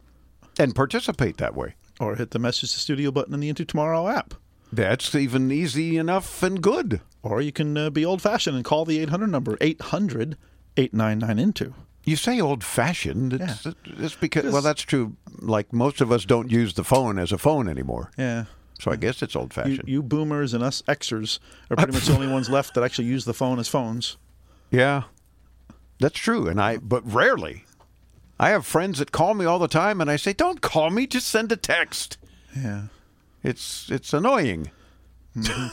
and 0.59 0.75
participate 0.75 1.37
that 1.37 1.55
way. 1.55 1.73
Or 1.99 2.15
hit 2.15 2.31
the 2.31 2.39
message 2.39 2.71
to 2.73 2.79
studio 2.79 3.11
button 3.11 3.33
in 3.33 3.39
the 3.39 3.49
Into 3.49 3.65
Tomorrow 3.65 4.07
app. 4.07 4.33
That's 4.71 5.15
even 5.15 5.51
easy 5.51 5.97
enough 5.97 6.43
and 6.43 6.61
good. 6.61 7.01
Or 7.23 7.41
you 7.41 7.51
can 7.51 7.75
uh, 7.77 7.89
be 7.89 8.05
old 8.05 8.21
fashioned 8.21 8.55
and 8.55 8.63
call 8.63 8.85
the 8.85 8.99
800 8.99 9.27
number 9.27 9.57
800 9.59 10.37
899 10.77 11.39
Into. 11.39 11.73
You 12.05 12.15
say 12.15 12.39
old 12.39 12.63
fashioned. 12.63 13.33
It's, 13.33 13.67
it's 13.85 14.15
because, 14.15 14.53
well, 14.53 14.61
that's 14.61 14.81
true. 14.83 15.15
Like 15.39 15.73
most 15.73 15.99
of 16.01 16.11
us 16.11 16.23
don't 16.25 16.49
use 16.51 16.75
the 16.75 16.83
phone 16.83 17.19
as 17.19 17.31
a 17.31 17.37
phone 17.37 17.67
anymore. 17.67 18.11
Yeah. 18.17 18.45
So 18.79 18.91
I 18.91 18.95
guess 18.95 19.21
it's 19.21 19.35
old 19.35 19.51
You, 19.57 19.61
fashioned. 19.63 19.89
you 19.89 20.01
boomers 20.01 20.53
and 20.53 20.63
us 20.63 20.81
Xers 20.83 21.39
are 21.69 21.75
pretty 21.75 21.91
much 21.91 22.05
the 22.05 22.13
only 22.13 22.27
ones 22.27 22.49
left 22.49 22.73
that 22.75 22.83
actually 22.83 23.07
use 23.09 23.25
the 23.25 23.33
phone 23.33 23.59
as 23.59 23.67
phones. 23.67 24.17
Yeah, 24.71 25.03
that's 25.99 26.19
true. 26.19 26.47
And 26.47 26.61
I, 26.61 26.77
but 26.77 27.01
rarely. 27.11 27.65
I 28.39 28.49
have 28.49 28.65
friends 28.65 28.99
that 28.99 29.11
call 29.11 29.33
me 29.33 29.45
all 29.45 29.59
the 29.59 29.67
time, 29.67 29.99
and 30.01 30.09
I 30.09 30.15
say, 30.15 30.33
"Don't 30.33 30.61
call 30.61 30.89
me. 30.89 31.07
Just 31.07 31.27
send 31.27 31.51
a 31.51 31.57
text." 31.57 32.17
Yeah, 32.55 32.83
it's 33.43 33.89
it's 33.91 34.13
annoying. 34.13 34.71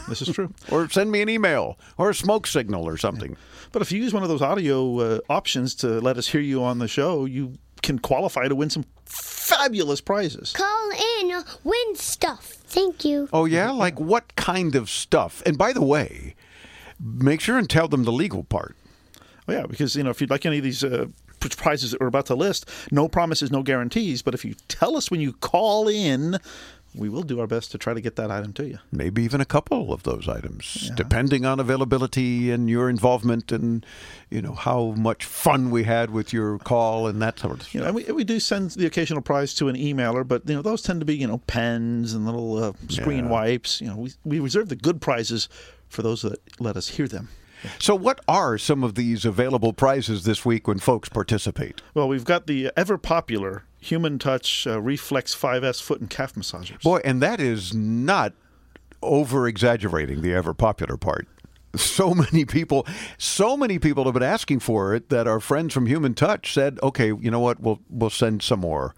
This 0.07 0.21
is 0.21 0.33
true. 0.33 0.53
or 0.71 0.87
send 0.89 1.11
me 1.11 1.21
an 1.21 1.29
email 1.29 1.77
or 1.97 2.09
a 2.09 2.15
smoke 2.15 2.47
signal 2.47 2.87
or 2.87 2.97
something. 2.97 3.35
But 3.71 3.81
if 3.81 3.91
you 3.91 4.01
use 4.01 4.13
one 4.13 4.23
of 4.23 4.29
those 4.29 4.41
audio 4.41 4.99
uh, 4.99 5.19
options 5.29 5.75
to 5.75 5.99
let 5.99 6.17
us 6.17 6.27
hear 6.27 6.41
you 6.41 6.63
on 6.63 6.79
the 6.79 6.87
show, 6.87 7.25
you 7.25 7.57
can 7.81 7.99
qualify 7.99 8.47
to 8.47 8.55
win 8.55 8.69
some 8.69 8.85
fabulous 9.05 9.99
prizes. 10.01 10.53
Call 10.53 10.91
in, 11.19 11.43
win 11.63 11.95
stuff. 11.95 12.45
Thank 12.45 13.03
you. 13.05 13.29
Oh 13.33 13.45
yeah, 13.45 13.71
like 13.71 13.99
what 13.99 14.35
kind 14.35 14.75
of 14.75 14.89
stuff? 14.89 15.41
And 15.45 15.57
by 15.57 15.73
the 15.73 15.83
way, 15.83 16.35
make 16.99 17.41
sure 17.41 17.57
and 17.57 17.69
tell 17.69 17.87
them 17.87 18.03
the 18.03 18.11
legal 18.11 18.43
part. 18.43 18.75
Oh, 19.47 19.53
yeah, 19.53 19.65
because 19.65 19.95
you 19.95 20.03
know 20.03 20.09
if 20.09 20.19
you'd 20.21 20.29
like 20.29 20.45
any 20.45 20.57
of 20.57 20.63
these 20.63 20.83
uh, 20.83 21.05
p- 21.07 21.13
prizes 21.39 21.91
that 21.91 22.01
we're 22.01 22.07
about 22.07 22.25
to 22.27 22.35
list, 22.35 22.69
no 22.91 23.07
promises, 23.07 23.51
no 23.51 23.63
guarantees. 23.63 24.21
But 24.21 24.33
if 24.33 24.43
you 24.45 24.55
tell 24.67 24.95
us 24.97 25.09
when 25.11 25.21
you 25.21 25.33
call 25.33 25.87
in, 25.87 26.37
we 26.95 27.09
will 27.09 27.21
do 27.21 27.39
our 27.39 27.45
best 27.47 27.71
to 27.71 27.77
try 27.77 27.93
to 27.93 28.01
get 28.01 28.15
that 28.15 28.31
item 28.31 28.53
to 28.53 28.65
you. 28.67 28.79
Maybe 28.91 29.21
even 29.21 29.39
a 29.39 29.45
couple 29.45 29.93
of 29.93 30.01
those 30.03 30.27
items, 30.27 30.89
depending 30.95 31.45
on 31.45 31.59
availability 31.59 32.49
and 32.49 32.69
your 32.69 32.89
involvement, 32.89 33.51
and 33.51 33.85
you 34.31 34.41
know 34.41 34.53
how 34.53 34.95
much 34.97 35.23
fun 35.25 35.69
we 35.69 35.83
had 35.83 36.09
with 36.09 36.33
your 36.33 36.57
call 36.59 37.05
and 37.05 37.21
that 37.21 37.37
sort 37.39 37.61
of 37.61 37.71
You 37.73 37.81
know, 37.81 37.87
and 37.87 37.95
we, 37.95 38.03
we 38.05 38.23
do 38.23 38.39
send 38.39 38.71
the 38.71 38.87
occasional 38.87 39.21
prize 39.21 39.53
to 39.55 39.67
an 39.67 39.75
emailer, 39.75 40.27
but 40.27 40.47
you 40.49 40.55
know 40.55 40.61
those 40.63 40.81
tend 40.81 41.01
to 41.01 41.05
be 41.05 41.15
you 41.15 41.27
know 41.27 41.37
pens 41.45 42.13
and 42.13 42.25
little 42.25 42.57
uh, 42.63 42.73
screen 42.89 43.25
Yeah. 43.25 43.31
wipes. 43.31 43.79
You 43.81 43.87
know, 43.89 43.97
we 43.97 44.11
we 44.23 44.39
reserve 44.39 44.69
the 44.69 44.75
good 44.75 44.99
prizes 44.99 45.49
for 45.89 46.01
those 46.01 46.23
that 46.23 46.39
let 46.59 46.75
us 46.77 46.87
hear 46.87 47.07
them. 47.07 47.29
So, 47.79 47.95
what 47.95 48.19
are 48.27 48.57
some 48.57 48.83
of 48.83 48.95
these 48.95 49.25
available 49.25 49.73
prizes 49.73 50.23
this 50.23 50.45
week 50.45 50.67
when 50.67 50.79
folks 50.79 51.09
participate? 51.09 51.81
Well, 51.93 52.07
we've 52.07 52.25
got 52.25 52.47
the 52.47 52.71
ever 52.75 52.97
popular 52.97 53.63
Human 53.79 54.19
Touch 54.19 54.67
uh, 54.67 54.81
Reflex 54.81 55.35
5S 55.35 55.81
foot 55.81 55.99
and 55.99 56.09
calf 56.09 56.33
massagers. 56.33 56.81
Boy, 56.81 56.99
and 57.03 57.21
that 57.21 57.39
is 57.39 57.73
not 57.73 58.33
over 59.01 59.47
exaggerating 59.47 60.21
the 60.21 60.33
ever 60.33 60.53
popular 60.53 60.97
part. 60.97 61.27
So 61.75 62.13
many 62.31 62.45
people, 62.45 62.87
so 63.17 63.55
many 63.55 63.79
people 63.79 64.05
have 64.05 64.13
been 64.13 64.23
asking 64.23 64.59
for 64.59 64.95
it 64.95 65.09
that 65.09 65.27
our 65.27 65.39
friends 65.39 65.73
from 65.73 65.85
Human 65.85 66.13
Touch 66.13 66.53
said, 66.53 66.79
"Okay, 66.81 67.07
you 67.07 67.31
know 67.31 67.39
what? 67.39 67.59
We'll 67.59 67.79
we'll 67.89 68.09
send 68.09 68.41
some 68.41 68.59
more." 68.59 68.95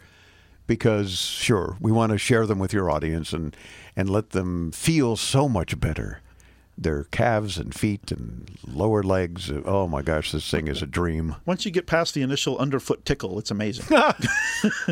Because 0.68 1.18
sure, 1.18 1.78
we 1.80 1.92
want 1.92 2.12
to 2.12 2.20
share 2.20 2.46
them 2.46 2.60
with 2.60 2.74
your 2.74 2.92
audience 2.92 3.34
and 3.34 3.56
and 3.96 4.10
let 4.10 4.32
them 4.32 4.72
feel 4.72 5.16
so 5.16 5.50
much 5.50 5.80
better. 5.80 6.22
Their 6.82 7.04
calves 7.06 7.58
and 7.58 7.76
feet 7.76 8.12
and 8.12 8.50
lower 8.66 9.04
legs. 9.04 9.52
Oh 9.66 9.88
my 9.88 10.02
gosh, 10.02 10.32
this 10.32 10.50
thing 10.50 10.68
is 10.70 10.82
a 10.82 10.86
dream. 10.88 11.36
Once 11.46 11.66
you 11.66 11.72
get 11.72 11.88
past 11.88 12.14
the 12.14 12.22
initial 12.22 12.58
underfoot 12.58 13.04
tickle, 13.06 13.38
it's 13.38 13.52
amazing. 13.52 13.86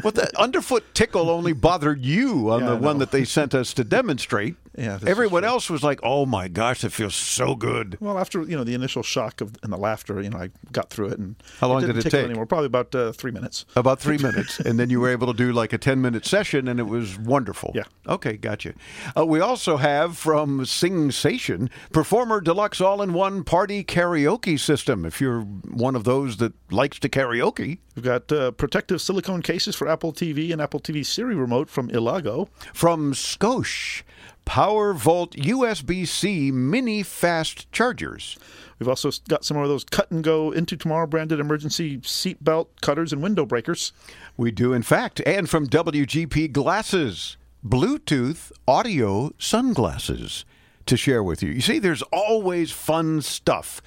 Well, 0.01 0.11
the 0.13 0.31
underfoot 0.39 0.85
tickle 0.93 1.29
only 1.29 1.51
bothered 1.51 2.05
you 2.05 2.49
on 2.51 2.61
Yeah, 2.61 2.69
the 2.69 2.75
one 2.77 2.99
that 2.99 3.11
they 3.11 3.25
sent 3.25 3.53
us 3.53 3.73
to 3.73 3.83
demonstrate. 3.83 4.55
Yeah, 4.77 4.99
Everyone 5.07 5.43
else 5.43 5.69
was 5.69 5.83
like, 5.83 5.99
"Oh 6.03 6.25
my 6.27 6.47
gosh, 6.47 6.83
it 6.83 6.91
feels 6.91 7.15
so 7.15 7.55
good." 7.55 7.97
well, 7.99 8.17
after 8.19 8.43
you 8.43 8.55
know 8.55 8.63
the 8.63 8.75
initial 8.75 9.01
shock 9.01 9.41
of 9.41 9.55
and 9.63 9.73
the 9.73 9.77
laughter, 9.77 10.21
you 10.21 10.29
know, 10.29 10.37
I 10.37 10.49
got 10.71 10.91
through 10.91 11.07
it. 11.07 11.17
And 11.19 11.35
How 11.59 11.67
long 11.67 11.81
didn't 11.81 11.95
did 11.95 11.99
it 11.99 12.03
tickle 12.03 12.19
take? 12.19 12.25
Anymore, 12.29 12.45
probably 12.45 12.67
about 12.67 12.93
uh, 12.93 13.11
three 13.11 13.31
minutes. 13.31 13.65
About 13.75 13.99
three 13.99 14.17
minutes, 14.29 14.59
and 14.59 14.79
then 14.79 14.89
you 14.91 14.99
were 14.99 15.09
able 15.09 15.27
to 15.27 15.33
do 15.33 15.51
like 15.51 15.73
a 15.73 15.77
ten-minute 15.79 16.25
session, 16.25 16.67
and 16.67 16.79
it 16.79 16.87
was 16.87 17.17
wonderful. 17.17 17.71
Yeah. 17.73 17.83
Okay, 18.07 18.37
gotcha. 18.37 18.73
Uh, 19.17 19.25
we 19.25 19.39
also 19.39 19.77
have 19.77 20.15
from 20.17 20.59
Singsation 20.61 21.69
Performer 21.91 22.39
Deluxe 22.41 22.79
All-in-One 22.79 23.43
Party 23.43 23.83
Karaoke 23.83 24.59
System. 24.59 25.05
If 25.05 25.19
you're 25.19 25.41
one 25.41 25.95
of 25.95 26.03
those 26.03 26.37
that 26.37 26.53
likes 26.71 26.99
to 26.99 27.09
karaoke, 27.09 27.79
We've 27.95 28.05
got 28.05 28.31
uh, 28.31 28.51
protective 28.51 29.01
silicone 29.01 29.41
cases 29.41 29.75
for 29.75 29.87
Apple 29.87 30.13
TV 30.13 30.51
and 30.53 30.61
Apple 30.61 30.79
TV 30.79 31.03
Siri 31.03 31.33
remote 31.33 31.67
from 31.67 31.89
Elago. 31.89 32.47
from 32.71 33.13
Scosche 33.13 34.03
Power 34.47 34.93
Volt 34.93 35.35
USB-C 35.35 36.51
mini 36.51 37.03
fast 37.03 37.69
chargers. 37.73 38.39
We've 38.79 38.87
also 38.87 39.11
got 39.27 39.43
some 39.43 39.55
more 39.55 39.65
of 39.65 39.69
those 39.69 39.83
cut 39.83 40.09
and 40.09 40.23
go 40.23 40.51
into 40.51 40.77
tomorrow 40.77 41.05
branded 41.05 41.41
emergency 41.41 41.99
seat 42.03 42.41
belt 42.41 42.71
cutters 42.81 43.11
and 43.11 43.21
window 43.21 43.45
breakers. 43.45 43.91
We 44.37 44.51
do, 44.51 44.71
in 44.71 44.83
fact, 44.83 45.21
and 45.25 45.49
from 45.49 45.67
WGP 45.67 46.53
Glasses, 46.53 47.35
Bluetooth 47.63 48.53
audio 48.65 49.33
sunglasses 49.37 50.45
to 50.85 50.95
share 50.95 51.21
with 51.21 51.43
you. 51.43 51.51
You 51.51 51.61
see, 51.61 51.77
there's 51.77 52.03
always 52.03 52.71
fun 52.71 53.21
stuff 53.21 53.81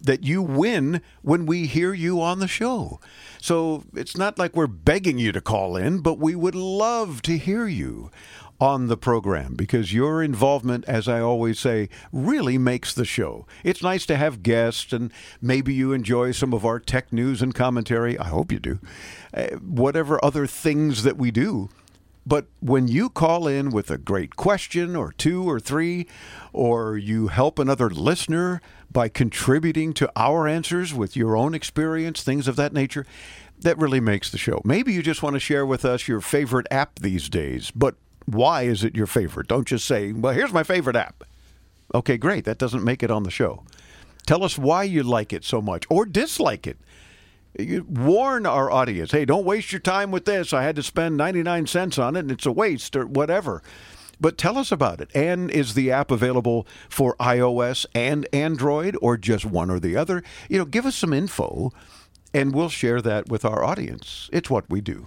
that 0.00 0.24
you 0.24 0.42
win 0.42 1.02
when 1.22 1.44
we 1.46 1.66
hear 1.66 1.92
you 1.92 2.20
on 2.22 2.38
the 2.38 2.48
show. 2.48 3.00
So 3.40 3.84
it's 3.94 4.16
not 4.16 4.38
like 4.38 4.56
we're 4.56 4.66
begging 4.66 5.18
you 5.18 5.32
to 5.32 5.40
call 5.40 5.76
in, 5.76 6.00
but 6.00 6.18
we 6.18 6.34
would 6.34 6.54
love 6.54 7.22
to 7.22 7.36
hear 7.36 7.66
you 7.66 8.10
on 8.60 8.86
the 8.86 8.96
program 8.96 9.54
because 9.54 9.92
your 9.92 10.22
involvement, 10.22 10.84
as 10.86 11.08
I 11.08 11.20
always 11.20 11.58
say, 11.58 11.88
really 12.12 12.58
makes 12.58 12.94
the 12.94 13.04
show. 13.04 13.46
It's 13.64 13.82
nice 13.82 14.06
to 14.06 14.16
have 14.16 14.42
guests, 14.42 14.92
and 14.92 15.12
maybe 15.40 15.74
you 15.74 15.92
enjoy 15.92 16.32
some 16.32 16.52
of 16.52 16.64
our 16.64 16.78
tech 16.78 17.12
news 17.12 17.42
and 17.42 17.54
commentary. 17.54 18.18
I 18.18 18.28
hope 18.28 18.50
you 18.52 18.58
do. 18.58 18.78
Uh, 19.34 19.48
whatever 19.56 20.24
other 20.24 20.46
things 20.46 21.02
that 21.02 21.16
we 21.16 21.30
do. 21.30 21.68
But 22.28 22.46
when 22.58 22.88
you 22.88 23.08
call 23.08 23.46
in 23.46 23.70
with 23.70 23.88
a 23.88 23.98
great 23.98 24.34
question 24.34 24.96
or 24.96 25.12
two 25.12 25.48
or 25.48 25.60
three, 25.60 26.08
or 26.52 26.96
you 26.96 27.28
help 27.28 27.58
another 27.58 27.88
listener 27.88 28.60
by 28.90 29.08
contributing 29.08 29.92
to 29.94 30.10
our 30.16 30.48
answers 30.48 30.92
with 30.92 31.14
your 31.14 31.36
own 31.36 31.54
experience, 31.54 32.24
things 32.24 32.48
of 32.48 32.56
that 32.56 32.72
nature, 32.72 33.06
that 33.60 33.78
really 33.78 34.00
makes 34.00 34.30
the 34.30 34.38
show. 34.38 34.60
Maybe 34.64 34.92
you 34.92 35.02
just 35.02 35.22
want 35.22 35.34
to 35.34 35.40
share 35.40 35.64
with 35.64 35.84
us 35.84 36.08
your 36.08 36.20
favorite 36.20 36.66
app 36.70 36.98
these 36.98 37.28
days, 37.28 37.70
but 37.70 37.94
why 38.26 38.62
is 38.62 38.84
it 38.84 38.96
your 38.96 39.06
favorite? 39.06 39.48
Don't 39.48 39.66
just 39.66 39.86
say, 39.86 40.12
well, 40.12 40.34
here's 40.34 40.52
my 40.52 40.62
favorite 40.62 40.96
app. 40.96 41.24
Okay, 41.94 42.18
great. 42.18 42.44
That 42.44 42.58
doesn't 42.58 42.84
make 42.84 43.02
it 43.02 43.10
on 43.10 43.22
the 43.22 43.30
show. 43.30 43.64
Tell 44.26 44.42
us 44.42 44.58
why 44.58 44.82
you 44.82 45.02
like 45.02 45.32
it 45.32 45.44
so 45.44 45.62
much 45.62 45.84
or 45.88 46.04
dislike 46.04 46.66
it. 46.66 46.78
You 47.58 47.86
warn 47.88 48.44
our 48.44 48.70
audience 48.70 49.12
hey, 49.12 49.24
don't 49.24 49.46
waste 49.46 49.72
your 49.72 49.80
time 49.80 50.10
with 50.10 50.24
this. 50.26 50.52
I 50.52 50.64
had 50.64 50.76
to 50.76 50.82
spend 50.82 51.16
99 51.16 51.66
cents 51.66 51.98
on 51.98 52.16
it 52.16 52.20
and 52.20 52.30
it's 52.30 52.44
a 52.44 52.52
waste 52.52 52.96
or 52.96 53.06
whatever. 53.06 53.62
But 54.20 54.36
tell 54.36 54.58
us 54.58 54.72
about 54.72 55.00
it. 55.00 55.10
And 55.14 55.50
is 55.50 55.74
the 55.74 55.90
app 55.90 56.10
available 56.10 56.66
for 56.88 57.16
iOS 57.16 57.86
and 57.94 58.26
Android 58.32 58.96
or 59.00 59.16
just 59.16 59.44
one 59.44 59.70
or 59.70 59.78
the 59.78 59.96
other? 59.96 60.22
You 60.48 60.58
know, 60.58 60.64
give 60.64 60.86
us 60.86 60.96
some 60.96 61.12
info 61.12 61.72
and 62.34 62.54
we'll 62.54 62.68
share 62.68 63.00
that 63.02 63.28
with 63.28 63.44
our 63.44 63.62
audience. 63.62 64.28
It's 64.32 64.50
what 64.50 64.68
we 64.68 64.80
do. 64.80 65.06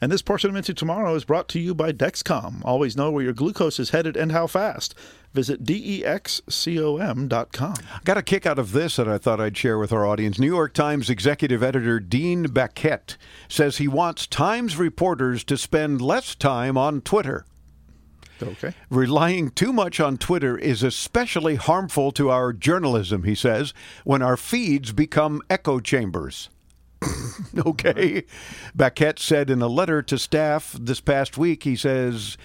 And 0.00 0.12
this 0.12 0.22
portion 0.22 0.50
of 0.50 0.56
Into 0.56 0.74
Tomorrow 0.74 1.14
is 1.14 1.24
brought 1.24 1.48
to 1.48 1.58
you 1.58 1.74
by 1.74 1.92
Dexcom. 1.92 2.62
Always 2.64 2.96
know 2.96 3.10
where 3.10 3.24
your 3.24 3.32
glucose 3.32 3.80
is 3.80 3.90
headed 3.90 4.16
and 4.16 4.30
how 4.30 4.46
fast. 4.46 4.94
Visit 5.34 5.64
dexcom.com. 5.64 7.74
Got 8.04 8.16
a 8.16 8.22
kick 8.22 8.46
out 8.46 8.58
of 8.58 8.72
this 8.72 8.96
that 8.96 9.08
I 9.08 9.18
thought 9.18 9.40
I'd 9.40 9.56
share 9.56 9.78
with 9.78 9.92
our 9.92 10.06
audience. 10.06 10.38
New 10.38 10.46
York 10.46 10.72
Times 10.72 11.10
executive 11.10 11.62
editor 11.62 12.00
Dean 12.00 12.46
Baquet 12.46 13.16
says 13.48 13.78
he 13.78 13.88
wants 13.88 14.26
Times 14.26 14.76
reporters 14.76 15.44
to 15.44 15.56
spend 15.56 16.00
less 16.00 16.34
time 16.34 16.78
on 16.78 17.00
Twitter. 17.00 17.44
Okay. 18.40 18.72
Relying 18.88 19.50
too 19.50 19.72
much 19.72 20.00
on 20.00 20.16
Twitter 20.16 20.56
is 20.56 20.84
especially 20.84 21.56
harmful 21.56 22.12
to 22.12 22.30
our 22.30 22.52
journalism, 22.52 23.24
he 23.24 23.34
says, 23.34 23.74
when 24.04 24.22
our 24.22 24.36
feeds 24.36 24.92
become 24.92 25.42
echo 25.50 25.80
chambers. 25.80 26.48
okay. 27.66 28.24
Baquet 28.76 29.18
said 29.18 29.50
in 29.50 29.62
a 29.62 29.68
letter 29.68 30.02
to 30.02 30.18
staff 30.18 30.76
this 30.78 31.00
past 31.00 31.38
week, 31.38 31.62
he 31.62 31.76
says 31.76 32.36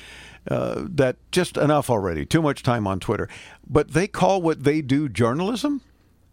uh, 0.50 0.84
that 0.90 1.18
just 1.32 1.58
enough 1.58 1.90
already, 1.90 2.26
too 2.26 2.42
much 2.42 2.64
time 2.64 2.88
on 2.88 3.00
Twitter. 3.00 3.28
But 3.68 3.92
they 3.92 4.08
call 4.08 4.42
what 4.42 4.64
they 4.64 4.82
do 4.82 5.10
journalism? 5.10 5.82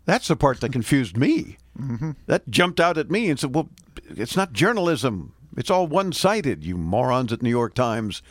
That's 0.05 0.28
the 0.28 0.36
part 0.36 0.60
that 0.60 0.72
confused 0.72 1.16
me. 1.16 1.59
Mm-hmm. 1.78 2.12
That 2.26 2.48
jumped 2.51 2.80
out 2.80 2.98
at 2.98 3.10
me 3.10 3.30
and 3.30 3.38
said, 3.38 3.55
well, 3.55 3.68
it's 4.09 4.36
not 4.36 4.52
journalism. 4.52 5.34
It's 5.56 5.70
all 5.70 5.86
one 5.86 6.12
sided, 6.12 6.64
you 6.64 6.76
morons 6.76 7.32
at 7.32 7.42
New 7.42 7.51
York 7.51 7.74
Times. 7.74 8.22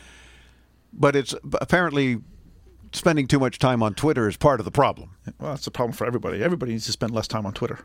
But 0.92 1.16
it's 1.16 1.34
apparently 1.54 2.18
spending 2.92 3.26
too 3.26 3.38
much 3.38 3.58
time 3.58 3.82
on 3.82 3.94
Twitter 3.94 4.28
is 4.28 4.36
part 4.36 4.60
of 4.60 4.64
the 4.64 4.70
problem. 4.70 5.16
Well, 5.38 5.52
that's 5.52 5.66
a 5.66 5.70
problem 5.70 5.92
for 5.92 6.06
everybody. 6.06 6.42
Everybody 6.42 6.72
needs 6.72 6.86
to 6.86 6.92
spend 6.92 7.12
less 7.12 7.28
time 7.28 7.46
on 7.46 7.52
Twitter. 7.52 7.80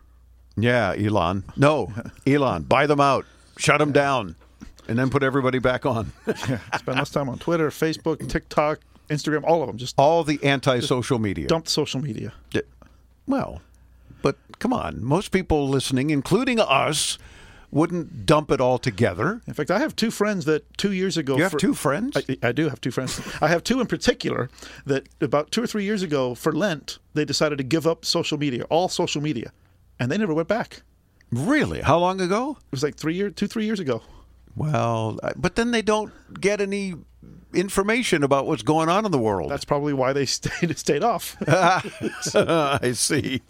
Yeah, 0.58 0.94
Elon. 0.98 1.44
No, 1.56 1.92
Elon, 2.28 2.64
buy 2.64 2.88
them 2.88 3.02
out, 3.02 3.26
shut 3.58 3.80
them 3.80 3.92
down, 3.92 4.36
and 4.88 4.98
then 4.98 5.10
put 5.10 5.24
everybody 5.24 5.60
back 5.60 5.86
on. 5.86 6.12
yeah, 6.28 6.60
spend 6.78 6.98
less 6.98 7.10
time 7.10 7.30
on 7.30 7.40
Twitter, 7.40 7.70
Facebook, 7.70 8.28
TikTok, 8.28 8.80
Instagram, 9.10 9.44
all 9.44 9.62
of 9.62 9.68
them. 9.68 9.78
Just 9.78 9.96
all 9.98 10.24
the 10.24 10.42
anti-social 10.44 11.20
media. 11.20 11.48
Dump 11.48 11.68
social 11.68 12.02
media. 12.02 12.34
Well, 13.28 13.62
but 14.22 14.38
come 14.60 14.72
on, 14.74 15.04
most 15.04 15.32
people 15.32 15.68
listening, 15.68 16.10
including 16.10 16.60
us, 16.60 17.18
wouldn't 17.72 18.26
dump 18.26 18.52
it 18.52 18.62
all 18.62 18.78
together. 18.78 19.42
In 19.48 19.54
fact, 19.54 19.70
I 19.70 19.80
have 19.80 19.96
two 19.96 20.10
friends 20.12 20.46
that 20.46 20.78
two 20.78 20.92
years 20.94 21.18
ago. 21.18 21.36
You 21.36 21.44
have 21.44 21.52
for- 21.52 21.60
two 21.60 21.74
friends? 21.74 22.16
I, 22.16 22.38
I 22.48 22.52
do 22.52 22.70
have 22.70 22.80
two 22.80 22.92
friends. 22.92 23.20
I 23.42 23.50
have 23.50 23.64
two 23.64 23.82
in 23.82 23.88
particular 23.88 24.50
that 24.86 25.08
about 25.20 25.52
two 25.52 25.62
or 25.64 25.68
three 25.68 25.84
years 25.84 26.02
ago 26.02 26.36
for 26.36 26.54
Lent 26.54 27.00
they 27.14 27.26
decided 27.26 27.58
to 27.58 27.64
give 27.64 27.86
up 27.86 28.06
social 28.06 28.38
media, 28.38 28.64
all 28.70 28.88
social 28.88 29.22
media, 29.22 29.52
and 30.00 30.12
they 30.12 30.18
never 30.18 30.34
went 30.34 30.48
back. 30.48 30.82
Really? 31.32 31.82
How 31.82 31.98
long 31.98 32.22
ago? 32.22 32.58
It 32.60 32.72
was 32.72 32.84
like 32.84 32.96
three 32.96 33.16
years, 33.16 33.34
two 33.36 33.48
three 33.48 33.66
years 33.66 33.80
ago. 33.80 34.02
Well, 34.56 35.20
but 35.36 35.56
then 35.56 35.72
they 35.72 35.82
don't 35.82 36.14
get 36.40 36.62
any 36.62 36.96
information 37.54 38.24
about 38.24 38.46
what's 38.46 38.64
going 38.64 38.90
on 38.90 39.06
in 39.06 39.12
the 39.12 39.18
world. 39.20 39.50
That's 39.52 39.66
probably 39.66 39.94
why 39.94 40.14
they 40.14 40.26
stayed 40.26 40.78
stayed 40.78 41.04
off. 41.04 41.36
I 41.48 42.92
see. 42.94 43.42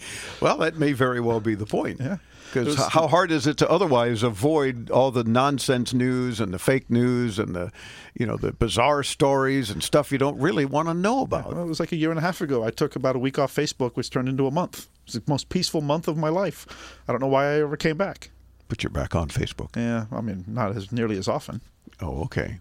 Well, 0.42 0.58
that 0.58 0.78
may 0.78 0.94
very 0.94 1.20
well 1.20 1.40
be 1.40 1.56
the 1.56 1.66
point. 1.66 2.00
Yeah. 2.00 2.18
Because 2.54 2.78
how 2.88 3.08
hard 3.08 3.32
is 3.32 3.48
it 3.48 3.58
to 3.58 3.70
otherwise 3.70 4.24
avoid 4.24 4.90
all 4.90 5.12
the 5.12 5.24
nonsense 5.24 5.94
news 5.94 6.40
and 6.40 6.54
the 6.54 6.60
fake 6.60 6.90
news 6.90 7.38
and 7.38 7.56
the, 7.56 7.72
you 8.14 8.26
know, 8.26 8.38
the 8.38 8.54
bizarre 8.54 9.04
stories 9.04 9.70
and 9.70 9.84
stuff 9.84 10.12
you 10.12 10.18
don't 10.18 10.40
really 10.40 10.66
want 10.66 10.88
to 10.88 10.94
know 10.94 11.22
about? 11.22 11.54
Well, 11.54 11.64
it 11.64 11.68
was 11.68 11.80
like 11.80 11.92
a 11.92 11.96
year 11.96 12.12
and 12.12 12.20
a 12.20 12.22
half 12.22 12.42
ago. 12.42 12.64
I 12.64 12.72
took 12.72 12.96
about 12.96 13.16
a 13.16 13.20
week 13.20 13.38
off 13.38 13.54
Facebook, 13.54 13.96
which 13.96 14.10
turned 14.10 14.30
into 14.30 14.48
a 14.48 14.52
month. 14.52 14.86
It 14.86 15.06
was 15.06 15.14
the 15.16 15.24
most 15.28 15.50
peaceful 15.50 15.82
month 15.82 16.08
of 16.08 16.18
my 16.18 16.30
life. 16.30 16.98
I 17.08 17.12
don't 17.12 17.22
know 17.22 17.28
why 17.28 17.46
I 17.46 17.62
ever 17.62 17.78
came 17.78 17.98
back. 17.98 18.32
But 18.68 18.84
you're 18.84 18.90
back 18.90 19.16
on 19.16 19.30
Facebook. 19.30 19.76
Yeah, 19.76 20.06
I 20.12 20.22
mean, 20.22 20.46
not 20.48 20.76
as 20.76 20.92
nearly 20.92 21.18
as 21.18 21.28
often. 21.28 21.62
Oh, 22.02 22.24
okay. 22.24 22.60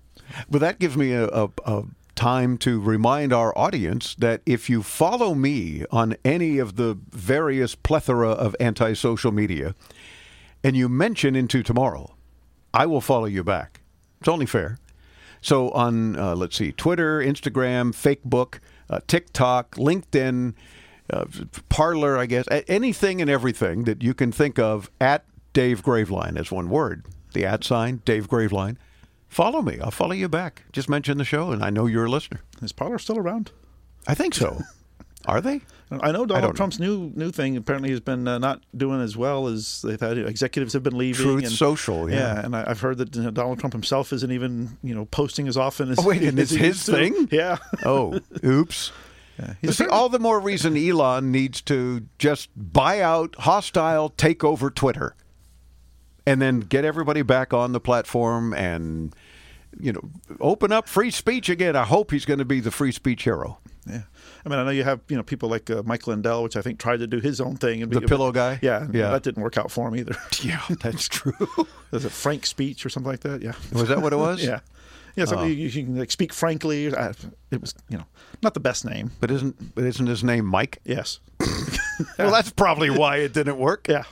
Well, 0.50 0.60
that 0.60 0.78
gives 0.78 0.96
me 0.96 1.12
a, 1.12 1.26
a, 1.28 1.50
a 1.64 1.84
time 2.14 2.58
to 2.58 2.80
remind 2.80 3.32
our 3.32 3.56
audience 3.56 4.14
that 4.16 4.42
if 4.46 4.70
you 4.70 4.82
follow 4.82 5.34
me 5.34 5.84
on 5.90 6.16
any 6.24 6.58
of 6.58 6.76
the 6.76 6.98
various 7.10 7.74
plethora 7.74 8.30
of 8.30 8.56
anti-social 8.60 9.32
media, 9.32 9.74
and 10.62 10.76
you 10.76 10.88
mention 10.88 11.36
into 11.36 11.62
tomorrow, 11.62 12.14
I 12.72 12.86
will 12.86 13.00
follow 13.00 13.26
you 13.26 13.44
back. 13.44 13.80
It's 14.20 14.28
only 14.28 14.46
fair. 14.46 14.78
So 15.40 15.70
on, 15.70 16.16
uh, 16.16 16.34
let's 16.34 16.56
see, 16.56 16.72
Twitter, 16.72 17.18
Instagram, 17.18 17.92
Facebook, 17.92 18.60
uh, 18.88 19.00
TikTok, 19.06 19.72
LinkedIn, 19.76 20.54
uh, 21.12 21.24
Parler, 21.68 22.16
I 22.16 22.24
guess, 22.24 22.46
anything 22.66 23.20
and 23.20 23.28
everything 23.28 23.84
that 23.84 24.02
you 24.02 24.14
can 24.14 24.32
think 24.32 24.58
of 24.58 24.90
at 25.00 25.26
Dave 25.52 25.82
Graveline 25.82 26.38
as 26.38 26.50
one 26.50 26.70
word. 26.70 27.04
The 27.34 27.44
at 27.44 27.62
sign, 27.62 28.00
Dave 28.06 28.28
Graveline. 28.28 28.76
Follow 29.34 29.62
me. 29.62 29.80
I'll 29.80 29.90
follow 29.90 30.12
you 30.12 30.28
back. 30.28 30.62
Just 30.72 30.88
mention 30.88 31.18
the 31.18 31.24
show, 31.24 31.50
and 31.50 31.64
I 31.64 31.68
know 31.68 31.86
you're 31.86 32.04
a 32.04 32.08
listener. 32.08 32.42
Is 32.62 32.70
Parler 32.70 33.00
still 33.00 33.18
around? 33.18 33.50
I 34.06 34.14
think 34.14 34.32
so. 34.32 34.60
Are 35.26 35.40
they? 35.40 35.60
I 35.90 36.12
know 36.12 36.24
Donald 36.24 36.52
know. 36.52 36.56
Trump's 36.56 36.78
new 36.78 37.10
new 37.16 37.32
thing 37.32 37.56
apparently 37.56 37.90
has 37.90 37.98
been 37.98 38.28
uh, 38.28 38.38
not 38.38 38.62
doing 38.76 39.00
as 39.00 39.16
well 39.16 39.48
as 39.48 39.82
they 39.82 39.96
thought. 39.96 40.16
Executives 40.18 40.72
have 40.74 40.84
been 40.84 40.96
leaving. 40.96 41.24
Truth 41.24 41.44
and, 41.46 41.52
Social, 41.52 42.08
yeah. 42.08 42.44
and 42.44 42.54
I, 42.54 42.62
I've 42.68 42.80
heard 42.80 42.98
that 42.98 43.16
you 43.16 43.22
know, 43.22 43.32
Donald 43.32 43.58
Trump 43.58 43.72
himself 43.72 44.12
isn't 44.12 44.30
even 44.30 44.78
you 44.84 44.94
know 44.94 45.06
posting 45.06 45.48
as 45.48 45.56
often 45.56 45.90
as. 45.90 45.98
Oh, 45.98 46.06
wait, 46.06 46.22
and 46.22 46.38
it's 46.38 46.52
his 46.52 46.60
used 46.60 46.86
to. 46.86 46.92
thing? 46.92 47.28
Yeah. 47.32 47.56
Oh, 47.84 48.20
oops. 48.44 48.92
he's 49.60 49.78
See, 49.78 49.86
all 49.86 50.08
the 50.08 50.20
more 50.20 50.38
reason 50.38 50.76
Elon 50.76 51.32
needs 51.32 51.60
to 51.62 52.06
just 52.18 52.50
buy 52.54 53.00
out, 53.00 53.34
hostile, 53.40 54.10
take 54.10 54.44
over 54.44 54.70
Twitter, 54.70 55.16
and 56.24 56.40
then 56.40 56.60
get 56.60 56.84
everybody 56.84 57.22
back 57.22 57.52
on 57.52 57.72
the 57.72 57.80
platform 57.80 58.54
and, 58.54 59.14
you 59.80 59.92
know, 59.92 60.02
open 60.40 60.72
up 60.72 60.88
free 60.88 61.10
speech 61.10 61.48
again. 61.48 61.76
I 61.76 61.84
hope 61.84 62.10
he's 62.10 62.24
going 62.24 62.38
to 62.38 62.44
be 62.44 62.60
the 62.60 62.70
free 62.70 62.92
speech 62.92 63.24
hero. 63.24 63.58
Yeah, 63.86 64.02
I 64.46 64.48
mean, 64.48 64.58
I 64.58 64.64
know 64.64 64.70
you 64.70 64.82
have 64.84 65.00
you 65.08 65.16
know 65.16 65.22
people 65.22 65.50
like 65.50 65.68
uh, 65.68 65.82
Mike 65.84 66.06
Lindell, 66.06 66.42
which 66.42 66.56
I 66.56 66.62
think 66.62 66.78
tried 66.78 67.00
to 67.00 67.06
do 67.06 67.18
his 67.20 67.38
own 67.40 67.56
thing. 67.56 67.82
And 67.82 67.92
The 67.92 68.00
pillow 68.00 68.32
guy? 68.32 68.58
Yeah, 68.62 68.86
Yeah. 68.92 69.10
that 69.10 69.22
didn't 69.22 69.42
work 69.42 69.58
out 69.58 69.70
for 69.70 69.86
him 69.88 69.96
either. 69.96 70.16
Yeah, 70.42 70.60
that's 70.80 71.06
true. 71.06 71.34
Was 71.90 72.04
it 72.06 72.12
Frank 72.12 72.46
speech 72.46 72.86
or 72.86 72.88
something 72.88 73.10
like 73.12 73.20
that? 73.20 73.42
Yeah. 73.42 73.52
Was 73.72 73.88
that 73.88 74.00
what 74.00 74.12
it 74.14 74.16
was? 74.16 74.42
yeah. 74.50 74.60
Yeah, 75.16 75.26
something 75.26 75.44
Oh. 75.46 75.48
you, 75.50 75.68
you 75.68 75.84
can 75.84 75.96
like 75.98 76.10
speak 76.10 76.32
frankly. 76.32 76.92
Uh, 76.94 77.12
It 77.50 77.60
was, 77.60 77.74
you 77.90 77.98
know, 77.98 78.04
not 78.42 78.54
the 78.54 78.60
best 78.60 78.84
name. 78.86 79.10
But 79.20 79.30
isn't 79.30 79.74
but 79.74 79.84
isn't 79.84 80.06
his 80.06 80.24
name 80.24 80.46
Mike? 80.46 80.78
Yes. 80.84 81.20
well, 82.18 82.30
that's 82.32 82.50
probably 82.50 82.88
why 82.90 83.18
it 83.18 83.32
didn't 83.34 83.58
work. 83.58 83.86
Yeah. 83.88 84.04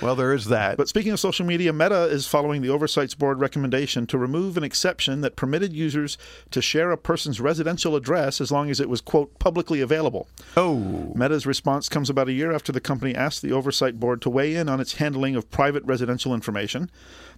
Well, 0.00 0.14
there 0.14 0.34
is 0.34 0.46
that. 0.46 0.76
But 0.76 0.88
speaking 0.88 1.12
of 1.12 1.20
social 1.20 1.46
media, 1.46 1.72
Meta 1.72 2.04
is 2.04 2.26
following 2.26 2.60
the 2.60 2.68
Oversights 2.68 3.14
Board 3.14 3.40
recommendation 3.40 4.06
to 4.08 4.18
remove 4.18 4.56
an 4.56 4.64
exception 4.64 5.22
that 5.22 5.36
permitted 5.36 5.72
users 5.72 6.18
to 6.50 6.60
share 6.60 6.90
a 6.90 6.98
person's 6.98 7.40
residential 7.40 7.96
address 7.96 8.40
as 8.40 8.52
long 8.52 8.68
as 8.70 8.78
it 8.78 8.88
was, 8.88 9.00
quote, 9.00 9.38
publicly 9.38 9.80
available. 9.80 10.28
Oh. 10.56 11.12
Meta's 11.14 11.46
response 11.46 11.88
comes 11.88 12.10
about 12.10 12.28
a 12.28 12.32
year 12.32 12.52
after 12.52 12.72
the 12.72 12.80
company 12.80 13.14
asked 13.14 13.42
the 13.42 13.52
Oversight 13.52 13.98
Board 13.98 14.20
to 14.22 14.30
weigh 14.30 14.54
in 14.54 14.68
on 14.68 14.80
its 14.80 14.94
handling 14.94 15.34
of 15.34 15.50
private 15.50 15.84
residential 15.84 16.34
information. 16.34 16.90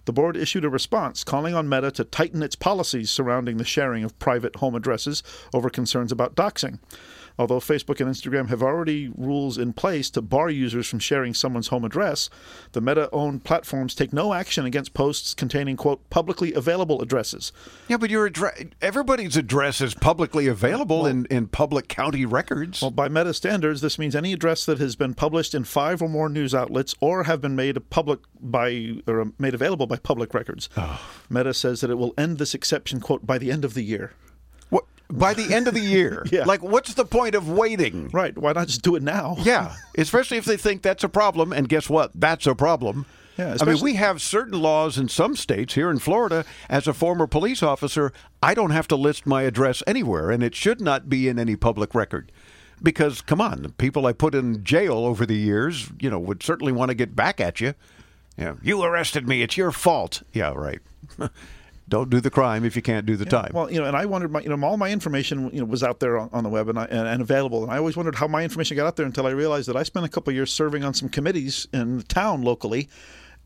The 0.05 0.13
board 0.13 0.35
issued 0.35 0.65
a 0.65 0.69
response 0.69 1.23
calling 1.23 1.53
on 1.53 1.69
Meta 1.69 1.91
to 1.91 2.03
tighten 2.03 2.43
its 2.43 2.55
policies 2.55 3.11
surrounding 3.11 3.57
the 3.57 3.63
sharing 3.63 4.03
of 4.03 4.17
private 4.19 4.57
home 4.57 4.75
addresses 4.75 5.23
over 5.53 5.69
concerns 5.69 6.11
about 6.11 6.35
doxing. 6.35 6.79
Although 7.37 7.59
Facebook 7.59 7.99
and 7.99 8.09
Instagram 8.09 8.49
have 8.49 8.63
already 8.63 9.11
rules 9.15 9.57
in 9.57 9.73
place 9.73 10.09
to 10.11 10.21
bar 10.21 10.49
users 10.49 10.87
from 10.87 10.99
sharing 10.99 11.33
someone's 11.33 11.67
home 11.67 11.85
address, 11.85 12.29
the 12.71 12.81
Meta 12.81 13.09
owned 13.11 13.43
platforms 13.43 13.95
take 13.95 14.13
no 14.13 14.33
action 14.33 14.65
against 14.65 14.93
posts 14.93 15.33
containing, 15.33 15.77
quote, 15.77 16.09
publicly 16.09 16.53
available 16.53 17.01
addresses. 17.01 17.51
Yeah, 17.87 17.97
but 17.97 18.09
your 18.09 18.25
address, 18.25 18.63
everybody's 18.81 19.37
address 19.37 19.81
is 19.81 19.93
publicly 19.93 20.47
available 20.47 21.05
in, 21.05 21.25
in 21.25 21.47
public 21.47 21.87
county 21.87 22.25
records. 22.25 22.81
Well, 22.81 22.91
by 22.91 23.07
Meta 23.09 23.33
standards, 23.33 23.81
this 23.81 23.99
means 23.99 24.15
any 24.15 24.33
address 24.33 24.65
that 24.65 24.79
has 24.79 24.95
been 24.95 25.13
published 25.13 25.53
in 25.53 25.63
five 25.63 26.01
or 26.01 26.09
more 26.09 26.29
news 26.29 26.55
outlets 26.55 26.95
or 26.99 27.23
have 27.23 27.41
been 27.41 27.55
made 27.55 27.77
public 27.89 28.19
by 28.39 28.93
or 29.07 29.21
um, 29.21 29.33
made 29.37 29.53
available 29.53 29.87
by 29.87 29.97
public 29.97 30.33
records. 30.33 30.69
Oh. 30.77 30.99
Meta 31.29 31.53
says 31.53 31.81
that 31.81 31.89
it 31.89 31.97
will 31.97 32.13
end 32.17 32.37
this 32.37 32.53
exception, 32.53 32.99
quote, 32.99 33.25
by 33.25 33.37
the 33.37 33.51
end 33.51 33.65
of 33.65 33.73
the 33.73 33.83
year. 33.83 34.13
By 35.11 35.33
the 35.33 35.53
end 35.53 35.67
of 35.67 35.73
the 35.73 35.79
year? 35.79 36.25
Yeah. 36.31 36.43
Like, 36.45 36.61
what's 36.61 36.93
the 36.93 37.05
point 37.05 37.33
of 37.33 37.49
waiting? 37.49 38.09
Right. 38.09 38.37
Why 38.37 38.53
not 38.53 38.67
just 38.67 38.83
do 38.83 38.95
it 38.95 39.03
now? 39.03 39.35
Yeah, 39.43 39.75
especially 39.97 40.37
if 40.37 40.45
they 40.45 40.57
think 40.57 40.83
that's 40.83 41.03
a 41.03 41.09
problem. 41.09 41.51
And 41.51 41.67
guess 41.67 41.89
what? 41.89 42.11
That's 42.13 42.45
a 42.45 42.53
problem. 42.53 43.05
Yeah, 43.37 43.55
I 43.61 43.63
mean, 43.65 43.79
we 43.81 43.93
have 43.95 44.21
certain 44.21 44.59
laws 44.59 44.97
in 44.97 45.07
some 45.07 45.35
states. 45.37 45.73
Here 45.73 45.89
in 45.89 45.99
Florida, 45.99 46.43
as 46.69 46.87
a 46.87 46.93
former 46.93 47.25
police 47.25 47.63
officer, 47.63 48.11
I 48.43 48.53
don't 48.53 48.71
have 48.71 48.87
to 48.89 48.97
list 48.97 49.25
my 49.25 49.43
address 49.43 49.81
anywhere, 49.87 50.29
and 50.29 50.43
it 50.43 50.55
should 50.55 50.81
not 50.81 51.07
be 51.07 51.29
in 51.29 51.39
any 51.39 51.55
public 51.55 51.95
record. 51.95 52.33
Because, 52.83 53.21
come 53.21 53.39
on, 53.39 53.61
the 53.63 53.69
people 53.69 54.05
I 54.05 54.11
put 54.11 54.35
in 54.35 54.63
jail 54.65 54.97
over 55.05 55.25
the 55.25 55.37
years, 55.37 55.89
you 56.01 56.09
know, 56.09 56.19
would 56.19 56.43
certainly 56.43 56.73
want 56.73 56.89
to 56.89 56.95
get 56.95 57.15
back 57.15 57.39
at 57.39 57.61
you. 57.61 57.75
Yeah, 58.37 58.55
you 58.61 58.83
arrested 58.83 59.25
me. 59.27 59.41
It's 59.41 59.55
your 59.55 59.71
fault. 59.71 60.21
Yeah, 60.33 60.51
right. 60.53 60.79
don't 61.89 62.09
do 62.09 62.21
the 62.21 62.29
crime 62.29 62.63
if 62.63 62.75
you 62.75 62.81
can't 62.81 63.05
do 63.05 63.15
the 63.15 63.25
time. 63.25 63.51
Well, 63.53 63.71
you 63.71 63.79
know, 63.79 63.85
and 63.85 63.97
I 63.97 64.05
wondered, 64.05 64.31
my, 64.31 64.41
you 64.41 64.49
know, 64.49 64.67
all 64.67 64.77
my 64.77 64.89
information, 64.89 65.49
you 65.51 65.59
know, 65.59 65.65
was 65.65 65.83
out 65.83 65.99
there 65.99 66.17
on, 66.17 66.29
on 66.31 66.43
the 66.43 66.49
web 66.49 66.69
and, 66.69 66.79
I, 66.79 66.85
and, 66.85 67.07
and 67.07 67.21
available, 67.21 67.63
and 67.63 67.71
I 67.71 67.77
always 67.77 67.97
wondered 67.97 68.15
how 68.15 68.27
my 68.27 68.43
information 68.43 68.77
got 68.77 68.85
out 68.87 68.95
there 68.95 69.05
until 69.05 69.27
I 69.27 69.31
realized 69.31 69.67
that 69.67 69.75
I 69.75 69.83
spent 69.83 70.05
a 70.05 70.09
couple 70.09 70.31
of 70.31 70.35
years 70.35 70.51
serving 70.51 70.83
on 70.83 70.93
some 70.93 71.09
committees 71.09 71.67
in 71.73 71.97
the 71.97 72.03
town 72.03 72.43
locally, 72.43 72.89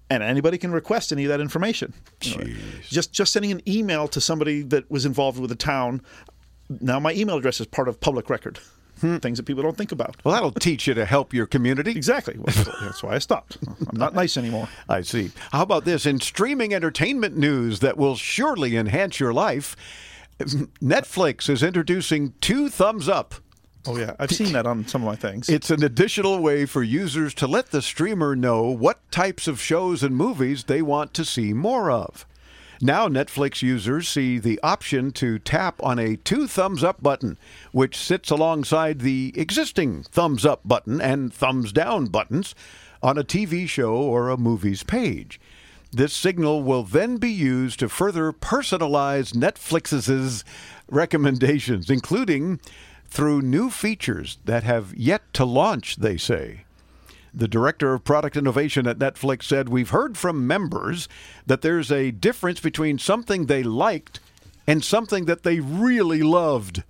and 0.10 0.22
anybody 0.22 0.58
can 0.58 0.72
request 0.72 1.12
any 1.12 1.24
of 1.26 1.30
that 1.30 1.40
information. 1.40 1.94
You 2.22 2.38
know, 2.38 2.54
just 2.84 3.14
just 3.14 3.34
sending 3.34 3.52
an 3.52 3.62
email 3.68 4.08
to 4.10 4.22
somebody 4.22 4.62
that 4.64 4.92
was 4.92 5.06
involved 5.06 5.40
with 5.40 5.50
the 5.50 5.56
town. 5.56 6.02
Now 6.70 7.00
my 7.00 7.14
email 7.14 7.38
address 7.38 7.60
is 7.60 7.68
part 7.68 7.88
of 7.88 8.00
public 8.00 8.30
record. 8.30 8.60
Hmm. 9.04 9.18
Things 9.18 9.38
that 9.38 9.44
people 9.44 9.64
don't 9.64 9.76
think 9.76 9.92
about. 9.92 10.16
Well, 10.24 10.34
that'll 10.34 10.52
teach 10.52 10.88
you 10.88 10.94
to 10.94 11.04
help 11.04 11.34
your 11.34 11.46
community. 11.46 11.92
Exactly. 11.92 12.38
Well, 12.38 12.56
that's 12.82 13.04
why 13.04 13.16
I 13.16 13.20
stopped. 13.20 13.58
I'm 13.68 14.00
not 14.00 14.14
nice 14.14 14.38
anymore. 14.38 14.70
I 14.88 15.02
see. 15.02 15.32
How 15.52 15.62
about 15.64 15.84
this? 15.84 16.06
In 16.06 16.22
streaming 16.22 16.74
entertainment 16.74 17.36
news 17.36 17.82
that 17.82 17.98
will 17.98 18.16
surely 18.16 18.78
enhance 18.78 19.20
your 19.20 19.34
life, 19.34 19.76
Netflix 20.40 21.50
is 21.50 21.62
introducing 21.62 22.34
two 22.40 22.70
thumbs 22.70 23.10
up. 23.10 23.36
Oh 23.86 23.98
yeah, 23.98 24.16
I've 24.20 24.32
seen 24.32 24.54
that 24.54 24.66
on 24.66 24.88
some 24.88 25.02
of 25.02 25.08
my 25.08 25.18
things. 25.18 25.50
It's 25.50 25.70
an 25.70 25.84
additional 25.84 26.40
way 26.40 26.66
for 26.66 26.82
users 26.82 27.34
to 27.34 27.48
let 27.48 27.72
the 27.72 27.82
streamer 27.82 28.38
know 28.38 28.64
what 28.64 29.12
types 29.12 29.50
of 29.50 29.60
shows 29.60 30.02
and 30.02 30.16
movies 30.16 30.64
they 30.64 30.82
want 30.82 31.14
to 31.16 31.26
see 31.26 31.52
more 31.52 31.92
of. 31.92 32.26
Now, 32.86 33.08
Netflix 33.08 33.62
users 33.62 34.10
see 34.10 34.40
the 34.40 34.60
option 34.62 35.14
to 35.14 35.40
tap 35.40 35.82
on 35.82 36.00
a 36.00 36.18
two 36.18 36.48
thumbs 36.48 36.84
up 36.84 37.02
button, 37.02 37.38
which 37.72 37.96
sits 37.96 38.30
alongside 38.30 39.00
the 39.00 39.32
existing 39.38 40.04
thumbs 40.04 40.46
up 40.46 40.68
button 40.68 41.00
and 41.00 41.34
thumbs 41.34 41.72
down 41.72 42.08
buttons 42.08 42.54
on 43.02 43.18
a 43.18 43.24
TV 43.24 43.70
show 43.70 43.96
or 43.96 44.28
a 44.28 44.36
movie's 44.36 44.84
page. 44.84 45.40
This 45.94 46.12
signal 46.12 46.62
will 46.62 46.84
then 46.84 47.16
be 47.16 47.32
used 47.32 47.80
to 47.80 47.88
further 47.88 48.34
personalize 48.34 49.32
Netflix's 49.32 50.44
recommendations, 50.90 51.90
including 51.90 52.60
through 53.08 53.44
new 53.44 53.70
features 53.70 54.40
that 54.44 54.64
have 54.64 54.94
yet 54.94 55.22
to 55.36 55.46
launch, 55.46 55.96
they 55.96 56.18
say. 56.18 56.66
The 57.34 57.48
director 57.48 57.94
of 57.94 58.04
product 58.04 58.38
innovation 58.38 58.88
at 58.88 59.00
Netflix 59.00 59.44
said, 59.44 59.70
We've 59.70 59.90
heard 59.90 60.18
from 60.18 60.46
members 60.46 61.08
that 61.48 61.62
there's 61.62 61.92
a 61.92 62.12
difference 62.12 62.60
between 62.60 63.00
something 63.00 63.48
they 63.48 63.64
liked 63.64 64.20
and 64.68 64.84
something 64.84 65.26
that 65.26 65.44
they 65.44 65.60
really 65.60 66.22
loved. 66.22 66.84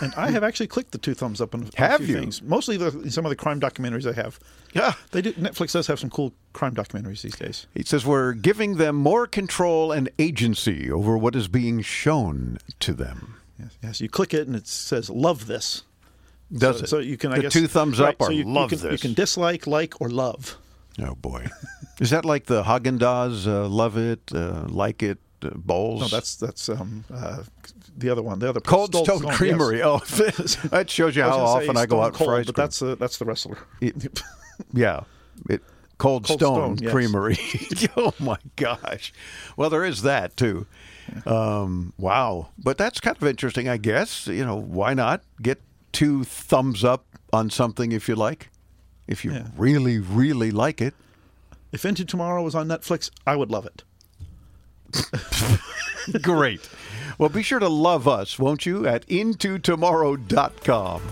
And 0.00 0.14
I 0.16 0.30
have 0.30 0.44
actually 0.44 0.68
clicked 0.68 0.92
the 0.92 0.98
two 0.98 1.14
thumbs 1.14 1.40
up 1.40 1.54
on, 1.54 1.68
Have 1.74 2.00
a 2.00 2.04
few 2.04 2.14
you? 2.14 2.20
things. 2.20 2.40
Mostly 2.40 2.76
the, 2.76 3.10
some 3.10 3.26
of 3.26 3.30
the 3.30 3.36
crime 3.36 3.58
documentaries 3.60 4.08
I 4.08 4.14
have. 4.14 4.38
Yeah, 4.72 4.92
they 5.10 5.20
do. 5.20 5.32
Netflix 5.32 5.72
does 5.72 5.88
have 5.88 5.98
some 5.98 6.08
cool 6.08 6.32
crime 6.52 6.74
documentaries 6.74 7.22
these 7.22 7.34
days. 7.34 7.66
He 7.74 7.82
says 7.82 8.06
we're 8.06 8.32
giving 8.32 8.76
them 8.76 8.94
more 8.94 9.26
control 9.26 9.90
and 9.90 10.08
agency 10.20 10.90
over 10.90 11.18
what 11.18 11.34
is 11.34 11.48
being 11.48 11.82
shown 11.82 12.58
to 12.78 12.92
them. 12.94 13.34
Yes, 13.58 13.70
yes. 13.82 14.00
You 14.00 14.08
click 14.08 14.32
it 14.32 14.46
and 14.46 14.54
it 14.54 14.68
says 14.68 15.10
"Love 15.10 15.46
this." 15.46 15.82
Does 16.52 16.78
so, 16.78 16.84
it? 16.84 16.88
So 16.88 16.98
you 16.98 17.16
can. 17.16 17.32
I 17.32 17.36
The 17.36 17.42
guess 17.42 17.52
two 17.52 17.66
thumbs 17.66 17.98
right, 17.98 18.10
up 18.20 18.22
so 18.26 18.30
you, 18.30 18.44
"Love 18.44 18.72
you 18.72 18.78
can, 18.78 18.90
You 18.92 18.98
can 18.98 19.14
dislike, 19.14 19.66
like, 19.66 20.00
or 20.00 20.08
love. 20.10 20.58
Oh 21.00 21.14
boy, 21.14 21.46
is 22.00 22.10
that 22.10 22.24
like 22.24 22.44
the 22.46 22.62
Haagen 22.64 22.98
Dazs 22.98 23.46
uh, 23.46 23.66
love 23.68 23.96
it, 23.96 24.20
uh, 24.34 24.64
like 24.68 25.02
it 25.02 25.18
uh, 25.42 25.50
bowls? 25.54 26.00
No, 26.02 26.08
that's 26.08 26.36
that's 26.36 26.68
um, 26.68 27.04
uh, 27.12 27.42
the 27.96 28.10
other 28.10 28.22
one. 28.22 28.38
The 28.40 28.50
other 28.50 28.60
Cold 28.60 28.94
Stone- 28.94 29.20
Stone 29.20 29.32
Creamery. 29.32 29.78
yes. 29.78 30.58
Oh, 30.64 30.68
that 30.68 30.90
shows 30.90 31.16
you 31.16 31.22
how 31.22 31.38
often 31.38 31.76
I 31.78 31.86
go 31.86 32.02
out 32.02 32.12
Cold, 32.12 32.28
for 32.28 32.36
ice 32.36 32.46
but 32.46 32.54
cream. 32.54 32.62
that's 32.64 32.82
uh, 32.82 32.94
that's 32.96 33.16
the 33.18 33.24
wrestler. 33.24 33.56
It- 33.80 34.20
yeah, 34.74 35.00
it, 35.48 35.62
Cold, 35.96 36.26
Cold 36.26 36.38
Stone, 36.40 36.56
Stone, 36.56 36.78
yes. 36.82 36.92
Creamery. 36.92 37.38
oh 37.96 38.12
my 38.20 38.36
gosh! 38.56 39.14
Well, 39.56 39.70
there 39.70 39.84
is 39.84 40.02
that 40.02 40.36
too. 40.36 40.66
Um, 41.24 41.94
wow, 41.96 42.48
but 42.58 42.76
that's 42.76 43.00
kind 43.00 43.16
of 43.16 43.24
interesting, 43.26 43.68
I 43.68 43.78
guess. 43.78 44.26
You 44.26 44.44
know, 44.44 44.56
why 44.56 44.92
not 44.94 45.22
get 45.40 45.60
two 45.92 46.24
thumbs 46.24 46.82
up 46.84 47.06
on 47.32 47.50
something 47.50 47.92
if 47.92 48.08
you 48.08 48.14
like, 48.14 48.50
if 49.06 49.24
you 49.24 49.32
Yeah. 49.32 49.48
really, 49.56 49.98
really 49.98 50.50
like 50.50 50.80
it. 50.80 50.94
If 51.72 51.84
Into 51.84 52.04
Tomorrow 52.04 52.42
was 52.42 52.54
on 52.54 52.68
Netflix, 52.68 53.10
I 53.26 53.36
would 53.36 53.50
love 53.50 53.66
it. 53.66 53.82
Great. 56.22 56.68
Well, 57.18 57.28
be 57.30 57.42
sure 57.42 57.58
to 57.58 57.68
love 57.68 58.06
us, 58.08 58.38
won't 58.38 58.66
you, 58.66 58.86
at 58.86 59.06
intotomorrow.com. 59.08 61.02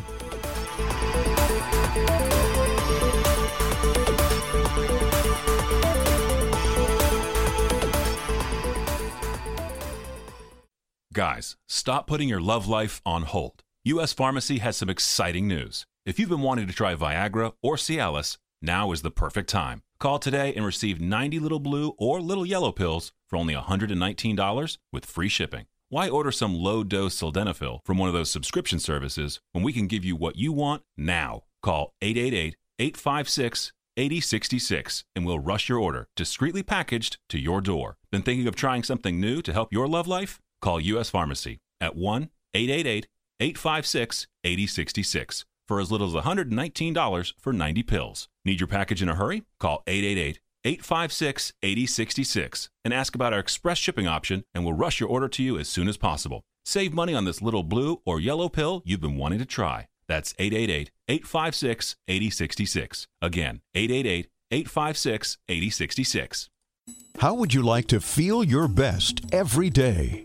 Guys, 11.13 11.57
stop 11.67 12.07
putting 12.07 12.29
your 12.29 12.41
love 12.41 12.69
life 12.69 13.01
on 13.05 13.23
hold. 13.23 13.60
U.S. 13.85 14.13
Pharmacy 14.13 14.59
has 14.59 14.77
some 14.77 14.91
exciting 14.91 15.49
news. 15.49 15.87
If 16.05 16.19
you've 16.19 16.29
been 16.29 16.43
wanting 16.43 16.67
to 16.67 16.73
try 16.75 16.95
Viagra 16.95 17.53
or 17.63 17.77
Cialis, 17.77 18.37
now 18.61 18.93
is 18.93 19.01
the 19.01 19.11
perfect 19.11 19.49
time. 19.49 19.81
Call 19.99 20.19
today 20.19 20.53
and 20.55 20.67
receive 20.67 21.01
90 21.01 21.39
little 21.39 21.61
blue 21.61 21.95
or 21.97 22.21
little 22.21 22.45
yellow 22.45 22.73
pills 22.73 23.11
for 23.31 23.37
only 23.37 23.55
$119 23.55 24.79
with 24.93 25.07
free 25.07 25.31
shipping. 25.31 25.65
Why 25.89 26.11
order 26.11 26.31
some 26.31 26.55
low 26.55 26.85
dose 26.85 27.19
sildenafil 27.19 27.79
from 27.87 27.97
one 27.97 28.09
of 28.09 28.13
those 28.13 28.31
subscription 28.31 28.79
services 28.79 29.41
when 29.53 29.65
we 29.65 29.73
can 29.73 29.87
give 29.87 30.05
you 30.05 30.15
what 30.15 30.37
you 30.37 30.53
want 30.53 30.83
now? 30.99 31.45
Call 31.63 31.95
888 32.03 32.57
856 32.79 33.73
8066 33.97 35.05
and 35.17 35.25
we'll 35.25 35.39
rush 35.39 35.71
your 35.71 35.79
order 35.79 36.07
discreetly 36.17 36.63
packaged 36.63 37.17
to 37.31 37.39
your 37.39 37.63
door. 37.63 37.97
Been 38.13 38.23
thinking 38.23 38.47
of 38.47 38.57
trying 38.57 38.83
something 38.83 39.19
new 39.19 39.41
to 39.41 39.55
help 39.55 39.73
your 39.73 39.89
love 39.89 40.07
life? 40.07 40.39
Call 40.61 40.81
U.S. 40.83 41.09
Pharmacy 41.09 41.61
at 41.81 41.97
1 41.97 42.29
888 42.53 43.07
856 43.41 44.27
8066 44.45 45.45
for 45.67 45.81
as 45.81 45.91
little 45.91 46.07
as 46.07 46.25
$119 46.25 47.33
for 47.39 47.53
90 47.53 47.83
pills. 47.85 48.29
Need 48.45 48.61
your 48.61 48.67
package 48.67 49.03
in 49.03 49.09
a 49.09 49.15
hurry? 49.15 49.45
Call 49.59 49.83
888 49.87 50.41
856 50.65 51.53
8066 51.63 52.71
and 52.85 52.93
ask 52.93 53.15
about 53.15 53.33
our 53.33 53.39
express 53.39 53.79
shipping 53.79 54.07
option, 54.07 54.45
and 54.55 54.65
we'll 54.65 54.75
rush 54.75 55.01
your 55.01 55.09
order 55.09 55.29
to 55.29 55.43
you 55.43 55.59
as 55.59 55.69
soon 55.69 55.89
as 55.89 55.97
possible. 55.97 56.43
Save 56.65 56.93
money 56.93 57.15
on 57.15 57.25
this 57.25 57.41
little 57.41 57.63
blue 57.63 58.01
or 58.05 58.21
yellow 58.21 58.49
pill 58.49 58.83
you've 58.85 59.01
been 59.01 59.17
wanting 59.17 59.39
to 59.39 59.47
try. 59.47 59.87
That's 60.07 60.35
888 60.39 60.91
856 61.09 61.97
8066. 62.09 63.07
Again, 63.23 63.61
888 63.75 64.29
856 64.51 65.39
8066. 65.49 66.51
How 67.21 67.35
would 67.35 67.55
you 67.55 67.63
like 67.63 67.87
to 67.89 68.01
feel 68.01 68.43
your 68.43 68.69
best 68.69 69.23
every 69.33 69.71
day? 69.71 70.25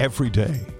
every 0.00 0.30
day. 0.30 0.79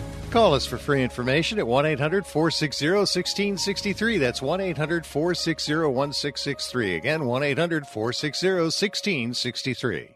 Call 0.31 0.53
us 0.53 0.65
for 0.65 0.77
free 0.77 1.03
information 1.03 1.59
at 1.59 1.67
1 1.67 1.85
800 1.85 2.25
460 2.25 2.89
1663. 2.89 4.17
That's 4.17 4.41
1 4.41 4.61
800 4.61 5.05
460 5.05 5.73
1663. 5.73 6.95
Again, 6.95 7.25
1 7.25 7.43
800 7.43 7.85
460 7.85 8.47
1663. 8.47 10.09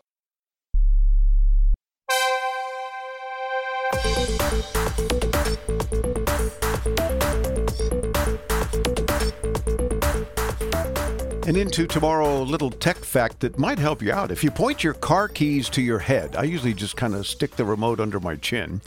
And 11.45 11.57
into 11.57 11.85
tomorrow, 11.87 12.41
a 12.41 12.43
little 12.43 12.71
tech 12.71 12.95
fact 12.95 13.41
that 13.41 13.59
might 13.59 13.79
help 13.79 14.01
you 14.01 14.13
out. 14.13 14.31
If 14.31 14.45
you 14.45 14.49
point 14.49 14.81
your 14.81 14.93
car 14.93 15.27
keys 15.27 15.67
to 15.71 15.81
your 15.81 15.99
head, 15.99 16.37
I 16.37 16.43
usually 16.43 16.73
just 16.73 16.95
kind 16.95 17.13
of 17.13 17.27
stick 17.27 17.57
the 17.57 17.65
remote 17.65 17.99
under 17.99 18.21
my 18.21 18.37
chin 18.37 18.79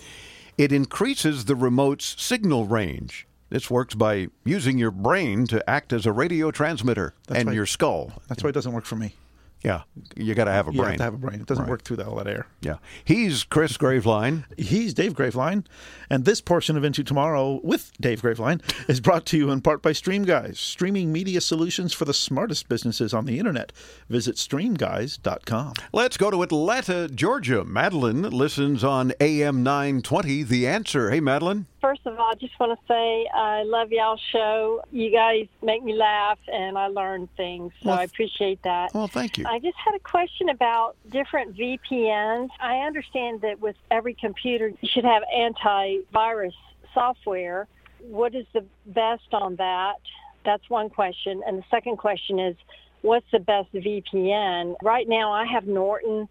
it 0.59 0.73
increases 0.73 1.45
the 1.47 1.55
remote's 1.57 2.21
signal 2.21 2.67
range. 2.67 3.27
This 3.49 3.71
works 3.71 3.95
by 3.95 4.29
using 4.45 4.77
your 4.77 4.91
brain 4.91 5.47
to 5.47 5.69
act 5.71 5.93
as 5.95 6.05
a 6.05 6.13
radio 6.13 6.51
transmitter 6.51 7.15
That's 7.29 7.41
and 7.41 7.49
why- 7.49 7.55
your 7.55 7.65
skull. 7.67 8.21
That's 8.29 8.43
why 8.43 8.51
it 8.51 8.53
doesn't 8.53 8.73
work 8.73 8.85
for 8.85 8.97
me. 8.97 9.15
Yeah, 9.63 9.83
you 10.17 10.35
got 10.37 10.45
to 10.45 10.53
have 10.53 10.69
a 10.69 10.71
brain. 10.71 10.77
You 10.79 10.85
have 10.85 10.97
to 10.99 11.03
have 11.03 11.15
a 11.15 11.19
brain. 11.19 11.41
It 11.41 11.47
doesn't 11.47 11.65
Right. 11.65 11.71
work 11.71 11.83
through 11.83 11.97
that, 11.97 12.07
all 12.07 12.15
that 12.17 12.29
air. 12.29 12.47
Yeah. 12.61 12.77
He's 13.05 13.43
Chris 13.43 13.77
Graveline. 13.77 14.45
He's 14.57 14.95
Dave 14.95 15.15
Graveline. 15.15 15.65
And 16.09 16.25
this 16.25 16.41
portion 16.41 16.77
of 16.77 16.85
Into 16.85 17.03
Tomorrow 17.03 17.61
with 17.65 17.91
Dave 18.01 18.23
Graveline 18.23 18.61
is 18.89 19.01
brought 19.01 19.27
to 19.27 19.37
you 19.37 19.51
in 19.51 19.61
part 19.61 19.83
by 19.83 19.91
Stream 19.93 20.25
Guys, 20.25 20.61
streaming 20.61 21.13
media 21.13 21.41
solutions 21.41 21.93
for 21.93 22.05
the 22.05 22.15
smartest 22.15 22.69
businesses 22.69 23.13
on 23.13 23.25
the 23.25 23.39
internet. 23.41 23.73
Visit 24.09 24.37
streamguys.com. 24.37 25.73
Let's 25.93 26.17
go 26.17 26.31
to 26.31 26.43
Atlanta, 26.43 27.09
Georgia. 27.09 27.65
Madeline 27.65 28.23
listens 28.23 28.85
on 28.85 29.13
AM 29.21 29.63
920. 29.65 30.45
The 30.45 30.67
answer. 30.69 31.11
Hey, 31.11 31.21
Madeline. 31.21 31.67
First 31.81 32.01
of 32.07 32.19
all, 32.19 32.31
I 32.31 32.35
just 32.35 32.59
want 32.59 32.79
to 32.79 32.87
say 32.87 33.29
I 33.33 33.63
love 33.63 33.93
y'all's 33.93 34.21
show. 34.33 34.83
You 34.91 35.13
guys 35.13 35.47
make 35.63 35.83
me 35.85 35.95
laugh 35.95 36.39
and 36.53 36.77
I 36.77 36.89
learn 36.89 37.29
things, 37.37 37.73
so 37.83 37.91
Well, 37.91 37.99
I 37.99 38.03
appreciate 38.03 38.61
that. 38.65 38.93
Well, 38.95 39.07
thank 39.07 39.39
you. 39.39 39.45
I 39.47 39.61
just 39.61 39.77
had 39.85 39.95
a 39.95 40.01
question 40.01 40.49
about 40.49 40.97
different 41.11 41.57
VPNs. 41.57 42.49
I 42.61 42.79
understand 42.79 43.43
that 43.43 43.61
with 43.61 43.77
every 43.91 44.15
computer, 44.15 44.69
you 44.69 44.89
should 44.93 45.05
have 45.05 45.23
antivirus 45.33 46.53
software. 46.95 47.69
What 48.01 48.35
is 48.35 48.47
the 48.53 48.65
best 48.87 49.33
on 49.33 49.57
that? 49.57 49.97
That's 50.45 50.69
one 50.69 50.91
question. 50.91 51.43
And 51.47 51.59
the 51.59 51.65
second 51.71 51.99
question 51.99 52.41
is, 52.41 52.57
what's 53.03 53.27
the 53.31 53.39
best 53.39 53.73
VPN? 53.73 54.75
Right 54.83 55.09
now, 55.09 55.31
I 55.33 55.45
have 55.47 55.67
Norton. 55.67 56.29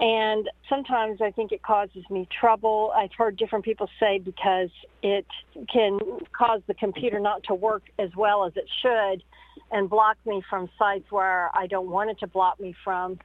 And 0.00 0.48
sometimes 0.66 1.20
I 1.20 1.30
think 1.30 1.52
it 1.52 1.62
causes 1.62 2.04
me 2.08 2.26
trouble. 2.40 2.90
I've 2.96 3.12
heard 3.16 3.36
different 3.36 3.66
people 3.66 3.86
say 4.00 4.18
because 4.18 4.70
it 5.02 5.26
can 5.70 5.98
cause 6.32 6.62
the 6.66 6.72
computer 6.74 7.20
not 7.20 7.42
to 7.44 7.54
work 7.54 7.82
as 7.98 8.08
well 8.16 8.46
as 8.46 8.54
it 8.56 8.66
should 8.80 9.22
and 9.70 9.90
block 9.90 10.16
me 10.24 10.42
from 10.48 10.70
sites 10.78 11.10
where 11.10 11.50
I 11.54 11.66
don't 11.66 11.90
want 11.90 12.08
it 12.08 12.18
to 12.20 12.26
block 12.26 12.58
me 12.58 12.74
from. 12.82 13.18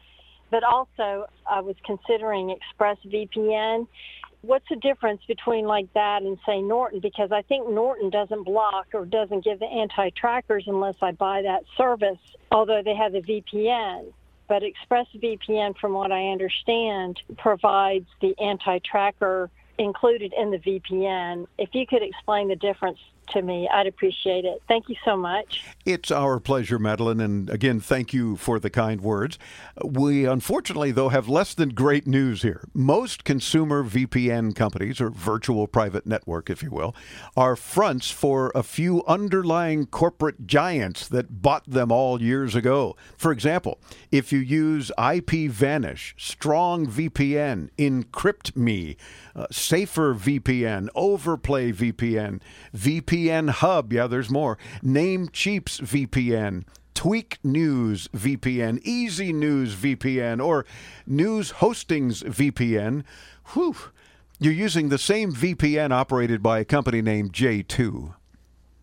But 0.52 0.64
also, 0.66 1.28
I 1.50 1.62
was 1.62 1.78
considering 1.86 2.56
ExpressVPN. 2.78 3.88
What's 4.42 4.68
the 4.70 4.76
difference 4.76 5.22
between 5.28 5.66
like 5.66 5.92
that 5.94 6.24
and 6.24 6.38
say 6.46 6.62
Norton? 6.62 7.00
Because 7.00 7.32
I 7.32 7.42
think 7.42 7.70
Norton 7.70 8.10
doesn't 8.10 8.44
block 8.44 8.88
or 8.94 9.06
doesn't 9.06 9.46
give 9.46 9.60
the 9.60 9.66
anti-trackers 9.66 10.66
unless 10.68 10.96
I 11.02 11.14
buy 11.14 11.42
that 11.44 11.64
service, 11.78 12.20
although 12.52 12.82
they 12.84 12.96
have 12.96 13.14
the 13.14 13.22
VPN. 13.22 14.12
But 14.48 14.64
ExpressVPN, 14.64 15.78
from 15.78 15.94
what 15.94 16.12
I 16.12 16.30
understand, 16.30 17.20
provides 17.38 18.08
the 18.22 18.36
anti-tracker 18.40 19.50
included 19.78 20.34
in 20.38 20.52
the 20.52 20.58
VPN. 20.58 21.48
If 21.58 21.70
you 21.74 21.86
could 21.88 22.04
explain 22.04 22.48
the 22.48 22.56
difference 22.56 23.00
to 23.30 23.42
me, 23.42 23.68
I'd 23.72 23.88
appreciate 23.88 24.46
it. 24.46 24.62
Thank 24.68 24.90
you 24.90 24.96
so 25.04 25.18
much. 25.18 25.64
It's 25.86 26.12
our 26.12 26.40
pleasure, 26.40 26.78
Madeline. 26.78 27.20
And 27.20 27.50
again, 27.50 27.80
thank 27.80 28.14
you 28.14 28.36
for 28.36 28.60
the 28.60 28.70
kind 28.70 29.02
words. 29.02 29.40
We 29.84 30.26
unfortunately, 30.26 30.92
though, 30.92 31.10
have 31.10 31.28
less 31.28 31.54
than 31.54 31.70
great 31.70 32.06
news 32.08 32.42
here. 32.42 32.68
Most 32.74 33.24
consumer 33.24 33.84
VPN 33.84 34.56
companies, 34.56 35.02
or 35.02 35.10
virtual 35.10 35.68
private 35.68 36.06
network, 36.06 36.50
if 36.50 36.62
you 36.62 36.72
will, 36.72 36.96
are 37.36 37.56
fronts 37.56 38.12
for 38.12 38.52
a 38.54 38.64
few 38.64 39.04
underlying 39.08 39.86
corporate 39.86 40.46
giants 40.46 41.08
that 41.08 41.42
bought 41.42 41.70
them 41.70 41.92
all 41.92 42.22
years 42.22 42.56
ago. 42.56 42.96
For 43.18 43.32
example, 43.32 43.80
if 44.12 44.32
you 44.32 44.40
use 44.40 44.92
IPVanish, 44.98 46.14
Strong 46.18 46.88
VPN, 46.88 47.70
EncryptMe, 47.78 48.98
uh, 49.36 49.48
Safer 49.52 50.14
VPN, 50.14 50.90
Overplay 50.96 51.72
VPN, 51.72 52.40
VPN 52.76 53.15
Hub, 53.16 53.94
yeah, 53.94 54.08
there's 54.08 54.30
more, 54.30 54.58
Name 54.82 55.30
Cheaps 55.30 55.80
VPN, 55.80 56.66
Tweak 56.94 57.40
News 57.44 58.08
VPN, 58.10 58.80
Easy 58.84 59.32
News 59.32 59.76
VPN, 59.76 60.44
or 60.44 60.66
News 61.08 61.54
Hostings 61.54 62.24
VPN, 62.24 63.04
whew, 63.54 63.76
you're 64.40 64.54
using 64.54 64.90
the 64.90 64.98
same 64.98 65.34
VPN 65.34 65.92
operated 65.92 66.44
by 66.44 66.60
a 66.60 66.66
company 66.66 67.02
named 67.02 67.32
J2. 67.32 68.14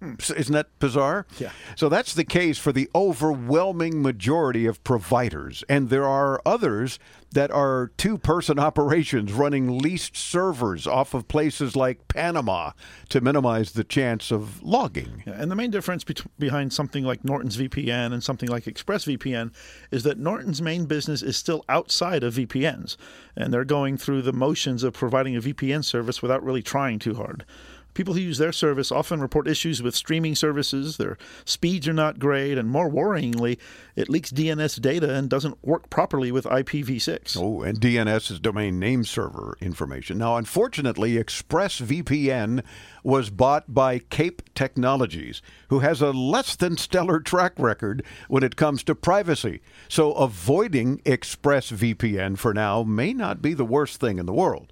Hmm. 0.01 0.15
Isn't 0.37 0.55
that 0.55 0.79
bizarre? 0.79 1.27
Yeah. 1.39 1.51
So 1.77 1.89
that's 1.89 2.15
the 2.15 2.25
case 2.25 2.59
for 2.59 2.73
the 2.73 2.91
overwhelming 2.95 4.03
majority 4.03 4.67
of 4.67 4.83
providers. 4.83 5.63
And 5.69 5.91
there 5.91 6.07
are 6.07 6.41
others 6.45 6.99
that 7.33 7.51
are 7.51 7.93
two 7.97 8.19
person 8.19 8.59
operations 8.59 9.33
running 9.33 9.79
leased 9.79 10.17
servers 10.17 10.87
off 10.87 11.15
of 11.15 11.29
places 11.29 11.77
like 11.77 12.09
Panama 12.09 12.73
to 13.09 13.21
minimize 13.21 13.73
the 13.73 13.85
chance 13.85 14.31
of 14.31 14.63
logging. 14.63 15.23
Yeah, 15.27 15.35
and 15.35 15.51
the 15.51 15.57
main 15.57 15.71
difference 15.71 16.05
bet- 16.05 16.23
behind 16.39 16.73
something 16.73 17.05
like 17.05 17.25
Norton's 17.25 17.57
VPN 17.57 18.13
and 18.13 18.23
something 18.23 18.49
like 18.49 18.65
ExpressVPN 18.65 19.53
is 19.91 20.03
that 20.05 20.19
Norton's 20.19 20.63
main 20.63 20.87
business 20.87 21.23
is 21.23 21.37
still 21.37 21.65
outside 21.69 22.23
of 22.23 22.35
VPNs, 22.35 22.97
and 23.37 23.53
they're 23.53 23.65
going 23.65 23.97
through 23.97 24.23
the 24.23 24.33
motions 24.33 24.83
of 24.83 24.93
providing 24.93 25.37
a 25.37 25.41
VPN 25.41 25.85
service 25.85 26.23
without 26.23 26.43
really 26.43 26.63
trying 26.63 26.99
too 26.99 27.15
hard. 27.15 27.45
People 27.95 28.15
who 28.15 28.21
use 28.21 28.39
their 28.39 28.53
service 28.53 28.91
often 28.91 29.21
report 29.21 29.47
issues 29.47 29.83
with 29.83 29.95
streaming 29.95 30.35
services, 30.35 30.97
their 30.97 31.19
speeds 31.45 31.87
are 31.87 31.93
not 31.93 32.19
great, 32.19 32.57
and 32.57 32.71
more 32.71 32.91
worryingly, 32.91 33.59
it 33.97 34.09
leaks 34.09 34.33
DNS 34.33 34.81
data 34.81 35.15
and 35.15 35.29
doesn't 35.29 35.63
work 35.63 35.91
properly 35.91 36.33
with 36.33 36.45
IPv6. 36.45 37.37
Oh, 37.39 37.63
and 37.63 37.79
DNS 37.79 38.31
is 38.31 38.41
domain 38.41 38.79
name 38.79 39.05
server 39.05 39.57
information. 39.61 40.19
Now, 40.19 40.37
unfortunately, 40.37 41.15
ExpressVPN 41.15 42.63
was 43.05 43.31
bought 43.31 43.75
by 43.75 43.99
Kape 43.99 44.43
Technologies, 44.55 45.43
who 45.69 45.81
has 45.81 46.01
a 46.01 46.13
less 46.13 46.57
than 46.57 46.77
stellar 46.77 47.21
track 47.21 47.53
record 47.59 48.03
when 48.29 48.43
it 48.43 48.57
comes 48.57 48.83
to 48.85 48.95
privacy. 48.95 49.61
So, 49.89 50.13
avoiding 50.13 50.99
ExpressVPN 51.01 52.39
for 52.39 52.55
now 52.55 52.83
may 52.83 53.13
not 53.13 53.43
be 53.43 53.53
the 53.53 53.65
worst 53.65 54.01
thing 54.01 54.19
in 54.19 54.27
the 54.27 54.33
world. 54.33 54.72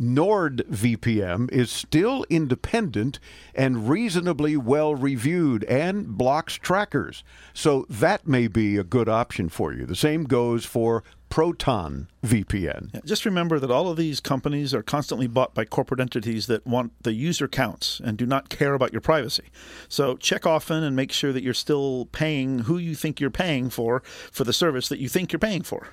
NordVPN 0.00 1.50
is 1.52 1.70
still 1.70 2.24
independent 2.30 3.20
and 3.54 3.88
reasonably 3.88 4.56
well 4.56 4.94
reviewed 4.94 5.64
and 5.64 6.08
blocks 6.08 6.54
trackers. 6.54 7.22
So 7.52 7.84
that 7.90 8.26
may 8.26 8.48
be 8.48 8.76
a 8.76 8.84
good 8.84 9.08
option 9.08 9.48
for 9.48 9.72
you. 9.72 9.84
The 9.84 9.96
same 9.96 10.24
goes 10.24 10.64
for 10.64 11.04
Proton 11.30 12.08
VPN. 12.24 13.04
Just 13.04 13.24
remember 13.24 13.60
that 13.60 13.70
all 13.70 13.88
of 13.88 13.96
these 13.96 14.20
companies 14.20 14.74
are 14.74 14.82
constantly 14.82 15.28
bought 15.28 15.54
by 15.54 15.64
corporate 15.64 16.00
entities 16.00 16.48
that 16.48 16.66
want 16.66 16.92
the 17.02 17.12
user 17.12 17.46
counts 17.46 18.00
and 18.02 18.18
do 18.18 18.26
not 18.26 18.48
care 18.48 18.74
about 18.74 18.92
your 18.92 19.00
privacy. 19.00 19.44
So 19.88 20.16
check 20.16 20.44
often 20.44 20.82
and 20.82 20.96
make 20.96 21.12
sure 21.12 21.32
that 21.32 21.44
you're 21.44 21.54
still 21.54 22.08
paying 22.10 22.60
who 22.60 22.78
you 22.78 22.96
think 22.96 23.20
you're 23.20 23.30
paying 23.30 23.70
for 23.70 24.02
for 24.32 24.42
the 24.42 24.52
service 24.52 24.88
that 24.88 24.98
you 24.98 25.08
think 25.08 25.32
you're 25.32 25.38
paying 25.38 25.62
for. 25.62 25.88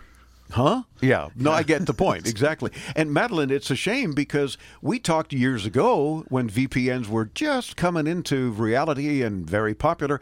Huh? 0.52 0.84
Yeah. 1.02 1.30
No, 1.36 1.52
I 1.52 1.64
get 1.64 1.86
the 1.86 1.94
point. 1.94 2.28
Exactly. 2.38 2.72
And 2.96 3.12
Madeline, 3.12 3.50
it's 3.50 3.72
a 3.72 3.76
shame 3.76 4.12
because 4.12 4.58
we 4.82 5.00
talked 5.00 5.34
years 5.34 5.66
ago 5.66 6.24
when 6.30 6.50
VPNs 6.50 7.08
were 7.08 7.26
just 7.26 7.76
coming 7.76 8.06
into 8.06 8.52
reality 8.52 9.24
and 9.24 9.50
very 9.50 9.74
popular. 9.74 10.22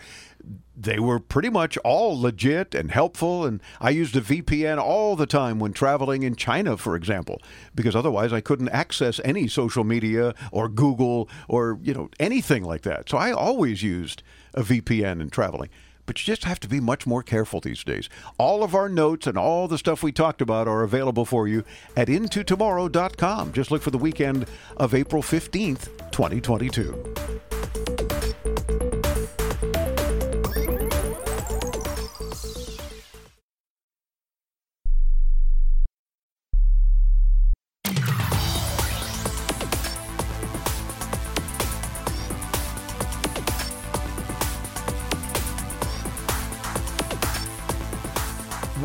They 0.77 0.99
were 0.99 1.19
pretty 1.19 1.49
much 1.49 1.77
all 1.79 2.19
legit 2.19 2.73
and 2.73 2.91
helpful. 2.91 3.45
And 3.45 3.61
I 3.81 3.89
used 3.89 4.15
a 4.15 4.21
VPN 4.21 4.77
all 4.77 5.15
the 5.15 5.25
time 5.25 5.59
when 5.59 5.73
traveling 5.73 6.23
in 6.23 6.35
China, 6.35 6.77
for 6.77 6.95
example, 6.95 7.41
because 7.73 7.95
otherwise 7.95 8.31
I 8.31 8.39
couldn't 8.39 8.69
access 8.69 9.19
any 9.25 9.47
social 9.47 9.83
media 9.83 10.33
or 10.51 10.69
Google 10.69 11.27
or, 11.49 11.79
you 11.81 11.93
know, 11.93 12.09
anything 12.19 12.63
like 12.63 12.83
that. 12.83 13.09
So 13.09 13.17
I 13.17 13.31
always 13.31 13.83
used 13.83 14.23
a 14.53 14.61
VPN 14.63 15.21
in 15.21 15.29
traveling 15.29 15.69
but 16.05 16.19
you 16.19 16.25
just 16.25 16.43
have 16.45 16.59
to 16.61 16.67
be 16.67 16.79
much 16.79 17.05
more 17.07 17.23
careful 17.23 17.59
these 17.59 17.83
days. 17.83 18.09
All 18.37 18.63
of 18.63 18.75
our 18.75 18.89
notes 18.89 19.27
and 19.27 19.37
all 19.37 19.67
the 19.67 19.77
stuff 19.77 20.03
we 20.03 20.11
talked 20.11 20.41
about 20.41 20.67
are 20.67 20.83
available 20.83 21.25
for 21.25 21.47
you 21.47 21.63
at 21.95 22.07
intotomorrow.com. 22.07 23.53
Just 23.53 23.71
look 23.71 23.81
for 23.81 23.91
the 23.91 23.97
weekend 23.97 24.45
of 24.77 24.93
April 24.93 25.21
15th, 25.21 25.89
2022. 26.11 28.04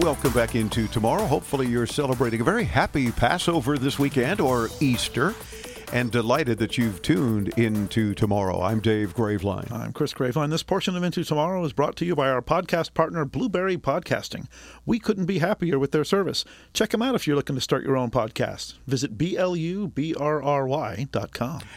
Welcome 0.00 0.32
back 0.32 0.54
into 0.54 0.88
tomorrow. 0.88 1.24
Hopefully, 1.26 1.66
you're 1.68 1.86
celebrating 1.86 2.40
a 2.40 2.44
very 2.44 2.64
happy 2.64 3.12
Passover 3.12 3.76
this 3.78 3.98
weekend 3.98 4.40
or 4.40 4.68
Easter. 4.80 5.34
and 5.92 6.10
delighted 6.12 6.58
that 6.58 6.78
you've 6.78 7.02
tuned 7.02 7.48
into 7.58 8.14
tomorrow. 8.14 8.62
I'm 8.62 8.78
Dave 8.80 9.14
Graveline. 9.16 9.72
I'm 9.72 9.92
Chris 9.92 10.14
Graveline. 10.14 10.50
This 10.50 10.62
portion 10.62 10.94
of 10.96 11.02
Into 11.02 11.24
Tomorrow 11.24 11.64
is 11.64 11.72
brought 11.72 11.96
to 11.96 12.04
you 12.04 12.14
by 12.14 12.30
our 12.30 12.40
podcast 12.40 12.94
partner, 12.94 13.24
Blubrry 13.24 13.76
Podcasting. 13.76 14.46
We 14.86 15.00
couldn't 15.00 15.26
be 15.26 15.40
happier 15.40 15.80
with 15.80 15.90
their 15.90 16.04
service. 16.04 16.44
Check 16.72 16.90
them 16.90 17.02
out 17.02 17.16
if 17.16 17.26
you're 17.26 17.34
looking 17.34 17.56
to 17.56 17.60
start 17.60 17.82
your 17.82 17.96
own 17.96 18.10
podcast. 18.12 18.74
Visit 18.86 19.18
B-L-U-B-R-R-Y.com. 19.18 19.90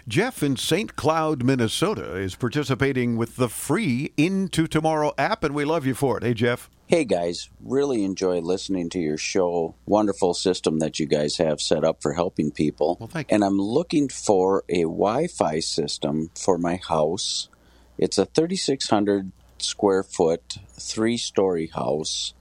Jeff 0.07 0.43
in 0.43 0.57
St. 0.57 0.95
Cloud, 0.95 1.43
Minnesota 1.43 2.15
is 2.15 2.35
participating 2.35 3.17
with 3.17 3.37
the 3.37 3.49
free 3.49 4.13
Into 4.15 4.67
Tomorrow 4.67 5.13
app, 5.17 5.43
and 5.43 5.55
we 5.55 5.65
love 5.65 5.87
you 5.87 5.95
for 5.95 6.17
it. 6.17 6.23
Hey, 6.23 6.35
Jeff. 6.35 6.69
Hey 6.93 7.05
guys, 7.05 7.49
really 7.59 8.03
enjoy 8.03 8.39
listening 8.39 8.87
to 8.89 8.99
your 8.99 9.17
show. 9.17 9.73
Wonderful 9.87 10.35
system 10.35 10.77
that 10.77 10.99
you 10.99 11.07
guys 11.07 11.37
have 11.37 11.59
set 11.59 11.83
up 11.83 12.03
for 12.03 12.13
helping 12.13 12.51
people. 12.51 12.97
Well, 12.99 13.09
thank 13.09 13.31
you. 13.31 13.33
And 13.33 13.43
I'm 13.43 13.57
looking 13.57 14.09
for 14.09 14.63
a 14.69 14.83
Wi 14.83 15.25
Fi 15.25 15.59
system 15.59 16.29
for 16.37 16.59
my 16.59 16.79
house. 16.87 17.49
It's 17.97 18.19
a 18.19 18.27
3,600 18.27 19.31
square 19.57 20.03
foot, 20.03 20.59
three 20.79 21.17
story 21.17 21.71
house. 21.73 22.35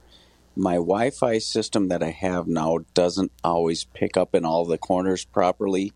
My 0.55 0.75
Wi 0.75 1.09
Fi 1.09 1.39
system 1.39 1.87
that 1.87 2.03
I 2.03 2.11
have 2.11 2.45
now 2.45 2.77
doesn't 2.93 3.31
always 3.43 3.85
pick 3.85 4.15
up 4.15 4.35
in 4.35 4.45
all 4.45 4.65
the 4.65 4.77
corners 4.77 5.25
properly 5.25 5.93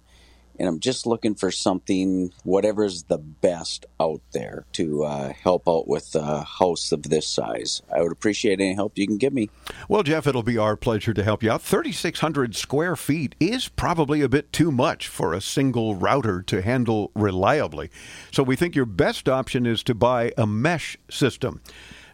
and 0.60 0.68
I'm 0.68 0.80
just 0.80 1.06
looking 1.06 1.36
for 1.36 1.52
something, 1.52 2.34
whatever's 2.44 3.04
the 3.04 3.18
best 3.18 3.86
out 4.00 4.22
there 4.32 4.66
to 4.74 5.04
uh, 5.04 5.34
help 5.34 5.68
out 5.68 5.88
with 5.88 6.16
a 6.16 6.44
house 6.44 6.92
of 6.92 7.04
this 7.04 7.28
size. 7.28 7.82
I 7.96 8.02
would 8.02 8.12
appreciate 8.12 8.60
any 8.60 8.74
help 8.74 8.98
you 8.98 9.08
can 9.08 9.18
give 9.18 9.34
me. 9.34 9.50
Well, 9.88 10.04
Jeff, 10.04 10.28
it'll 10.28 10.44
be 10.44 10.58
our 10.58 10.76
pleasure 10.76 11.14
to 11.14 11.24
help 11.24 11.44
you 11.44 11.52
out. 11.52 11.62
3,600 11.62 12.56
square 12.56 12.96
feet 12.96 13.36
is 13.40 13.68
probably 13.68 14.22
a 14.22 14.30
bit 14.30 14.52
too 14.52 14.72
much 14.72 15.08
for 15.08 15.34
a 15.34 15.42
single 15.42 15.96
router 15.96 16.42
to 16.44 16.62
handle 16.62 17.12
reliably. 17.16 17.90
So 18.32 18.44
we 18.44 18.56
think 18.56 18.76
your 18.76 18.86
best 18.86 19.30
option 19.30 19.66
is 19.66 19.84
to 19.84 19.96
buy 19.96 20.32
a 20.38 20.48
mesh 20.48 20.98
system. 21.10 21.62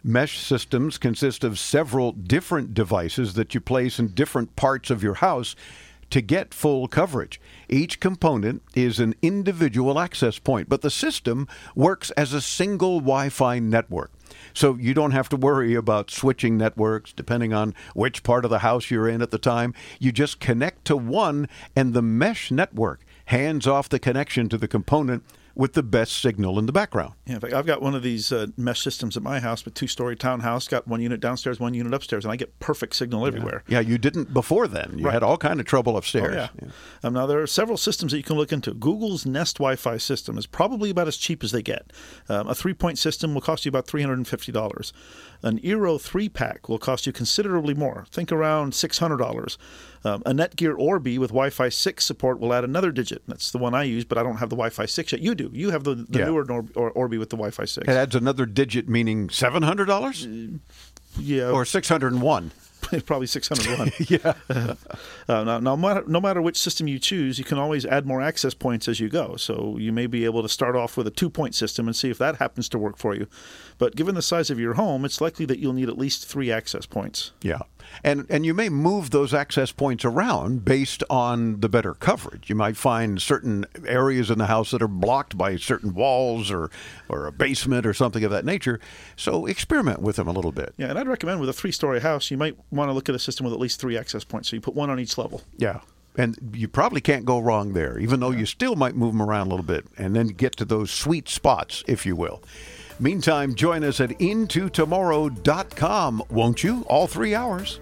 Mesh 0.06 0.38
systems 0.38 0.98
consist 0.98 1.44
of 1.44 1.58
several 1.58 2.12
different 2.12 2.74
devices 2.74 3.34
that 3.34 3.54
you 3.54 3.60
place 3.60 3.98
in 3.98 4.08
different 4.08 4.54
parts 4.54 4.90
of 4.90 5.02
your 5.02 5.14
house 5.14 5.56
to 6.14 6.22
get 6.22 6.54
full 6.54 6.86
coverage. 6.86 7.40
Each 7.68 7.98
component 7.98 8.62
is 8.76 9.00
an 9.00 9.16
individual 9.20 9.98
access 9.98 10.38
point, 10.38 10.68
but 10.68 10.80
the 10.80 10.88
system 10.88 11.48
works 11.74 12.12
as 12.12 12.32
a 12.32 12.40
single 12.40 13.00
Wi 13.00 13.28
Fi 13.30 13.58
network. 13.58 14.12
So 14.52 14.76
you 14.76 14.94
don't 14.94 15.10
have 15.10 15.28
to 15.30 15.36
worry 15.36 15.74
about 15.74 16.12
switching 16.12 16.56
networks 16.56 17.12
depending 17.12 17.52
on 17.52 17.74
which 17.94 18.22
part 18.22 18.44
of 18.44 18.52
the 18.52 18.60
house 18.60 18.92
you're 18.92 19.08
in 19.08 19.22
at 19.22 19.32
the 19.32 19.38
time. 19.38 19.74
You 19.98 20.12
just 20.12 20.38
connect 20.38 20.84
to 20.84 20.96
one, 20.96 21.48
and 21.74 21.94
the 21.94 22.02
mesh 22.02 22.52
network 22.52 23.00
hands 23.24 23.66
off 23.66 23.88
the 23.88 23.98
connection 23.98 24.48
to 24.50 24.56
the 24.56 24.68
component 24.68 25.24
with 25.54 25.74
the 25.74 25.82
best 25.82 26.20
signal 26.20 26.58
in 26.58 26.66
the 26.66 26.72
background. 26.72 27.14
Yeah, 27.26 27.34
in 27.34 27.40
fact, 27.40 27.52
I've 27.52 27.66
got 27.66 27.80
one 27.80 27.94
of 27.94 28.02
these 28.02 28.32
uh, 28.32 28.48
mesh 28.56 28.82
systems 28.82 29.16
at 29.16 29.22
my 29.22 29.40
house, 29.40 29.64
with 29.64 29.74
two-story 29.74 30.16
townhouse, 30.16 30.66
got 30.66 30.88
one 30.88 31.00
unit 31.00 31.20
downstairs, 31.20 31.60
one 31.60 31.74
unit 31.74 31.94
upstairs, 31.94 32.24
and 32.24 32.32
I 32.32 32.36
get 32.36 32.58
perfect 32.60 32.96
signal 32.96 33.26
everywhere. 33.26 33.62
Yeah, 33.68 33.80
you 33.80 33.98
didn't 33.98 34.34
before 34.34 34.66
then. 34.66 34.94
You 34.98 35.06
right. 35.06 35.14
had 35.14 35.22
all 35.22 35.38
kind 35.38 35.60
of 35.60 35.66
trouble 35.66 35.96
upstairs. 35.96 36.34
Oh, 36.34 36.36
yeah. 36.36 36.48
yeah. 36.60 36.68
Um, 37.02 37.14
now 37.14 37.26
there 37.26 37.40
are 37.40 37.46
several 37.46 37.76
systems 37.76 38.12
that 38.12 38.18
you 38.18 38.24
can 38.24 38.36
look 38.36 38.52
into. 38.52 38.74
Google's 38.74 39.24
Nest 39.24 39.58
Wi-Fi 39.58 39.96
system 39.98 40.38
is 40.38 40.46
probably 40.46 40.90
about 40.90 41.08
as 41.08 41.16
cheap 41.16 41.44
as 41.44 41.52
they 41.52 41.62
get. 41.62 41.92
Um, 42.28 42.48
a 42.48 42.54
three-point 42.54 42.98
system 42.98 43.34
will 43.34 43.40
cost 43.40 43.64
you 43.64 43.68
about 43.68 43.86
three 43.86 44.02
hundred 44.02 44.18
and 44.18 44.28
fifty 44.28 44.52
dollars. 44.52 44.92
An 45.42 45.58
Eero 45.60 46.00
three-pack 46.00 46.68
will 46.68 46.78
cost 46.78 47.06
you 47.06 47.12
considerably 47.12 47.74
more. 47.74 48.06
Think 48.10 48.32
around 48.32 48.74
six 48.74 48.98
hundred 48.98 49.18
dollars. 49.18 49.58
Um, 50.04 50.22
a 50.26 50.32
Netgear 50.32 50.78
Orbi 50.78 51.18
with 51.18 51.30
Wi-Fi 51.30 51.70
6 51.70 52.04
support 52.04 52.38
will 52.38 52.52
add 52.52 52.62
another 52.62 52.92
digit. 52.92 53.22
That's 53.26 53.50
the 53.50 53.58
one 53.58 53.74
I 53.74 53.84
use, 53.84 54.04
but 54.04 54.18
I 54.18 54.22
don't 54.22 54.36
have 54.36 54.50
the 54.50 54.56
Wi-Fi 54.56 54.84
6 54.84 55.12
yet. 55.12 55.22
You 55.22 55.34
do. 55.34 55.43
You 55.52 55.70
have 55.70 55.84
the, 55.84 55.94
the 55.94 56.18
yeah. 56.20 56.24
newer 56.26 56.44
Nor- 56.44 56.66
or 56.74 56.90
Orbi 56.90 57.18
with 57.18 57.30
the 57.30 57.36
Wi-Fi 57.36 57.64
6. 57.64 57.88
It 57.88 57.90
adds 57.90 58.14
another 58.14 58.46
digit, 58.46 58.88
meaning 58.88 59.30
seven 59.30 59.62
hundred 59.62 59.86
dollars. 59.86 60.26
Uh, 60.26 60.58
yeah, 61.18 61.50
or 61.50 61.64
six 61.64 61.88
hundred 61.88 62.12
and 62.12 62.22
one. 62.22 62.52
probably 63.06 63.26
601. 63.26 63.92
yeah. 64.08 64.34
uh, 65.28 65.44
now, 65.44 65.58
no 65.58 65.76
matter, 65.76 66.04
no 66.06 66.20
matter 66.20 66.40
which 66.42 66.58
system 66.58 66.88
you 66.88 66.98
choose, 66.98 67.38
you 67.38 67.44
can 67.44 67.58
always 67.58 67.84
add 67.86 68.06
more 68.06 68.20
access 68.20 68.54
points 68.54 68.88
as 68.88 69.00
you 69.00 69.08
go. 69.08 69.36
So 69.36 69.76
you 69.78 69.92
may 69.92 70.06
be 70.06 70.24
able 70.24 70.42
to 70.42 70.48
start 70.48 70.76
off 70.76 70.96
with 70.96 71.06
a 71.06 71.10
two 71.10 71.30
point 71.30 71.54
system 71.54 71.86
and 71.86 71.96
see 71.96 72.10
if 72.10 72.18
that 72.18 72.36
happens 72.36 72.68
to 72.70 72.78
work 72.78 72.96
for 72.96 73.14
you. 73.14 73.26
But 73.78 73.96
given 73.96 74.14
the 74.14 74.22
size 74.22 74.50
of 74.50 74.58
your 74.58 74.74
home, 74.74 75.04
it's 75.04 75.20
likely 75.20 75.46
that 75.46 75.58
you'll 75.58 75.72
need 75.72 75.88
at 75.88 75.98
least 75.98 76.26
three 76.26 76.50
access 76.50 76.86
points. 76.86 77.32
Yeah. 77.42 77.60
And, 78.02 78.26
and 78.28 78.44
you 78.44 78.54
may 78.54 78.68
move 78.68 79.10
those 79.10 79.32
access 79.32 79.72
points 79.72 80.04
around 80.04 80.64
based 80.64 81.02
on 81.08 81.60
the 81.60 81.68
better 81.68 81.94
coverage. 81.94 82.50
You 82.50 82.56
might 82.56 82.76
find 82.76 83.20
certain 83.20 83.64
areas 83.86 84.30
in 84.30 84.38
the 84.38 84.46
house 84.46 84.70
that 84.72 84.82
are 84.82 84.88
blocked 84.88 85.38
by 85.38 85.56
certain 85.56 85.94
walls 85.94 86.50
or, 86.50 86.70
or 87.08 87.26
a 87.26 87.32
basement 87.32 87.86
or 87.86 87.94
something 87.94 88.24
of 88.24 88.30
that 88.30 88.44
nature. 88.44 88.80
So 89.16 89.46
experiment 89.46 90.02
with 90.02 90.16
them 90.16 90.28
a 90.28 90.32
little 90.32 90.52
bit. 90.52 90.74
Yeah, 90.76 90.90
and 90.90 90.98
I'd 90.98 91.08
recommend 91.08 91.40
with 91.40 91.48
a 91.48 91.52
three 91.54 91.72
story 91.72 92.00
house, 92.00 92.30
you 92.30 92.36
might 92.36 92.56
want 92.70 92.88
to 92.88 92.92
look 92.92 93.08
at 93.08 93.14
a 93.14 93.18
system 93.18 93.44
with 93.44 93.52
at 93.52 93.60
least 93.60 93.80
three 93.80 93.96
access 93.96 94.24
points. 94.24 94.50
So 94.50 94.56
you 94.56 94.60
put 94.60 94.74
one 94.74 94.90
on 94.90 95.00
each 95.00 95.16
level. 95.16 95.42
Yeah. 95.56 95.80
And 96.16 96.52
you 96.54 96.68
probably 96.68 97.00
can't 97.00 97.24
go 97.24 97.40
wrong 97.40 97.72
there, 97.72 97.98
even 97.98 98.20
though 98.20 98.30
you 98.30 98.46
still 98.46 98.76
might 98.76 98.94
move 98.94 99.12
them 99.12 99.22
around 99.22 99.48
a 99.48 99.50
little 99.50 99.64
bit 99.64 99.86
and 99.98 100.14
then 100.14 100.28
get 100.28 100.56
to 100.58 100.64
those 100.64 100.92
sweet 100.92 101.28
spots, 101.28 101.82
if 101.88 102.06
you 102.06 102.14
will. 102.14 102.40
Meantime, 103.00 103.54
join 103.54 103.82
us 103.84 104.00
at 104.00 104.10
intotomorrow.com, 104.10 106.22
won't 106.30 106.62
you? 106.62 106.84
All 106.88 107.06
three 107.06 107.34
hours. 107.34 107.80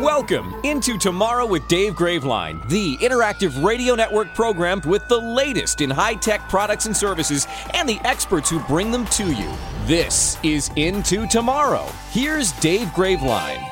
Welcome 0.00 0.54
into 0.62 0.96
Tomorrow 0.96 1.44
with 1.44 1.68
Dave 1.68 1.92
Graveline, 1.92 2.66
the 2.70 2.96
interactive 2.96 3.62
radio 3.62 3.94
network 3.94 4.34
program 4.34 4.80
with 4.86 5.06
the 5.08 5.18
latest 5.18 5.82
in 5.82 5.90
high 5.90 6.14
tech 6.14 6.48
products 6.48 6.86
and 6.86 6.96
services 6.96 7.46
and 7.74 7.86
the 7.86 8.00
experts 8.04 8.48
who 8.48 8.60
bring 8.60 8.90
them 8.90 9.04
to 9.08 9.30
you. 9.30 9.52
This 9.84 10.38
is 10.42 10.70
Into 10.76 11.26
Tomorrow. 11.26 11.84
Here's 12.12 12.52
Dave 12.60 12.86
Graveline. 12.88 13.62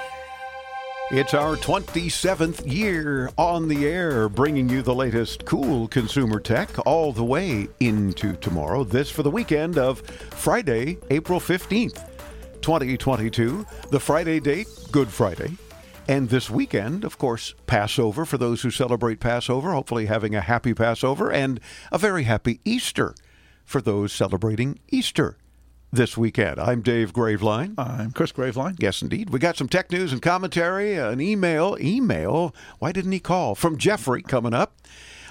It's 1.10 1.32
our 1.32 1.56
27th 1.56 2.70
year 2.70 3.30
on 3.38 3.66
the 3.66 3.86
air, 3.86 4.28
bringing 4.28 4.68
you 4.68 4.82
the 4.82 4.94
latest 4.94 5.46
cool 5.46 5.88
consumer 5.88 6.40
tech 6.40 6.68
all 6.86 7.10
the 7.10 7.24
way 7.24 7.68
into 7.80 8.34
tomorrow. 8.34 8.84
This 8.84 9.10
for 9.10 9.22
the 9.22 9.30
weekend 9.30 9.78
of 9.78 10.02
Friday, 10.02 10.98
April 11.08 11.40
15th, 11.40 12.06
2022. 12.60 13.64
The 13.88 13.98
Friday 13.98 14.40
date, 14.40 14.68
Good 14.92 15.08
Friday. 15.08 15.56
And 16.08 16.30
this 16.30 16.48
weekend, 16.48 17.04
of 17.04 17.18
course, 17.18 17.54
Passover 17.66 18.24
for 18.24 18.38
those 18.38 18.62
who 18.62 18.70
celebrate 18.70 19.20
Passover, 19.20 19.72
hopefully 19.72 20.06
having 20.06 20.34
a 20.34 20.40
happy 20.40 20.72
Passover 20.72 21.30
and 21.30 21.60
a 21.92 21.98
very 21.98 22.22
happy 22.22 22.60
Easter 22.64 23.14
for 23.66 23.82
those 23.82 24.10
celebrating 24.10 24.78
Easter 24.88 25.36
this 25.92 26.16
weekend. 26.16 26.58
I'm 26.58 26.80
Dave 26.80 27.12
Graveline. 27.12 27.74
I'm 27.76 28.12
Chris 28.12 28.32
Graveline. 28.32 28.76
Yes, 28.78 29.02
indeed. 29.02 29.28
We 29.28 29.38
got 29.38 29.58
some 29.58 29.68
tech 29.68 29.92
news 29.92 30.10
and 30.10 30.22
commentary, 30.22 30.94
an 30.94 31.20
email. 31.20 31.76
Email? 31.78 32.54
Why 32.78 32.90
didn't 32.90 33.12
he 33.12 33.20
call? 33.20 33.54
From 33.54 33.76
Jeffrey 33.76 34.22
coming 34.22 34.54
up, 34.54 34.80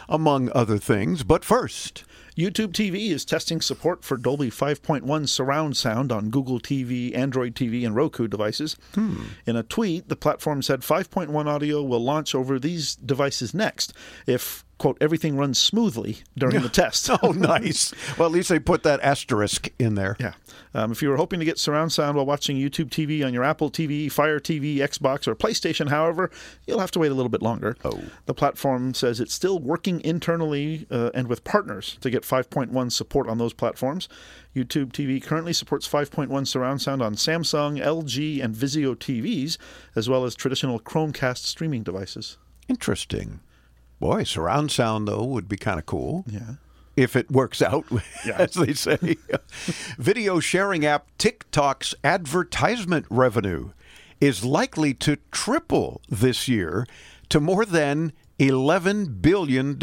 among 0.08 0.52
other 0.54 0.78
things. 0.78 1.24
But 1.24 1.44
first, 1.44 2.04
YouTube 2.38 2.72
TV 2.72 3.10
is 3.10 3.26
testing 3.26 3.62
support 3.62 4.04
for 4.04 4.16
Dolby 4.16 4.52
5.1 4.52 5.28
surround 5.28 5.76
sound 5.76 6.12
on 6.12 6.30
Google 6.30 6.60
TV, 6.60 7.16
Android 7.18 7.56
TV, 7.56 7.84
and 7.84 7.96
Roku 7.96 8.28
devices. 8.28 8.78
Hmm. 8.94 9.24
In 9.48 9.56
a 9.56 9.64
tweet, 9.64 10.08
the 10.08 10.16
platform 10.16 10.62
said 10.62 10.82
5.1 10.82 11.48
audio 11.48 11.82
will 11.82 12.04
launch 12.04 12.36
over 12.36 12.60
these 12.60 12.96
devices 12.96 13.56
next 13.56 13.92
if 14.28 14.64
quote, 14.78 14.98
everything 15.02 15.38
runs 15.38 15.58
smoothly 15.58 16.20
during 16.38 16.62
the 16.62 16.70
test. 16.84 17.10
oh, 17.24 17.32
nice. 17.32 17.94
Well, 18.18 18.28
at 18.28 18.32
least 18.32 18.50
they 18.50 18.60
put 18.60 18.84
that 18.84 19.00
asterisk 19.02 19.70
in 19.80 19.96
there. 19.96 20.16
Yeah. 20.20 20.34
Um, 20.74 20.92
if 20.92 21.02
you 21.02 21.10
were 21.10 21.18
hoping 21.18 21.40
to 21.40 21.46
get 21.46 21.58
surround 21.58 21.92
sound 21.92 22.16
while 22.16 22.26
watching 22.26 22.58
YouTube 22.58 22.90
TV 22.90 23.26
on 23.26 23.34
your 23.34 23.44
Apple 23.44 23.72
TV, 23.72 24.12
Fire 24.12 24.40
TV, 24.40 24.78
Xbox, 24.78 25.28
or 25.28 25.36
PlayStation, 25.36 25.90
however, 25.90 26.30
you'll 26.66 26.80
have 26.80 26.92
to 26.92 27.00
wait 27.00 27.12
a 27.12 27.16
little 27.16 27.30
bit 27.30 27.42
longer. 27.42 27.76
Oh. 27.84 28.00
The 28.26 28.34
platform 28.34 28.94
says 28.94 29.20
it's 29.20 29.34
still 29.34 29.60
working 29.60 30.02
internally 30.02 30.86
uh, 30.92 31.10
and 31.14 31.28
with 31.28 31.44
partners 31.44 31.98
to 32.02 32.10
get 32.10 32.24
5.1 32.24 32.92
support 32.92 33.28
on 33.28 33.38
those 33.38 33.54
platforms. 33.54 34.08
YouTube 34.56 34.92
TV 34.92 35.24
currently 35.24 35.54
supports 35.54 35.88
5.1 35.88 36.48
surround 36.48 36.82
sound 36.82 37.02
on 37.02 37.16
Samsung, 37.16 37.82
LG, 37.82 38.44
and 38.44 38.56
Vizio 38.56 38.96
TVs, 38.96 39.58
as 39.96 40.10
well 40.10 40.26
as 40.26 40.36
traditional 40.36 40.80
Chromecast 40.80 41.38
streaming 41.40 41.84
devices. 41.84 42.38
Interesting. 42.68 43.40
Boy, 44.00 44.24
surround 44.24 44.72
sound 44.72 45.08
though 45.08 45.24
would 45.24 45.50
be 45.50 45.58
kind 45.58 45.80
of 45.80 45.86
cool. 45.86 46.26
Yeah. 46.28 46.56
If 46.96 47.16
it 47.16 47.30
works 47.30 47.62
out, 47.62 47.86
yeah. 48.26 48.38
as 48.40 48.54
they 48.54 48.74
say. 48.74 49.18
Video 49.98 50.40
sharing 50.40 50.86
app 50.86 51.08
TikTok's 51.18 51.94
advertisement 52.04 53.06
revenue 53.10 53.72
is 54.20 54.44
likely 54.44 54.94
to 54.96 55.18
triple 55.32 56.02
this 56.10 56.48
year 56.48 56.88
to 57.30 57.40
more 57.40 57.66
than 57.66 58.14
$11 58.40 59.22
billion. 59.22 59.78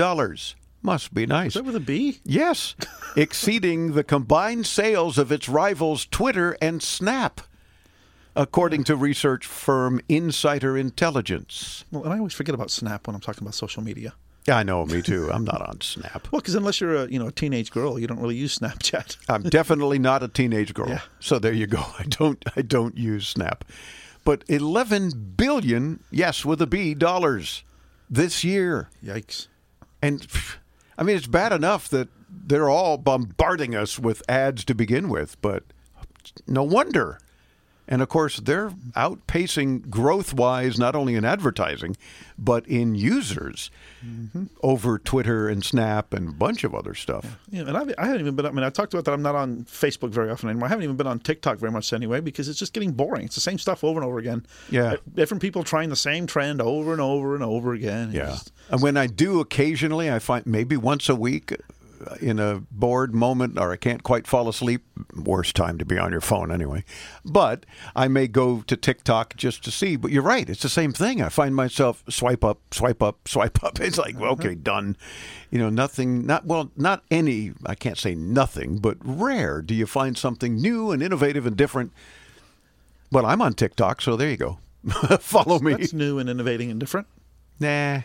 Must 0.83 1.15
be 1.15 1.25
nice. 1.27 1.49
Is 1.49 1.55
that 1.55 1.65
with 1.65 1.77
a 1.77 1.81
B? 1.81 2.21
Yes, 2.25 2.75
exceeding 3.17 3.93
the 3.95 4.05
combined 4.05 4.67
sales 4.67 5.17
of 5.19 5.33
its 5.33 5.49
rivals 5.49 6.05
Twitter 6.07 6.57
and 6.61 6.83
Snap, 6.83 7.41
according 8.37 8.85
to 8.85 8.97
research 8.97 9.47
firm 9.47 10.01
Insider 10.09 10.77
Intelligence. 10.77 11.85
Well, 11.91 12.05
and 12.05 12.13
I 12.13 12.19
always 12.19 12.33
forget 12.33 12.55
about 12.55 12.71
Snap 12.71 13.07
when 13.07 13.15
I'm 13.15 13.21
talking 13.21 13.43
about 13.43 13.55
social 13.55 13.83
media. 13.83 14.15
Yeah, 14.47 14.59
I 14.59 14.63
know, 14.63 14.85
me 14.85 15.01
too. 15.01 15.31
I'm 15.33 15.45
not 15.45 15.63
on 15.63 15.81
Snap. 15.81 16.29
Well, 16.33 16.41
because 16.41 16.55
unless 16.55 16.81
you're 16.81 16.95
a 16.95 17.09
you 17.09 17.19
know 17.19 17.29
a 17.29 17.33
teenage 17.33 17.71
girl, 17.71 17.99
you 17.99 18.07
don't 18.07 18.21
really 18.21 18.37
use 18.37 18.59
Snapchat. 18.59 19.17
I'm 19.29 19.43
definitely 19.43 19.99
not 19.99 20.23
a 20.23 20.29
teenage 20.29 20.75
girl. 20.75 20.89
Yeah. 20.89 21.01
So 21.21 21.39
there 21.39 21.53
you 21.53 21.67
go. 21.67 21.83
I 21.99 22.05
don't 22.05 22.45
I 22.57 22.63
don't 22.63 22.97
use 22.97 23.29
Snap. 23.29 23.65
But 24.25 24.43
11 24.49 25.35
billion, 25.37 26.03
yes, 26.11 26.47
with 26.47 26.63
a 26.63 26.67
B 26.67 26.95
dollars 26.95 27.63
this 28.09 28.43
year. 28.43 28.89
Yikes. 29.05 29.49
And 30.03 30.27
I 30.99 31.03
mean 31.03 31.17
it's 31.17 31.27
bad 31.27 31.53
enough 31.53 31.89
that 31.89 32.09
they're 32.29 32.69
all 32.69 32.99
bombarding 32.99 33.75
us 33.75 33.99
with 33.99 34.23
ads 34.29 34.65
to 34.65 34.75
begin 34.75 35.09
with, 35.09 35.41
but 35.41 35.65
no 36.47 36.63
wonder. 36.63 37.19
And 37.87 38.01
of 38.01 38.09
course, 38.09 38.39
they're 38.39 38.71
outpacing 38.97 39.91
growth 39.91 40.33
wise, 40.33 40.79
not 40.79 40.95
only 40.97 41.15
in 41.17 41.25
advertising, 41.25 41.97
but 42.39 42.67
in 42.67 42.95
users 42.95 43.71
over 44.63 44.99
Twitter 44.99 45.49
and 45.49 45.65
Snap 45.65 46.13
and 46.15 46.29
a 46.31 46.33
bunch 46.33 46.65
of 46.65 46.75
other 46.75 46.95
stuff. 46.95 47.39
Yeah, 47.51 47.63
and 47.63 47.77
I've, 47.77 47.93
I 47.99 48.07
haven't 48.07 48.21
even 48.23 48.35
been. 48.37 48.47
I 48.47 48.51
mean, 48.51 48.65
I 48.65 48.71
talked 48.71 48.93
about 48.95 49.05
that. 49.05 49.13
I'm 49.13 49.23
not 49.23 49.35
on 49.35 49.65
Facebook 49.65 50.11
very 50.11 50.31
often 50.31 50.49
anymore. 50.49 50.67
I 50.67 50.69
haven't 50.71 50.85
even 50.85 50.97
been 50.97 51.07
on 51.07 51.19
TikTok 51.19 51.59
very 51.59 51.73
much 51.73 51.93
anyway 51.93 52.21
because 52.21 52.49
it's 52.49 52.59
just 52.59 52.73
getting 52.73 52.93
boring. 52.93 53.25
It's 53.27 53.35
the 53.35 53.41
same 53.41 53.59
stuff 53.59 53.85
over 53.85 54.01
and 54.01 54.07
over 54.07 54.19
again. 54.19 54.47
Yeah. 54.71 54.97
different 55.15 55.41
people 55.43 55.63
trying 55.65 55.89
the 55.91 55.97
same 55.97 56.27
trend 56.27 56.61
over 56.61 56.93
and 56.93 57.01
over 57.01 57.35
and 57.35 57.45
over 57.45 57.73
again. 57.73 58.09
It's 58.09 58.17
Yeah. 58.17 58.27
just- 58.27 58.53
And 58.71 58.81
when 58.83 58.97
I 58.97 59.07
do 59.07 59.41
occasionally, 59.41 60.11
I 60.11 60.19
find 60.19 60.45
maybe 60.47 60.77
once 60.77 61.09
a 61.09 61.15
week 61.15 61.53
uh, 61.53 61.57
in 62.21 62.39
a 62.39 62.63
bored 62.71 63.15
moment 63.15 63.59
or 63.59 63.73
I 63.73 63.77
can't 63.77 64.03
quite 64.03 64.27
fall 64.27 64.49
asleep, 64.49 64.85
worst 65.15 65.57
time 65.57 65.79
to 65.79 65.85
be 65.85 65.99
on 65.99 66.13
your 66.13 66.21
phone 66.21 66.51
anyway. 66.51 66.85
But 67.25 67.67
I 67.95 68.09
may 68.09 68.27
go 68.27 68.63
to 68.63 68.77
TikTok 68.77 69.37
just 69.37 69.65
to 69.65 69.71
see. 69.71 69.97
But 69.97 70.11
you're 70.11 70.23
right, 70.23 70.49
it's 70.49 70.63
the 70.63 70.69
same 70.69 70.93
thing. 70.93 71.23
I 71.23 71.29
find 71.29 71.55
myself 71.55 72.03
swipe 72.09 72.45
up, 72.45 72.61
swipe 72.73 73.03
up, 73.03 73.29
swipe 73.29 73.63
up. 73.63 73.81
It's 73.81 73.99
like, 73.99 74.17
uh-huh. 74.17 74.31
okay, 74.33 74.55
done. 74.55 74.97
You 75.51 75.59
know, 75.59 75.71
nothing, 75.71 76.27
not, 76.27 76.47
well, 76.47 76.71
not 76.77 77.05
any, 77.11 77.53
I 77.67 77.75
can't 77.75 77.99
say 77.99 78.15
nothing, 78.15 78.79
but 78.79 78.97
rare 79.03 79.63
do 79.63 79.75
you 79.75 79.87
find 79.87 80.19
something 80.19 80.57
new 80.57 80.91
and 80.91 81.03
innovative 81.03 81.47
and 81.47 81.57
different. 81.57 81.93
Well, 83.13 83.27
I'm 83.27 83.41
on 83.41 83.55
TikTok, 83.55 84.03
so 84.03 84.17
there 84.17 84.31
you 84.31 84.37
go. 84.37 84.59
Follow 85.21 85.61
me. 85.61 85.75
That's 85.75 85.93
new 85.93 86.19
and 86.19 86.29
innovating 86.29 86.71
and 86.71 86.81
different. 86.81 87.07
Nah, 87.61 88.01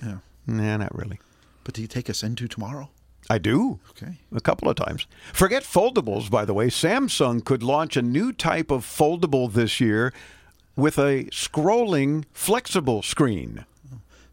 nah, 0.46 0.78
not 0.78 0.96
really. 0.96 1.20
But 1.64 1.74
do 1.74 1.82
you 1.82 1.88
take 1.88 2.10
us 2.10 2.24
into 2.24 2.48
tomorrow? 2.48 2.90
I 3.30 3.38
do. 3.38 3.80
Okay. 3.92 4.18
A 4.34 4.42
couple 4.42 4.70
of 4.70 4.76
times. 4.76 5.06
Forget 5.34 5.64
foldables, 5.64 6.32
by 6.32 6.46
the 6.46 6.54
way. 6.54 6.68
Samsung 6.68 7.46
could 7.46 7.62
launch 7.62 7.96
a 7.96 8.02
new 8.02 8.34
type 8.34 8.72
of 8.72 8.84
foldable 8.84 9.52
this 9.52 9.80
year 9.80 10.14
with 10.76 10.98
a 10.98 11.26
scrolling 11.26 12.26
flexible 12.34 13.02
screen. 13.04 13.66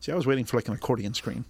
See, 0.01 0.13
I 0.13 0.15
was 0.15 0.27
waiting 0.27 0.45
for 0.45 0.57
like 0.57 0.69
an 0.69 0.75
accordion 0.75 1.13
screen. 1.15 1.45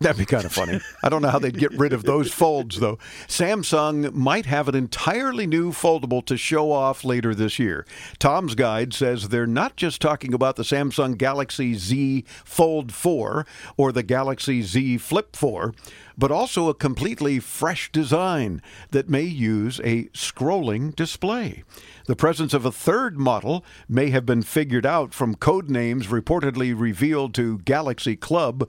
That'd 0.00 0.18
be 0.18 0.24
kind 0.24 0.46
of 0.46 0.52
funny. 0.52 0.80
I 1.04 1.10
don't 1.10 1.20
know 1.20 1.28
how 1.28 1.38
they'd 1.38 1.58
get 1.58 1.72
rid 1.72 1.92
of 1.92 2.04
those 2.04 2.32
folds, 2.32 2.80
though. 2.80 2.98
Samsung 3.28 4.14
might 4.14 4.46
have 4.46 4.66
an 4.66 4.74
entirely 4.74 5.46
new 5.46 5.72
foldable 5.72 6.24
to 6.24 6.38
show 6.38 6.72
off 6.72 7.04
later 7.04 7.34
this 7.34 7.58
year. 7.58 7.84
Tom's 8.18 8.54
Guide 8.54 8.94
says 8.94 9.28
they're 9.28 9.46
not 9.46 9.76
just 9.76 10.00
talking 10.00 10.32
about 10.32 10.56
the 10.56 10.62
Samsung 10.62 11.18
Galaxy 11.18 11.74
Z 11.74 12.24
Fold 12.46 12.92
4 12.92 13.44
or 13.76 13.92
the 13.92 14.02
Galaxy 14.02 14.62
Z 14.62 14.96
Flip 14.96 15.36
4, 15.36 15.74
but 16.16 16.32
also 16.32 16.70
a 16.70 16.74
completely 16.74 17.38
fresh 17.38 17.92
design 17.92 18.62
that 18.92 19.10
may 19.10 19.24
use 19.24 19.80
a 19.80 20.04
scrolling 20.14 20.96
display. 20.96 21.62
The 22.06 22.16
presence 22.16 22.54
of 22.54 22.64
a 22.64 22.72
third 22.72 23.18
model 23.18 23.66
may 23.86 24.08
have 24.08 24.24
been 24.24 24.42
figured 24.42 24.86
out 24.86 25.12
from 25.12 25.34
code 25.34 25.68
names 25.68 26.06
reportedly 26.06 26.74
revealed 26.74 27.34
to 27.34 27.58
Galaxy 27.58 28.16
Club. 28.16 28.66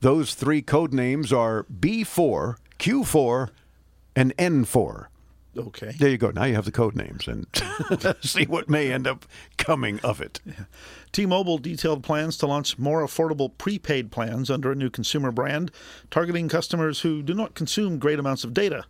Those 0.00 0.34
three 0.34 0.62
code 0.62 0.92
names 0.92 1.32
are 1.32 1.64
B4, 1.64 2.56
Q4, 2.78 3.50
and 4.14 4.36
N4. 4.36 5.06
Okay. 5.56 5.92
There 5.98 6.08
you 6.08 6.18
go. 6.18 6.30
Now 6.30 6.44
you 6.44 6.54
have 6.54 6.66
the 6.66 6.72
code 6.72 6.94
names 6.94 7.26
and 7.26 7.46
see 8.20 8.44
what 8.44 8.68
may 8.68 8.92
end 8.92 9.06
up 9.08 9.24
coming 9.56 9.98
of 10.00 10.20
it. 10.20 10.40
T-Mobile 11.10 11.58
detailed 11.58 12.04
plans 12.04 12.36
to 12.38 12.46
launch 12.46 12.78
more 12.78 13.04
affordable 13.04 13.56
prepaid 13.58 14.12
plans 14.12 14.50
under 14.50 14.70
a 14.70 14.76
new 14.76 14.90
consumer 14.90 15.32
brand, 15.32 15.72
targeting 16.10 16.48
customers 16.48 17.00
who 17.00 17.22
do 17.22 17.34
not 17.34 17.54
consume 17.54 17.98
great 17.98 18.20
amounts 18.20 18.44
of 18.44 18.54
data. 18.54 18.84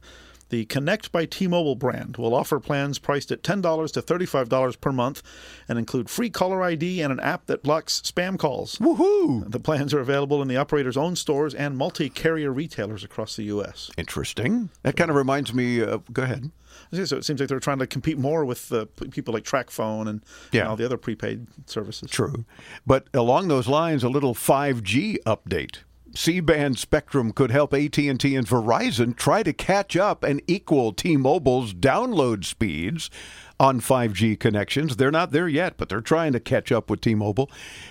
The 0.51 0.65
Connect 0.65 1.13
by 1.13 1.27
T-Mobile 1.27 1.75
brand 1.75 2.17
will 2.17 2.35
offer 2.35 2.59
plans 2.59 2.99
priced 2.99 3.31
at 3.31 3.43
$10 3.43 3.93
to 3.93 4.03
$35 4.03 4.81
per 4.81 4.93
month 4.93 5.23
and 5.69 5.79
include 5.79 6.09
free 6.09 6.31
caller 6.31 6.63
ID 6.63 7.03
and 7.03 7.13
an 7.13 7.21
app 7.21 7.47
that 7.47 7.63
blocks 7.63 8.01
spam 8.01 8.39
calls. 8.39 8.77
Woohoo! 8.79 9.51
The 9.51 9.61
plans 9.61 9.93
are 9.93 10.01
available 10.01 10.41
in 10.41 10.49
the 10.49 10.57
operator's 10.57 10.97
own 10.97 11.17
stores 11.17 11.55
and 11.55 11.77
multi-carrier 11.77 12.51
retailers 12.53 13.05
across 13.05 13.37
the 13.37 13.45
U.S. 13.45 13.91
Interesting. 13.99 14.71
That 14.83 14.97
kind 14.97 15.11
of 15.11 15.17
reminds 15.17 15.53
me. 15.53 15.79
Go 16.13 16.23
ahead. 16.23 16.51
So 16.93 17.17
it 17.17 17.25
seems 17.25 17.41
like 17.41 17.49
they're 17.49 17.61
trying 17.61 17.81
to 17.81 17.87
compete 17.87 18.17
more 18.19 18.45
with 18.45 18.73
uh, 18.73 18.87
people 19.11 19.35
like 19.35 19.45
TracFone 19.45 20.09
and, 20.09 20.23
Yeah. 20.53 20.61
and 20.63 20.71
all 20.71 20.77
the 20.77 20.85
other 20.85 20.97
prepaid 20.97 21.47
services. 21.67 22.11
True. 22.11 22.45
But 22.87 23.09
along 23.13 23.49
those 23.49 23.69
lines, 23.69 24.03
a 24.05 24.09
little 24.09 24.35
5G 24.35 25.19
update. 25.27 25.79
C-band 26.19 26.81
spectrum 26.81 27.33
could 27.33 27.53
help 27.53 27.73
AT&T 27.73 28.09
and 28.09 28.19
Verizon 28.19 29.15
try 29.15 29.45
to 29.45 29.53
catch 29.53 29.97
up 29.97 30.25
and 30.25 30.43
equal 30.49 30.93
T-Mobile's 30.93 31.73
download 31.73 32.45
speeds 32.45 33.09
on 33.61 33.81
5G 33.81 34.39
connections. 34.41 34.97
They're 34.97 35.13
not 35.13 35.31
there 35.31 35.47
yet, 35.47 35.77
but 35.77 35.89
they're 35.89 36.01
trying 36.01 36.33
to 36.33 36.41
catch 36.41 36.73
up 36.73 36.91
with 36.91 37.03
T-Mobile. 37.03 37.49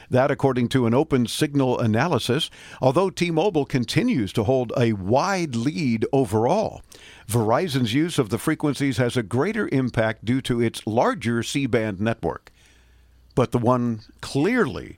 That 0.10 0.30
according 0.30 0.68
to 0.70 0.86
an 0.86 0.94
Opensignal 0.94 1.82
analysis, 1.82 2.50
although 2.82 3.10
T-Mobile 3.10 3.66
continues 3.66 4.34
to 4.34 4.44
hold 4.44 4.74
a 4.76 4.92
wide 4.92 5.56
lead 5.56 6.06
overall. 6.12 6.82
Verizon's 7.30 7.94
use 7.94 8.20
of 8.20 8.30
the 8.30 8.38
frequencies 8.38 8.98
has 8.98 9.16
a 9.16 9.24
greater 9.24 9.70
impact 9.72 10.26
due 10.26 10.42
to 10.42 10.62
its 10.62 10.86
larger 10.86 11.42
C-band 11.42 12.02
network 12.02 12.52
but 13.36 13.52
the 13.52 13.60
one 13.60 14.02
clearly 14.20 14.98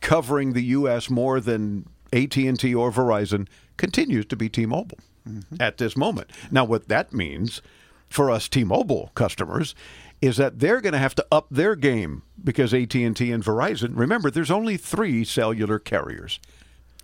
covering 0.00 0.52
the 0.52 0.62
U.S. 0.64 1.08
more 1.08 1.40
than 1.40 1.86
AT&T 2.12 2.74
or 2.74 2.90
Verizon 2.90 3.46
continues 3.76 4.26
to 4.26 4.36
be 4.36 4.48
T-Mobile 4.48 4.98
mm-hmm. 5.28 5.56
at 5.60 5.78
this 5.78 5.96
moment. 5.96 6.30
Now, 6.50 6.64
what 6.64 6.88
that 6.88 7.12
means 7.12 7.62
for 8.08 8.30
us 8.30 8.48
T-Mobile 8.48 9.10
customers 9.14 9.74
is 10.20 10.36
that 10.36 10.58
they're 10.58 10.80
going 10.80 10.92
to 10.92 10.98
have 10.98 11.14
to 11.14 11.26
up 11.30 11.46
their 11.50 11.76
game 11.76 12.22
because 12.42 12.74
AT&T 12.74 13.02
and 13.04 13.14
Verizon. 13.14 13.92
Remember, 13.94 14.30
there's 14.30 14.50
only 14.50 14.76
three 14.76 15.24
cellular 15.24 15.78
carriers. 15.78 16.40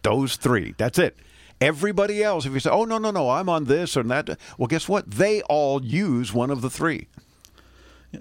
Those 0.02 0.36
three. 0.36 0.74
That's 0.76 0.98
it. 0.98 1.16
Everybody 1.60 2.22
else, 2.22 2.44
if 2.46 2.52
you 2.52 2.60
say, 2.60 2.70
"Oh 2.70 2.84
no, 2.84 2.98
no, 2.98 3.10
no, 3.10 3.30
I'm 3.30 3.48
on 3.48 3.64
this 3.64 3.96
or 3.96 4.02
that," 4.02 4.38
well, 4.58 4.66
guess 4.66 4.88
what? 4.88 5.08
They 5.10 5.40
all 5.42 5.82
use 5.82 6.34
one 6.34 6.50
of 6.50 6.62
the 6.62 6.68
three. 6.68 7.06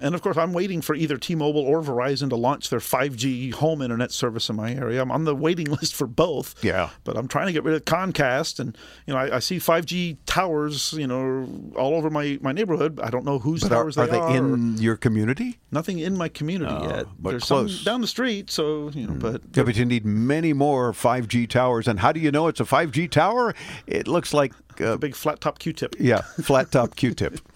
And 0.01 0.15
of 0.15 0.21
course, 0.21 0.37
I'm 0.37 0.53
waiting 0.53 0.81
for 0.81 0.95
either 0.95 1.17
T-Mobile 1.17 1.61
or 1.61 1.81
Verizon 1.81 2.29
to 2.29 2.35
launch 2.35 2.69
their 2.69 2.79
5G 2.79 3.53
home 3.53 3.81
internet 3.81 4.11
service 4.11 4.49
in 4.49 4.55
my 4.55 4.73
area. 4.73 5.01
I'm 5.01 5.11
on 5.11 5.25
the 5.25 5.35
waiting 5.35 5.67
list 5.71 5.93
for 5.95 6.07
both. 6.07 6.55
Yeah. 6.63 6.89
But 7.03 7.17
I'm 7.17 7.27
trying 7.27 7.47
to 7.47 7.53
get 7.53 7.63
rid 7.63 7.75
of 7.75 7.85
Comcast, 7.85 8.59
and 8.59 8.77
you 9.07 9.13
know, 9.13 9.19
I, 9.19 9.35
I 9.35 9.39
see 9.39 9.57
5G 9.57 10.17
towers, 10.25 10.93
you 10.93 11.07
know, 11.07 11.47
all 11.77 11.95
over 11.95 12.09
my, 12.09 12.37
my 12.41 12.51
neighborhood. 12.51 12.99
I 13.01 13.09
don't 13.09 13.25
know 13.25 13.39
whose 13.39 13.61
But 13.61 13.71
are, 13.71 13.75
towers 13.83 13.97
are 13.97 14.05
they 14.05 14.13
they 14.13 14.19
are. 14.19 14.35
in 14.37 14.77
your 14.77 14.95
community? 14.97 15.59
Nothing 15.71 15.99
in 15.99 16.17
my 16.17 16.29
community 16.29 16.73
Oh, 16.75 16.87
yet. 16.97 17.05
but 17.19 17.31
There's 17.31 17.43
close. 17.45 17.75
Some 17.77 17.83
down 17.85 18.01
the 18.01 18.07
street, 18.07 18.49
so 18.51 18.89
you 18.93 19.07
know, 19.07 19.13
but 19.13 19.41
Yeah, 19.55 19.63
but 19.63 19.75
you 19.75 19.85
need 19.85 20.05
many 20.05 20.53
more 20.53 20.91
5G 20.93 21.49
towers. 21.49 21.87
And 21.87 21.99
how 21.99 22.11
do 22.11 22.19
you 22.19 22.31
know 22.31 22.47
it's 22.47 22.59
a 22.59 22.65
5G 22.65 23.09
tower? 23.09 23.53
It 23.87 24.07
looks 24.07 24.33
like 24.33 24.53
uh, 24.81 24.93
a 24.93 24.97
big 24.97 25.15
flat 25.15 25.39
top 25.41 25.59
Q-tip. 25.59 25.95
yeah, 25.99 26.21
flat 26.41 26.71
top 26.71 26.95
Q-tip. 26.95 27.39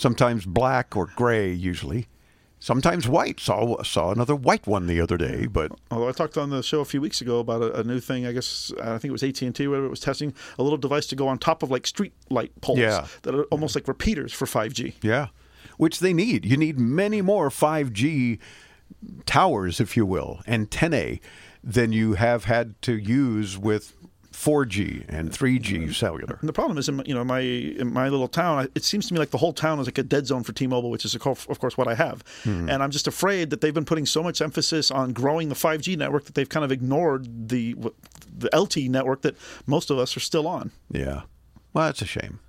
Sometimes 0.00 0.46
black 0.46 0.96
or 0.96 1.06
gray, 1.14 1.52
usually. 1.52 2.08
Sometimes 2.58 3.06
white. 3.08 3.38
Saw 3.40 3.82
saw 3.82 4.10
another 4.12 4.34
white 4.34 4.66
one 4.66 4.86
the 4.86 5.00
other 5.00 5.16
day, 5.18 5.46
but 5.46 5.72
Although 5.90 6.08
I 6.08 6.12
talked 6.12 6.36
on 6.38 6.48
the 6.50 6.62
show 6.62 6.80
a 6.80 6.84
few 6.84 7.00
weeks 7.00 7.20
ago 7.20 7.38
about 7.38 7.62
a, 7.62 7.80
a 7.80 7.84
new 7.84 8.00
thing, 8.00 8.26
I 8.26 8.32
guess 8.32 8.72
uh, 8.78 8.94
I 8.94 8.98
think 8.98 9.10
it 9.10 9.12
was 9.12 9.22
AT 9.22 9.40
and 9.42 9.54
T, 9.54 9.66
whatever 9.68 9.86
it 9.86 9.90
was 9.90 10.00
testing 10.00 10.32
a 10.58 10.62
little 10.62 10.78
device 10.78 11.06
to 11.08 11.16
go 11.16 11.28
on 11.28 11.38
top 11.38 11.62
of 11.62 11.70
like 11.70 11.86
street 11.86 12.12
light 12.30 12.52
poles 12.62 12.78
Yeah. 12.78 13.06
that 13.22 13.34
are 13.34 13.44
almost 13.44 13.74
like 13.74 13.86
repeaters 13.88 14.32
for 14.32 14.46
5G. 14.46 14.94
yeah, 15.02 15.28
which 15.78 16.00
they 16.00 16.12
need. 16.14 16.44
You 16.46 16.56
need 16.56 16.78
many 16.78 17.20
more 17.22 17.48
5G 17.50 18.38
towers, 19.26 19.80
if 19.80 19.96
you 19.96 20.04
will, 20.06 20.40
antennae 20.46 21.20
than 21.62 21.92
you 21.92 22.14
have 22.14 22.44
had 22.44 22.80
to 22.82 22.96
use 22.96 23.56
with 23.58 23.94
4G 24.40 25.04
and 25.08 25.30
3G 25.30 25.94
cellular. 25.94 26.38
And 26.40 26.48
the 26.48 26.52
problem 26.52 26.78
is, 26.78 26.88
in 26.88 26.96
my, 26.96 27.02
you 27.04 27.14
know, 27.14 27.22
my 27.22 27.40
in 27.40 27.92
my 27.92 28.08
little 28.08 28.28
town, 28.28 28.68
it 28.74 28.84
seems 28.84 29.06
to 29.08 29.14
me 29.14 29.20
like 29.20 29.30
the 29.30 29.38
whole 29.38 29.52
town 29.52 29.78
is 29.80 29.86
like 29.86 29.98
a 29.98 30.02
dead 30.02 30.26
zone 30.26 30.42
for 30.44 30.52
T-Mobile, 30.52 30.90
which 30.90 31.04
is 31.04 31.14
of 31.14 31.20
course, 31.20 31.76
what 31.76 31.88
I 31.88 31.94
have. 31.94 32.24
Hmm. 32.44 32.70
And 32.70 32.82
I'm 32.82 32.90
just 32.90 33.06
afraid 33.06 33.50
that 33.50 33.60
they've 33.60 33.74
been 33.74 33.84
putting 33.84 34.06
so 34.06 34.22
much 34.22 34.40
emphasis 34.40 34.90
on 34.90 35.12
growing 35.12 35.50
the 35.50 35.54
5G 35.54 35.98
network 35.98 36.24
that 36.24 36.34
they've 36.34 36.48
kind 36.48 36.64
of 36.64 36.72
ignored 36.72 37.48
the 37.50 37.76
the 38.36 38.48
LTE 38.50 38.88
network 38.88 39.20
that 39.22 39.36
most 39.66 39.90
of 39.90 39.98
us 39.98 40.16
are 40.16 40.20
still 40.20 40.48
on. 40.48 40.70
Yeah. 40.90 41.22
Well, 41.74 41.86
that's 41.86 42.00
a 42.00 42.06
shame. 42.06 42.40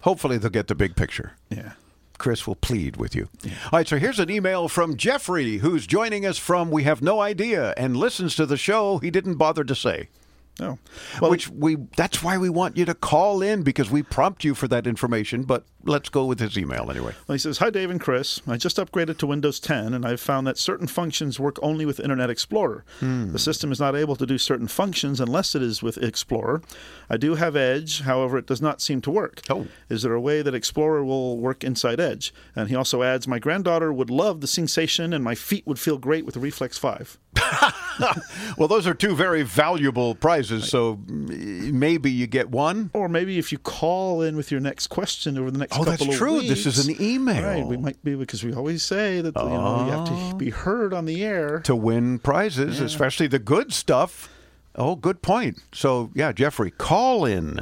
Hopefully, 0.00 0.38
they'll 0.38 0.50
get 0.50 0.68
the 0.68 0.74
big 0.74 0.96
picture. 0.96 1.32
Yeah. 1.50 1.72
Chris 2.16 2.46
will 2.46 2.54
plead 2.54 2.96
with 2.96 3.14
you. 3.14 3.28
All 3.44 3.50
right, 3.72 3.88
so 3.88 3.98
here's 3.98 4.20
an 4.20 4.30
email 4.30 4.68
from 4.68 4.96
Jeffrey, 4.96 5.58
who's 5.58 5.86
joining 5.86 6.24
us 6.24 6.38
from 6.38 6.70
We 6.70 6.84
Have 6.84 7.02
No 7.02 7.20
Idea 7.20 7.74
and 7.76 7.96
listens 7.96 8.36
to 8.36 8.46
the 8.46 8.56
show. 8.56 8.98
He 8.98 9.10
didn't 9.10 9.34
bother 9.34 9.64
to 9.64 9.74
say. 9.74 10.08
Oh. 10.60 10.78
Which 11.20 11.48
we 11.48 11.76
that's 11.96 12.22
why 12.22 12.38
we 12.38 12.48
want 12.48 12.76
you 12.76 12.84
to 12.84 12.94
call 12.94 13.42
in 13.42 13.62
because 13.62 13.90
we 13.90 14.02
prompt 14.02 14.44
you 14.44 14.54
for 14.54 14.68
that 14.68 14.86
information, 14.86 15.42
but 15.42 15.64
let's 15.86 16.08
go 16.08 16.24
with 16.24 16.40
his 16.40 16.56
email 16.56 16.90
anyway. 16.90 17.12
Well, 17.26 17.34
he 17.34 17.38
says, 17.38 17.58
Hi, 17.58 17.70
Dave 17.70 17.90
and 17.90 18.00
Chris. 18.00 18.40
I 18.46 18.56
just 18.56 18.76
upgraded 18.76 19.18
to 19.18 19.26
Windows 19.26 19.60
10, 19.60 19.94
and 19.94 20.06
I've 20.06 20.20
found 20.20 20.46
that 20.46 20.58
certain 20.58 20.86
functions 20.86 21.38
work 21.38 21.58
only 21.62 21.84
with 21.84 22.00
Internet 22.00 22.30
Explorer. 22.30 22.84
Hmm. 23.00 23.32
The 23.32 23.38
system 23.38 23.72
is 23.72 23.80
not 23.80 23.96
able 23.96 24.16
to 24.16 24.26
do 24.26 24.38
certain 24.38 24.68
functions 24.68 25.20
unless 25.20 25.54
it 25.54 25.62
is 25.62 25.82
with 25.82 25.98
Explorer. 25.98 26.62
I 27.10 27.16
do 27.16 27.34
have 27.34 27.56
Edge, 27.56 28.02
however, 28.02 28.38
it 28.38 28.46
does 28.46 28.62
not 28.62 28.80
seem 28.80 29.00
to 29.02 29.10
work. 29.10 29.42
Oh. 29.50 29.66
Is 29.88 30.02
there 30.02 30.14
a 30.14 30.20
way 30.20 30.42
that 30.42 30.54
Explorer 30.54 31.04
will 31.04 31.38
work 31.38 31.64
inside 31.64 32.00
Edge? 32.00 32.32
And 32.54 32.68
he 32.68 32.76
also 32.76 33.02
adds, 33.02 33.28
My 33.28 33.38
granddaughter 33.38 33.92
would 33.92 34.10
love 34.10 34.40
the 34.40 34.46
sensation, 34.46 35.12
and 35.12 35.24
my 35.24 35.34
feet 35.34 35.66
would 35.66 35.78
feel 35.78 35.98
great 35.98 36.24
with 36.24 36.34
the 36.34 36.40
Reflex 36.40 36.78
5. 36.78 37.18
well, 38.58 38.68
those 38.68 38.86
are 38.86 38.94
two 38.94 39.14
very 39.14 39.42
valuable 39.42 40.14
prizes, 40.14 40.43
so 40.44 40.98
maybe 41.06 42.10
you 42.10 42.26
get 42.26 42.50
one. 42.50 42.90
Or 42.94 43.08
maybe 43.08 43.38
if 43.38 43.52
you 43.52 43.58
call 43.58 44.22
in 44.22 44.36
with 44.36 44.50
your 44.50 44.60
next 44.60 44.88
question 44.88 45.38
over 45.38 45.50
the 45.50 45.58
next 45.58 45.74
Oh, 45.74 45.78
couple 45.84 45.90
that's 45.92 46.06
of 46.06 46.14
true. 46.14 46.34
weeks. 46.38 46.48
This 46.48 46.66
is 46.66 46.86
an 46.88 46.96
email. 47.00 47.42
Right, 47.42 47.66
we 47.66 47.76
might 47.76 48.02
be 48.04 48.14
because 48.14 48.44
we 48.44 48.52
always 48.52 48.82
say 48.82 49.20
that 49.20 49.34
you 49.36 49.42
know 49.48 49.84
you 49.86 49.92
have 49.92 50.04
to 50.06 50.12
ah. 50.12 50.32
be 50.34 50.50
heard 50.50 50.92
on 50.92 51.04
the 51.06 51.24
air. 51.24 51.60
to 51.60 51.74
win 51.76 52.18
prizes, 52.18 52.78
Yeah. 52.80 52.86
especially 52.86 53.26
the 53.26 53.38
good 53.38 53.72
stuff. 53.72 54.28
Oh, 54.76 54.96
good 54.96 55.22
point. 55.22 55.60
So, 55.72 56.10
yeah, 56.14 56.32
Jeffrey, 56.32 56.70
call 56.72 57.24
in 57.24 57.60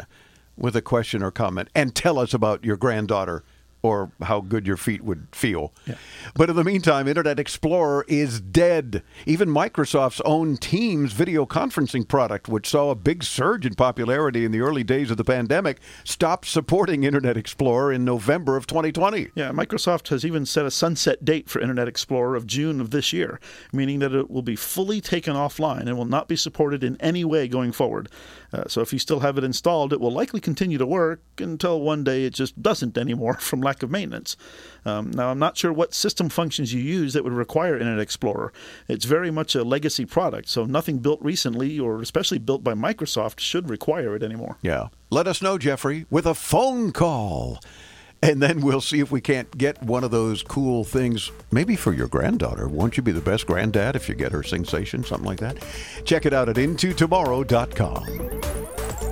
with 0.57 0.75
a 0.77 0.83
question 0.83 1.23
or 1.23 1.31
comment 1.31 1.69
and 1.75 1.95
tell 1.95 2.19
us 2.19 2.33
about 2.33 2.65
your 2.65 2.77
granddaughter 2.77 3.43
or 3.83 4.13
how 4.23 4.41
good 4.41 4.67
your 4.67 4.77
feet 4.77 5.03
would 5.03 5.27
feel. 5.33 5.73
But 6.35 6.49
in 6.49 6.57
the 6.57 6.65
meantime, 6.65 7.09
Internet 7.09 7.41
Explorer 7.41 8.05
is 8.09 8.41
dead. 8.41 9.03
Even 9.27 9.49
Microsoft's 9.49 10.21
own 10.25 10.57
Teams 10.57 11.13
video 11.13 11.45
conferencing 11.45 12.07
product, 12.07 12.49
which 12.49 12.69
saw 12.69 12.91
a 12.91 12.95
big 12.95 13.25
surge 13.25 13.67
in 13.67 13.75
popularity 13.75 14.45
in 14.45 14.53
the 14.53 14.61
early 14.61 14.85
days 14.85 15.11
of 15.11 15.17
the 15.17 15.25
pandemic, 15.25 15.81
stopped 16.05 16.47
supporting 16.47 17.05
Internet 17.05 17.37
Explorer 17.37 17.93
in 17.93 18.05
November 18.05 18.57
of 18.57 18.67
2020. 18.67 19.31
Yeah, 19.35 19.51
Microsoft 19.51 20.09
has 20.09 20.25
even 20.25 20.47
set 20.47 20.65
a 20.65 20.71
sunset 20.71 21.25
date 21.25 21.51
for 21.51 21.61
Internet 21.61 21.89
Explorer 21.89 22.37
of 22.37 22.47
June 22.47 22.81
of 22.81 22.91
this 22.91 23.13
year, 23.13 23.41
meaning 23.73 23.99
that 23.99 24.15
it 24.15 24.31
will 24.31 24.43
be 24.43 24.57
fully 24.57 25.01
taken 25.01 25.35
offline 25.35 25.83
and 25.83 25.99
will 25.99 26.05
not 26.05 26.29
be 26.29 26.37
supported 26.37 26.85
in 26.85 26.97
any 27.01 27.25
way 27.25 27.49
going 27.49 27.73
forward. 27.73 28.09
Uh, 28.53 28.65
so 28.67 28.81
if 28.81 28.93
you 28.93 28.99
still 28.99 29.21
have 29.21 29.39
it 29.39 29.45
installed, 29.45 29.93
it 29.93 30.01
will 30.01 30.11
likely 30.11 30.41
continue 30.41 30.79
to 30.79 30.87
work 30.87 31.23
until 31.39 31.81
one 31.81 32.05
day 32.05 32.25
it 32.25 32.35
just 32.35 32.61
doesn't 32.61 32.99
anymore 32.99 33.35
from 33.41 33.61
lack 33.61 33.83
of 33.83 33.91
maintenance. 33.91 34.37
Um, 34.85 35.11
now, 35.11 35.31
I'm 35.31 35.39
not 35.39 35.57
sure 35.57 35.73
what 35.73 35.95
system 35.95 36.29
functions 36.29 36.73
you 36.73 36.81
use 36.81 37.13
that 37.13 37.25
would 37.25 37.33
require 37.33 37.75
Internet 37.79 38.01
Explorer. 38.01 38.53
It's 38.89 39.05
very 39.05 39.31
much 39.31 39.55
a 39.55 39.65
legacy 39.65 40.05
product, 40.05 40.49
so 40.49 40.65
nothing 40.65 40.99
built 40.99 41.23
recently 41.23 41.79
or 41.79 42.01
especially 42.03 42.39
built 42.39 42.63
by 42.63 42.75
Microsoft 42.75 43.41
should 43.41 43.71
require 43.71 44.15
it 44.15 44.23
anymore. 44.23 44.59
Yeah. 44.63 44.89
Let 45.11 45.27
us 45.27 45.43
know, 45.43 45.59
Jeffrey, 45.59 46.07
with 46.11 46.27
a 46.27 46.35
phone 46.35 46.93
call. 46.93 47.61
And 48.23 48.41
then 48.41 48.61
we'll 48.61 48.81
see 48.81 49.01
if 49.01 49.11
we 49.11 49.21
can't 49.21 49.59
get 49.59 49.83
one 49.83 50.05
of 50.05 50.13
those 50.13 50.43
cool 50.43 50.85
things, 50.85 51.33
maybe 51.51 51.75
for 51.75 51.93
your 51.93 52.07
granddaughter. 52.07 52.69
Won't 52.69 52.97
you 52.97 53.03
be 53.03 53.11
the 53.11 53.21
best 53.21 53.47
granddad 53.47 53.97
if 53.97 54.09
you 54.09 54.15
get 54.15 54.31
her 54.31 54.45
sensation, 54.45 55.03
something 55.03 55.27
like 55.27 55.41
that? 55.41 55.59
Check 56.05 56.25
it 56.25 56.33
out 56.33 56.49
at 56.49 56.57
intotomorrow.com. 56.57 59.12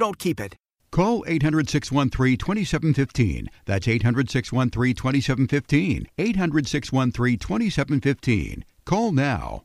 don't 0.00 0.18
keep 0.18 0.40
it. 0.40 0.56
Call 0.90 1.22
800 1.28 1.68
613 1.68 2.36
2715. 2.36 3.48
That's 3.66 3.86
800 3.86 4.28
613 4.28 4.94
2715. 4.96 6.08
800 6.18 6.66
613 6.66 7.38
2715. 7.38 8.64
Call 8.84 9.12
now. 9.12 9.62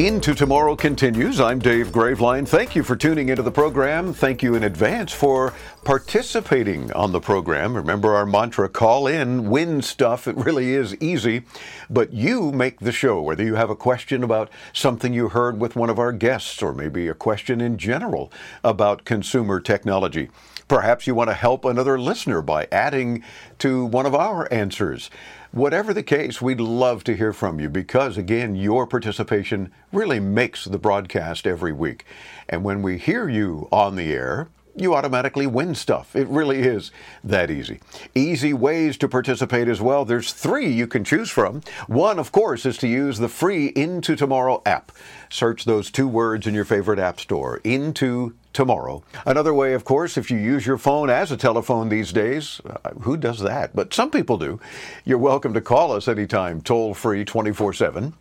Into 0.00 0.34
Tomorrow 0.34 0.76
continues. 0.76 1.40
I'm 1.40 1.58
Dave 1.58 1.88
Graveline. 1.88 2.48
Thank 2.48 2.74
you 2.74 2.82
for 2.82 2.96
tuning 2.96 3.28
into 3.28 3.42
the 3.42 3.50
program. 3.50 4.14
Thank 4.14 4.42
you 4.42 4.54
in 4.54 4.64
advance 4.64 5.12
for 5.12 5.52
participating 5.84 6.90
on 6.94 7.12
the 7.12 7.20
program. 7.20 7.76
Remember 7.76 8.14
our 8.14 8.24
mantra 8.24 8.70
call 8.70 9.06
in, 9.06 9.50
win 9.50 9.82
stuff. 9.82 10.26
It 10.26 10.36
really 10.36 10.72
is 10.72 10.96
easy, 11.02 11.42
but 11.90 12.14
you 12.14 12.50
make 12.50 12.80
the 12.80 12.92
show. 12.92 13.20
Whether 13.20 13.44
you 13.44 13.56
have 13.56 13.68
a 13.68 13.76
question 13.76 14.24
about 14.24 14.48
something 14.72 15.12
you 15.12 15.28
heard 15.28 15.60
with 15.60 15.76
one 15.76 15.90
of 15.90 15.98
our 15.98 16.12
guests, 16.12 16.62
or 16.62 16.72
maybe 16.72 17.06
a 17.06 17.12
question 17.12 17.60
in 17.60 17.76
general 17.76 18.32
about 18.64 19.04
consumer 19.04 19.60
technology. 19.60 20.30
Perhaps 20.66 21.08
you 21.08 21.14
want 21.14 21.28
to 21.28 21.34
help 21.34 21.64
another 21.64 21.98
listener 21.98 22.40
by 22.40 22.68
adding 22.72 23.22
to 23.58 23.84
one 23.84 24.06
of 24.06 24.14
our 24.14 24.50
answers. 24.50 25.10
Whatever 25.52 25.92
the 25.92 26.04
case, 26.04 26.40
we'd 26.40 26.60
love 26.60 27.02
to 27.02 27.16
hear 27.16 27.32
from 27.32 27.58
you 27.58 27.68
because, 27.68 28.16
again, 28.16 28.54
your 28.54 28.86
participation 28.86 29.72
really 29.92 30.20
makes 30.20 30.64
the 30.64 30.78
broadcast 30.78 31.44
every 31.44 31.72
week. 31.72 32.04
And 32.48 32.62
when 32.62 32.82
we 32.82 32.98
hear 32.98 33.28
you 33.28 33.68
on 33.72 33.96
the 33.96 34.12
air, 34.12 34.48
you 34.76 34.94
automatically 34.94 35.48
win 35.48 35.74
stuff. 35.74 36.14
It 36.14 36.28
really 36.28 36.60
is 36.60 36.92
that 37.24 37.50
easy. 37.50 37.80
Easy 38.14 38.52
ways 38.52 38.96
to 38.98 39.08
participate 39.08 39.66
as 39.66 39.80
well. 39.80 40.04
There's 40.04 40.32
three 40.32 40.68
you 40.68 40.86
can 40.86 41.02
choose 41.02 41.30
from. 41.30 41.62
One, 41.88 42.20
of 42.20 42.30
course, 42.30 42.64
is 42.64 42.78
to 42.78 42.86
use 42.86 43.18
the 43.18 43.28
free 43.28 43.72
Into 43.74 44.14
Tomorrow 44.14 44.62
app. 44.64 44.92
Search 45.28 45.64
those 45.64 45.90
two 45.90 46.06
words 46.06 46.46
in 46.46 46.54
your 46.54 46.64
favorite 46.64 47.00
app 47.00 47.18
store 47.18 47.60
Into 47.64 48.36
tomorrow. 48.52 49.02
Another 49.26 49.54
way, 49.54 49.72
of 49.74 49.84
course, 49.84 50.16
if 50.16 50.30
you 50.30 50.38
use 50.38 50.66
your 50.66 50.78
phone 50.78 51.10
as 51.10 51.30
a 51.30 51.36
telephone 51.36 51.88
these 51.88 52.12
days, 52.12 52.60
uh, 52.64 52.90
who 53.00 53.16
does 53.16 53.40
that? 53.40 53.74
But 53.74 53.94
some 53.94 54.10
people 54.10 54.38
do. 54.38 54.60
You're 55.04 55.18
welcome 55.18 55.54
to 55.54 55.60
call 55.60 55.92
us 55.92 56.08
anytime, 56.08 56.60
toll 56.60 56.94
free 56.94 57.24
24 57.24 57.72
7 57.72 58.14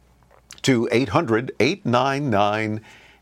to 0.61 0.89
800 0.91 1.51
899 1.59 2.81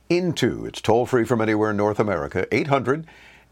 INTO. 0.10 0.66
It's 0.66 0.82
toll 0.82 1.06
free 1.06 1.26
from 1.26 1.42
anywhere 1.42 1.72
in 1.72 1.78
North 1.78 2.00
America, 2.00 2.48
800 2.52 3.06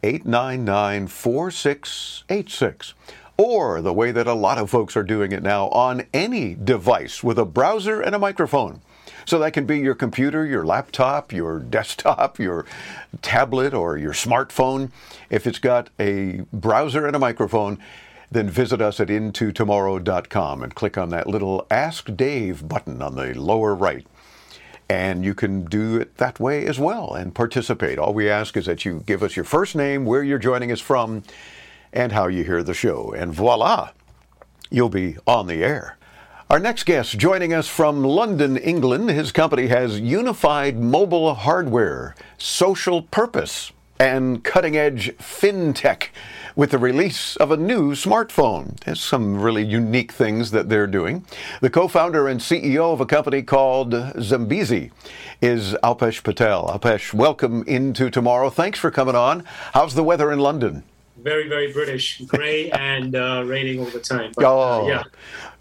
899 0.04 1.08
4686. 1.08 2.94
Or 3.38 3.82
the 3.82 3.94
way 3.94 4.12
that 4.12 4.28
a 4.28 4.34
lot 4.34 4.58
of 4.58 4.70
folks 4.70 4.96
are 4.96 5.04
doing 5.04 5.34
it 5.34 5.44
now 5.44 5.68
on 5.70 6.04
any 6.14 6.56
device 6.56 7.22
with 7.22 7.38
a 7.38 7.46
browser 7.46 8.00
and 8.00 8.16
a 8.16 8.20
microphone. 8.20 8.82
So 9.26 9.40
that 9.40 9.54
can 9.54 9.66
be 9.66 9.80
your 9.80 9.96
computer, 9.96 10.46
your 10.46 10.66
laptop, 10.66 11.34
your 11.34 11.60
desktop, 11.60 12.38
your 12.40 12.66
tablet, 13.22 13.74
or 13.74 13.98
your 13.98 14.14
smartphone. 14.14 14.92
If 15.30 15.48
it's 15.48 15.58
got 15.58 15.90
a 16.00 16.44
browser 16.54 17.08
and 17.08 17.16
a 17.16 17.20
microphone, 17.20 17.80
then 18.32 18.50
visit 18.50 18.82
us 18.82 19.00
at 19.00 19.08
intotomorrow.com 19.08 20.62
and 20.62 20.76
click 20.76 20.98
on 20.98 21.10
that 21.10 21.28
little 21.28 21.66
Ask 21.72 22.16
Dave 22.16 22.68
button 22.68 23.02
on 23.02 23.16
the 23.16 23.34
lower 23.34 23.74
right. 23.74 24.06
And 24.88 25.26
you 25.26 25.34
can 25.34 25.66
do 25.66 25.98
it 25.98 26.18
that 26.18 26.40
way 26.40 26.68
as 26.68 26.78
well 26.78 27.16
and 27.16 27.34
participate. 27.34 27.98
All 27.98 28.14
we 28.14 28.30
ask 28.30 28.56
is 28.56 28.68
that 28.68 28.86
you 28.86 29.04
give 29.08 29.24
us 29.24 29.36
your 29.36 29.46
first 29.46 29.76
name, 29.76 30.06
where 30.06 30.24
you're 30.24 30.38
joining 30.38 30.72
us 30.72 30.80
from, 30.80 31.24
and 31.92 32.12
how 32.12 32.28
you 32.28 32.44
hear 32.44 32.62
the 32.62 32.76
show. 32.76 33.12
And 33.12 33.34
voila, 33.34 33.90
you'll 34.70 34.90
be 34.90 35.18
on 35.26 35.48
the 35.48 35.64
air. 35.64 35.98
Our 36.48 36.60
next 36.60 36.84
guest 36.84 37.18
joining 37.18 37.56
us 37.56 37.68
from 37.68 38.04
London, 38.04 38.56
England. 38.56 39.10
His 39.10 39.32
company 39.32 39.66
has 39.66 40.00
unified 40.00 40.78
mobile 40.78 41.34
hardware, 41.34 42.14
social 42.38 43.02
purpose, 43.02 43.72
and 44.00 44.44
cutting 44.44 44.78
edge 44.78 45.12
fintech 45.18 46.10
with 46.56 46.70
the 46.70 46.78
release 46.78 47.36
of 47.38 47.50
a 47.50 47.58
new 47.58 47.94
smartphone. 47.94 48.80
There's 48.82 49.02
some 49.02 49.42
really 49.42 49.66
unique 49.66 50.12
things 50.12 50.52
that 50.52 50.70
they're 50.70 50.86
doing. 50.86 51.26
The 51.62 51.72
co 51.72 51.88
founder 51.88 52.28
and 52.28 52.40
CEO 52.40 52.94
of 52.94 53.02
a 53.02 53.08
company 53.08 53.42
called 53.42 53.96
Zambezi 54.22 54.92
is 55.42 55.74
Alpesh 55.82 56.22
Patel. 56.22 56.68
Alpesh, 56.68 57.12
welcome 57.12 57.64
into 57.64 58.12
tomorrow. 58.12 58.52
Thanks 58.52 58.78
for 58.78 58.92
coming 58.92 59.16
on. 59.16 59.44
How's 59.74 59.96
the 59.96 60.04
weather 60.04 60.32
in 60.32 60.38
London? 60.38 60.84
Very, 61.18 61.50
very 61.50 61.74
British, 61.74 62.22
gray 62.28 62.70
and 62.70 63.16
uh, 63.16 63.44
raining 63.48 63.80
all 63.80 63.86
the 63.86 64.00
time. 64.00 64.32
But, 64.36 64.46
oh, 64.46 64.86
uh, 64.86 64.88
yeah. 64.88 65.04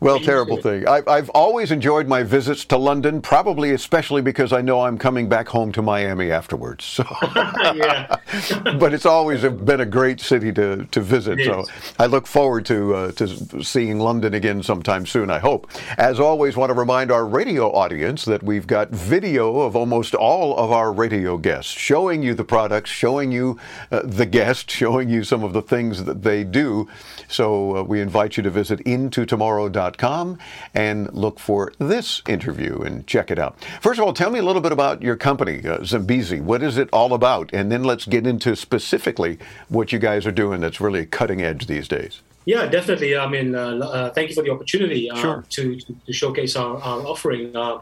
Well, 0.05 0.21
terrible 0.21 0.59
thing. 0.59 0.87
I, 0.87 1.01
I've 1.07 1.31
always 1.31 1.71
enjoyed 1.71 2.07
my 2.07 2.23
visits 2.23 2.67
to 2.67 2.77
London, 2.77 3.23
probably 3.23 3.71
especially 3.71 4.21
because 4.21 4.53
I 4.53 4.61
know 4.61 4.83
I'm 4.83 4.99
coming 4.99 5.31
back 5.31 5.49
home 5.49 5.73
to 5.73 5.81
Miami 5.81 6.31
afterwards. 6.31 6.85
So, 6.85 7.05
but 7.33 8.93
it's 8.93 9.07
always 9.07 9.41
been 9.41 9.81
a 9.81 9.87
great 9.87 10.21
city 10.21 10.53
to, 10.53 10.85
to 10.85 11.01
visit. 11.01 11.41
It 11.41 11.47
So 11.47 11.61
is. 11.61 11.71
I 11.99 12.05
look 12.05 12.27
forward 12.27 12.67
to 12.67 12.95
uh, 12.95 13.13
to 13.13 13.65
seeing 13.65 13.99
London 13.99 14.35
again 14.35 14.63
sometime 14.63 15.07
soon. 15.07 15.31
I 15.31 15.39
hope. 15.39 15.71
As 15.97 16.21
always, 16.21 16.55
want 16.55 16.69
to 16.69 16.75
remind 16.75 17.11
our 17.11 17.25
radio 17.25 17.73
audience 17.73 18.27
that 18.27 18.43
we've 18.43 18.67
got 18.67 18.91
video 18.91 19.61
of 19.61 19.75
almost 19.75 20.15
all 20.15 20.55
of 20.59 20.71
our 20.71 20.93
radio 20.93 21.39
guests, 21.39 21.73
showing 21.73 22.23
you 22.23 22.35
the 22.35 22.45
products, 22.45 22.91
showing 22.91 23.33
you 23.33 23.59
uh, 23.91 24.03
the 24.05 24.27
guest, 24.27 24.71
showing 24.71 25.09
you 25.09 25.25
some 25.25 25.43
of 25.43 25.55
the 25.55 25.63
things 25.63 26.05
that 26.05 26.23
they 26.23 26.45
do. 26.45 26.87
So 27.27 27.79
uh, 27.79 27.83
we 27.85 28.03
invite 28.03 28.37
you 28.37 28.43
to 28.43 28.51
visit 28.51 28.81
intotomorrow.com 28.81 29.94
and 30.03 31.13
look 31.15 31.39
for 31.39 31.73
this 31.79 32.23
interview 32.29 32.81
and 32.81 33.07
check 33.07 33.31
it 33.31 33.39
out. 33.39 33.57
First 33.81 33.99
of 34.01 34.07
all, 34.07 34.13
tell 34.13 34.31
me 34.31 34.39
a 34.39 34.43
little 34.43 34.63
bit 34.63 34.73
about 34.73 35.03
your 35.03 35.17
company, 35.17 35.67
uh, 35.67 35.85
Zambezi. 35.85 36.41
What 36.41 36.63
is 36.63 36.79
it 36.79 36.89
all 36.93 37.15
about? 37.15 37.51
And 37.53 37.71
then 37.71 37.85
let's 37.85 38.07
get 38.07 38.27
into 38.27 38.57
specifically 38.57 39.39
what 39.69 39.93
you 39.93 39.99
guys 39.99 40.27
are 40.27 40.33
doing 40.33 40.61
that's 40.61 40.81
really 40.81 41.07
cutting 41.07 41.43
edge 41.43 41.67
these 41.67 41.89
days. 41.89 42.23
Yeah, 42.47 42.67
definitely. 42.67 43.17
I 43.17 43.29
mean, 43.29 43.55
uh, 43.55 43.79
uh, 43.79 44.11
thank 44.11 44.29
you 44.29 44.35
for 44.35 44.43
the 44.43 44.51
opportunity 44.51 45.11
uh, 45.11 45.17
Sure. 45.17 45.45
to, 45.51 45.81
to, 45.81 46.13
showcase 46.13 46.57
our, 46.57 46.77
our 46.77 47.01
offering. 47.07 47.57
Uh, 47.57 47.81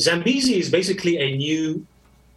Zambezi 0.00 0.58
is 0.58 0.70
basically 0.70 1.18
a 1.18 1.36
new 1.36 1.84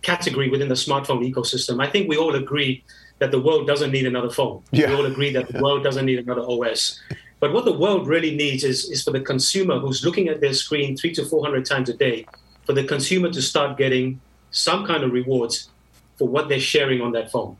category 0.02 0.49
within 0.49 0.68
the 0.68 0.76
smartphone 0.76 1.22
ecosystem. 1.30 1.81
I 1.81 1.89
think 1.89 2.10
we 2.10 2.18
all 2.18 2.35
agree 2.35 2.84
that 3.19 3.31
the 3.31 3.39
world 3.39 3.68
doesn't 3.68 3.91
need 3.91 4.06
another 4.06 4.30
phone. 4.30 4.64
Yeah. 4.72 4.89
We 4.89 4.95
all 4.95 5.06
agree 5.06 5.31
that 5.34 5.48
the 5.48 5.61
world 5.64 5.84
doesn't 5.84 6.06
need 6.06 6.19
another 6.19 6.41
OS. 6.41 6.99
But 7.41 7.53
what 7.53 7.65
the 7.65 7.73
world 7.73 8.07
really 8.07 8.35
needs 8.35 8.63
is, 8.63 8.88
is 8.89 9.03
for 9.03 9.09
the 9.09 9.19
consumer 9.19 9.80
who's 9.80 10.05
looking 10.05 10.30
at 10.30 10.39
their 10.39 10.53
screen 10.53 10.95
three 10.95 11.11
to 11.15 11.26
400 11.26 11.65
times 11.65 11.89
a 11.89 11.93
day, 11.93 12.27
for 12.65 12.73
the 12.73 12.84
consumer 12.84 13.31
to 13.31 13.41
start 13.41 13.77
getting 13.80 14.22
some 14.51 14.85
kind 14.85 15.03
of 15.03 15.11
rewards 15.11 15.69
for 16.18 16.27
what 16.27 16.49
they're 16.49 16.59
sharing 16.59 17.01
on 17.01 17.11
that 17.13 17.31
phone. 17.31 17.57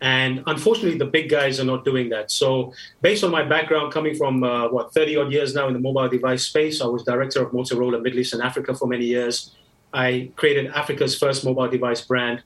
And 0.00 0.44
unfortunately, 0.46 0.96
the 0.96 1.06
big 1.06 1.28
guys 1.28 1.58
are 1.58 1.64
not 1.64 1.84
doing 1.84 2.08
that. 2.10 2.30
So, 2.30 2.72
based 3.02 3.24
on 3.24 3.32
my 3.32 3.42
background, 3.42 3.92
coming 3.92 4.14
from 4.14 4.44
uh, 4.44 4.68
what 4.68 4.94
30 4.94 5.16
odd 5.16 5.32
years 5.32 5.54
now 5.54 5.66
in 5.66 5.74
the 5.74 5.80
mobile 5.80 6.08
device 6.08 6.46
space, 6.46 6.80
I 6.80 6.86
was 6.86 7.02
director 7.02 7.44
of 7.44 7.52
Motorola 7.52 8.00
Middle 8.00 8.20
East 8.20 8.32
and 8.32 8.42
Africa 8.42 8.74
for 8.74 8.86
many 8.86 9.04
years. 9.04 9.56
I 9.92 10.30
created 10.36 10.68
Africa's 10.68 11.18
first 11.18 11.44
mobile 11.44 11.68
device 11.68 12.00
brand, 12.00 12.42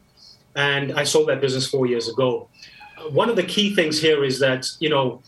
and 0.56 0.92
I 0.94 1.04
sold 1.04 1.28
that 1.28 1.40
business 1.42 1.68
four 1.68 1.86
years 1.86 2.08
ago. 2.08 2.48
One 3.10 3.28
of 3.28 3.36
the 3.36 3.44
key 3.44 3.74
things 3.74 4.00
here 4.00 4.24
is 4.24 4.40
that 4.40 4.66
you 4.80 4.88
know 4.88 5.22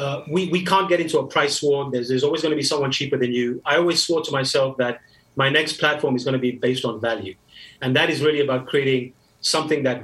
uh, 0.00 0.24
we 0.34 0.48
we 0.48 0.64
can't 0.64 0.88
get 0.88 1.00
into 1.04 1.18
a 1.18 1.26
price 1.26 1.62
war. 1.62 1.90
There's, 1.92 2.08
there's 2.08 2.24
always 2.24 2.42
going 2.42 2.54
to 2.56 2.56
be 2.56 2.68
someone 2.72 2.90
cheaper 2.90 3.18
than 3.18 3.32
you. 3.32 3.60
I 3.66 3.76
always 3.76 4.02
swore 4.02 4.22
to 4.22 4.32
myself 4.32 4.78
that 4.78 5.00
my 5.36 5.48
next 5.50 5.74
platform 5.82 6.16
is 6.16 6.24
going 6.24 6.38
to 6.40 6.44
be 6.48 6.52
based 6.52 6.84
on 6.84 7.00
value, 7.00 7.34
and 7.82 7.94
that 7.96 8.08
is 8.08 8.22
really 8.22 8.40
about 8.40 8.66
creating 8.66 9.12
something 9.40 9.82
that 9.82 9.98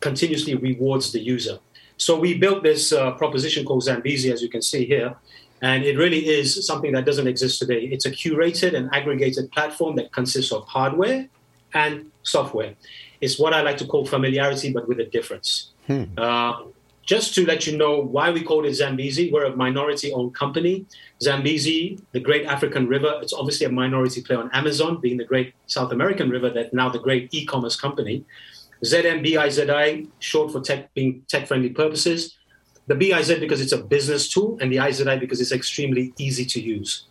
continuously 0.00 0.54
rewards 0.54 1.12
the 1.12 1.20
user. 1.20 1.58
So 1.96 2.10
we 2.18 2.30
built 2.44 2.62
this 2.62 2.92
uh, 2.92 3.12
proposition 3.12 3.64
called 3.64 3.82
Zambezi, 3.82 4.30
as 4.30 4.40
you 4.42 4.50
can 4.50 4.62
see 4.62 4.84
here, 4.84 5.16
and 5.62 5.82
it 5.82 5.96
really 5.96 6.28
is 6.28 6.66
something 6.66 6.92
that 6.92 7.04
doesn't 7.06 7.26
exist 7.26 7.58
today. 7.58 7.80
It's 7.94 8.06
a 8.06 8.10
curated 8.10 8.76
and 8.76 8.88
aggregated 8.92 9.50
platform 9.50 9.96
that 9.96 10.12
consists 10.12 10.52
of 10.52 10.64
hardware 10.66 11.26
and 11.74 12.12
software. 12.22 12.74
It's 13.20 13.38
what 13.38 13.52
I 13.54 13.62
like 13.62 13.78
to 13.78 13.86
call 13.86 14.06
familiarity, 14.06 14.72
but 14.72 14.86
with 14.88 15.00
a 15.00 15.06
difference. 15.06 15.72
Uh, 16.18 16.52
just 17.08 17.34
to 17.34 17.46
let 17.46 17.66
you 17.66 17.74
know 17.74 17.98
why 17.98 18.30
we 18.30 18.42
called 18.42 18.66
it 18.66 18.74
Zambezi, 18.74 19.32
we're 19.32 19.46
a 19.46 19.56
minority 19.56 20.12
owned 20.12 20.34
company. 20.34 20.84
Zambezi, 21.22 21.98
the 22.12 22.20
great 22.20 22.44
African 22.44 22.86
river, 22.86 23.18
it's 23.22 23.32
obviously 23.32 23.64
a 23.64 23.70
minority 23.70 24.20
play 24.20 24.36
on 24.36 24.50
Amazon, 24.52 25.00
being 25.00 25.16
the 25.16 25.24
great 25.24 25.54
South 25.68 25.90
American 25.90 26.28
river, 26.28 26.50
that 26.50 26.74
now 26.74 26.90
the 26.90 26.98
great 26.98 27.32
e 27.32 27.46
commerce 27.46 27.76
company. 27.80 28.26
ZMBIZI, 28.84 30.06
short 30.18 30.52
for 30.52 30.60
tech, 30.60 30.92
being 30.92 31.22
tech 31.28 31.48
friendly 31.48 31.70
purposes. 31.70 32.36
The 32.88 32.94
BIZ 32.94 33.40
because 33.40 33.62
it's 33.62 33.72
a 33.72 33.82
business 33.82 34.28
tool, 34.28 34.58
and 34.60 34.70
the 34.70 34.76
IZI 34.76 35.18
because 35.18 35.40
it's 35.40 35.52
extremely 35.52 36.12
easy 36.18 36.44
to 36.44 36.60
use. 36.60 37.06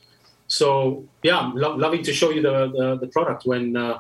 So, 0.46 1.06
yeah, 1.24 1.52
lo- 1.56 1.76
loving 1.76 2.04
to 2.04 2.14
show 2.14 2.30
you 2.30 2.44
the, 2.44 2.68
the, 2.68 2.98
the 3.02 3.08
product 3.08 3.48
when, 3.48 3.76
uh, 3.76 4.00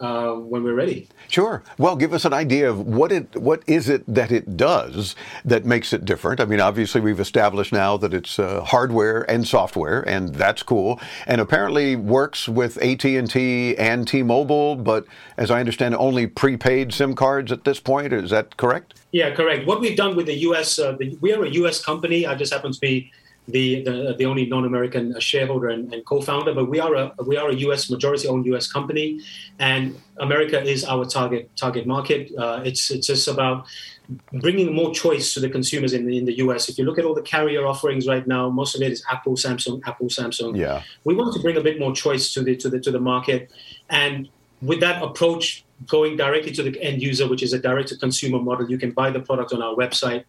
uh, 0.00 0.32
when 0.32 0.62
we're 0.62 0.74
ready. 0.74 1.08
Sure. 1.28 1.62
Well, 1.78 1.96
give 1.96 2.12
us 2.12 2.24
an 2.24 2.32
idea 2.32 2.68
of 2.68 2.86
what 2.86 3.12
it 3.12 3.36
what 3.36 3.62
is 3.66 3.88
it 3.88 4.02
that 4.06 4.32
it 4.32 4.56
does 4.56 5.14
that 5.44 5.64
makes 5.64 5.92
it 5.92 6.04
different. 6.04 6.40
I 6.40 6.44
mean, 6.44 6.60
obviously 6.60 7.00
we've 7.00 7.20
established 7.20 7.72
now 7.72 7.96
that 7.98 8.12
it's 8.12 8.38
uh, 8.38 8.62
hardware 8.62 9.22
and 9.30 9.46
software, 9.46 10.02
and 10.08 10.34
that's 10.34 10.62
cool. 10.62 11.00
And 11.26 11.40
apparently 11.40 11.96
works 11.96 12.48
with 12.48 12.76
AT 12.82 13.04
and 13.04 13.30
T 13.30 13.76
and 13.76 14.06
T-Mobile, 14.06 14.76
but 14.76 15.06
as 15.36 15.50
I 15.50 15.60
understand, 15.60 15.94
only 15.94 16.26
prepaid 16.26 16.92
SIM 16.92 17.14
cards 17.14 17.52
at 17.52 17.64
this 17.64 17.80
point. 17.80 18.12
Is 18.12 18.30
that 18.30 18.56
correct? 18.56 18.94
Yeah, 19.12 19.34
correct. 19.34 19.66
What 19.66 19.80
we've 19.80 19.96
done 19.96 20.16
with 20.16 20.26
the 20.26 20.38
U.S. 20.38 20.78
Uh, 20.78 20.92
the, 20.92 21.16
we 21.20 21.32
are 21.32 21.44
a 21.44 21.50
U.S. 21.50 21.82
company. 21.84 22.26
I 22.26 22.34
just 22.34 22.52
happen 22.52 22.72
to 22.72 22.80
be 22.80 23.12
the, 23.48 23.82
the, 23.82 24.14
the 24.18 24.24
only 24.24 24.46
non-American 24.46 25.18
shareholder 25.20 25.68
and, 25.68 25.92
and, 25.92 26.04
co-founder, 26.06 26.54
but 26.54 26.70
we 26.70 26.80
are 26.80 26.94
a 26.94 27.12
we 27.26 27.36
are 27.36 27.50
a 27.50 27.54
U.S. 27.54 27.90
majority-owned 27.90 28.46
U.S. 28.46 28.70
company, 28.70 29.20
and 29.58 30.00
America 30.18 30.62
is 30.62 30.84
our 30.84 31.04
target 31.04 31.54
target 31.54 31.86
market. 31.86 32.30
Uh, 32.38 32.62
it's 32.64 32.90
it's 32.90 33.06
just 33.06 33.28
about 33.28 33.66
bringing 34.40 34.74
more 34.74 34.94
choice 34.94 35.34
to 35.34 35.40
the 35.40 35.48
consumers 35.50 35.92
in 35.92 36.06
the, 36.06 36.16
in 36.16 36.24
the 36.24 36.38
U.S. 36.38 36.68
If 36.70 36.78
you 36.78 36.84
look 36.84 36.98
at 36.98 37.04
all 37.04 37.14
the 37.14 37.22
carrier 37.22 37.66
offerings 37.66 38.06
right 38.06 38.26
now, 38.26 38.48
most 38.48 38.74
of 38.74 38.80
it 38.80 38.90
is 38.90 39.04
Apple, 39.10 39.34
Samsung, 39.34 39.82
Apple, 39.86 40.06
Samsung. 40.06 40.56
Yeah, 40.56 40.82
we 41.04 41.14
want 41.14 41.34
to 41.34 41.40
bring 41.40 41.58
a 41.58 41.62
bit 41.62 41.78
more 41.78 41.94
choice 41.94 42.32
to 42.32 42.42
the 42.42 42.56
to 42.56 42.70
the 42.70 42.80
to 42.80 42.90
the 42.90 43.00
market, 43.00 43.50
and 43.90 44.30
with 44.62 44.80
that 44.80 45.02
approach, 45.02 45.66
going 45.86 46.16
directly 46.16 46.52
to 46.52 46.62
the 46.62 46.82
end 46.82 47.02
user, 47.02 47.28
which 47.28 47.42
is 47.42 47.52
a 47.52 47.58
direct-to-consumer 47.58 48.38
model, 48.38 48.70
you 48.70 48.78
can 48.78 48.92
buy 48.92 49.10
the 49.10 49.20
product 49.20 49.52
on 49.52 49.60
our 49.60 49.74
website. 49.74 50.24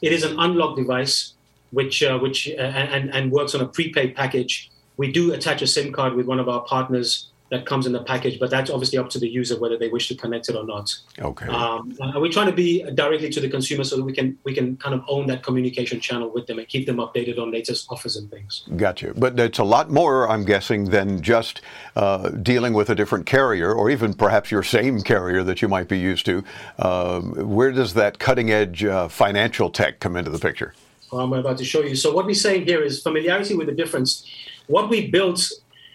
It 0.00 0.12
is 0.12 0.22
an 0.22 0.38
unlocked 0.38 0.76
device 0.76 1.34
which 1.72 2.02
uh, 2.02 2.18
which 2.18 2.48
uh, 2.48 2.60
and 2.60 3.10
and 3.10 3.32
works 3.32 3.54
on 3.54 3.60
a 3.60 3.66
prepaid 3.66 4.14
package. 4.14 4.70
We 4.96 5.10
do 5.10 5.32
attach 5.32 5.62
a 5.62 5.66
SIM 5.66 5.90
card 5.92 6.14
with 6.14 6.26
one 6.26 6.38
of 6.38 6.48
our 6.48 6.60
partners 6.60 7.32
that 7.52 7.66
comes 7.66 7.86
in 7.86 7.92
the 7.92 8.02
package, 8.02 8.40
but 8.40 8.48
that's 8.48 8.70
obviously 8.70 8.98
up 8.98 9.10
to 9.10 9.18
the 9.18 9.28
user 9.28 9.60
whether 9.60 9.76
they 9.76 9.88
wish 9.88 10.08
to 10.08 10.14
connect 10.14 10.48
it 10.48 10.56
or 10.56 10.64
not. 10.64 10.96
Okay. 11.18 11.46
Um, 11.48 11.94
we're 12.14 12.32
trying 12.32 12.46
to 12.46 12.52
be 12.52 12.82
directly 12.94 13.28
to 13.28 13.40
the 13.40 13.48
consumer 13.48 13.84
so 13.84 13.96
that 13.96 14.04
we 14.04 14.14
can 14.14 14.38
we 14.44 14.54
can 14.54 14.78
kind 14.78 14.94
of 14.94 15.04
own 15.06 15.26
that 15.26 15.42
communication 15.42 16.00
channel 16.00 16.30
with 16.32 16.46
them 16.46 16.58
and 16.58 16.66
keep 16.66 16.86
them 16.86 16.96
updated 16.96 17.38
on 17.38 17.50
latest 17.52 17.86
offers 17.90 18.16
and 18.16 18.30
things. 18.30 18.64
Gotcha. 18.76 19.12
But 19.14 19.38
it's 19.38 19.58
a 19.58 19.64
lot 19.64 19.90
more, 19.90 20.26
I'm 20.30 20.46
guessing, 20.46 20.86
than 20.86 21.20
just 21.20 21.60
uh, 21.94 22.30
dealing 22.30 22.72
with 22.72 22.88
a 22.88 22.94
different 22.94 23.26
carrier 23.26 23.70
or 23.74 23.90
even 23.90 24.14
perhaps 24.14 24.50
your 24.50 24.62
same 24.62 25.02
carrier 25.02 25.42
that 25.42 25.60
you 25.60 25.68
might 25.68 25.88
be 25.88 25.98
used 25.98 26.24
to. 26.24 26.42
Um, 26.78 27.34
where 27.34 27.70
does 27.70 27.92
that 27.94 28.18
cutting 28.18 28.50
edge 28.50 28.82
uh, 28.82 29.08
financial 29.08 29.68
tech 29.68 30.00
come 30.00 30.16
into 30.16 30.30
the 30.30 30.38
picture? 30.38 30.72
I'm 31.18 31.32
about 31.32 31.58
to 31.58 31.64
show 31.64 31.82
you. 31.82 31.94
So 31.96 32.12
what 32.12 32.26
we're 32.26 32.34
saying 32.34 32.66
here 32.66 32.82
is 32.82 33.02
familiarity 33.02 33.54
with 33.54 33.66
the 33.66 33.74
difference. 33.74 34.26
What 34.66 34.88
we 34.88 35.10
built, 35.10 35.50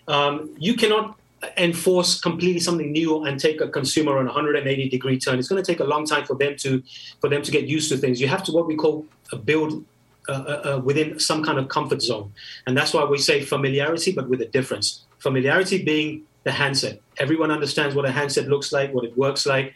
um, 0.08 0.56
you 0.58 0.76
cannot 0.76 1.18
enforce 1.58 2.20
completely 2.20 2.60
something 2.60 2.92
new 2.92 3.24
and 3.26 3.40
take 3.40 3.62
a 3.62 3.68
consumer 3.68 4.18
on 4.18 4.26
a 4.26 4.34
180 4.34 4.90
degree 4.90 5.20
turn. 5.20 5.40
It's 5.40 5.48
going 5.48 5.64
to 5.64 5.72
take 5.72 5.80
a 5.80 5.84
long 5.84 6.06
time 6.06 6.26
for 6.26 6.36
them 6.36 6.56
to 6.58 6.84
for 7.22 7.30
them 7.30 7.42
to 7.42 7.52
get 7.52 7.66
used 7.66 7.90
to 7.92 7.98
things. 7.98 8.20
You 8.20 8.28
have 8.28 8.44
to 8.44 8.52
what 8.52 8.68
we 8.68 8.76
call 8.76 9.06
a 9.32 9.36
build 9.36 9.86
uh, 10.30 10.32
uh, 10.32 10.36
uh, 10.36 10.82
within 10.84 11.20
some 11.20 11.44
kind 11.44 11.58
of 11.58 11.70
comfort 11.70 12.02
zone, 12.02 12.34
and 12.66 12.76
that's 12.76 12.94
why 12.94 13.04
we 13.04 13.18
say 13.18 13.42
familiarity, 13.42 14.12
but 14.12 14.28
with 14.30 14.42
a 14.42 14.46
difference. 14.48 15.04
Familiarity 15.20 15.84
being 15.84 16.24
the 16.44 16.52
handset. 16.52 17.00
Everyone 17.18 17.52
understands 17.52 17.96
what 17.96 18.06
a 18.06 18.12
handset 18.12 18.48
looks 18.48 18.72
like, 18.72 18.94
what 18.94 19.04
it 19.04 19.18
works 19.18 19.46
like 19.46 19.74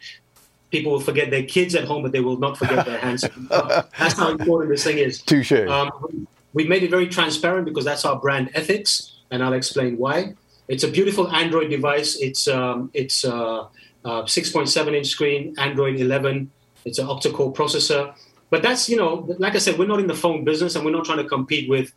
people 0.72 0.90
will 0.90 1.00
forget 1.00 1.30
their 1.30 1.44
kids 1.44 1.74
at 1.76 1.84
home, 1.84 2.02
but 2.02 2.10
they 2.10 2.20
will 2.20 2.38
not 2.38 2.56
forget 2.56 2.84
their 2.84 2.98
hands. 2.98 3.24
that's 3.50 4.14
how 4.14 4.30
important 4.30 4.72
this 4.72 4.82
thing 4.82 4.98
is. 4.98 5.22
Touche. 5.22 5.52
Um, 5.52 6.26
we 6.54 6.66
made 6.66 6.82
it 6.82 6.90
very 6.90 7.06
transparent 7.06 7.66
because 7.66 7.84
that's 7.84 8.04
our 8.04 8.18
brand 8.18 8.50
ethics, 8.54 9.18
and 9.30 9.44
I'll 9.44 9.52
explain 9.52 9.96
why. 9.98 10.34
It's 10.68 10.82
a 10.82 10.88
beautiful 10.88 11.28
Android 11.28 11.70
device. 11.70 12.16
It's 12.16 12.48
um, 12.48 12.90
it's 12.94 13.24
uh, 13.24 13.64
uh, 14.04 14.22
6.7 14.22 14.96
inch 14.96 15.06
screen, 15.06 15.54
Android 15.58 16.00
11. 16.00 16.50
It's 16.84 16.98
an 16.98 17.06
octa-core 17.06 17.52
processor. 17.52 18.14
But 18.50 18.62
that's 18.62 18.88
you 18.88 18.96
know, 18.96 19.26
like 19.38 19.54
I 19.54 19.58
said, 19.58 19.78
we're 19.78 19.92
not 19.94 20.00
in 20.00 20.06
the 20.06 20.20
phone 20.24 20.44
business, 20.44 20.74
and 20.74 20.84
we're 20.84 20.96
not 20.98 21.04
trying 21.04 21.22
to 21.22 21.28
compete 21.28 21.68
with 21.68 21.92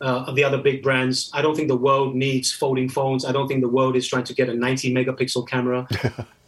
uh, 0.00 0.32
the 0.32 0.44
other 0.44 0.58
big 0.58 0.82
brands. 0.82 1.30
I 1.32 1.42
don't 1.42 1.56
think 1.56 1.68
the 1.68 1.76
world 1.76 2.14
needs 2.14 2.52
folding 2.52 2.88
phones. 2.88 3.24
I 3.24 3.32
don't 3.32 3.48
think 3.48 3.60
the 3.60 3.68
world 3.68 3.96
is 3.96 4.06
trying 4.06 4.24
to 4.24 4.34
get 4.34 4.48
a 4.48 4.54
90 4.54 4.94
megapixel 4.94 5.48
camera. 5.48 5.88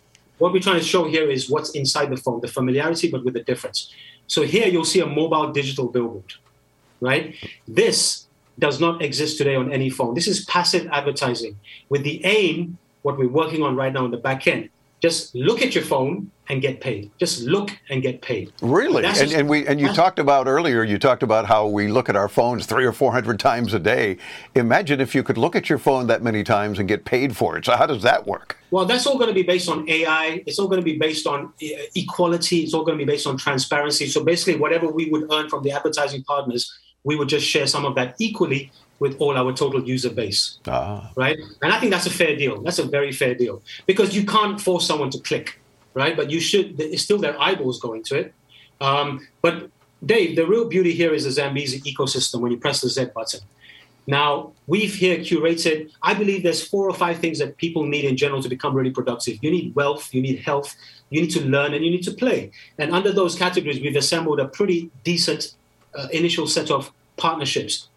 What 0.43 0.53
we're 0.53 0.59
trying 0.59 0.81
to 0.81 0.85
show 0.85 1.05
here 1.05 1.31
is 1.31 1.49
what's 1.49 1.71
inside 1.71 2.11
the 2.11 2.17
phone, 2.17 2.41
the 2.41 2.49
familiarity, 2.49 3.09
but 3.09 3.25
with 3.25 3.37
a 3.37 3.45
difference. 3.45 3.95
So 4.27 4.43
here 4.43 4.67
you'll 4.67 4.85
see 4.85 4.99
a 4.99 5.07
mobile 5.07 5.53
digital 5.53 5.87
billboard, 5.87 6.33
right? 7.01 7.37
This 7.69 8.27
does 8.59 8.81
not 8.81 9.03
exist 9.03 9.39
today 9.39 9.55
on 9.55 9.73
any 9.73 9.89
phone. 9.89 10.15
This 10.15 10.27
is 10.27 10.45
passive 10.47 10.89
advertising 10.91 11.61
with 11.91 12.03
the 12.03 12.25
aim, 12.25 12.77
what 13.03 13.19
we're 13.19 13.29
working 13.29 13.63
on 13.63 13.77
right 13.77 13.93
now 13.93 14.05
in 14.05 14.11
the 14.11 14.17
back 14.17 14.49
end. 14.49 14.69
Just 15.03 15.35
look 15.35 15.63
at 15.63 15.75
your 15.75 15.83
phone 15.83 16.31
and 16.49 16.63
get 16.63 16.81
paid. 16.81 17.11
Just 17.19 17.43
look 17.43 17.71
and 17.91 18.03
get 18.03 18.23
paid. 18.23 18.53
Really? 18.63 19.05
And, 19.05 19.17
just, 19.17 19.35
and, 19.35 19.49
we 19.49 19.67
and 19.67 19.81
you 19.81 19.93
talked 19.93 20.21
about 20.21 20.47
earlier. 20.47 20.85
You 20.85 20.97
talked 20.97 21.25
about 21.25 21.47
how 21.47 21.67
we 21.67 21.89
look 21.89 22.09
at 22.09 22.15
our 22.15 22.29
phones 22.29 22.67
three 22.67 22.85
or 22.85 22.93
four 22.93 23.11
hundred 23.11 23.41
times 23.41 23.75
a 23.75 23.81
day. 23.81 24.19
Imagine 24.55 25.01
if 25.01 25.13
you 25.13 25.25
could 25.25 25.39
look 25.39 25.57
at 25.57 25.69
your 25.69 25.79
phone 25.79 26.07
that 26.07 26.23
many 26.23 26.45
times 26.45 26.79
and 26.79 26.87
get 26.87 27.05
paid 27.05 27.37
for 27.37 27.57
it. 27.57 27.65
So 27.65 27.75
how 27.75 27.87
does 27.87 28.03
that 28.03 28.27
work? 28.29 28.57
Well, 28.71 28.85
that's 28.85 29.07
all 29.07 29.17
going 29.17 29.29
to 29.29 29.35
be 29.35 29.43
based 29.43 29.69
on 29.69 29.89
AI. 29.89 30.45
It's 30.47 30.61
all 30.61 30.69
going 30.69 30.81
to 30.81 30.85
be 30.85 30.99
based 30.99 31.27
on 31.27 31.47
uh, 31.47 31.67
equality. 31.97 32.61
It's 32.61 32.75
all 32.75 32.85
going 32.85 32.97
to 32.97 33.05
be 33.05 33.11
based 33.11 33.27
on 33.27 33.37
transparency. 33.37 34.07
So 34.07 34.23
basically, 34.23 34.61
whatever 34.61 34.89
we 34.89 35.11
would 35.11 35.33
earn 35.33 35.49
from 35.49 35.65
the 35.65 35.73
advertising 35.73 36.23
partners, 36.23 36.73
we 37.03 37.17
would 37.17 37.29
just 37.29 37.47
share 37.47 37.67
some 37.67 37.85
of 37.85 37.97
that 37.97 38.15
equally 38.21 38.71
with 39.03 39.15
all 39.23 39.35
our 39.37 39.53
total 39.63 39.81
user 39.95 40.13
base. 40.21 40.43
Ah. 40.67 41.11
Right? 41.23 41.39
And 41.63 41.71
I 41.75 41.77
think 41.79 41.91
that's 41.95 42.09
a 42.13 42.17
fair 42.21 42.35
deal. 42.43 42.55
That's 42.65 42.81
a 42.87 42.89
very 42.99 43.13
fair 43.13 43.35
deal 43.43 43.57
because 43.91 44.09
you 44.17 44.25
can't 44.25 44.59
force 44.61 44.85
someone 44.87 45.11
to 45.11 45.21
click 45.31 45.47
right? 45.95 46.17
But 46.17 46.31
you 46.31 46.41
should, 46.41 46.81
it's 46.81 47.03
still 47.03 47.19
their 47.19 47.41
eyeballs 47.41 47.81
going 47.81 48.03
to 48.05 48.17
it. 48.17 48.35
Um, 48.81 49.27
but 49.41 49.71
Dave, 50.05 50.37
the 50.37 50.47
real 50.47 50.69
beauty 50.69 50.93
here 50.93 51.15
is 51.15 51.25
the 51.25 51.31
Zambezi 51.31 51.81
ecosystem 51.81 52.41
when 52.41 52.51
you 52.51 52.59
press 52.59 52.81
the 52.81 52.89
Z 52.89 53.07
button. 53.15 53.41
Now, 54.07 54.53
we've 54.67 54.93
here 54.93 55.19
curated, 55.19 55.93
I 56.03 56.15
believe 56.15 56.43
there's 56.43 56.67
four 56.67 56.91
or 56.91 56.95
five 56.95 57.19
things 57.19 57.39
that 57.39 57.57
people 57.57 57.87
need 57.87 58.05
in 58.05 58.17
general 58.17 58.43
to 58.43 58.49
become 58.49 58.75
really 58.75 58.91
productive. 58.91 59.39
You 59.43 59.51
need 59.53 59.75
wealth, 59.77 60.13
you 60.13 60.21
need 60.21 60.41
health, 60.41 60.75
you 61.11 61.21
need 61.21 61.31
to 61.31 61.45
learn, 61.45 61.73
and 61.73 61.85
you 61.85 61.91
need 61.91 62.03
to 62.05 62.11
play. 62.11 62.51
And 62.79 62.93
under 62.93 63.13
those 63.13 63.37
categories, 63.37 63.81
we've 63.81 63.95
assembled 63.95 64.41
a 64.41 64.49
pretty 64.49 64.91
decent 65.05 65.55
uh, 65.95 66.09
initial 66.13 66.49
set 66.49 66.73
of 66.73 66.91
partnerships, 67.17 67.89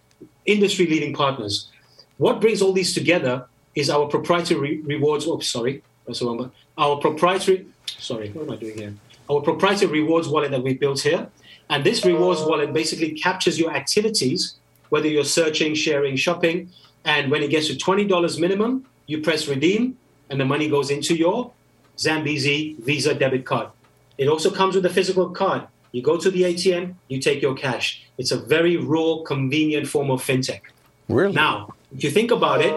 industry 0.45 0.85
leading 0.87 1.13
partners. 1.13 1.69
What 2.17 2.41
brings 2.41 2.61
all 2.61 2.73
these 2.73 2.93
together 2.93 3.45
is 3.75 3.89
our 3.89 4.07
proprietary 4.07 4.81
rewards. 4.81 5.25
Oh, 5.27 5.39
sorry, 5.39 5.83
that's 6.05 6.19
the 6.19 6.25
wrong. 6.25 6.51
Our 6.77 6.97
proprietary 6.97 7.65
sorry, 7.99 8.29
what 8.29 8.43
am 8.47 8.51
I 8.51 8.55
doing 8.55 8.77
here? 8.77 8.93
Our 9.29 9.41
proprietary 9.41 10.01
rewards 10.01 10.27
wallet 10.27 10.51
that 10.51 10.63
we 10.63 10.73
built 10.75 11.01
here. 11.01 11.29
And 11.69 11.83
this 11.83 12.05
rewards 12.05 12.41
wallet 12.41 12.73
basically 12.73 13.11
captures 13.13 13.57
your 13.57 13.73
activities, 13.73 14.55
whether 14.89 15.07
you're 15.07 15.23
searching, 15.23 15.73
sharing, 15.73 16.15
shopping. 16.15 16.69
And 17.05 17.31
when 17.31 17.41
it 17.41 17.49
gets 17.49 17.67
to 17.67 17.73
$20 17.73 18.39
minimum, 18.39 18.85
you 19.07 19.21
press 19.21 19.47
redeem 19.47 19.97
and 20.29 20.39
the 20.39 20.45
money 20.45 20.69
goes 20.69 20.89
into 20.89 21.15
your 21.15 21.51
Zambezi 21.97 22.75
Visa 22.79 23.13
debit 23.13 23.45
card. 23.45 23.69
It 24.17 24.27
also 24.27 24.51
comes 24.51 24.75
with 24.75 24.85
a 24.85 24.89
physical 24.89 25.29
card. 25.29 25.67
You 25.91 26.01
go 26.01 26.17
to 26.17 26.29
the 26.29 26.43
ATM, 26.43 26.95
you 27.07 27.19
take 27.19 27.41
your 27.41 27.55
cash. 27.55 28.04
It's 28.17 28.31
a 28.31 28.37
very 28.37 28.77
raw, 28.77 29.23
convenient 29.25 29.87
form 29.87 30.09
of 30.09 30.21
fintech. 30.23 30.61
Really? 31.09 31.33
Now, 31.33 31.73
if 31.95 32.03
you 32.03 32.11
think 32.11 32.31
about 32.31 32.61
it, 32.61 32.73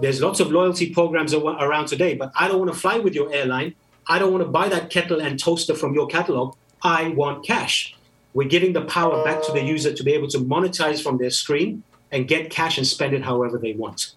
there's 0.00 0.20
lots 0.20 0.40
of 0.40 0.50
loyalty 0.50 0.92
programs 0.92 1.32
around 1.34 1.86
today, 1.86 2.14
but 2.14 2.32
I 2.34 2.48
don't 2.48 2.58
want 2.58 2.72
to 2.72 2.78
fly 2.78 2.98
with 2.98 3.14
your 3.14 3.32
airline. 3.32 3.74
I 4.08 4.18
don't 4.18 4.32
want 4.32 4.44
to 4.44 4.50
buy 4.50 4.68
that 4.68 4.90
kettle 4.90 5.20
and 5.20 5.38
toaster 5.38 5.74
from 5.74 5.94
your 5.94 6.06
catalog. 6.06 6.56
I 6.82 7.08
want 7.08 7.46
cash. 7.46 7.96
We're 8.34 8.48
giving 8.48 8.72
the 8.72 8.82
power 8.82 9.22
back 9.24 9.42
to 9.44 9.52
the 9.52 9.62
user 9.62 9.92
to 9.92 10.02
be 10.02 10.12
able 10.12 10.28
to 10.28 10.38
monetize 10.38 11.02
from 11.02 11.18
their 11.18 11.30
screen 11.30 11.82
and 12.10 12.26
get 12.26 12.50
cash 12.50 12.78
and 12.78 12.86
spend 12.86 13.14
it 13.14 13.22
however 13.22 13.58
they 13.58 13.74
want. 13.74 14.14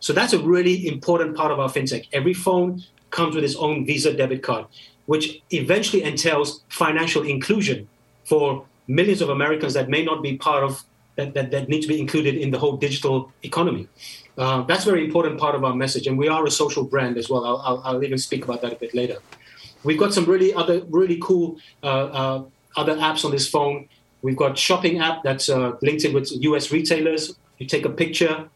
So 0.00 0.12
that's 0.12 0.32
a 0.32 0.38
really 0.38 0.88
important 0.88 1.36
part 1.36 1.52
of 1.52 1.60
our 1.60 1.68
fintech. 1.68 2.06
Every 2.12 2.34
phone 2.34 2.82
comes 3.10 3.34
with 3.34 3.44
its 3.44 3.56
own 3.56 3.86
Visa 3.86 4.12
debit 4.12 4.42
card, 4.42 4.66
which 5.06 5.42
eventually 5.50 6.02
entails 6.02 6.62
financial 6.68 7.22
inclusion 7.22 7.88
for 8.24 8.64
millions 8.88 9.20
of 9.20 9.28
Americans 9.28 9.74
that 9.74 9.88
may 9.88 10.04
not 10.04 10.22
be 10.22 10.36
part 10.36 10.64
of 10.64 10.84
that, 11.16 11.34
that, 11.34 11.50
that 11.50 11.68
need 11.68 11.82
to 11.82 11.88
be 11.88 12.00
included 12.00 12.36
in 12.36 12.50
the 12.50 12.58
whole 12.58 12.76
digital 12.76 13.32
economy. 13.42 13.88
Uh, 14.36 14.62
that's 14.62 14.86
a 14.86 14.90
very 14.90 15.04
important 15.04 15.38
part 15.38 15.54
of 15.54 15.64
our 15.64 15.74
message, 15.74 16.06
and 16.06 16.16
we 16.16 16.28
are 16.28 16.44
a 16.46 16.50
social 16.50 16.84
brand 16.84 17.18
as 17.18 17.28
well. 17.28 17.44
I'll, 17.44 17.58
I'll, 17.58 17.82
I'll 17.84 18.04
even 18.04 18.18
speak 18.18 18.44
about 18.44 18.62
that 18.62 18.72
a 18.72 18.76
bit 18.76 18.94
later. 18.94 19.18
We've 19.84 19.98
got 19.98 20.14
some 20.14 20.24
really 20.24 20.54
other 20.54 20.82
really 20.88 21.18
cool 21.20 21.58
uh, 21.82 21.86
uh, 21.86 22.44
other 22.76 22.94
apps 22.96 23.24
on 23.24 23.30
this 23.30 23.48
phone. 23.48 23.88
We've 24.22 24.36
got 24.36 24.58
shopping 24.58 24.98
app 24.98 25.22
that's 25.22 25.48
uh, 25.48 25.76
linked 25.82 26.04
in 26.04 26.12
with 26.12 26.30
U.S. 26.42 26.72
retailers. 26.72 27.36
You 27.58 27.66
take 27.66 27.84
a 27.84 27.90
picture 27.90 28.48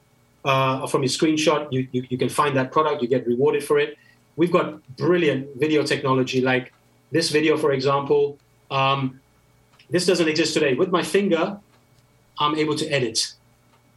uh, 0.44 0.86
from 0.86 1.02
your 1.02 1.09
screenshot, 1.09 1.68
you, 1.70 1.86
you, 1.92 2.04
you 2.09 2.18
can 2.18 2.28
find 2.28 2.56
that 2.56 2.72
product, 2.72 3.02
you 3.02 3.09
get 3.09 3.26
rewarded 3.26 3.62
for 3.64 3.78
it. 3.78 3.96
We've 4.36 4.50
got 4.50 4.84
brilliant 4.96 5.48
video 5.56 5.84
technology, 5.84 6.40
like 6.40 6.72
this 7.10 7.30
video, 7.30 7.56
for 7.56 7.72
example. 7.72 8.38
Um, 8.70 9.20
this 9.93 10.05
doesn't 10.06 10.28
exist 10.28 10.55
today. 10.55 10.74
With 10.74 10.90
my 10.90 11.02
finger, 11.02 11.59
I'm 12.39 12.56
able 12.56 12.74
to 12.77 12.86
edit 12.89 13.35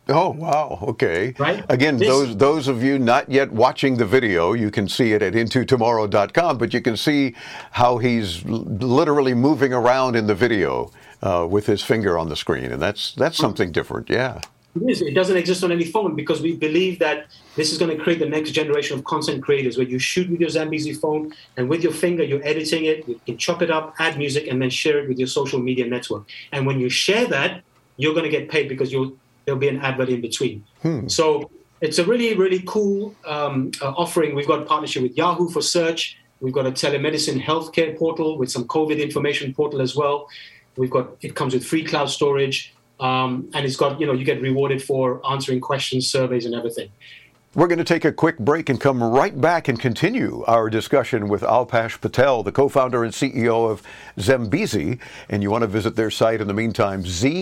Oh 0.07 0.29
wow! 0.29 0.77
Okay. 0.83 1.33
Right. 1.39 1.65
Again, 1.67 1.97
This- 1.97 2.07
those 2.07 2.37
those 2.37 2.67
of 2.67 2.83
you 2.83 2.99
not 2.99 3.29
yet 3.31 3.51
watching 3.51 3.97
the 3.97 4.05
video, 4.05 4.53
you 4.53 4.69
can 4.69 4.87
see 4.87 5.13
it 5.13 5.21
at 5.23 5.33
intotomorrow.com, 5.33 6.57
but 6.59 6.73
you 6.73 6.81
can 6.81 6.95
see 6.95 7.33
how 7.71 7.97
he's 7.97 8.43
literally 8.45 9.33
moving 9.33 9.73
around 9.73 10.15
in 10.15 10.27
the 10.27 10.35
video 10.35 10.91
uh, 11.23 11.47
with 11.49 11.65
his 11.65 11.81
finger 11.81 12.19
on 12.19 12.29
the 12.29 12.35
screen, 12.35 12.71
and 12.71 12.79
that's 12.81 13.13
that's 13.13 13.37
something 13.37 13.71
different. 13.71 14.09
Yeah. 14.09 14.41
It 14.75 14.89
is. 14.89 15.01
It 15.01 15.13
doesn't 15.13 15.37
exist 15.37 15.63
on 15.63 15.71
any 15.71 15.85
phone 15.85 16.15
because 16.15 16.41
we 16.41 16.55
believe 16.55 16.99
that 16.99 17.27
this 17.55 17.71
is 17.71 17.77
going 17.77 17.95
to 17.95 18.03
create 18.03 18.19
the 18.19 18.27
next 18.27 18.51
generation 18.51 18.97
of 18.97 19.05
content 19.05 19.41
creators 19.41 19.77
where 19.77 19.87
you 19.87 19.99
shoot 19.99 20.29
with 20.29 20.41
your 20.41 20.49
Zambezi 20.49 20.93
phone 20.93 21.33
and 21.55 21.69
with 21.69 21.81
your 21.81 21.93
finger 21.93 22.23
you're 22.23 22.45
editing 22.45 22.85
it, 22.85 23.07
you 23.07 23.19
can 23.25 23.37
chop 23.37 23.61
it 23.61 23.71
up, 23.71 23.95
add 23.99 24.17
music, 24.17 24.47
and 24.47 24.61
then 24.61 24.69
share 24.69 24.99
it 24.99 25.07
with 25.07 25.17
your 25.17 25.27
social 25.27 25.59
media 25.59 25.87
network. 25.87 26.23
And 26.51 26.65
when 26.65 26.79
you 26.79 26.89
share 26.89 27.25
that, 27.27 27.63
you're 27.97 28.13
going 28.13 28.25
to 28.25 28.29
get 28.29 28.49
paid 28.49 28.67
because 28.67 28.91
you'll 28.91 29.13
there'll 29.45 29.59
be 29.59 29.69
an 29.69 29.79
advert 29.79 30.09
in 30.09 30.21
between. 30.21 30.65
Hmm. 30.81 31.07
So 31.07 31.49
it's 31.81 31.99
a 31.99 32.05
really, 32.05 32.35
really 32.35 32.63
cool 32.65 33.15
um, 33.25 33.71
uh, 33.81 33.91
offering. 33.91 34.35
We've 34.35 34.47
got 34.47 34.61
a 34.61 34.65
partnership 34.65 35.03
with 35.03 35.15
Yahoo 35.15 35.49
for 35.49 35.61
search. 35.61 36.17
We've 36.41 36.53
got 36.53 36.65
a 36.65 36.71
telemedicine 36.71 37.41
healthcare 37.41 37.97
portal 37.97 38.37
with 38.37 38.51
some 38.51 38.65
COVID 38.65 39.01
information 39.01 39.53
portal 39.53 39.81
as 39.81 39.95
well. 39.95 40.27
We've 40.77 40.89
got 40.89 41.15
it 41.21 41.35
comes 41.35 41.53
with 41.53 41.65
free 41.65 41.83
cloud 41.85 42.09
storage, 42.09 42.74
um, 42.99 43.49
and 43.53 43.65
it's 43.65 43.75
got 43.75 43.99
you 43.99 44.07
know 44.07 44.13
you 44.13 44.25
get 44.25 44.41
rewarded 44.41 44.81
for 44.81 45.21
answering 45.29 45.61
questions, 45.61 46.07
surveys, 46.07 46.45
and 46.45 46.55
everything. 46.55 46.89
We're 47.55 47.67
going 47.67 47.79
to 47.79 47.85
take 47.85 48.03
a 48.03 48.11
quick 48.11 48.37
break 48.37 48.67
and 48.67 48.81
come 48.81 49.01
right 49.01 49.39
back 49.39 49.69
and 49.69 49.79
continue 49.79 50.43
our 50.45 50.69
discussion 50.69 51.29
with 51.29 51.41
Alpesh 51.41 52.01
Patel, 52.01 52.43
the 52.43 52.51
co-founder 52.51 53.01
and 53.05 53.13
CEO 53.13 53.71
of 53.71 53.81
Zambezi. 54.19 54.99
And 55.29 55.41
you 55.41 55.49
want 55.49 55.61
to 55.61 55.67
visit 55.67 55.95
their 55.95 56.11
site 56.11 56.41
in 56.41 56.49
the 56.49 56.53
meantime, 56.53 57.05
zmbizi.com. 57.05 57.39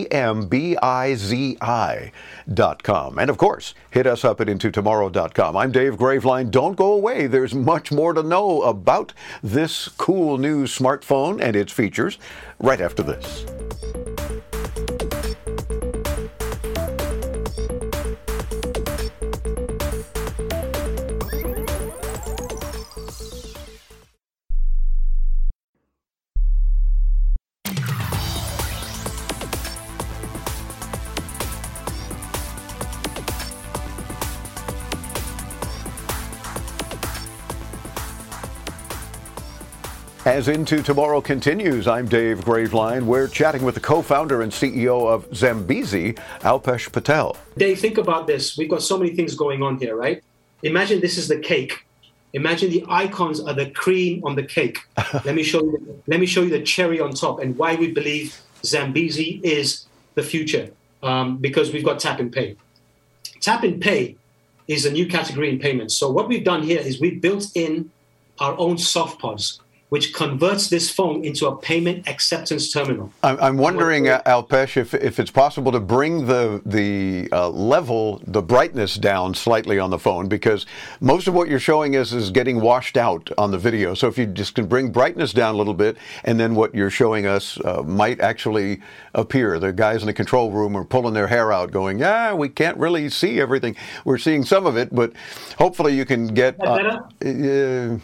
And 3.17 3.29
of 3.31 3.37
course, 3.39 3.73
hit 3.89 4.05
us 4.05 4.23
up 4.23 4.39
at 4.39 4.45
intotomorrow.com. 4.45 5.57
I'm 5.57 5.71
Dave 5.71 5.95
Graveline. 5.97 6.51
Don't 6.51 6.75
go 6.75 6.93
away. 6.93 7.25
There's 7.25 7.55
much 7.55 7.91
more 7.91 8.13
to 8.13 8.21
know 8.21 8.61
about 8.61 9.13
this 9.41 9.87
cool 9.87 10.37
new 10.37 10.65
smartphone 10.65 11.41
and 11.41 11.55
its 11.55 11.73
features 11.73 12.19
right 12.59 12.81
after 12.81 13.01
this. 13.01 13.47
As 40.25 40.47
Into 40.47 40.81
Tomorrow 40.81 41.19
continues, 41.19 41.85
I'm 41.85 42.07
Dave 42.07 42.45
Graveline. 42.45 43.03
We're 43.03 43.27
chatting 43.27 43.61
with 43.61 43.75
the 43.75 43.81
co-founder 43.81 44.41
and 44.41 44.53
CEO 44.53 45.05
of 45.05 45.27
Zambezi, 45.35 46.13
Alpesh 46.39 46.89
Patel. 46.93 47.35
Dave, 47.57 47.77
think 47.77 47.97
about 47.97 48.25
this. 48.25 48.57
We've 48.57 48.69
got 48.69 48.81
so 48.81 48.97
many 48.97 49.13
things 49.13 49.35
going 49.35 49.61
on 49.61 49.79
here, 49.79 49.97
right? 49.97 50.23
Imagine 50.63 51.01
this 51.01 51.17
is 51.17 51.27
the 51.27 51.39
cake. 51.39 51.85
Imagine 52.31 52.69
the 52.69 52.85
icons 52.87 53.41
are 53.41 53.53
the 53.53 53.69
cream 53.71 54.23
on 54.23 54.35
the 54.35 54.43
cake. 54.43 54.79
let 55.25 55.35
me 55.35 55.43
show 55.43 55.61
you. 55.61 56.01
Let 56.07 56.21
me 56.21 56.25
show 56.25 56.43
you 56.43 56.49
the 56.51 56.63
cherry 56.63 57.01
on 57.01 57.11
top 57.11 57.41
and 57.41 57.57
why 57.57 57.75
we 57.75 57.91
believe 57.91 58.39
Zambezi 58.63 59.41
is 59.43 59.87
the 60.15 60.23
future. 60.23 60.69
Um, 61.03 61.35
because 61.35 61.73
we've 61.73 61.83
got 61.83 61.99
tap 61.99 62.21
and 62.21 62.31
pay. 62.31 62.55
Tap 63.41 63.63
and 63.63 63.81
pay 63.81 64.15
is 64.69 64.85
a 64.85 64.91
new 64.91 65.05
category 65.05 65.49
in 65.49 65.59
payments. 65.59 65.97
So 65.97 66.09
what 66.09 66.29
we've 66.29 66.45
done 66.45 66.63
here 66.63 66.79
is 66.79 67.01
we've 67.01 67.19
built 67.19 67.47
in 67.55 67.91
our 68.39 68.57
own 68.57 68.77
SoftPOS, 68.77 69.59
which 69.93 70.11
converts 70.11 70.69
this 70.69 70.89
phone 70.89 71.23
into 71.23 71.45
a 71.45 71.55
payment 71.55 72.07
acceptance 72.07 72.73
terminal. 72.73 73.13
I'm, 73.21 73.39
I'm 73.39 73.57
wondering, 73.57 74.09
uh, 74.09 74.23
Alpesh, 74.25 74.75
if, 74.75 74.95
if 74.95 75.19
it's 75.19 75.29
possible 75.29 75.71
to 75.71 75.79
bring 75.79 76.25
the 76.25 76.63
the 76.65 77.29
uh, 77.31 77.47
level, 77.49 78.19
the 78.25 78.41
brightness 78.41 78.95
down 78.95 79.35
slightly 79.35 79.77
on 79.77 79.91
the 79.91 79.99
phone, 79.99 80.27
because 80.27 80.65
most 80.99 81.27
of 81.27 81.35
what 81.35 81.47
you're 81.47 81.59
showing 81.59 81.95
us 81.95 82.11
is 82.11 82.31
getting 82.31 82.59
washed 82.59 82.97
out 82.97 83.29
on 83.37 83.51
the 83.51 83.59
video. 83.59 83.93
So 83.93 84.07
if 84.07 84.17
you 84.17 84.25
just 84.25 84.55
can 84.55 84.65
bring 84.65 84.91
brightness 84.91 85.31
down 85.31 85.53
a 85.53 85.57
little 85.59 85.75
bit, 85.75 85.97
and 86.23 86.39
then 86.39 86.55
what 86.55 86.73
you're 86.73 86.89
showing 86.89 87.27
us 87.27 87.59
uh, 87.63 87.83
might 87.83 88.19
actually 88.19 88.81
appear. 89.13 89.59
The 89.59 89.71
guys 89.71 90.01
in 90.01 90.07
the 90.07 90.13
control 90.13 90.49
room 90.49 90.75
are 90.75 90.85
pulling 90.85 91.13
their 91.13 91.27
hair 91.27 91.53
out, 91.53 91.69
going, 91.69 91.99
"Yeah, 91.99 92.33
we 92.33 92.49
can't 92.49 92.77
really 92.79 93.09
see 93.09 93.39
everything. 93.39 93.75
We're 94.05 94.17
seeing 94.17 94.43
some 94.43 94.65
of 94.65 94.75
it, 94.75 94.89
but 94.91 95.13
hopefully 95.59 95.95
you 95.95 96.05
can 96.05 96.33
get." 96.33 96.57
That 96.57 97.13
uh, 97.21 97.99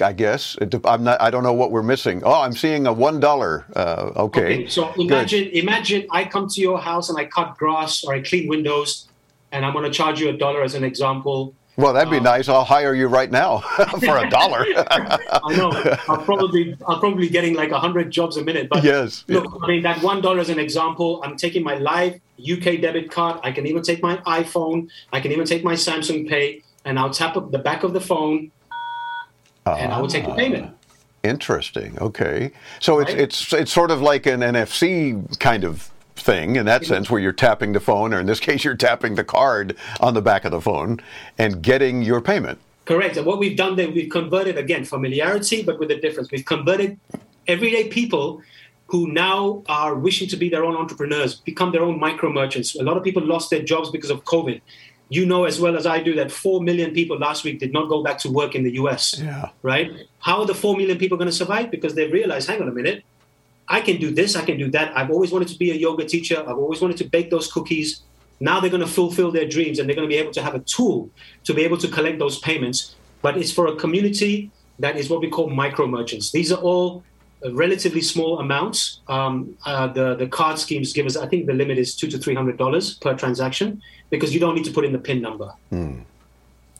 I 0.00 0.12
guess 0.12 0.56
I'm 0.84 1.04
not. 1.04 1.20
I 1.20 1.30
don't 1.30 1.42
know 1.42 1.52
what 1.52 1.70
we're 1.70 1.82
missing. 1.82 2.22
Oh, 2.24 2.42
I'm 2.42 2.52
seeing 2.52 2.86
a 2.86 2.92
one 2.92 3.20
dollar. 3.20 3.64
Uh, 3.74 4.12
okay. 4.16 4.66
So 4.66 4.92
Good. 4.92 5.06
imagine, 5.06 5.48
imagine 5.48 6.06
I 6.10 6.24
come 6.24 6.48
to 6.48 6.60
your 6.60 6.78
house 6.78 7.08
and 7.08 7.18
I 7.18 7.24
cut 7.24 7.56
grass 7.56 8.04
or 8.04 8.14
I 8.14 8.20
clean 8.20 8.48
windows, 8.48 9.08
and 9.50 9.64
I'm 9.64 9.72
going 9.72 9.84
to 9.84 9.90
charge 9.90 10.20
you 10.20 10.28
a 10.28 10.36
dollar 10.36 10.62
as 10.62 10.74
an 10.74 10.84
example. 10.84 11.54
Well, 11.76 11.94
that'd 11.94 12.10
be 12.10 12.20
nice. 12.20 12.50
I'll 12.50 12.64
hire 12.64 12.94
you 12.94 13.06
right 13.06 13.30
now 13.30 13.58
for 14.00 14.18
a 14.18 14.28
dollar. 14.28 14.66
I 14.90 15.56
know 15.56 15.70
I'm 16.06 16.22
probably 16.22 16.76
I'm 16.86 17.00
probably 17.00 17.30
getting 17.30 17.54
like 17.54 17.70
hundred 17.70 18.10
jobs 18.10 18.36
a 18.36 18.44
minute, 18.44 18.68
but 18.68 18.84
Yes, 18.84 19.24
look, 19.28 19.46
I 19.62 19.66
mean 19.68 19.82
that 19.82 20.02
one 20.02 20.20
dollar 20.20 20.40
is 20.40 20.50
an 20.50 20.58
example. 20.58 21.22
I'm 21.24 21.36
taking 21.36 21.62
my 21.62 21.76
live 21.78 22.20
UK 22.38 22.80
debit 22.82 23.10
card. 23.10 23.40
I 23.42 23.52
can 23.52 23.66
even 23.66 23.82
take 23.82 24.02
my 24.02 24.18
iPhone. 24.18 24.90
I 25.14 25.20
can 25.20 25.32
even 25.32 25.46
take 25.46 25.64
my 25.64 25.72
Samsung 25.72 26.28
Pay, 26.28 26.62
and 26.84 26.98
I'll 26.98 27.10
tap 27.10 27.38
up 27.38 27.50
the 27.50 27.58
back 27.58 27.84
of 27.84 27.94
the 27.94 28.02
phone, 28.02 28.52
and 29.66 29.92
I 29.92 30.00
will 30.00 30.08
take 30.08 30.24
the 30.24 30.32
ah. 30.32 30.36
payment. 30.36 30.76
Interesting. 31.22 31.98
Okay. 32.00 32.50
So 32.80 32.98
it's 32.98 33.12
it's 33.12 33.52
it's 33.52 33.72
sort 33.72 33.90
of 33.90 34.00
like 34.00 34.26
an 34.26 34.40
NFC 34.40 35.38
kind 35.38 35.62
of 35.64 35.90
thing 36.16 36.56
in 36.56 36.66
that 36.66 36.84
sense, 36.84 37.10
where 37.10 37.20
you're 37.20 37.32
tapping 37.32 37.72
the 37.72 37.80
phone, 37.80 38.12
or 38.12 38.20
in 38.20 38.26
this 38.26 38.40
case, 38.48 38.64
you're 38.64 38.76
tapping 38.76 39.14
the 39.14 39.24
card 39.24 39.76
on 40.00 40.14
the 40.14 40.22
back 40.22 40.44
of 40.44 40.50
the 40.50 40.60
phone 40.60 41.00
and 41.38 41.62
getting 41.62 42.02
your 42.02 42.20
payment. 42.20 42.58
Correct. 42.84 43.16
And 43.16 43.24
what 43.24 43.38
we've 43.38 43.56
done 43.56 43.76
there, 43.76 43.88
we've 43.88 44.10
converted 44.10 44.58
again 44.58 44.84
familiarity, 44.84 45.62
but 45.62 45.78
with 45.78 45.90
a 45.90 46.00
difference. 46.00 46.30
We've 46.32 46.44
converted 46.44 46.98
everyday 47.46 47.88
people 47.88 48.42
who 48.86 49.10
now 49.10 49.62
are 49.68 49.94
wishing 49.94 50.28
to 50.28 50.36
be 50.36 50.48
their 50.48 50.64
own 50.64 50.76
entrepreneurs, 50.76 51.36
become 51.36 51.72
their 51.72 51.82
own 51.82 51.98
micro 51.98 52.30
merchants. 52.30 52.74
A 52.74 52.82
lot 52.82 52.96
of 52.96 53.04
people 53.04 53.24
lost 53.24 53.48
their 53.50 53.62
jobs 53.62 53.90
because 53.90 54.10
of 54.10 54.24
COVID. 54.24 54.60
You 55.12 55.26
know 55.26 55.44
as 55.44 55.60
well 55.60 55.76
as 55.76 55.84
I 55.84 55.98
do 56.02 56.14
that 56.14 56.32
4 56.32 56.62
million 56.62 56.92
people 56.92 57.18
last 57.18 57.44
week 57.44 57.58
did 57.60 57.72
not 57.72 57.88
go 57.88 58.02
back 58.02 58.16
to 58.24 58.30
work 58.30 58.54
in 58.54 58.62
the 58.62 58.72
US. 58.82 59.18
Yeah. 59.18 59.50
Right? 59.62 59.90
How 60.20 60.40
are 60.40 60.46
the 60.46 60.54
4 60.54 60.76
million 60.76 60.96
people 60.96 61.18
going 61.18 61.32
to 61.34 61.38
survive? 61.42 61.70
Because 61.70 61.94
they 61.94 62.06
realize, 62.08 62.46
hang 62.46 62.62
on 62.62 62.68
a 62.68 62.72
minute, 62.72 63.04
I 63.68 63.80
can 63.80 63.98
do 63.98 64.10
this, 64.10 64.36
I 64.36 64.44
can 64.44 64.56
do 64.58 64.70
that. 64.70 64.96
I've 64.96 65.10
always 65.10 65.30
wanted 65.30 65.48
to 65.48 65.58
be 65.58 65.70
a 65.70 65.74
yoga 65.74 66.04
teacher, 66.06 66.38
I've 66.40 66.62
always 66.64 66.80
wanted 66.80 66.96
to 67.02 67.04
bake 67.04 67.28
those 67.30 67.52
cookies. 67.52 68.02
Now 68.40 68.58
they're 68.58 68.70
going 68.70 68.88
to 68.88 68.94
fulfill 69.00 69.30
their 69.30 69.46
dreams 69.46 69.78
and 69.78 69.88
they're 69.88 69.94
going 69.94 70.08
to 70.08 70.14
be 70.16 70.20
able 70.24 70.32
to 70.32 70.42
have 70.42 70.54
a 70.54 70.60
tool 70.60 71.10
to 71.44 71.52
be 71.54 71.62
able 71.62 71.78
to 71.84 71.88
collect 71.88 72.18
those 72.18 72.38
payments. 72.38 72.96
But 73.20 73.36
it's 73.36 73.52
for 73.52 73.66
a 73.66 73.76
community 73.76 74.50
that 74.78 74.96
is 74.96 75.10
what 75.10 75.20
we 75.20 75.28
call 75.28 75.48
micro 75.48 75.86
merchants. 75.86 76.32
These 76.32 76.50
are 76.52 76.60
all 76.60 77.04
uh, 77.44 77.52
relatively 77.54 78.00
small 78.00 78.40
amounts. 78.40 79.00
Um, 79.08 79.56
uh, 79.64 79.88
the 79.88 80.16
the 80.16 80.26
card 80.26 80.58
schemes 80.58 80.92
give 80.92 81.06
us, 81.06 81.16
I 81.16 81.26
think, 81.26 81.46
the 81.46 81.52
limit 81.52 81.78
is 81.78 81.94
two 81.94 82.08
to 82.08 82.18
three 82.18 82.34
hundred 82.34 82.56
dollars 82.56 82.94
per 82.94 83.14
transaction 83.14 83.82
because 84.12 84.34
you 84.34 84.38
don't 84.38 84.54
need 84.54 84.66
to 84.66 84.70
put 84.70 84.84
in 84.84 84.92
the 84.92 84.98
PIN 84.98 85.22
number. 85.22 85.52
Hmm. 85.70 86.00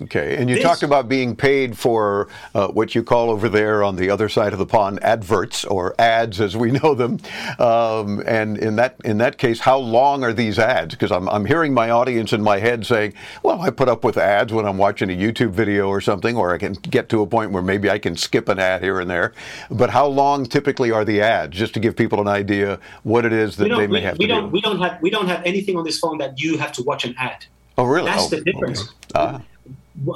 Okay, 0.03 0.37
and 0.37 0.49
you 0.49 0.57
This- 0.57 0.65
talked 0.65 0.83
about 0.83 1.09
being 1.09 1.37
paid 1.37 1.77
for 1.79 2.29
uh, 2.55 2.69
what 2.69 2.95
you 2.95 3.03
call 3.03 3.31
over 3.31 3.49
there 3.49 3.83
on 3.85 3.97
the 3.97 4.11
other 4.11 4.29
side 4.29 4.53
of 4.53 4.59
the 4.59 4.67
pond 4.67 4.99
adverts 5.03 5.65
or 5.65 5.95
ads, 5.99 6.41
as 6.41 6.57
we 6.57 6.71
know 6.83 6.95
them. 6.95 7.19
Um, 7.59 8.23
and 8.27 8.59
in 8.59 8.77
that 8.77 8.97
in 9.05 9.19
that 9.19 9.39
case, 9.39 9.61
how 9.61 9.79
long 9.79 10.25
are 10.25 10.33
these 10.33 10.59
ads? 10.59 10.95
Because 10.95 11.13
I'm 11.13 11.29
I'm 11.29 11.45
hearing 11.47 11.73
my 11.75 11.91
audience 11.91 12.33
in 12.33 12.43
my 12.43 12.59
head 12.59 12.85
saying, 12.87 13.15
"Well, 13.43 13.61
I 13.61 13.71
put 13.71 13.89
up 13.89 14.05
with 14.05 14.17
ads 14.17 14.53
when 14.53 14.67
I'm 14.67 14.79
watching 14.79 15.11
a 15.11 15.17
YouTube 15.17 15.51
video 15.51 15.89
or 15.89 16.01
something, 16.01 16.37
or 16.37 16.53
I 16.55 16.59
can 16.59 16.73
get 16.75 17.09
to 17.11 17.23
a 17.23 17.27
point 17.27 17.53
where 17.53 17.63
maybe 17.63 17.89
I 17.91 17.99
can 17.99 18.17
skip 18.17 18.49
an 18.49 18.59
ad 18.59 18.83
here 18.83 18.99
and 19.01 19.09
there." 19.11 19.33
But 19.71 19.91
how 19.91 20.07
long 20.07 20.47
typically 20.47 20.91
are 20.91 21.05
the 21.05 21.21
ads? 21.21 21.57
Just 21.57 21.75
to 21.75 21.81
give 21.81 21.97
people 21.97 22.21
an 22.21 22.29
idea 22.29 22.79
what 23.05 23.25
it 23.25 23.33
is 23.33 23.57
that 23.57 23.65
they 23.69 23.87
may 23.87 23.87
we, 23.87 24.01
have 24.01 24.19
we 24.19 24.27
to 24.27 24.35
don't, 24.35 24.45
do. 24.45 24.51
we 24.51 24.61
don't 24.61 24.81
have 24.81 25.01
we 25.03 25.11
don't 25.11 25.29
have 25.29 25.43
anything 25.45 25.77
on 25.77 25.85
this 25.85 25.99
phone 25.99 26.19
that 26.19 26.41
you 26.41 26.59
have 26.59 26.73
to 26.73 26.83
watch 26.83 27.05
an 27.05 27.15
ad. 27.19 27.45
Oh, 27.79 27.85
really? 27.85 28.07
That's 28.11 28.25
Oh, 28.25 28.29
the 28.29 28.41
difference. 28.43 28.93
Ah. 29.15 29.41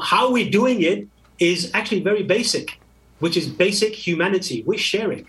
How 0.02 0.32
we're 0.32 0.50
doing 0.50 0.82
it 0.82 1.06
is 1.38 1.70
actually 1.74 2.00
very 2.00 2.22
basic, 2.22 2.78
which 3.20 3.36
is 3.36 3.46
basic 3.48 3.94
humanity. 3.94 4.62
We're 4.66 4.78
sharing. 4.78 5.26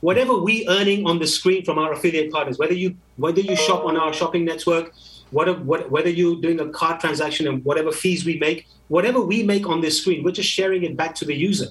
Whatever 0.00 0.36
we 0.36 0.66
earning 0.68 1.06
on 1.06 1.18
the 1.18 1.26
screen 1.26 1.64
from 1.64 1.78
our 1.78 1.92
affiliate 1.92 2.30
partners, 2.32 2.58
whether 2.58 2.74
you 2.74 2.94
whether 3.16 3.40
you 3.40 3.56
shop 3.56 3.84
on 3.84 3.96
our 3.96 4.12
shopping 4.12 4.44
network, 4.44 4.92
whatever, 5.30 5.58
what, 5.60 5.90
whether 5.90 6.08
you're 6.08 6.40
doing 6.40 6.60
a 6.60 6.68
card 6.68 7.00
transaction 7.00 7.48
and 7.48 7.64
whatever 7.64 7.90
fees 7.90 8.24
we 8.24 8.38
make, 8.38 8.66
whatever 8.88 9.20
we 9.20 9.42
make 9.42 9.68
on 9.68 9.80
this 9.80 10.00
screen, 10.00 10.22
we're 10.22 10.30
just 10.30 10.48
sharing 10.48 10.84
it 10.84 10.96
back 10.96 11.14
to 11.16 11.24
the 11.24 11.34
user. 11.34 11.66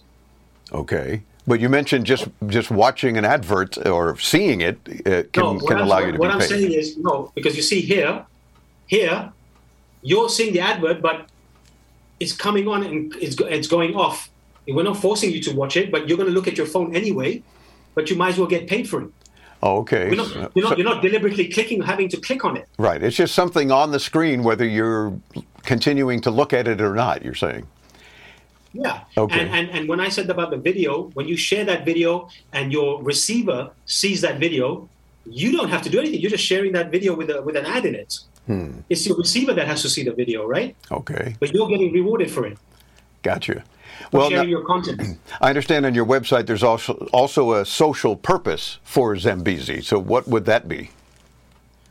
Okay. 0.73 1.21
But 1.45 1.61
you 1.61 1.69
mentioned 1.69 2.05
just 2.05 2.27
just 2.47 2.69
watching 2.69 3.17
an 3.17 3.23
advert 3.23 3.77
or 3.87 4.17
seeing 4.19 4.59
it 4.59 4.77
uh, 5.05 5.23
can, 5.31 5.43
No, 5.43 5.53
what 5.53 5.67
can 5.67 5.77
I'm- 5.77 5.85
allow 5.87 5.99
you 5.99 6.11
to 6.11 6.17
what 6.17 6.27
be 6.27 6.33
I'm 6.33 6.39
paid. 6.39 6.49
saying 6.49 6.71
is 6.73 6.97
no, 6.97 7.31
because 7.35 7.55
you 7.55 7.61
see 7.61 7.79
here, 7.79 8.25
here 8.87 9.31
you're 10.01 10.27
seeing 10.29 10.51
the 10.53 10.59
advert, 10.59 11.01
but 11.01 11.27
it's 12.19 12.33
coming 12.33 12.67
on 12.67 12.83
and 12.83 13.15
it's, 13.15 13.35
it's 13.39 13.67
going 13.67 13.95
off. 13.95 14.29
We're 14.67 14.83
not 14.83 14.97
forcing 14.97 15.31
you 15.31 15.41
to 15.43 15.55
watch 15.55 15.77
it, 15.77 15.91
but 15.91 16.07
you're 16.07 16.17
going 16.17 16.29
to 16.29 16.33
look 16.33 16.47
at 16.47 16.57
your 16.57 16.67
phone 16.67 16.95
anyway, 16.95 17.41
but 17.95 18.09
you 18.09 18.15
might 18.15 18.29
as 18.29 18.37
well 18.37 18.47
get 18.47 18.67
paid 18.67 18.89
for 18.89 19.01
it. 19.03 19.09
Oh, 19.63 19.77
okay. 19.77 20.07
You're 20.07 20.17
not, 20.17 20.51
you're, 20.55 20.69
not, 20.69 20.77
you're 20.77 20.87
not 20.87 21.01
deliberately 21.01 21.47
clicking, 21.47 21.81
having 21.81 22.09
to 22.09 22.17
click 22.17 22.45
on 22.45 22.57
it. 22.57 22.67
Right. 22.77 23.01
It's 23.01 23.15
just 23.15 23.33
something 23.33 23.71
on 23.71 23.91
the 23.91 23.99
screen, 23.99 24.43
whether 24.43 24.65
you're 24.65 25.19
continuing 25.63 26.21
to 26.21 26.31
look 26.31 26.53
at 26.53 26.67
it 26.67 26.81
or 26.81 26.93
not, 26.93 27.23
you're 27.23 27.33
saying. 27.33 27.65
Yeah. 28.73 29.01
Okay. 29.17 29.39
And, 29.39 29.49
and 29.49 29.69
and 29.69 29.89
when 29.89 29.99
I 29.99 30.09
said 30.09 30.29
about 30.29 30.51
the 30.51 30.57
video, 30.57 31.09
when 31.13 31.27
you 31.27 31.37
share 31.37 31.65
that 31.65 31.85
video 31.85 32.29
and 32.53 32.71
your 32.71 33.01
receiver 33.01 33.71
sees 33.85 34.21
that 34.21 34.39
video, 34.39 34.87
you 35.25 35.51
don't 35.51 35.69
have 35.69 35.81
to 35.83 35.89
do 35.89 35.99
anything. 35.99 36.19
You're 36.21 36.29
just 36.29 36.43
sharing 36.43 36.73
that 36.73 36.91
video 36.91 37.15
with 37.15 37.29
a 37.31 37.41
with 37.41 37.55
an 37.55 37.65
ad 37.65 37.85
in 37.85 37.95
it. 37.95 38.19
Hmm. 38.47 38.79
It's 38.89 39.05
your 39.05 39.17
receiver 39.17 39.53
that 39.53 39.67
has 39.67 39.81
to 39.83 39.89
see 39.89 40.03
the 40.03 40.13
video, 40.13 40.47
right? 40.47 40.75
Okay. 40.91 41.35
But 41.39 41.53
you're 41.53 41.67
getting 41.67 41.91
rewarded 41.93 42.31
for 42.31 42.45
it. 42.47 42.57
Gotcha. 43.21 43.63
Well, 44.11 44.29
sharing 44.29 44.49
your 44.49 44.63
content. 44.65 45.19
I 45.41 45.49
understand 45.49 45.85
on 45.85 45.93
your 45.93 46.05
website 46.05 46.45
there's 46.45 46.63
also 46.63 46.93
also 47.11 47.53
a 47.53 47.65
social 47.65 48.15
purpose 48.15 48.79
for 48.83 49.17
Zambezi. 49.17 49.81
So 49.81 49.99
what 49.99 50.27
would 50.27 50.45
that 50.45 50.67
be? 50.67 50.91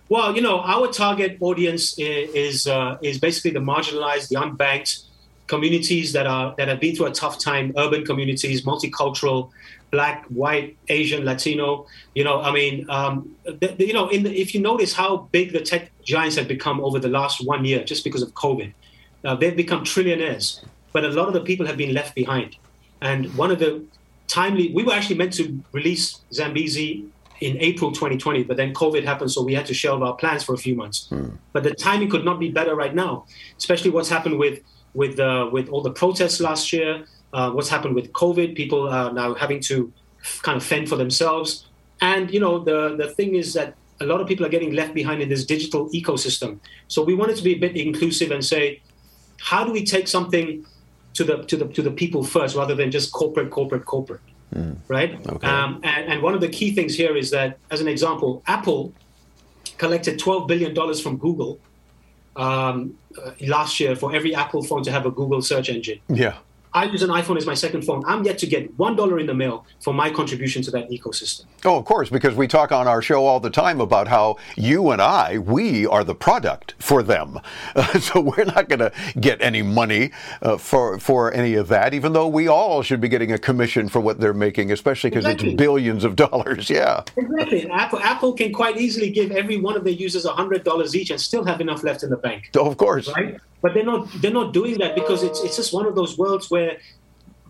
Well, 0.08 0.34
you 0.36 0.40
know, 0.40 0.60
our 0.60 0.86
target 0.92 1.36
audience 1.40 1.98
is 1.98 2.30
is, 2.34 2.66
uh, 2.66 2.96
is 3.02 3.18
basically 3.18 3.50
the 3.50 3.60
marginalized, 3.60 4.28
the 4.28 4.36
unbanked 4.36 5.02
communities 5.48 6.12
that 6.12 6.26
are 6.26 6.54
that 6.56 6.68
have 6.68 6.80
been 6.80 6.94
through 6.96 7.06
a 7.06 7.12
tough 7.12 7.38
time. 7.38 7.72
Urban 7.76 8.04
communities, 8.06 8.62
multicultural, 8.62 9.50
black, 9.90 10.24
white, 10.26 10.76
Asian, 10.88 11.24
Latino. 11.24 11.86
You 12.14 12.24
know, 12.24 12.40
I 12.40 12.52
mean, 12.52 12.88
um, 12.88 13.34
the, 13.44 13.74
the- 13.78 13.86
you 13.86 13.92
know, 13.92 14.08
in 14.08 14.22
the, 14.22 14.32
if 14.40 14.54
you 14.54 14.60
notice 14.60 14.92
how 14.94 15.28
big 15.32 15.52
the 15.52 15.60
tech 15.60 15.90
giants 16.06 16.36
have 16.36 16.48
become 16.48 16.80
over 16.80 16.98
the 16.98 17.08
last 17.08 17.44
one 17.44 17.64
year, 17.64 17.84
just 17.84 18.04
because 18.04 18.22
of 18.22 18.32
COVID, 18.34 18.72
uh, 19.24 19.34
they've 19.34 19.56
become 19.56 19.84
trillionaires. 19.84 20.64
But 20.92 21.04
a 21.04 21.08
lot 21.08 21.28
of 21.28 21.34
the 21.34 21.40
people 21.40 21.66
have 21.66 21.76
been 21.76 21.92
left 21.92 22.14
behind. 22.14 22.56
And 23.02 23.34
one 23.36 23.50
of 23.50 23.58
the 23.58 23.84
timely, 24.28 24.72
we 24.72 24.82
were 24.84 24.92
actually 24.92 25.16
meant 25.16 25.34
to 25.34 25.62
release 25.72 26.20
Zambezi 26.32 27.04
in 27.40 27.58
April 27.58 27.92
2020, 27.92 28.44
but 28.44 28.56
then 28.56 28.72
COVID 28.72 29.04
happened, 29.04 29.30
so 29.30 29.42
we 29.42 29.52
had 29.52 29.66
to 29.66 29.74
shelve 29.74 30.02
our 30.02 30.14
plans 30.14 30.42
for 30.42 30.54
a 30.54 30.56
few 30.56 30.74
months. 30.74 31.08
But 31.52 31.64
the 31.64 31.74
timing 31.74 32.08
could 32.08 32.24
not 32.24 32.40
be 32.40 32.50
better 32.50 32.74
right 32.74 32.94
now, 32.94 33.26
especially 33.58 33.90
what's 33.90 34.08
happened 34.08 34.38
with 34.38 34.60
with 34.94 35.20
uh, 35.20 35.50
with 35.52 35.68
all 35.68 35.82
the 35.82 35.90
protests 35.90 36.40
last 36.40 36.72
year. 36.72 37.04
Uh, 37.34 37.50
what's 37.50 37.68
happened 37.68 37.94
with 37.94 38.12
COVID? 38.12 38.56
People 38.56 38.88
are 38.88 39.12
now 39.12 39.34
having 39.34 39.60
to 39.62 39.92
kind 40.42 40.56
of 40.56 40.64
fend 40.64 40.88
for 40.88 40.96
themselves. 40.96 41.66
And 42.00 42.32
you 42.32 42.40
know, 42.40 42.58
the 42.58 42.96
the 42.96 43.08
thing 43.10 43.34
is 43.34 43.52
that 43.52 43.74
a 44.01 44.06
lot 44.06 44.20
of 44.20 44.27
people 44.27 44.44
are 44.44 44.48
getting 44.48 44.73
left 44.73 44.94
behind 44.94 45.23
in 45.23 45.28
this 45.28 45.44
digital 45.44 45.89
ecosystem. 45.90 46.59
So 46.89 47.02
we 47.02 47.14
wanted 47.14 47.36
to 47.36 47.43
be 47.43 47.55
a 47.55 47.59
bit 47.59 47.77
inclusive 47.77 48.31
and 48.31 48.44
say, 48.44 48.81
how 49.40 49.64
do 49.64 49.73
we 49.73 49.85
take 49.85 50.09
something 50.09 50.66
to 51.14 51.24
the 51.24 51.43
to 51.44 51.56
the 51.56 51.66
to 51.68 51.82
the 51.82 51.90
people 51.90 52.23
first, 52.24 52.56
rather 52.56 52.74
than 52.74 52.90
just 52.90 53.12
corporate, 53.12 53.51
corporate, 53.51 53.85
corporate 53.85 54.20
right? 54.89 55.14
Um, 55.44 55.81
and, 55.82 56.12
and 56.12 56.23
one 56.23 56.35
of 56.35 56.40
the 56.40 56.48
key 56.48 56.73
things 56.73 56.97
here 56.97 57.16
is 57.16 57.31
that, 57.31 57.59
as 57.70 57.81
an 57.81 57.89
example, 57.89 58.43
Apple 58.47 58.93
collected 59.78 60.18
$12 60.18 60.48
billion 60.48 60.74
from 60.97 61.16
Google 61.18 61.59
um, 62.36 62.97
uh, 63.23 63.32
last 63.47 63.81
year 63.81 63.97
for 63.97 64.14
every 64.14 64.35
Apple 64.35 64.62
phone 64.62 64.82
to 64.85 64.93
have 64.93 65.06
a 65.06 65.10
Google 65.10 65.43
search 65.43 65.68
engine. 65.68 66.01
Yeah. 66.09 66.36
I 66.77 66.85
use 66.85 67.03
an 67.03 67.09
iPhone 67.09 67.39
as 67.39 67.47
my 67.47 67.55
second 67.55 67.86
phone. 67.86 68.05
I'm 68.07 68.23
yet 68.23 68.36
to 68.36 68.47
get 68.47 68.77
$1 68.77 69.20
in 69.20 69.27
the 69.27 69.32
mail 69.32 69.65
for 69.81 69.94
my 69.94 70.11
contribution 70.11 70.61
to 70.61 70.70
that 70.73 70.90
ecosystem. 70.90 71.47
Oh, 71.65 71.78
of 71.78 71.86
course, 71.86 72.11
because 72.11 72.35
we 72.35 72.47
talk 72.47 72.70
on 72.70 72.86
our 72.86 73.01
show 73.01 73.24
all 73.24 73.40
the 73.40 73.48
time 73.48 73.81
about 73.81 74.09
how 74.09 74.36
you 74.57 74.90
and 74.90 75.01
I, 75.01 75.39
we 75.39 75.86
are 75.86 76.05
the 76.05 76.15
product 76.15 76.74
for 76.78 77.03
them. 77.03 77.40
Uh, 77.74 77.98
so 78.09 78.20
we're 78.20 78.44
not 78.44 78.69
going 78.69 78.81
to 78.81 78.93
get 79.19 79.40
any 79.40 79.62
money 79.62 80.11
uh, 80.43 80.59
for 80.59 80.98
for 80.98 81.32
any 81.32 81.55
of 81.55 81.69
that, 81.69 81.94
even 81.94 82.12
though 82.12 82.28
we 82.28 82.47
all 82.47 82.82
should 82.82 83.01
be 83.01 83.09
getting 83.09 83.32
a 83.32 83.39
commission 83.39 83.89
for 83.89 84.01
what 84.01 84.20
they're 84.20 84.35
making, 84.35 84.70
especially 84.70 85.09
because 85.09 85.24
Exactly. 85.24 85.53
it's 85.53 85.57
billions 85.57 86.05
of 86.05 86.15
dollars. 86.27 86.69
Yeah. 86.69 87.05
Exactly. 87.16 87.62
And 87.62 87.73
Apple, 87.73 88.01
Apple 88.01 88.32
can 88.35 88.53
quite 88.53 88.77
easily 88.77 89.09
give 89.09 89.31
every 89.32 89.57
one 89.57 89.77
of 89.78 89.85
their 89.85 89.94
users 89.94 90.27
$100 90.27 90.94
each 90.94 91.11
and 91.11 91.19
still 91.19 91.44
have 91.47 91.62
enough 91.62 91.82
left 91.85 92.03
in 92.03 92.11
the 92.11 92.19
bank. 92.19 92.51
Oh, 92.55 92.66
of 92.66 92.77
course. 92.77 93.09
Right? 93.16 93.39
But 93.66 93.74
they're 93.74 93.84
not 93.84 94.09
they're 94.20 94.38
not 94.43 94.52
doing 94.52 94.78
that 94.78 94.94
because 94.94 95.24
it's 95.24 95.40
it's 95.43 95.56
just 95.56 95.72
one 95.74 95.86
of 95.86 95.97
those 95.97 96.16
worlds 96.16 96.48
where 96.52 96.78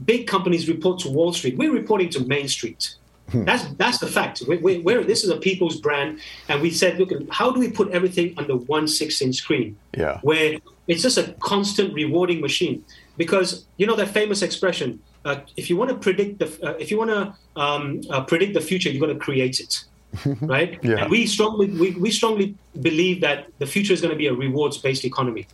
big 0.06 0.26
companies 0.26 0.66
report 0.66 0.98
to 1.00 1.10
Wall 1.10 1.30
Street. 1.34 1.58
We're 1.58 1.74
reporting 1.74 2.08
to 2.16 2.20
Main 2.24 2.48
Street. 2.48 2.94
That's 3.34 3.64
that's 3.74 3.98
the 3.98 4.06
fact. 4.06 4.42
We, 4.48 4.56
we, 4.56 4.78
we're, 4.78 5.04
this 5.04 5.24
is 5.24 5.28
a 5.28 5.36
people's 5.36 5.78
brand, 5.78 6.20
and 6.48 6.62
we 6.62 6.70
said, 6.70 6.98
look, 6.98 7.10
how 7.30 7.50
do 7.50 7.60
we 7.60 7.70
put 7.70 7.90
everything 7.90 8.32
under 8.38 8.56
one 8.56 8.88
six-inch 8.88 9.34
screen, 9.34 9.76
Yeah. 9.94 10.20
where 10.22 10.56
it's 10.86 11.02
just 11.02 11.18
a 11.18 11.34
constant 11.40 11.92
rewarding 11.92 12.40
machine? 12.40 12.82
Because 13.18 13.66
you 13.76 13.86
know 13.86 13.96
that 13.96 14.08
famous 14.08 14.40
expression: 14.40 14.88
uh, 15.26 15.40
if 15.58 15.68
you 15.68 15.76
want 15.76 15.90
to 15.90 15.96
predict 15.96 16.38
the 16.38 16.48
uh, 16.66 16.78
if 16.78 16.90
you 16.90 16.96
want 16.96 17.10
to 17.10 17.60
um, 17.60 18.00
uh, 18.08 18.22
predict 18.22 18.54
the 18.54 18.64
future, 18.70 18.88
you 18.88 19.00
got 19.00 19.12
to 19.12 19.20
create 19.28 19.60
it 19.60 19.84
right? 20.40 20.78
Yeah. 20.82 21.02
And 21.02 21.10
we 21.10 21.26
strongly 21.26 21.66
we, 21.82 21.90
we 21.92 22.10
strongly 22.10 22.54
believe 22.80 23.20
that 23.20 23.48
the 23.58 23.66
future 23.66 23.92
is 23.92 24.00
going 24.00 24.12
to 24.12 24.18
be 24.24 24.28
a 24.28 24.34
rewards 24.34 24.78
based 24.78 25.04
economy. 25.04 25.46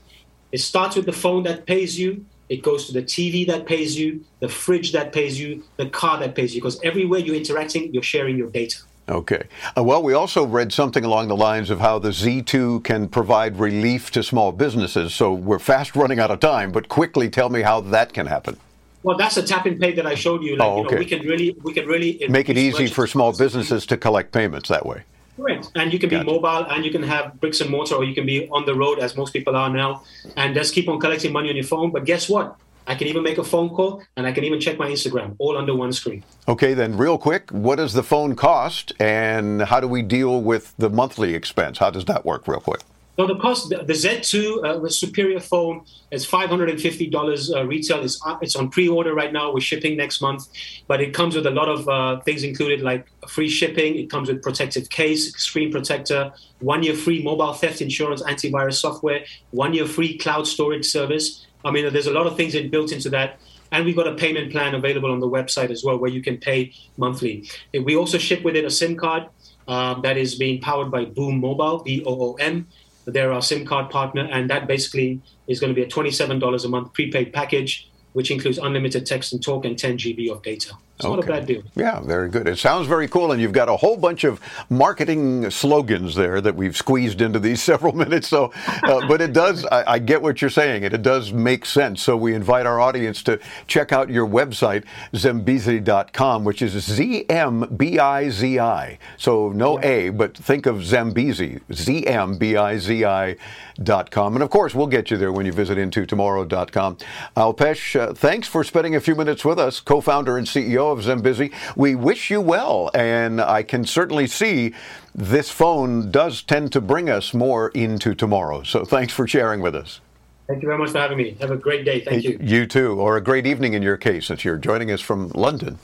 It 0.52 0.58
starts 0.60 0.96
with 0.96 1.06
the 1.06 1.12
phone 1.12 1.42
that 1.44 1.66
pays 1.66 1.98
you. 1.98 2.24
It 2.48 2.62
goes 2.62 2.86
to 2.86 2.92
the 2.92 3.02
TV 3.02 3.46
that 3.46 3.64
pays 3.64 3.98
you, 3.98 4.22
the 4.40 4.48
fridge 4.48 4.92
that 4.92 5.12
pays 5.12 5.40
you, 5.40 5.64
the 5.78 5.88
car 5.88 6.18
that 6.20 6.34
pays 6.34 6.54
you. 6.54 6.60
Because 6.60 6.78
everywhere 6.82 7.20
you're 7.20 7.34
interacting, 7.36 7.92
you're 7.94 8.02
sharing 8.02 8.36
your 8.36 8.50
data. 8.50 8.78
Okay. 9.08 9.44
Uh, 9.76 9.82
well, 9.82 10.02
we 10.02 10.12
also 10.12 10.44
read 10.46 10.72
something 10.72 11.04
along 11.04 11.28
the 11.28 11.36
lines 11.36 11.70
of 11.70 11.80
how 11.80 11.98
the 11.98 12.10
Z2 12.10 12.84
can 12.84 13.08
provide 13.08 13.58
relief 13.58 14.10
to 14.12 14.22
small 14.22 14.52
businesses. 14.52 15.14
So 15.14 15.32
we're 15.32 15.58
fast 15.58 15.96
running 15.96 16.20
out 16.20 16.30
of 16.30 16.40
time, 16.40 16.70
but 16.70 16.88
quickly 16.88 17.30
tell 17.30 17.48
me 17.48 17.62
how 17.62 17.80
that 17.80 18.12
can 18.12 18.26
happen. 18.26 18.58
Well, 19.02 19.16
that's 19.16 19.36
a 19.36 19.42
tap 19.42 19.66
and 19.66 19.80
pay 19.80 19.92
that 19.92 20.06
I 20.06 20.14
showed 20.14 20.42
you. 20.44 20.56
Like, 20.56 20.68
Oh, 20.68 20.76
you 20.76 20.82
know, 20.82 20.88
okay. 20.90 20.98
we 20.98 21.06
can 21.06 21.26
really 21.26 21.56
we 21.62 21.72
can 21.72 21.86
really 21.86 22.24
Make 22.28 22.48
it 22.48 22.56
easy 22.56 22.86
for 22.86 23.06
small 23.06 23.36
businesses 23.36 23.84
to 23.86 23.96
collect 23.96 24.30
payments 24.30 24.68
that 24.68 24.86
way. 24.86 25.02
Correct. 25.36 25.70
And 25.74 25.92
you 25.92 25.98
can 25.98 26.10
be 26.10 26.22
mobile 26.22 26.66
and 26.70 26.84
you 26.84 26.90
can 26.90 27.02
have 27.02 27.40
bricks 27.40 27.60
and 27.60 27.70
mortar 27.70 27.94
or 27.94 28.04
you 28.04 28.14
can 28.14 28.26
be 28.26 28.48
on 28.50 28.66
the 28.66 28.74
road 28.74 28.98
as 28.98 29.16
most 29.16 29.32
people 29.32 29.56
are 29.56 29.70
now 29.70 30.02
and 30.36 30.54
just 30.54 30.74
keep 30.74 30.88
on 30.88 31.00
collecting 31.00 31.32
money 31.32 31.48
on 31.48 31.56
your 31.56 31.64
phone. 31.64 31.90
But 31.90 32.04
guess 32.04 32.28
what? 32.28 32.56
I 32.86 32.94
can 32.96 33.06
even 33.06 33.22
make 33.22 33.38
a 33.38 33.44
phone 33.44 33.70
call 33.70 34.02
and 34.16 34.26
I 34.26 34.32
can 34.32 34.44
even 34.44 34.60
check 34.60 34.78
my 34.78 34.88
Instagram 34.88 35.36
all 35.38 35.56
under 35.56 35.74
one 35.74 35.92
screen. 35.92 36.24
Okay, 36.48 36.74
then, 36.74 36.96
real 36.96 37.16
quick, 37.16 37.50
what 37.50 37.76
does 37.76 37.92
the 37.92 38.02
phone 38.02 38.34
cost 38.34 38.92
and 38.98 39.62
how 39.62 39.78
do 39.78 39.86
we 39.86 40.02
deal 40.02 40.42
with 40.42 40.74
the 40.78 40.90
monthly 40.90 41.34
expense? 41.34 41.78
How 41.78 41.90
does 41.90 42.04
that 42.06 42.24
work, 42.24 42.48
real 42.48 42.60
quick? 42.60 42.82
So 43.18 43.26
the 43.26 43.36
cost, 43.36 43.68
the, 43.68 43.78
the 43.78 43.92
Z2, 43.92 44.64
uh, 44.64 44.78
the 44.78 44.90
superior 44.90 45.38
phone, 45.40 45.84
is 46.10 46.24
five 46.24 46.48
hundred 46.48 46.70
and 46.70 46.80
fifty 46.80 47.08
dollars 47.10 47.52
uh, 47.52 47.66
retail. 47.66 48.02
It's 48.02 48.18
uh, 48.24 48.38
it's 48.40 48.56
on 48.56 48.70
pre-order 48.70 49.14
right 49.14 49.32
now. 49.32 49.52
We're 49.52 49.60
shipping 49.60 49.96
next 49.98 50.22
month, 50.22 50.48
but 50.88 51.00
it 51.02 51.12
comes 51.12 51.34
with 51.34 51.46
a 51.46 51.50
lot 51.50 51.68
of 51.68 51.88
uh, 51.88 52.20
things 52.20 52.42
included, 52.42 52.80
like 52.80 53.06
free 53.28 53.50
shipping. 53.50 53.96
It 53.96 54.08
comes 54.08 54.28
with 54.28 54.42
protective 54.42 54.88
case, 54.88 55.36
screen 55.36 55.70
protector, 55.70 56.32
one 56.60 56.82
year 56.82 56.94
free 56.94 57.22
mobile 57.22 57.52
theft 57.52 57.82
insurance, 57.82 58.22
antivirus 58.22 58.80
software, 58.80 59.24
one 59.50 59.74
year 59.74 59.86
free 59.86 60.16
cloud 60.16 60.46
storage 60.46 60.86
service. 60.86 61.46
I 61.64 61.70
mean, 61.70 61.92
there's 61.92 62.06
a 62.06 62.12
lot 62.12 62.26
of 62.26 62.36
things 62.36 62.54
in- 62.54 62.70
built 62.70 62.92
into 62.92 63.10
that. 63.10 63.38
And 63.72 63.86
we've 63.86 63.96
got 63.96 64.06
a 64.06 64.14
payment 64.14 64.52
plan 64.52 64.74
available 64.74 65.10
on 65.10 65.20
the 65.20 65.28
website 65.28 65.70
as 65.70 65.82
well, 65.82 65.96
where 65.96 66.10
you 66.10 66.22
can 66.22 66.36
pay 66.36 66.74
monthly. 66.98 67.48
We 67.72 67.96
also 67.96 68.18
ship 68.18 68.42
with 68.44 68.54
it 68.54 68.66
a 68.66 68.70
SIM 68.70 68.96
card 68.96 69.28
um, 69.66 70.02
that 70.02 70.18
is 70.18 70.34
being 70.34 70.60
powered 70.60 70.90
by 70.90 71.06
Boom 71.06 71.40
Mobile, 71.40 71.82
B 71.82 72.02
O 72.04 72.20
O 72.20 72.34
M. 72.34 72.68
They're 73.04 73.32
our 73.32 73.42
SIM 73.42 73.66
card 73.66 73.90
partner, 73.90 74.28
and 74.30 74.48
that 74.50 74.66
basically 74.66 75.20
is 75.48 75.60
going 75.60 75.74
to 75.74 75.74
be 75.74 75.82
a 75.82 75.88
$27 75.88 76.64
a 76.64 76.68
month 76.68 76.92
prepaid 76.92 77.32
package, 77.32 77.90
which 78.12 78.30
includes 78.30 78.58
unlimited 78.58 79.06
text 79.06 79.32
and 79.32 79.42
talk 79.42 79.64
and 79.64 79.78
10 79.78 79.98
GB 79.98 80.30
of 80.30 80.42
data. 80.42 80.72
It's 81.02 81.08
not 81.10 81.18
a 81.18 81.22
Okay. 81.22 81.32
bad 81.32 81.46
deal. 81.46 81.62
Yeah, 81.74 82.00
very 82.00 82.28
good. 82.28 82.46
It 82.48 82.58
sounds 82.58 82.86
very 82.86 83.08
cool, 83.08 83.32
and 83.32 83.40
you've 83.40 83.52
got 83.52 83.68
a 83.68 83.76
whole 83.76 83.96
bunch 83.96 84.24
of 84.24 84.40
marketing 84.70 85.50
slogans 85.50 86.14
there 86.14 86.40
that 86.40 86.54
we've 86.54 86.76
squeezed 86.76 87.20
into 87.20 87.38
these 87.38 87.62
several 87.70 87.92
minutes. 87.94 88.28
So, 88.28 88.52
uh, 88.84 89.06
but 89.06 89.20
it 89.20 89.32
does. 89.32 89.64
I, 89.66 89.94
I 89.94 89.98
get 89.98 90.22
what 90.22 90.40
you're 90.40 90.50
saying, 90.50 90.84
and 90.84 90.94
it 90.94 91.02
does 91.02 91.32
make 91.32 91.64
sense. 91.66 92.02
So 92.02 92.16
we 92.16 92.34
invite 92.34 92.66
our 92.66 92.80
audience 92.80 93.22
to 93.24 93.38
check 93.66 93.92
out 93.92 94.10
your 94.10 94.26
website, 94.26 94.84
ZmBIZI.com, 95.14 96.44
which 96.44 96.62
is 96.62 96.72
Z 96.84 97.26
M 97.28 97.68
B 97.76 97.98
I 97.98 98.28
Z 98.28 98.58
I. 98.58 98.98
So 99.16 99.50
no 99.50 99.80
A, 99.82 100.10
but 100.10 100.36
think 100.36 100.66
of 100.66 100.84
Zambezi, 100.84 101.60
Z 101.72 102.06
M 102.06 102.36
B 102.36 102.56
I 102.56 102.78
Z 102.78 103.04
I. 103.04 103.36
Dot 103.82 104.10
com. 104.10 104.34
And 104.34 104.42
of 104.42 104.50
course, 104.50 104.74
we'll 104.74 104.86
get 104.86 105.10
you 105.10 105.16
there 105.16 105.32
when 105.32 105.46
you 105.46 105.52
visit 105.52 105.78
intotomorrow.com. 105.78 106.98
Alpesh, 107.38 107.98
uh, 107.98 108.12
thanks 108.12 108.46
for 108.46 108.62
spending 108.62 108.94
a 108.94 109.00
few 109.00 109.14
minutes 109.14 109.46
with 109.46 109.58
us, 109.58 109.80
co 109.80 110.02
founder 110.02 110.36
and 110.36 110.46
CEO 110.46 110.91
of 110.92 111.00
ZmBIZI. 111.00 111.52
We 111.76 111.94
wish 111.94 112.30
you 112.30 112.40
well, 112.40 112.90
and 112.94 113.40
I 113.40 113.62
can 113.62 113.84
certainly 113.84 114.26
see 114.26 114.74
this 115.14 115.50
phone 115.50 116.10
does 116.10 116.42
tend 116.42 116.72
to 116.72 116.80
bring 116.80 117.10
us 117.10 117.34
more 117.34 117.68
into 117.70 118.14
tomorrow. 118.14 118.62
So 118.62 118.84
thanks 118.84 119.12
for 119.12 119.26
sharing 119.26 119.60
with 119.60 119.74
us. 119.74 120.00
Thank 120.48 120.62
you 120.62 120.68
very 120.68 120.78
much 120.78 120.90
for 120.90 120.98
having 120.98 121.18
me. 121.18 121.36
Have 121.40 121.50
a 121.50 121.56
great 121.56 121.84
day. 121.84 122.00
Thank 122.00 122.24
you. 122.24 122.38
You 122.40 122.66
too, 122.66 123.00
or 123.00 123.16
a 123.16 123.20
great 123.20 123.46
evening 123.46 123.74
in 123.74 123.82
your 123.82 123.96
case, 123.96 124.26
since 124.26 124.44
you're 124.44 124.58
joining 124.58 124.90
us 124.90 125.00
from 125.00 125.28
London. 125.30 125.78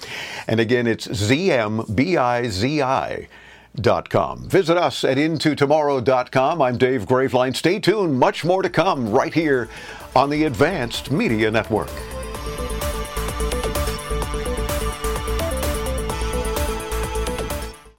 And 0.46 0.60
again, 0.60 0.86
it's 0.86 1.12
Z 1.14 1.50
M 1.50 1.84
B 1.94 2.16
I 2.16 2.48
Z 2.48 2.82
I 2.82 3.28
Com. 4.10 4.48
Visit 4.48 4.76
us 4.76 5.04
at 5.04 5.16
intotomorrow.com. 5.18 6.60
I'm 6.60 6.76
Dave 6.76 7.06
Graveline. 7.06 7.54
Stay 7.54 7.78
tuned, 7.78 8.18
much 8.18 8.44
more 8.44 8.62
to 8.62 8.68
come 8.68 9.10
right 9.10 9.32
here 9.32 9.68
on 10.16 10.30
the 10.30 10.44
Advanced 10.44 11.12
Media 11.12 11.50
Network. 11.50 11.90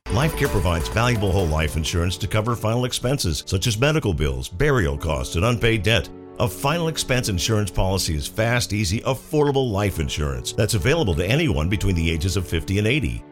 LifeCare 0.09 0.49
provides 0.49 0.87
valuable 0.87 1.31
whole 1.31 1.47
life 1.47 1.77
insurance 1.77 2.17
to 2.17 2.27
cover 2.27 2.55
final 2.55 2.85
expenses 2.85 3.43
such 3.45 3.67
as 3.67 3.79
medical 3.79 4.11
bills, 4.11 4.49
burial 4.49 4.97
costs, 4.97 5.35
and 5.35 5.45
unpaid 5.45 5.83
debt. 5.83 6.09
A 6.39 6.47
final 6.47 6.87
expense 6.87 7.29
insurance 7.29 7.69
policy 7.69 8.15
is 8.15 8.25
fast, 8.25 8.73
easy, 8.73 9.01
affordable 9.01 9.71
life 9.71 9.99
insurance 9.99 10.51
that's 10.51 10.73
available 10.73 11.13
to 11.13 11.23
anyone 11.23 11.69
between 11.69 11.93
the 11.93 12.09
ages 12.09 12.37
of 12.37 12.47
50 12.47 12.79
and 12.79 12.87
80. 12.87 13.23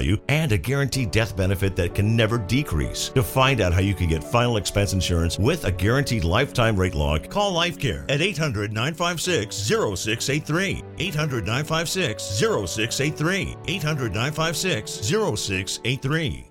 value, 0.00 0.18
and 0.28 0.52
a 0.52 0.58
guaranteed 0.58 1.10
death 1.10 1.36
benefit 1.36 1.76
that 1.76 1.94
can 1.94 2.16
never 2.16 2.38
decrease. 2.38 3.10
To 3.10 3.22
find 3.22 3.60
out 3.60 3.72
how 3.72 3.80
you 3.80 3.94
can 3.94 4.08
get 4.08 4.24
final 4.24 4.56
expense 4.56 4.92
insurance 4.92 5.38
with 5.38 5.64
a 5.64 5.72
guaranteed 5.72 6.24
lifetime 6.24 6.76
rate 6.76 6.94
lock, 6.94 7.28
call 7.28 7.52
LifeCare 7.52 8.04
at 8.10 8.20
800 8.20 8.72
956 8.72 9.54
0683. 9.56 10.82
800 10.98 11.46
956 11.46 12.22
0683. 12.22 13.56
800 13.66 14.14
956 14.14 14.90
0683. 14.90 16.46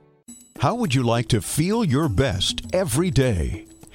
How 0.59 0.76
would 0.76 0.93
you 0.93 1.03
like 1.03 1.30
to 1.30 1.41
feel 1.41 1.85
your 1.85 2.09
best 2.09 2.63
every 2.73 3.11
day? 3.11 3.68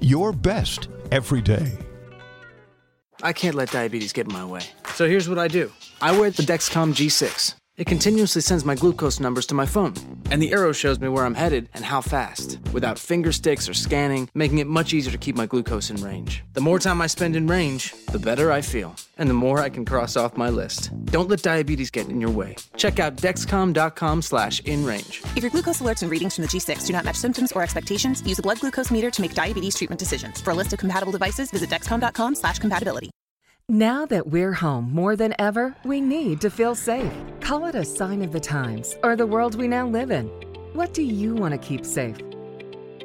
your 0.00 0.32
best 0.32 0.88
every 1.10 1.40
day. 1.40 1.72
I 3.22 3.32
can't 3.32 3.54
let 3.54 3.70
diabetes 3.70 4.12
get 4.12 4.26
in 4.26 4.32
my 4.32 4.44
way. 4.44 4.62
So 4.94 5.06
here's 5.06 5.28
what 5.28 5.38
I 5.38 5.48
do 5.48 5.70
I 6.00 6.18
wear 6.18 6.30
the 6.30 6.42
Dexcom 6.42 6.94
G6. 6.94 7.54
It 7.80 7.86
continuously 7.86 8.42
sends 8.42 8.66
my 8.66 8.74
glucose 8.74 9.20
numbers 9.20 9.46
to 9.46 9.54
my 9.54 9.64
phone, 9.64 9.94
and 10.30 10.42
the 10.42 10.52
arrow 10.52 10.70
shows 10.70 11.00
me 11.00 11.08
where 11.08 11.24
I'm 11.24 11.32
headed 11.32 11.70
and 11.72 11.82
how 11.82 12.02
fast, 12.02 12.58
without 12.74 12.98
finger 12.98 13.32
sticks 13.32 13.70
or 13.70 13.72
scanning, 13.72 14.28
making 14.34 14.58
it 14.58 14.66
much 14.66 14.92
easier 14.92 15.10
to 15.10 15.16
keep 15.16 15.34
my 15.34 15.46
glucose 15.46 15.88
in 15.88 15.96
range. 15.96 16.44
The 16.52 16.60
more 16.60 16.78
time 16.78 17.00
I 17.00 17.06
spend 17.06 17.36
in 17.36 17.46
range, 17.46 17.94
the 18.12 18.18
better 18.18 18.52
I 18.52 18.60
feel, 18.60 18.94
and 19.16 19.30
the 19.30 19.34
more 19.34 19.60
I 19.60 19.70
can 19.70 19.86
cross 19.86 20.14
off 20.14 20.36
my 20.36 20.50
list. 20.50 20.90
Don't 21.06 21.30
let 21.30 21.40
diabetes 21.40 21.90
get 21.90 22.10
in 22.10 22.20
your 22.20 22.28
way. 22.28 22.54
Check 22.76 22.98
out 22.98 23.16
dexcom.com 23.16 24.20
slash 24.20 24.60
in 24.66 24.84
range. 24.84 25.22
If 25.34 25.42
your 25.42 25.50
glucose 25.50 25.80
alerts 25.80 26.02
and 26.02 26.10
readings 26.10 26.34
from 26.34 26.42
the 26.42 26.48
G6 26.48 26.86
do 26.86 26.92
not 26.92 27.06
match 27.06 27.16
symptoms 27.16 27.50
or 27.50 27.62
expectations, 27.62 28.20
use 28.26 28.38
a 28.38 28.42
blood 28.42 28.60
glucose 28.60 28.90
meter 28.90 29.10
to 29.10 29.22
make 29.22 29.32
diabetes 29.32 29.76
treatment 29.76 29.98
decisions. 29.98 30.38
For 30.42 30.50
a 30.50 30.54
list 30.54 30.74
of 30.74 30.78
compatible 30.78 31.12
devices, 31.12 31.50
visit 31.50 31.70
dexcom.com 31.70 32.34
slash 32.34 32.58
compatibility. 32.58 33.10
Now 33.70 34.04
that 34.06 34.26
we're 34.26 34.52
home 34.52 34.92
more 34.92 35.14
than 35.14 35.32
ever, 35.38 35.76
we 35.84 36.00
need 36.00 36.40
to 36.40 36.50
feel 36.50 36.74
safe. 36.74 37.12
Call 37.40 37.66
it 37.66 37.76
a 37.76 37.84
sign 37.84 38.20
of 38.20 38.32
the 38.32 38.40
times 38.40 38.96
or 39.04 39.14
the 39.14 39.28
world 39.28 39.54
we 39.54 39.68
now 39.68 39.86
live 39.86 40.10
in. 40.10 40.26
What 40.72 40.92
do 40.92 41.04
you 41.04 41.36
want 41.36 41.52
to 41.52 41.68
keep 41.68 41.86
safe? 41.86 42.16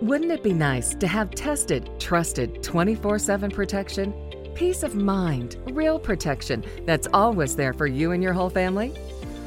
Wouldn't 0.01 0.31
it 0.31 0.41
be 0.41 0.53
nice 0.53 0.95
to 0.95 1.05
have 1.05 1.29
tested, 1.29 1.87
trusted 1.99 2.63
24 2.63 3.19
7 3.19 3.51
protection? 3.51 4.11
Peace 4.55 4.81
of 4.81 4.95
mind, 4.95 5.57
real 5.69 5.99
protection 5.99 6.65
that's 6.87 7.07
always 7.13 7.55
there 7.55 7.73
for 7.73 7.85
you 7.85 8.13
and 8.13 8.23
your 8.23 8.33
whole 8.33 8.49
family? 8.49 8.91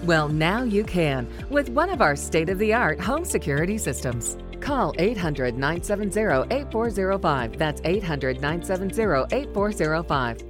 Well, 0.05 0.29
now 0.29 0.63
you 0.63 0.85
can 0.85 1.27
with 1.51 1.69
one 1.69 1.91
of 1.91 2.01
our 2.01 2.15
state 2.15 2.49
of 2.49 2.61
the 2.61 2.75
art 2.75 3.01
home 3.01 3.25
security 3.25 3.77
systems. 3.77 4.39
Call 4.61 4.95
800 5.01 5.59
970 5.59 6.55
8405. 6.55 7.59
That's 7.59 7.81
800 7.85 8.41
970 8.41 9.37
8405. 9.37 10.48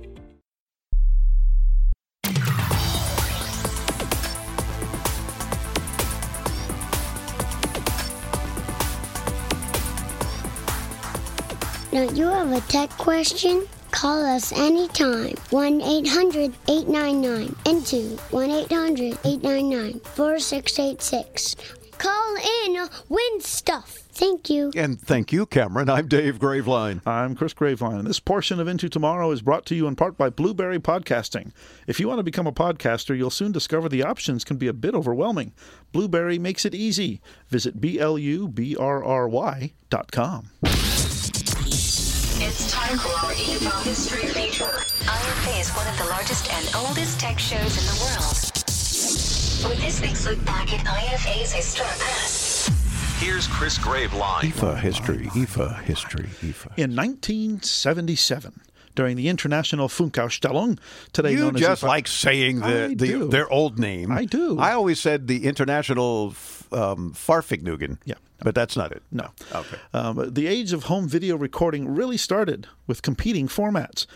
Don't 11.99 12.17
you 12.17 12.27
have 12.27 12.53
a 12.53 12.61
tech 12.69 12.91
question? 12.91 13.67
Call 13.91 14.25
us 14.25 14.53
anytime. 14.53 15.35
1 15.51 15.81
800 15.83 16.55
899 16.69 17.57
into 17.67 18.17
1 18.31 18.51
800 18.53 19.19
899 19.25 19.99
4686. 20.05 21.57
Call 21.99 22.37
in, 22.37 22.89
win 23.09 23.41
stuff. 23.41 23.99
Thank 24.13 24.49
you. 24.49 24.71
And 24.77 25.01
thank 25.01 25.33
you, 25.33 25.45
Cameron. 25.45 25.91
I'm 25.91 26.07
Dave 26.07 26.39
Graveline. 26.39 27.05
I'm 27.05 27.35
Chris 27.35 27.53
Graveline. 27.53 28.05
This 28.05 28.21
portion 28.21 28.61
of 28.61 28.69
Into 28.69 28.89
Tomorrow 28.89 29.33
is 29.33 29.43
brought 29.43 29.67
to 29.67 29.75
you 29.75 29.89
in 29.89 29.97
part 29.97 30.17
by 30.17 30.31
Blubrry 30.31 30.79
Podcasting. 30.79 31.51
If 31.89 31.99
you 31.99 32.07
want 32.07 32.21
to 32.21 32.23
become 32.23 32.47
a 32.47 32.53
podcaster, 32.53 33.19
you'll 33.19 33.31
soon 33.31 33.51
discover 33.51 33.89
the 33.89 34.05
options 34.05 34.45
can 34.45 34.57
be 34.57 34.69
a 34.69 34.73
bit 34.73 34.95
overwhelming. 34.95 35.53
Blubrry 35.91 36.39
makes 36.39 36.65
it 36.65 36.77
easy. 36.77 37.21
Visit 37.49 37.81
B 37.81 37.99
L 37.99 38.17
U 38.17 38.47
B 38.47 38.77
R 38.77 39.03
R 39.03 39.29
Y 39.29 39.73
dot 39.91 40.13
com. 40.13 40.51
It's 41.71 42.71
time 42.73 42.97
for 42.99 43.09
our 43.09 43.33
IFA 43.33 43.83
History 43.85 44.27
feature. 44.29 44.65
IFA 44.65 45.61
is 45.61 45.69
one 45.71 45.87
of 45.87 45.99
the 45.99 46.05
largest 46.05 46.51
and 46.51 46.67
oldest 46.77 47.21
tech 47.21 47.39
shows 47.39 47.61
in 47.61 47.85
the 47.85 47.99
world. 48.01 49.71
With 49.71 49.81
this 49.85 50.01
week's 50.01 50.25
look 50.27 50.43
back 50.47 50.73
at 50.73 50.87
IFA's 50.87 51.53
historic 51.53 51.91
past. 51.99 52.71
Here's 53.21 53.47
Chris 53.49 53.77
Graveline. 53.79 54.41
IFA 54.51 54.79
history, 54.81 55.27
IFA 55.27 55.83
history, 55.83 56.29
IFA. 56.41 56.79
In 56.79 56.97
1977, 56.97 58.61
during 58.95 59.17
the 59.17 59.29
International 59.29 59.89
Funkausstellung, 59.89 60.79
today 61.13 61.33
you 61.33 61.41
known 61.41 61.57
as 61.57 61.61
You 61.61 61.67
just 61.67 61.83
IFA- 61.83 61.87
like 61.89 62.07
saying 62.07 62.61
the, 62.61 62.95
the 62.97 63.27
their 63.27 63.51
old 63.51 63.79
name. 63.79 64.11
I 64.11 64.25
do. 64.25 64.59
I 64.59 64.73
always 64.73 65.01
said 65.01 65.27
the 65.29 65.45
International 65.45 66.29
um, 66.73 67.13
Farfignugan. 67.13 67.99
Yeah. 68.07 68.15
But 68.41 68.55
that's 68.55 68.77
not 68.77 68.93
it. 68.93 69.03
No. 69.11 69.31
Okay. 69.53 69.77
Um, 69.93 70.33
the 70.33 70.47
age 70.47 70.73
of 70.73 70.85
home 70.85 71.09
video 71.09 71.37
recording 71.37 71.93
really 71.93 72.17
started 72.17 72.69
with 72.87 73.03
competing 73.03 73.49
formats. 73.49 74.07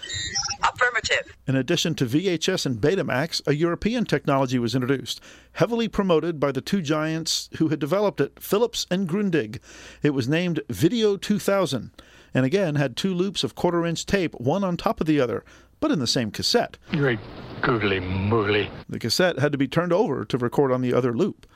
Affirmative. 0.62 1.36
In 1.48 1.56
addition 1.56 1.96
to 1.96 2.06
VHS 2.06 2.64
and 2.64 2.80
Betamax, 2.80 3.44
a 3.48 3.54
European 3.54 4.04
technology 4.04 4.60
was 4.60 4.76
introduced, 4.76 5.20
heavily 5.52 5.88
promoted 5.88 6.38
by 6.38 6.52
the 6.52 6.60
two 6.60 6.80
giants 6.82 7.50
who 7.58 7.68
had 7.68 7.80
developed 7.80 8.20
it, 8.20 8.38
Philips 8.40 8.86
and 8.90 9.08
Grundig. 9.08 9.58
It 10.02 10.10
was 10.10 10.28
named 10.28 10.60
Video 10.68 11.16
2000, 11.16 11.90
and 12.32 12.46
again 12.46 12.76
had 12.76 12.96
two 12.96 13.12
loops 13.12 13.42
of 13.42 13.56
quarter 13.56 13.84
inch 13.84 14.06
tape, 14.06 14.36
one 14.36 14.62
on 14.62 14.76
top 14.76 15.00
of 15.00 15.08
the 15.08 15.20
other, 15.20 15.44
but 15.80 15.90
in 15.90 15.98
the 15.98 16.06
same 16.06 16.30
cassette. 16.30 16.78
Great 16.92 17.18
googly 17.62 18.00
moogly. 18.00 18.68
The 18.88 18.98
cassette 18.98 19.38
had 19.38 19.52
to 19.52 19.58
be 19.58 19.68
turned 19.68 19.92
over 19.92 20.24
to 20.24 20.38
record 20.38 20.72
on 20.72 20.80
the 20.80 20.92
other 20.92 21.12
loop. 21.12 21.46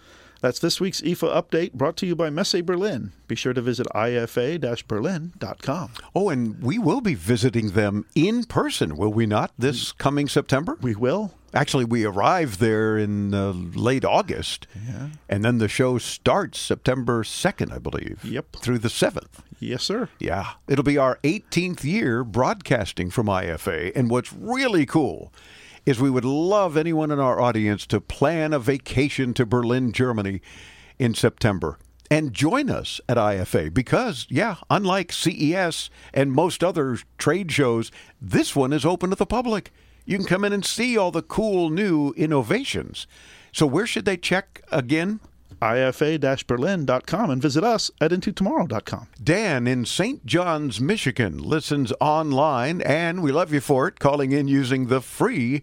That's 0.40 0.58
this 0.58 0.80
week's 0.80 1.00
IFA 1.00 1.42
update 1.42 1.72
brought 1.72 1.96
to 1.98 2.06
you 2.06 2.14
by 2.14 2.30
Messe 2.30 2.60
Berlin. 2.62 3.12
Be 3.26 3.34
sure 3.34 3.52
to 3.52 3.60
visit 3.60 3.86
ifa-berlin.com. 3.94 5.90
Oh, 6.14 6.28
and 6.28 6.62
we 6.62 6.78
will 6.78 7.00
be 7.00 7.14
visiting 7.14 7.70
them 7.70 8.06
in 8.14 8.44
person, 8.44 8.96
will 8.96 9.12
we 9.12 9.26
not, 9.26 9.52
this 9.58 9.92
coming 9.92 10.28
September? 10.28 10.78
We 10.80 10.94
will. 10.94 11.34
Actually, 11.54 11.86
we 11.86 12.04
arrive 12.04 12.58
there 12.58 12.98
in 12.98 13.32
uh, 13.32 13.52
late 13.52 14.04
August. 14.04 14.66
Yeah. 14.86 15.08
And 15.28 15.44
then 15.44 15.58
the 15.58 15.68
show 15.68 15.96
starts 15.96 16.60
September 16.60 17.22
2nd, 17.22 17.72
I 17.72 17.78
believe. 17.78 18.22
Yep. 18.24 18.56
Through 18.56 18.80
the 18.80 18.88
7th. 18.88 19.40
Yes, 19.58 19.82
sir. 19.82 20.10
Yeah. 20.18 20.50
It'll 20.68 20.84
be 20.84 20.98
our 20.98 21.18
18th 21.24 21.82
year 21.82 22.24
broadcasting 22.24 23.10
from 23.10 23.26
IFA. 23.26 23.92
And 23.96 24.10
what's 24.10 24.32
really 24.34 24.84
cool 24.84 25.32
is 25.86 26.00
we 26.00 26.10
would 26.10 26.24
love 26.24 26.76
anyone 26.76 27.12
in 27.12 27.20
our 27.20 27.40
audience 27.40 27.86
to 27.86 28.00
plan 28.00 28.52
a 28.52 28.58
vacation 28.58 29.32
to 29.32 29.46
Berlin, 29.46 29.92
Germany 29.92 30.42
in 30.98 31.14
September. 31.14 31.78
And 32.10 32.34
join 32.34 32.68
us 32.68 33.00
at 33.08 33.16
IFA 33.16 33.72
because, 33.72 34.26
yeah, 34.28 34.56
unlike 34.68 35.12
CES 35.12 35.90
and 36.12 36.32
most 36.32 36.62
other 36.62 36.98
trade 37.18 37.50
shows, 37.50 37.90
this 38.20 38.54
one 38.54 38.72
is 38.72 38.84
open 38.84 39.10
to 39.10 39.16
the 39.16 39.26
public. 39.26 39.72
You 40.04 40.18
can 40.18 40.26
come 40.26 40.44
in 40.44 40.52
and 40.52 40.64
see 40.64 40.96
all 40.96 41.10
the 41.10 41.22
cool 41.22 41.70
new 41.70 42.12
innovations. 42.16 43.06
So, 43.52 43.66
where 43.66 43.86
should 43.86 44.04
they 44.04 44.16
check 44.16 44.62
again? 44.70 45.18
ifa-berlin.com 45.60 47.30
and 47.30 47.42
visit 47.42 47.64
us 47.64 47.90
at 48.00 48.10
intotomorrow.com. 48.10 49.08
Dan 49.22 49.66
in 49.66 49.84
St. 49.84 50.24
Johns, 50.26 50.80
Michigan 50.80 51.38
listens 51.38 51.92
online, 52.00 52.80
and 52.82 53.22
we 53.22 53.32
love 53.32 53.52
you 53.52 53.60
for 53.60 53.88
it, 53.88 53.98
calling 53.98 54.32
in 54.32 54.48
using 54.48 54.86
the 54.86 55.00
free 55.00 55.62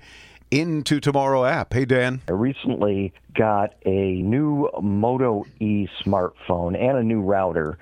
Into 0.54 1.00
Tomorrow 1.00 1.46
app. 1.46 1.74
Hey, 1.74 1.84
Dan. 1.84 2.22
I 2.30 2.34
recently 2.34 3.12
got 3.34 3.74
a 3.88 4.22
new 4.22 4.70
Moto 4.84 5.46
E 5.60 5.88
smartphone 6.06 6.80
and 6.80 6.96
a 6.96 7.04
new 7.04 7.22
router. 7.22 7.80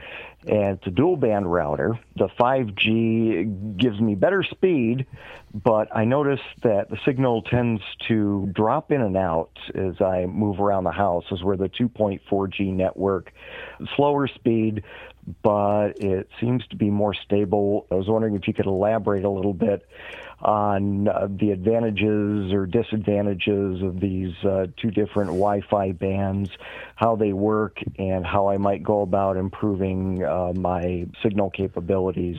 And 0.47 0.77
it's 0.77 0.87
a 0.87 0.89
dual 0.89 1.17
band 1.17 1.51
router. 1.51 1.99
The 2.15 2.29
5G 2.39 3.77
gives 3.77 3.99
me 3.99 4.15
better 4.15 4.41
speed, 4.43 5.05
but 5.53 5.93
I 5.93 6.05
notice 6.05 6.39
that 6.63 6.89
the 6.89 6.97
signal 7.03 7.41
tends 7.41 7.81
to 8.07 8.49
drop 8.53 8.89
in 8.93 9.01
and 9.01 9.17
out 9.17 9.51
as 9.75 9.99
I 9.99 10.25
move 10.25 10.61
around 10.61 10.85
the 10.85 10.91
house, 10.91 11.25
as 11.29 11.43
where 11.43 11.57
the 11.57 11.67
2.4G 11.67 12.73
network, 12.73 13.33
slower 13.97 14.29
speed, 14.29 14.83
but 15.43 15.99
it 15.99 16.29
seems 16.39 16.65
to 16.67 16.77
be 16.77 16.89
more 16.89 17.13
stable. 17.13 17.85
I 17.91 17.95
was 17.95 18.07
wondering 18.07 18.35
if 18.35 18.47
you 18.47 18.53
could 18.53 18.65
elaborate 18.65 19.25
a 19.25 19.29
little 19.29 19.53
bit 19.53 19.85
on 20.41 21.07
uh, 21.07 21.27
the 21.29 21.51
advantages 21.51 22.51
or 22.51 22.65
disadvantages 22.65 23.81
of 23.81 23.99
these 23.99 24.33
uh, 24.43 24.67
two 24.81 24.91
different 24.91 25.29
Wi-Fi 25.29 25.91
bands, 25.93 26.49
how 26.95 27.15
they 27.15 27.33
work, 27.33 27.77
and 27.97 28.25
how 28.25 28.49
I 28.49 28.57
might 28.57 28.83
go 28.83 29.01
about 29.01 29.37
improving 29.37 30.23
uh, 30.23 30.53
my 30.55 31.05
signal 31.23 31.49
capabilities. 31.49 32.37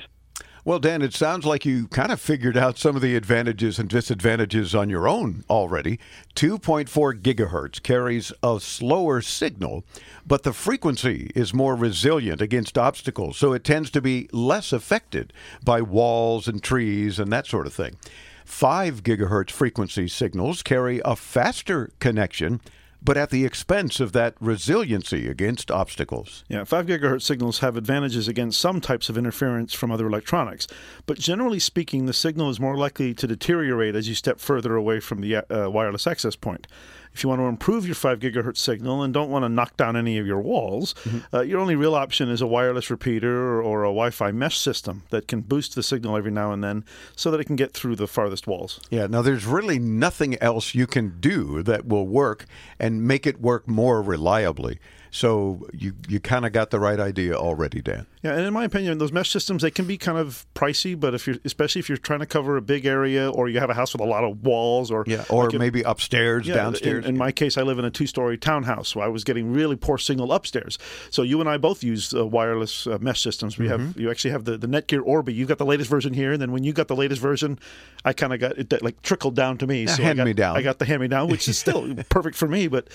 Well, 0.65 0.79
Dan, 0.79 1.03
it 1.03 1.13
sounds 1.13 1.45
like 1.45 1.67
you 1.67 1.89
kind 1.89 2.13
of 2.13 2.21
figured 2.21 2.57
out 2.57 2.79
some 2.79 2.95
of 2.95 3.03
the 3.03 3.17
advantages 3.17 3.81
and 3.81 3.89
disadvantages 3.89 4.77
on 4.77 4.89
your 4.89 5.09
own 5.09 5.43
already. 5.51 5.99
2.4 6.37 7.21
gigahertz 7.21 7.83
carries 7.83 8.33
a 8.45 8.61
slower 8.61 9.21
signal, 9.23 9.83
but 10.25 10.45
the 10.45 10.53
frequency 10.53 11.33
is 11.35 11.53
more 11.53 11.75
resilient 11.75 12.41
against 12.41 12.79
obstacles, 12.79 13.37
so 13.37 13.53
it 13.53 13.65
tends 13.65 13.91
to 13.91 14.01
be 14.01 14.29
less 14.31 14.73
affected 14.73 15.33
by 15.65 15.83
walls 15.83 16.47
and 16.47 16.63
trees 16.63 17.19
and 17.19 17.33
that 17.33 17.49
sort 17.49 17.67
of 17.67 17.75
thing. 17.75 17.97
5 18.45 19.03
gigahertz 19.03 19.51
frequency 19.51 20.07
signals 20.07 20.63
carry 20.63 21.03
a 21.05 21.17
faster 21.17 21.91
connection 21.99 22.61
but 23.05 23.17
at 23.17 23.31
the 23.31 23.45
expense 23.45 24.01
of 24.01 24.13
that 24.13 24.35
resiliency 24.41 25.29
against 25.29 25.71
obstacles. 25.71 26.45
Yeah, 26.49 26.65
5 26.65 26.87
gigahertz 26.87 27.23
signals 27.23 27.59
have 27.59 27.77
advantages 27.77 28.29
against 28.29 28.61
some 28.61 28.81
types 28.81 29.09
of 29.09 29.19
interference 29.19 29.75
from 29.75 29.91
other 29.91 30.07
electronics, 30.07 30.69
but 31.07 31.19
generally 31.19 31.59
speaking, 31.59 32.07
the 32.07 32.13
signal 32.13 32.51
is 32.51 32.61
more 32.61 32.77
likely 32.77 33.15
to 33.15 33.27
deteriorate 33.27 33.97
as 33.97 34.09
you 34.09 34.15
step 34.15 34.39
further 34.39 34.77
away 34.77 35.01
from 35.01 35.21
the 35.21 35.37
uh, 35.37 35.69
wireless 35.69 36.07
access 36.07 36.37
point. 36.37 36.67
If 37.15 37.23
you 37.23 37.29
want 37.29 37.41
to 37.41 37.45
improve 37.45 37.87
your 37.87 37.95
5 37.95 38.21
gigahertz 38.21 38.59
signal 38.59 39.03
and 39.03 39.13
don't 39.13 39.31
want 39.31 39.45
to 39.45 39.49
knock 39.49 39.77
down 39.77 39.97
any 39.97 40.19
of 40.19 40.27
your 40.27 40.41
walls, 40.41 40.95
mm-hmm. 41.05 41.37
uh, 41.37 41.41
your 41.43 41.61
only 41.61 41.77
real 41.77 41.95
option 41.95 42.29
is 42.29 42.41
a 42.41 42.47
wireless 42.47 42.91
repeater 42.91 43.63
or, 43.63 43.83
a 43.83 43.89
Wi 43.89 44.11
Fi 44.11 44.31
mesh 44.33 44.59
system 44.59 45.03
that 45.11 45.29
can 45.29 45.41
boost 45.41 45.75
the 45.75 45.83
signal 45.83 46.17
every 46.17 46.31
now 46.31 46.53
and 46.53 46.63
then 46.63 46.85
so 47.17 47.31
that 47.31 47.41
it 47.41 47.45
can 47.45 47.57
get 47.57 47.73
through 47.73 47.97
the 47.97 48.07
farthest 48.07 48.47
walls. 48.47 48.81
Yeah, 48.91 49.07
now 49.07 49.23
there's 49.23 49.45
really 49.45 49.79
nothing 49.79 50.41
else 50.41 50.75
you 50.75 50.87
can 50.87 51.19
do 51.21 51.63
that 51.65 51.85
will 51.87 52.07
work 52.07 52.47
and 52.79 53.07
make 53.07 53.27
it 53.27 53.41
work 53.41 53.67
more 53.69 54.01
reliably. 54.01 54.79
So 55.11 55.69
you 55.73 55.95
you 56.09 56.21
kind 56.21 56.47
of 56.47 56.53
got 56.53 56.71
the 56.71 56.81
right 56.81 56.99
idea 56.99 57.35
already, 57.35 57.83
Dan. 57.83 58.07
Yeah, 58.23 58.35
and 58.35 58.47
in 58.47 58.53
my 58.53 58.65
opinion, 58.65 58.99
those 58.99 59.11
mesh 59.11 59.31
systems 59.31 59.63
they 59.63 59.71
can 59.71 59.85
be 59.85 59.99
kind 59.99 60.17
of 60.17 60.47
pricey, 60.55 60.99
but 60.99 61.13
if 61.13 61.27
you're 61.27 61.37
especially 61.45 61.81
if 61.81 61.89
you're 61.89 61.99
trying 61.99 62.21
to 62.21 62.27
cover 62.27 62.57
a 62.57 62.63
big 62.63 62.87
area 62.87 63.29
or 63.29 63.49
you 63.49 63.59
have 63.59 63.69
a 63.69 63.75
house 63.75 63.93
with 63.93 64.01
a 64.01 64.07
lot 64.07 64.23
of 64.23 64.45
walls 64.45 64.93
or 64.93 65.03
yeah, 65.09 65.25
or 65.29 65.51
like 65.51 65.59
maybe 65.59 65.83
upstairs, 65.83 66.47
yeah, 66.47 66.55
downstairs. 66.55 67.05
In, 67.05 67.11
in, 67.11 67.19
my 67.19 67.33
case, 67.33 67.59
I 67.59 67.63
live 67.63 67.81
in 67.81 67.85
a 67.85 67.91
two-story 67.91 68.39
townhouse, 68.39 68.89
so 68.89 69.01
I 69.01 69.09
was 69.09 69.25
getting 69.25 69.53
really 69.53 69.75
poor 69.75 69.99
signal 69.99 70.33
upstairs. 70.33 70.79
So 71.11 71.23
you 71.23 71.41
and 71.41 71.49
I 71.49 71.57
both 71.57 71.83
use 71.83 72.15
uh, 72.15 72.25
wireless 72.25 72.87
uh, 72.87 72.99
mesh 73.01 73.21
systems. 73.21 73.59
We 73.59 73.67
mm-hmm. 73.67 73.87
have 73.87 73.97
you 73.99 74.09
actually 74.09 74.31
have 74.31 74.45
the, 74.45 74.57
the 74.57 74.69
Netgear 74.69 75.03
Orbi. 75.05 75.35
You've 75.35 75.49
got 75.49 75.59
the 75.59 75.67
latest 75.67 75.91
version 75.91 76.15
here, 76.15 76.33
and 76.33 76.41
then 76.41 76.53
when 76.53 76.63
you 76.63 76.73
got 76.73 76.87
the 76.87 76.97
latest 76.97 77.21
version, 77.21 77.59
I 78.05 78.13
kind 78.13 78.33
of 78.33 78.39
got 78.39 78.57
it 78.57 78.83
like 78.83 79.03
trickled 79.03 79.35
down 79.35 79.59
to 79.59 79.67
me. 79.67 79.89
So 79.89 80.01
hand 80.01 80.19
got, 80.19 80.27
me 80.27 80.33
down. 80.33 80.57
I 80.57 80.63
got 80.63 80.79
the 80.79 80.85
hand 80.85 81.03
me 81.03 81.09
down, 81.09 81.27
which 81.27 81.49
is 81.49 81.59
still 81.65 81.93
perfect 82.09 82.37
for 82.37 82.47
me. 82.47 82.69
But 82.69 82.87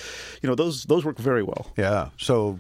you 0.42 0.48
know 0.48 0.56
those 0.56 0.86
those 0.86 1.04
work 1.04 1.18
very 1.18 1.44
well. 1.44 1.68
Yeah. 1.76 2.10
So 2.18 2.58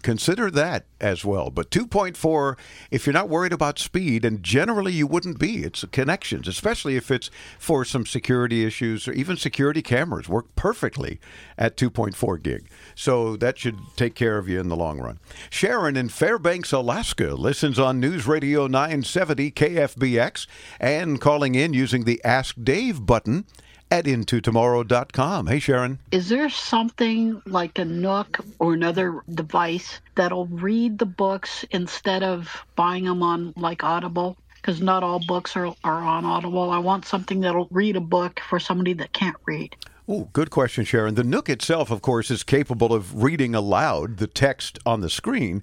consider 0.00 0.50
that 0.50 0.86
as 1.00 1.24
well. 1.24 1.50
But 1.50 1.70
2.4, 1.70 2.56
if 2.90 3.06
you're 3.06 3.12
not 3.12 3.28
worried 3.28 3.52
about 3.52 3.78
speed, 3.78 4.24
and 4.24 4.42
generally 4.42 4.92
you 4.92 5.06
wouldn't 5.06 5.38
be, 5.38 5.64
it's 5.64 5.84
connections, 5.92 6.48
especially 6.48 6.96
if 6.96 7.10
it's 7.10 7.30
for 7.58 7.84
some 7.84 8.06
security 8.06 8.64
issues 8.64 9.06
or 9.08 9.12
even 9.12 9.36
security 9.36 9.82
cameras 9.82 10.28
work 10.28 10.54
perfectly 10.56 11.18
at 11.58 11.76
2.4 11.76 12.42
gig. 12.42 12.68
So 12.94 13.36
that 13.36 13.58
should 13.58 13.78
take 13.96 14.14
care 14.14 14.38
of 14.38 14.48
you 14.48 14.60
in 14.60 14.68
the 14.68 14.76
long 14.76 15.00
run. 15.00 15.18
Sharon 15.50 15.96
in 15.96 16.08
Fairbanks, 16.08 16.72
Alaska 16.72 17.34
listens 17.34 17.78
on 17.78 18.00
News 18.00 18.26
Radio 18.26 18.66
970 18.66 19.50
KFBX 19.50 20.46
and 20.80 21.20
calling 21.20 21.54
in 21.54 21.72
using 21.72 22.04
the 22.04 22.22
Ask 22.24 22.56
Dave 22.62 23.04
button 23.04 23.44
at 23.92 24.06
intotomorrow.com. 24.06 25.46
Hey, 25.46 25.58
Sharon. 25.58 25.98
Is 26.10 26.30
there 26.30 26.48
something 26.48 27.42
like 27.44 27.78
a 27.78 27.84
Nook 27.84 28.38
or 28.58 28.72
another 28.72 29.20
device 29.34 30.00
that'll 30.14 30.46
read 30.46 30.98
the 30.98 31.04
books 31.04 31.66
instead 31.70 32.22
of 32.22 32.64
buying 32.74 33.04
them 33.04 33.22
on 33.22 33.52
like 33.54 33.84
Audible? 33.84 34.38
Because 34.54 34.80
not 34.80 35.02
all 35.02 35.20
books 35.26 35.56
are, 35.56 35.74
are 35.84 36.02
on 36.02 36.24
Audible. 36.24 36.70
I 36.70 36.78
want 36.78 37.04
something 37.04 37.40
that'll 37.40 37.68
read 37.70 37.96
a 37.96 38.00
book 38.00 38.40
for 38.48 38.58
somebody 38.58 38.94
that 38.94 39.12
can't 39.12 39.36
read. 39.44 39.76
Oh, 40.08 40.30
good 40.32 40.48
question, 40.48 40.86
Sharon. 40.86 41.14
The 41.14 41.22
Nook 41.22 41.50
itself, 41.50 41.90
of 41.90 42.00
course, 42.00 42.30
is 42.30 42.42
capable 42.42 42.94
of 42.94 43.22
reading 43.22 43.54
aloud 43.54 44.16
the 44.16 44.26
text 44.26 44.78
on 44.86 45.02
the 45.02 45.10
screen 45.10 45.62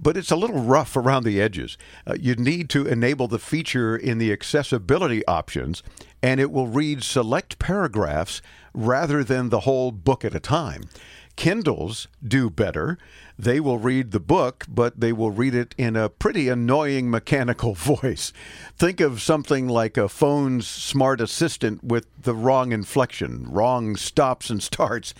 but 0.00 0.16
it's 0.16 0.30
a 0.30 0.36
little 0.36 0.60
rough 0.60 0.96
around 0.96 1.24
the 1.24 1.40
edges. 1.40 1.76
Uh, 2.06 2.14
you 2.18 2.34
need 2.34 2.68
to 2.70 2.86
enable 2.86 3.28
the 3.28 3.38
feature 3.38 3.96
in 3.96 4.18
the 4.18 4.32
accessibility 4.32 5.26
options 5.26 5.82
and 6.22 6.40
it 6.40 6.50
will 6.50 6.66
read 6.66 7.02
select 7.02 7.58
paragraphs 7.58 8.42
rather 8.74 9.22
than 9.22 9.48
the 9.48 9.60
whole 9.60 9.90
book 9.90 10.24
at 10.24 10.34
a 10.34 10.40
time. 10.40 10.84
Kindles 11.36 12.08
do 12.26 12.50
better. 12.50 12.98
They 13.38 13.60
will 13.60 13.78
read 13.78 14.10
the 14.10 14.18
book, 14.18 14.66
but 14.68 14.98
they 14.98 15.12
will 15.12 15.30
read 15.30 15.54
it 15.54 15.72
in 15.78 15.94
a 15.94 16.08
pretty 16.08 16.48
annoying 16.48 17.08
mechanical 17.08 17.74
voice. 17.76 18.32
Think 18.76 18.98
of 19.00 19.22
something 19.22 19.68
like 19.68 19.96
a 19.96 20.08
phone's 20.08 20.66
smart 20.66 21.20
assistant 21.20 21.84
with 21.84 22.06
the 22.20 22.34
wrong 22.34 22.72
inflection, 22.72 23.46
wrong 23.48 23.94
stops 23.94 24.50
and 24.50 24.60
starts 24.60 25.14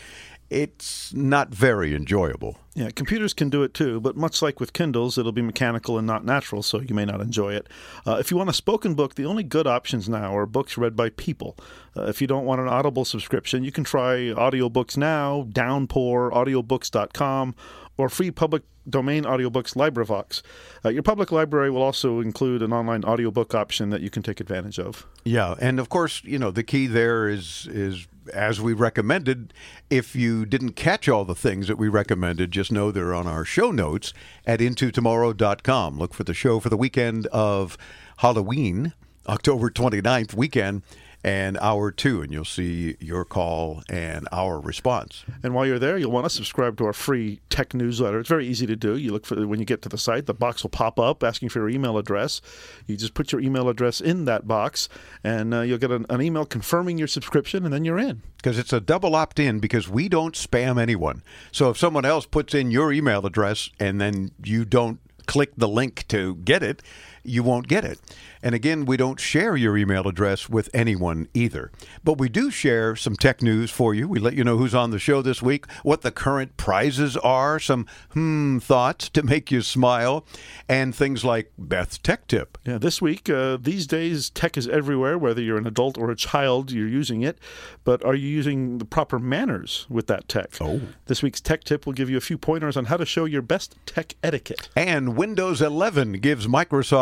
it's 0.51 1.13
not 1.13 1.51
very 1.51 1.95
enjoyable. 1.95 2.59
Yeah, 2.75 2.91
computers 2.91 3.35
can 3.35 3.51
do 3.51 3.63
it 3.63 3.75
too, 3.75 4.01
but 4.01 4.17
much 4.17 4.41
like 4.41 4.61
with 4.61 4.73
Kindles, 4.73 5.19
it'll 5.19 5.33
be 5.33 5.43
mechanical 5.43 5.99
and 5.99 6.07
not 6.07 6.25
natural, 6.25 6.63
so 6.63 6.81
you 6.81 6.95
may 6.95 7.05
not 7.05 7.21
enjoy 7.21 7.55
it. 7.55 7.67
Uh, 8.07 8.17
if 8.21 8.31
you 8.31 8.37
want 8.37 8.49
a 8.49 8.55
spoken 8.55 8.95
book, 8.95 9.17
the 9.17 9.27
only 9.27 9.43
good 9.43 9.67
options 9.67 10.09
now 10.09 10.37
are 10.37 10.47
books 10.47 10.79
read 10.79 10.97
by 10.97 11.11
people. 11.11 11.57
Uh, 11.97 12.05
if 12.05 12.21
you 12.21 12.27
don't 12.27 12.45
want 12.45 12.61
an 12.61 12.69
Audible 12.69 13.05
subscription, 13.05 13.65
you 13.65 13.73
can 13.73 13.85
try 13.85 14.17
Audiobooks 14.17 14.97
Now, 14.97 15.47
Downpour, 15.51 16.31
Audiobooks.com, 16.31 17.55
or 17.99 18.09
free 18.09 18.31
public 18.31 18.63
domain 18.89 19.25
audiobooks 19.25 19.75
LibriVox. 19.75 20.41
Uh, 20.85 20.89
your 20.89 21.03
public 21.03 21.31
library 21.31 21.71
will 21.71 21.83
also 21.83 22.21
include 22.21 22.63
an 22.63 22.73
online 22.73 23.05
audiobook 23.05 23.55
option 23.55 23.91
that 23.91 24.01
you 24.01 24.09
can 24.09 24.23
take 24.23 24.41
advantage 24.41 24.79
of. 24.79 25.07
Yeah, 25.25 25.57
and 25.61 25.79
of 25.79 25.91
course, 25.91 26.23
you 26.25 26.39
know, 26.39 26.51
the 26.51 26.63
key 26.63 26.87
there 26.87 27.29
is 27.29 27.69
is 27.71 28.07
as 28.33 28.61
we 28.61 28.73
recommended, 28.73 29.53
if 29.91 30.15
you 30.15 30.47
didn't 30.47 30.73
catch 30.73 31.09
all 31.09 31.25
the 31.25 31.35
things 31.35 31.67
that 31.69 31.77
we 31.77 31.89
recommended, 31.89 32.51
just 32.51 32.71
know 32.71 32.91
they're 32.91 33.15
on 33.15 33.27
our 33.27 33.45
show 33.45 33.71
notes 33.71 34.13
at 34.47 34.61
intotomorrow.com. 34.61 35.99
Look 35.99 36.15
for 36.15 36.25
the 36.25 36.35
show 36.35 36.61
for 36.61 36.69
the 36.69 36.77
weekend 36.77 37.27
of 37.29 37.77
Halloween, 38.19 38.93
October 39.27 39.71
29th 39.71 40.35
weekend 40.35 40.83
and 41.25 41.59
hour 41.59 41.91
two, 41.91 42.23
and 42.23 42.33
you'll 42.33 42.45
see 42.45 42.97
your 43.01 43.25
call 43.25 43.83
and 43.89 44.29
our 44.31 44.61
response. 44.61 45.25
And 45.43 45.55
while 45.55 45.67
you're 45.67 45.79
there, 45.79 45.99
you'll 45.99 46.13
want 46.13 46.27
to 46.27 46.31
subscribe 46.31 46.77
to 46.79 46.87
our 46.87 46.93
free 46.93 47.41
tech 47.51 47.75
newsletter. 47.75 48.21
It's 48.21 48.29
very 48.29 48.47
easy 48.47 48.67
to 48.67 48.77
do. 48.77 48.97
You 48.97 49.13
look 49.13 49.27
for 49.27 49.47
when 49.47 49.59
you 49.59 49.65
get 49.65 49.83
to 49.83 49.89
the 49.89 49.99
site, 49.99 50.27
the 50.27 50.35
box 50.35 50.63
will 50.63 50.71
pop 50.71 50.99
up 50.99 51.25
asking 51.25 51.49
for 51.49 51.59
your 51.59 51.69
email 51.69 51.99
address. 51.99 52.41
You 52.87 52.97
just 52.97 53.15
put 53.15 53.33
your 53.33 53.41
email 53.41 53.69
address 53.69 54.01
in 54.01 54.25
that 54.27 54.47
box, 54.47 54.89
and 55.25 55.53
uh, 55.53 55.61
you'll 55.63 55.79
get 55.79 55.91
an, 55.91 56.07
an 56.09 56.23
email 56.23 56.47
confirming 56.47 56.99
your 56.99 57.09
subscription, 57.09 57.65
and 57.65 57.73
then 57.73 57.85
you're 57.85 57.99
in. 57.99 58.23
Because 58.37 58.59
it's 58.59 58.73
a 58.73 58.81
double 58.81 59.17
opt 59.17 59.41
in 59.41 59.59
because 59.59 59.89
we 59.89 60.09
don't 60.09 60.35
spam 60.35 60.81
anyone. 60.81 61.23
So 61.51 61.71
if 61.71 61.79
someone 61.79 62.05
else 62.05 62.25
puts 62.25 62.55
in 62.55 62.71
your 62.71 62.93
email 62.93 63.27
address 63.27 63.69
and 63.81 64.01
then 64.01 64.31
you 64.45 64.65
don't 64.65 65.01
click 65.27 65.51
the 65.57 65.69
link 65.69 66.07
to 66.09 66.37
get 66.37 66.63
it, 66.63 66.81
you 67.23 67.43
won't 67.43 67.69
get 67.69 67.85
it. 67.85 67.99
And 68.43 68.55
again, 68.55 68.85
we 68.85 68.97
don't 68.97 69.21
share 69.21 69.57
your 69.57 69.77
email 69.77 70.07
address 70.07 70.49
with 70.49 70.69
anyone 70.73 71.29
either. 71.35 71.71
But 72.05 72.19
we 72.19 72.29
do 72.29 72.51
share 72.51 72.95
some 72.97 73.17
tech 73.17 73.43
news 73.43 73.71
for 73.71 73.95
you. 73.95 74.09
We 74.09 74.19
let 74.19 74.35
you 74.35 74.45
know 74.45 74.57
who's 74.57 74.75
on 74.75 74.91
the 74.91 74.99
show 74.99 75.23
this 75.23 75.43
week, 75.43 75.71
what 75.83 76.03
the 76.03 76.13
current 76.13 76.57
prizes 76.57 77.17
are, 77.17 77.59
some 77.59 77.87
hmm 78.13 78.59
thoughts 78.59 79.09
to 79.11 79.23
make 79.23 79.51
you 79.51 79.63
smile, 79.63 80.25
and 80.69 80.95
things 80.95 81.25
like 81.25 81.53
Beth's 81.59 81.99
Tech 81.99 82.27
Tip. 82.27 82.59
Yeah, 82.65 82.79
this 82.79 83.03
week, 83.03 83.29
uh, 83.29 83.59
these 83.61 83.87
days, 83.87 84.31
tech 84.31 84.57
is 84.57 84.69
everywhere, 84.69 85.19
whether 85.19 85.41
you're 85.41 85.59
an 85.59 85.67
adult 85.67 85.99
or 85.99 86.11
a 86.11 86.17
child, 86.17 86.71
you're 86.71 86.89
using 86.89 87.23
it. 87.23 87.39
But 87.85 88.05
are 88.05 88.15
you 88.15 88.29
using 88.29 88.79
the 88.79 88.85
proper 88.85 89.19
manners 89.19 89.87
with 89.89 90.07
that 90.09 90.29
tech? 90.29 90.57
Oh. 90.61 90.81
This 91.07 91.23
week's 91.23 91.41
tech 91.41 91.65
tip 91.65 91.87
will 91.87 91.93
give 91.93 92.11
you 92.11 92.17
a 92.17 92.21
few 92.21 92.39
pointers 92.39 92.77
on 92.77 92.87
how 92.87 92.97
to 92.97 93.07
show 93.07 93.25
your 93.25 93.43
best 93.43 93.77
tech 93.87 94.15
etiquette. 94.23 94.69
And 94.77 95.17
Windows 95.17 95.61
11 95.63 96.15
gives 96.15 96.47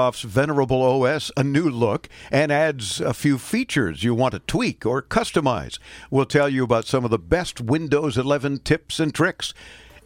Microsoft's 0.07 0.23
venerable 0.23 0.83
OS 0.83 1.31
a 1.37 1.43
new 1.43 1.69
look 1.69 2.09
and 2.31 2.53
adds 2.53 3.01
a 3.01 3.13
few 3.13 3.39
features 3.39 4.05
you 4.05 4.15
want 4.15 4.33
to 4.33 4.39
tweak 4.41 4.87
or 4.87 5.03
customize. 5.03 5.79
We'll 6.11 6.27
tell 6.27 6.49
you 6.49 6.65
about 6.65 6.87
some 6.87 7.05
of 7.05 7.11
the 7.11 7.19
best 7.19 7.61
Windows 7.61 8.17
11 8.17 8.61
tips 8.61 9.01
and 9.01 9.15
tricks 9.15 9.53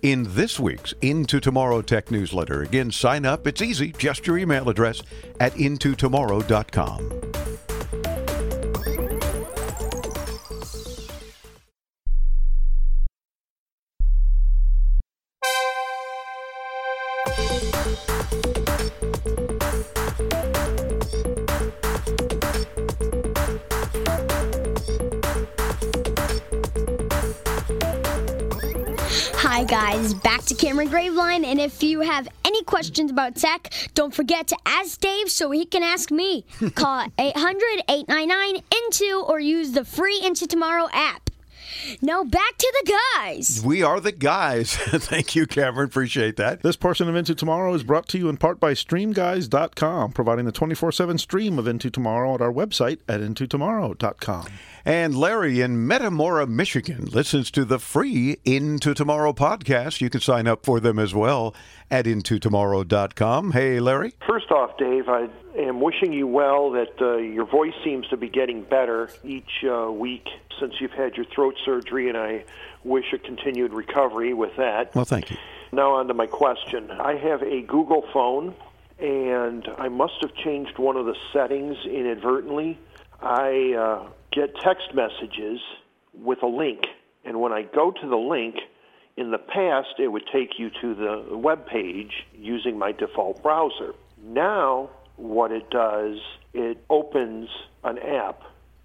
in 0.02 0.34
this 0.34 0.58
week's 0.58 0.94
Into 1.02 1.40
Tomorrow 1.40 1.82
Tech 1.82 2.10
newsletter. 2.10 2.62
Again, 2.62 2.90
sign 2.90 3.26
up. 3.26 3.46
It's 3.46 3.60
easy, 3.60 3.92
just 3.92 4.26
your 4.26 4.38
email 4.38 4.70
address 4.70 5.02
at 5.38 5.52
intotomorrow.com. 5.54 7.59
guys, 29.70 30.12
back 30.14 30.42
to 30.42 30.54
Cameron 30.56 30.88
Graveline, 30.88 31.44
and 31.44 31.60
if 31.60 31.80
you 31.80 32.00
have 32.00 32.26
any 32.44 32.64
questions 32.64 33.08
about 33.08 33.36
tech, 33.36 33.72
don't 33.94 34.12
forget 34.12 34.48
to 34.48 34.56
ask 34.66 35.00
Dave 35.00 35.30
so 35.30 35.52
he 35.52 35.64
can 35.64 35.84
ask 35.84 36.10
me. 36.10 36.44
Call 36.74 37.06
800-899-INTO 37.16 39.22
or 39.28 39.38
use 39.38 39.70
the 39.70 39.84
free 39.84 40.20
Into 40.24 40.48
Tomorrow 40.48 40.88
app. 40.92 41.30
Now 42.00 42.24
back 42.24 42.56
to 42.58 42.82
the 42.84 42.92
guys. 43.16 43.62
We 43.64 43.82
are 43.82 44.00
the 44.00 44.12
guys. 44.12 44.74
Thank 44.76 45.34
you, 45.34 45.46
Cameron. 45.46 45.86
Appreciate 45.88 46.36
that. 46.36 46.62
This 46.62 46.76
portion 46.76 47.08
of 47.08 47.16
Into 47.16 47.34
Tomorrow 47.34 47.74
is 47.74 47.82
brought 47.82 48.08
to 48.08 48.18
you 48.18 48.28
in 48.28 48.36
part 48.36 48.60
by 48.60 48.72
StreamGuys.com, 48.72 50.12
providing 50.12 50.44
the 50.44 50.52
24-7 50.52 51.18
stream 51.20 51.58
of 51.58 51.66
Into 51.66 51.90
Tomorrow 51.90 52.34
at 52.34 52.40
our 52.40 52.52
website 52.52 52.98
at 53.08 53.20
IntoTomorrow.com. 53.20 54.46
And 54.84 55.14
Larry 55.16 55.60
in 55.60 55.86
Metamora, 55.86 56.46
Michigan 56.46 57.04
listens 57.04 57.50
to 57.50 57.64
the 57.64 57.78
free 57.78 58.38
Into 58.44 58.94
Tomorrow 58.94 59.34
podcast. 59.34 60.00
You 60.00 60.08
can 60.10 60.20
sign 60.20 60.46
up 60.46 60.64
for 60.64 60.80
them 60.80 60.98
as 60.98 61.14
well 61.14 61.54
at 61.90 62.06
intotomorrow.com. 62.06 63.52
Hey, 63.52 63.80
Larry. 63.80 64.14
First 64.26 64.50
off, 64.50 64.76
Dave, 64.78 65.08
I 65.08 65.28
am 65.56 65.80
wishing 65.80 66.12
you 66.12 66.26
well 66.26 66.70
that 66.72 67.00
uh, 67.00 67.16
your 67.16 67.46
voice 67.46 67.74
seems 67.84 68.06
to 68.08 68.16
be 68.16 68.28
getting 68.28 68.62
better 68.62 69.10
each 69.24 69.64
uh, 69.64 69.90
week 69.90 70.26
since 70.58 70.74
you've 70.80 70.92
had 70.92 71.16
your 71.16 71.26
throat 71.26 71.54
surgery, 71.64 72.08
and 72.08 72.16
I 72.16 72.44
wish 72.84 73.12
a 73.12 73.18
continued 73.18 73.72
recovery 73.72 74.34
with 74.34 74.56
that. 74.56 74.94
Well, 74.94 75.04
thank 75.04 75.30
you. 75.30 75.36
Now, 75.72 75.92
on 75.94 76.08
to 76.08 76.14
my 76.14 76.26
question. 76.26 76.90
I 76.90 77.16
have 77.16 77.42
a 77.42 77.62
Google 77.62 78.04
phone, 78.12 78.54
and 78.98 79.66
I 79.78 79.88
must 79.88 80.14
have 80.22 80.34
changed 80.34 80.78
one 80.78 80.96
of 80.96 81.06
the 81.06 81.14
settings 81.32 81.76
inadvertently. 81.84 82.78
I 83.20 83.74
uh, 83.74 84.08
get 84.32 84.54
text 84.64 84.94
messages 84.94 85.60
with 86.14 86.42
a 86.42 86.46
link, 86.46 86.80
and 87.24 87.40
when 87.40 87.52
I 87.52 87.62
go 87.62 87.90
to 87.90 88.08
the 88.08 88.16
link, 88.16 88.56
in 89.16 89.30
the 89.30 89.38
past, 89.38 89.98
it 89.98 90.08
would 90.08 90.24
take 90.32 90.58
you 90.58 90.70
to 90.80 90.94
the 90.94 91.36
web 91.36 91.66
page 91.66 92.26
using 92.34 92.78
my 92.78 92.92
default 92.92 93.42
browser. 93.42 93.92
Now, 94.22 94.90
what 95.20 95.52
it 95.52 95.70
does, 95.70 96.18
it 96.52 96.78
opens 96.88 97.48
an 97.84 97.98
app. 97.98 98.42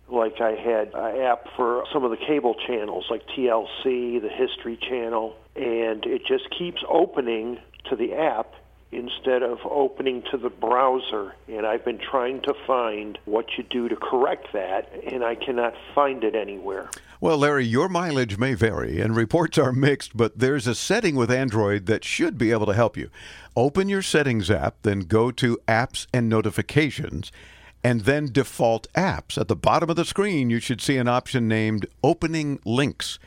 Like 0.07 0.39
I 0.39 0.51
had 0.51 0.91
an 0.93 1.21
app 1.21 1.47
for 1.55 1.83
some 1.91 2.03
of 2.03 2.11
the 2.11 2.17
cable 2.17 2.55
channels, 2.67 3.05
like 3.09 3.23
TLC, 3.35 4.21
the 4.21 4.29
History 4.29 4.77
Channel, 4.77 5.35
and 5.55 6.05
it 6.05 6.21
just 6.27 6.47
keeps 6.57 6.83
opening 6.87 7.57
to 7.89 7.95
the 7.95 8.13
app 8.13 8.53
instead 8.91 9.41
of 9.41 9.59
opening 9.65 10.23
to 10.31 10.37
the 10.37 10.49
browser. 10.49 11.33
And 11.47 11.65
I've 11.65 11.83
been 11.83 11.97
trying 11.97 12.41
to 12.43 12.53
find 12.67 13.17
what 13.25 13.45
you 13.57 13.63
do 13.63 13.89
to 13.89 13.95
correct 13.95 14.53
that, 14.53 14.91
and 15.11 15.23
I 15.23 15.35
cannot 15.35 15.73
find 15.95 16.23
it 16.23 16.35
anywhere. 16.35 16.89
Well, 17.21 17.37
Larry, 17.37 17.65
your 17.65 17.87
mileage 17.87 18.37
may 18.37 18.55
vary 18.55 18.99
and 18.99 19.15
reports 19.15 19.57
are 19.57 19.71
mixed, 19.71 20.17
but 20.17 20.37
there's 20.37 20.67
a 20.67 20.75
setting 20.75 21.15
with 21.15 21.31
Android 21.31 21.85
that 21.85 22.03
should 22.03 22.37
be 22.37 22.51
able 22.51 22.65
to 22.65 22.73
help 22.73 22.97
you. 22.97 23.09
Open 23.55 23.87
your 23.87 24.01
settings 24.01 24.51
app, 24.51 24.75
then 24.81 25.01
go 25.01 25.31
to 25.31 25.57
apps 25.65 26.07
and 26.13 26.27
notifications, 26.27 27.31
and 27.83 28.01
then 28.01 28.31
default 28.31 28.91
apps. 28.93 29.37
At 29.37 29.47
the 29.47 29.55
bottom 29.55 29.89
of 29.89 29.95
the 29.95 30.03
screen, 30.03 30.49
you 30.49 30.59
should 30.59 30.81
see 30.81 30.97
an 30.97 31.07
option 31.07 31.47
named 31.47 31.85
Opening 32.03 32.59
Links. 32.65 33.17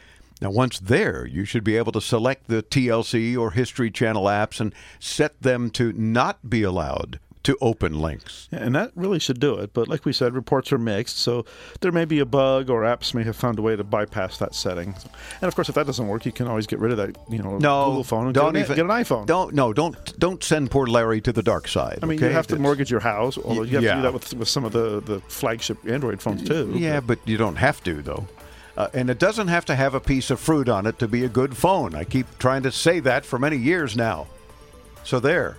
Now, 0.43 0.51
once 0.51 0.79
there, 0.79 1.27
you 1.27 1.47
should 1.47 1.65
be 1.65 1.77
able 1.79 1.93
to 1.93 2.01
select 2.01 2.47
the 2.47 2.63
TLC 2.63 3.39
or 3.39 3.53
History 3.53 3.91
Channel 3.91 4.25
apps 4.25 4.61
and 4.61 4.75
set 5.01 5.41
them 5.41 5.71
to 5.71 5.93
not 5.95 6.51
be 6.51 6.63
allowed 6.63 7.19
to 7.49 7.57
open 7.63 7.99
links. 7.99 8.47
And 8.53 8.75
that 8.75 8.93
really 8.95 9.19
should 9.19 9.41
do 9.41 9.55
it. 9.55 9.73
But 9.73 9.89
like 9.89 10.05
we 10.05 10.13
said, 10.13 10.35
reports 10.35 10.71
are 10.71 10.77
mixed, 10.77 11.17
so 11.17 11.47
there 11.81 11.91
may 11.91 12.05
be 12.05 12.19
a 12.19 12.27
bug 12.27 12.69
or 12.69 12.83
apps 12.83 13.15
may 13.15 13.23
have 13.23 13.37
found 13.37 13.59
a 13.59 13.63
way 13.63 13.75
to 13.75 13.83
bypass 13.83 14.37
that 14.37 14.55
setting. 14.55 14.95
And 15.41 15.49
of 15.49 15.55
course, 15.55 15.71
if 15.71 15.75
that 15.75 15.87
doesn't 15.87 16.07
work, 16.07 16.27
you 16.27 16.33
can 16.33 16.47
always 16.47 16.67
get 16.67 16.79
rid 16.79 16.93
of 16.93 16.99
that, 16.99 17.17
you 17.31 17.39
know, 17.39 17.57
No, 17.57 17.87
Google 17.87 18.05
phone 18.05 18.27
and 18.27 18.35
don't 18.35 18.53
get, 18.53 18.59
an, 18.59 18.65
even 18.65 18.77
get 18.77 18.85
an 18.85 18.91
iPhone. 18.91 19.25
Don't 19.25 19.55
no, 19.55 19.73
don't 19.73 20.19
don't 20.19 20.45
send 20.45 20.71
poor 20.71 20.87
Larry 20.87 21.23
to 21.23 21.33
the 21.33 21.43
dark 21.43 21.69
side. 21.69 22.01
I 22.03 22.07
mean, 22.07 22.19
okay? 22.19 22.29
you 22.29 22.35
have 22.35 22.47
to 22.49 22.59
mortgage 22.59 22.91
your 22.91 23.01
house, 23.01 23.39
although 23.39 23.63
you 23.63 23.77
have 23.77 23.83
yeah. 23.83 23.95
to 23.95 23.97
do 23.97 24.03
that 24.03 24.13
with, 24.13 24.35
with 24.35 24.49
some 24.49 24.67
of 24.67 24.73
the, 24.73 25.01
the 25.01 25.21
flagship 25.21 25.79
Android 25.89 26.21
phones 26.21 26.47
too. 26.47 26.75
Yeah, 26.77 27.01
but 27.01 27.19
you 27.25 27.39
don't 27.39 27.57
have 27.57 27.83
to 27.85 28.03
though. 28.03 28.29
Uh, 28.77 28.89
and 28.93 29.09
it 29.09 29.19
doesn't 29.19 29.49
have 29.49 29.65
to 29.65 29.75
have 29.75 29.95
a 29.95 30.01
piece 30.01 30.31
of 30.31 30.39
fruit 30.39 30.69
on 30.69 30.85
it 30.85 30.99
to 30.99 31.09
be 31.09 31.25
a 31.25 31.31
good 31.31 31.57
phone. 31.57 31.95
I 31.95 32.05
keep 32.05 32.27
trying 32.39 32.65
to 32.65 32.71
say 32.71 33.01
that 33.01 33.25
for 33.25 33.39
many 33.39 33.57
years 33.57 33.97
now. 33.97 34.27
So 35.03 35.19
there. 35.19 35.57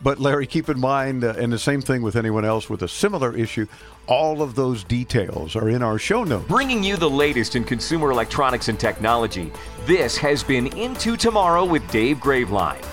But 0.00 0.20
Larry, 0.20 0.46
keep 0.46 0.68
in 0.68 0.78
mind, 0.78 1.24
uh, 1.24 1.34
and 1.36 1.52
the 1.52 1.58
same 1.58 1.80
thing 1.80 2.02
with 2.02 2.14
anyone 2.14 2.44
else 2.44 2.70
with 2.70 2.82
a 2.82 2.88
similar 2.88 3.36
issue, 3.36 3.66
all 4.06 4.42
of 4.42 4.54
those 4.54 4.84
details 4.84 5.56
are 5.56 5.68
in 5.68 5.82
our 5.82 5.98
show 5.98 6.22
notes. 6.22 6.46
Bringing 6.46 6.84
you 6.84 6.96
the 6.96 7.10
latest 7.10 7.56
in 7.56 7.64
consumer 7.64 8.12
electronics 8.12 8.68
and 8.68 8.78
technology, 8.78 9.52
this 9.86 10.16
has 10.16 10.44
been 10.44 10.68
Into 10.76 11.16
Tomorrow 11.16 11.64
with 11.64 11.88
Dave 11.90 12.18
Graveline. 12.18 12.84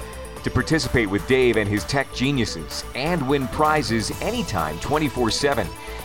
To 0.44 0.52
participate 0.52 1.10
with 1.10 1.28
Dave 1.28 1.58
and 1.58 1.70
his 1.70 1.84
tech 1.84 2.12
geniuses 2.14 2.84
and 2.96 3.28
win 3.28 3.48
prizes 3.50 4.12
anytime 4.22 4.80
24 4.80 5.30
7, 5.30 5.68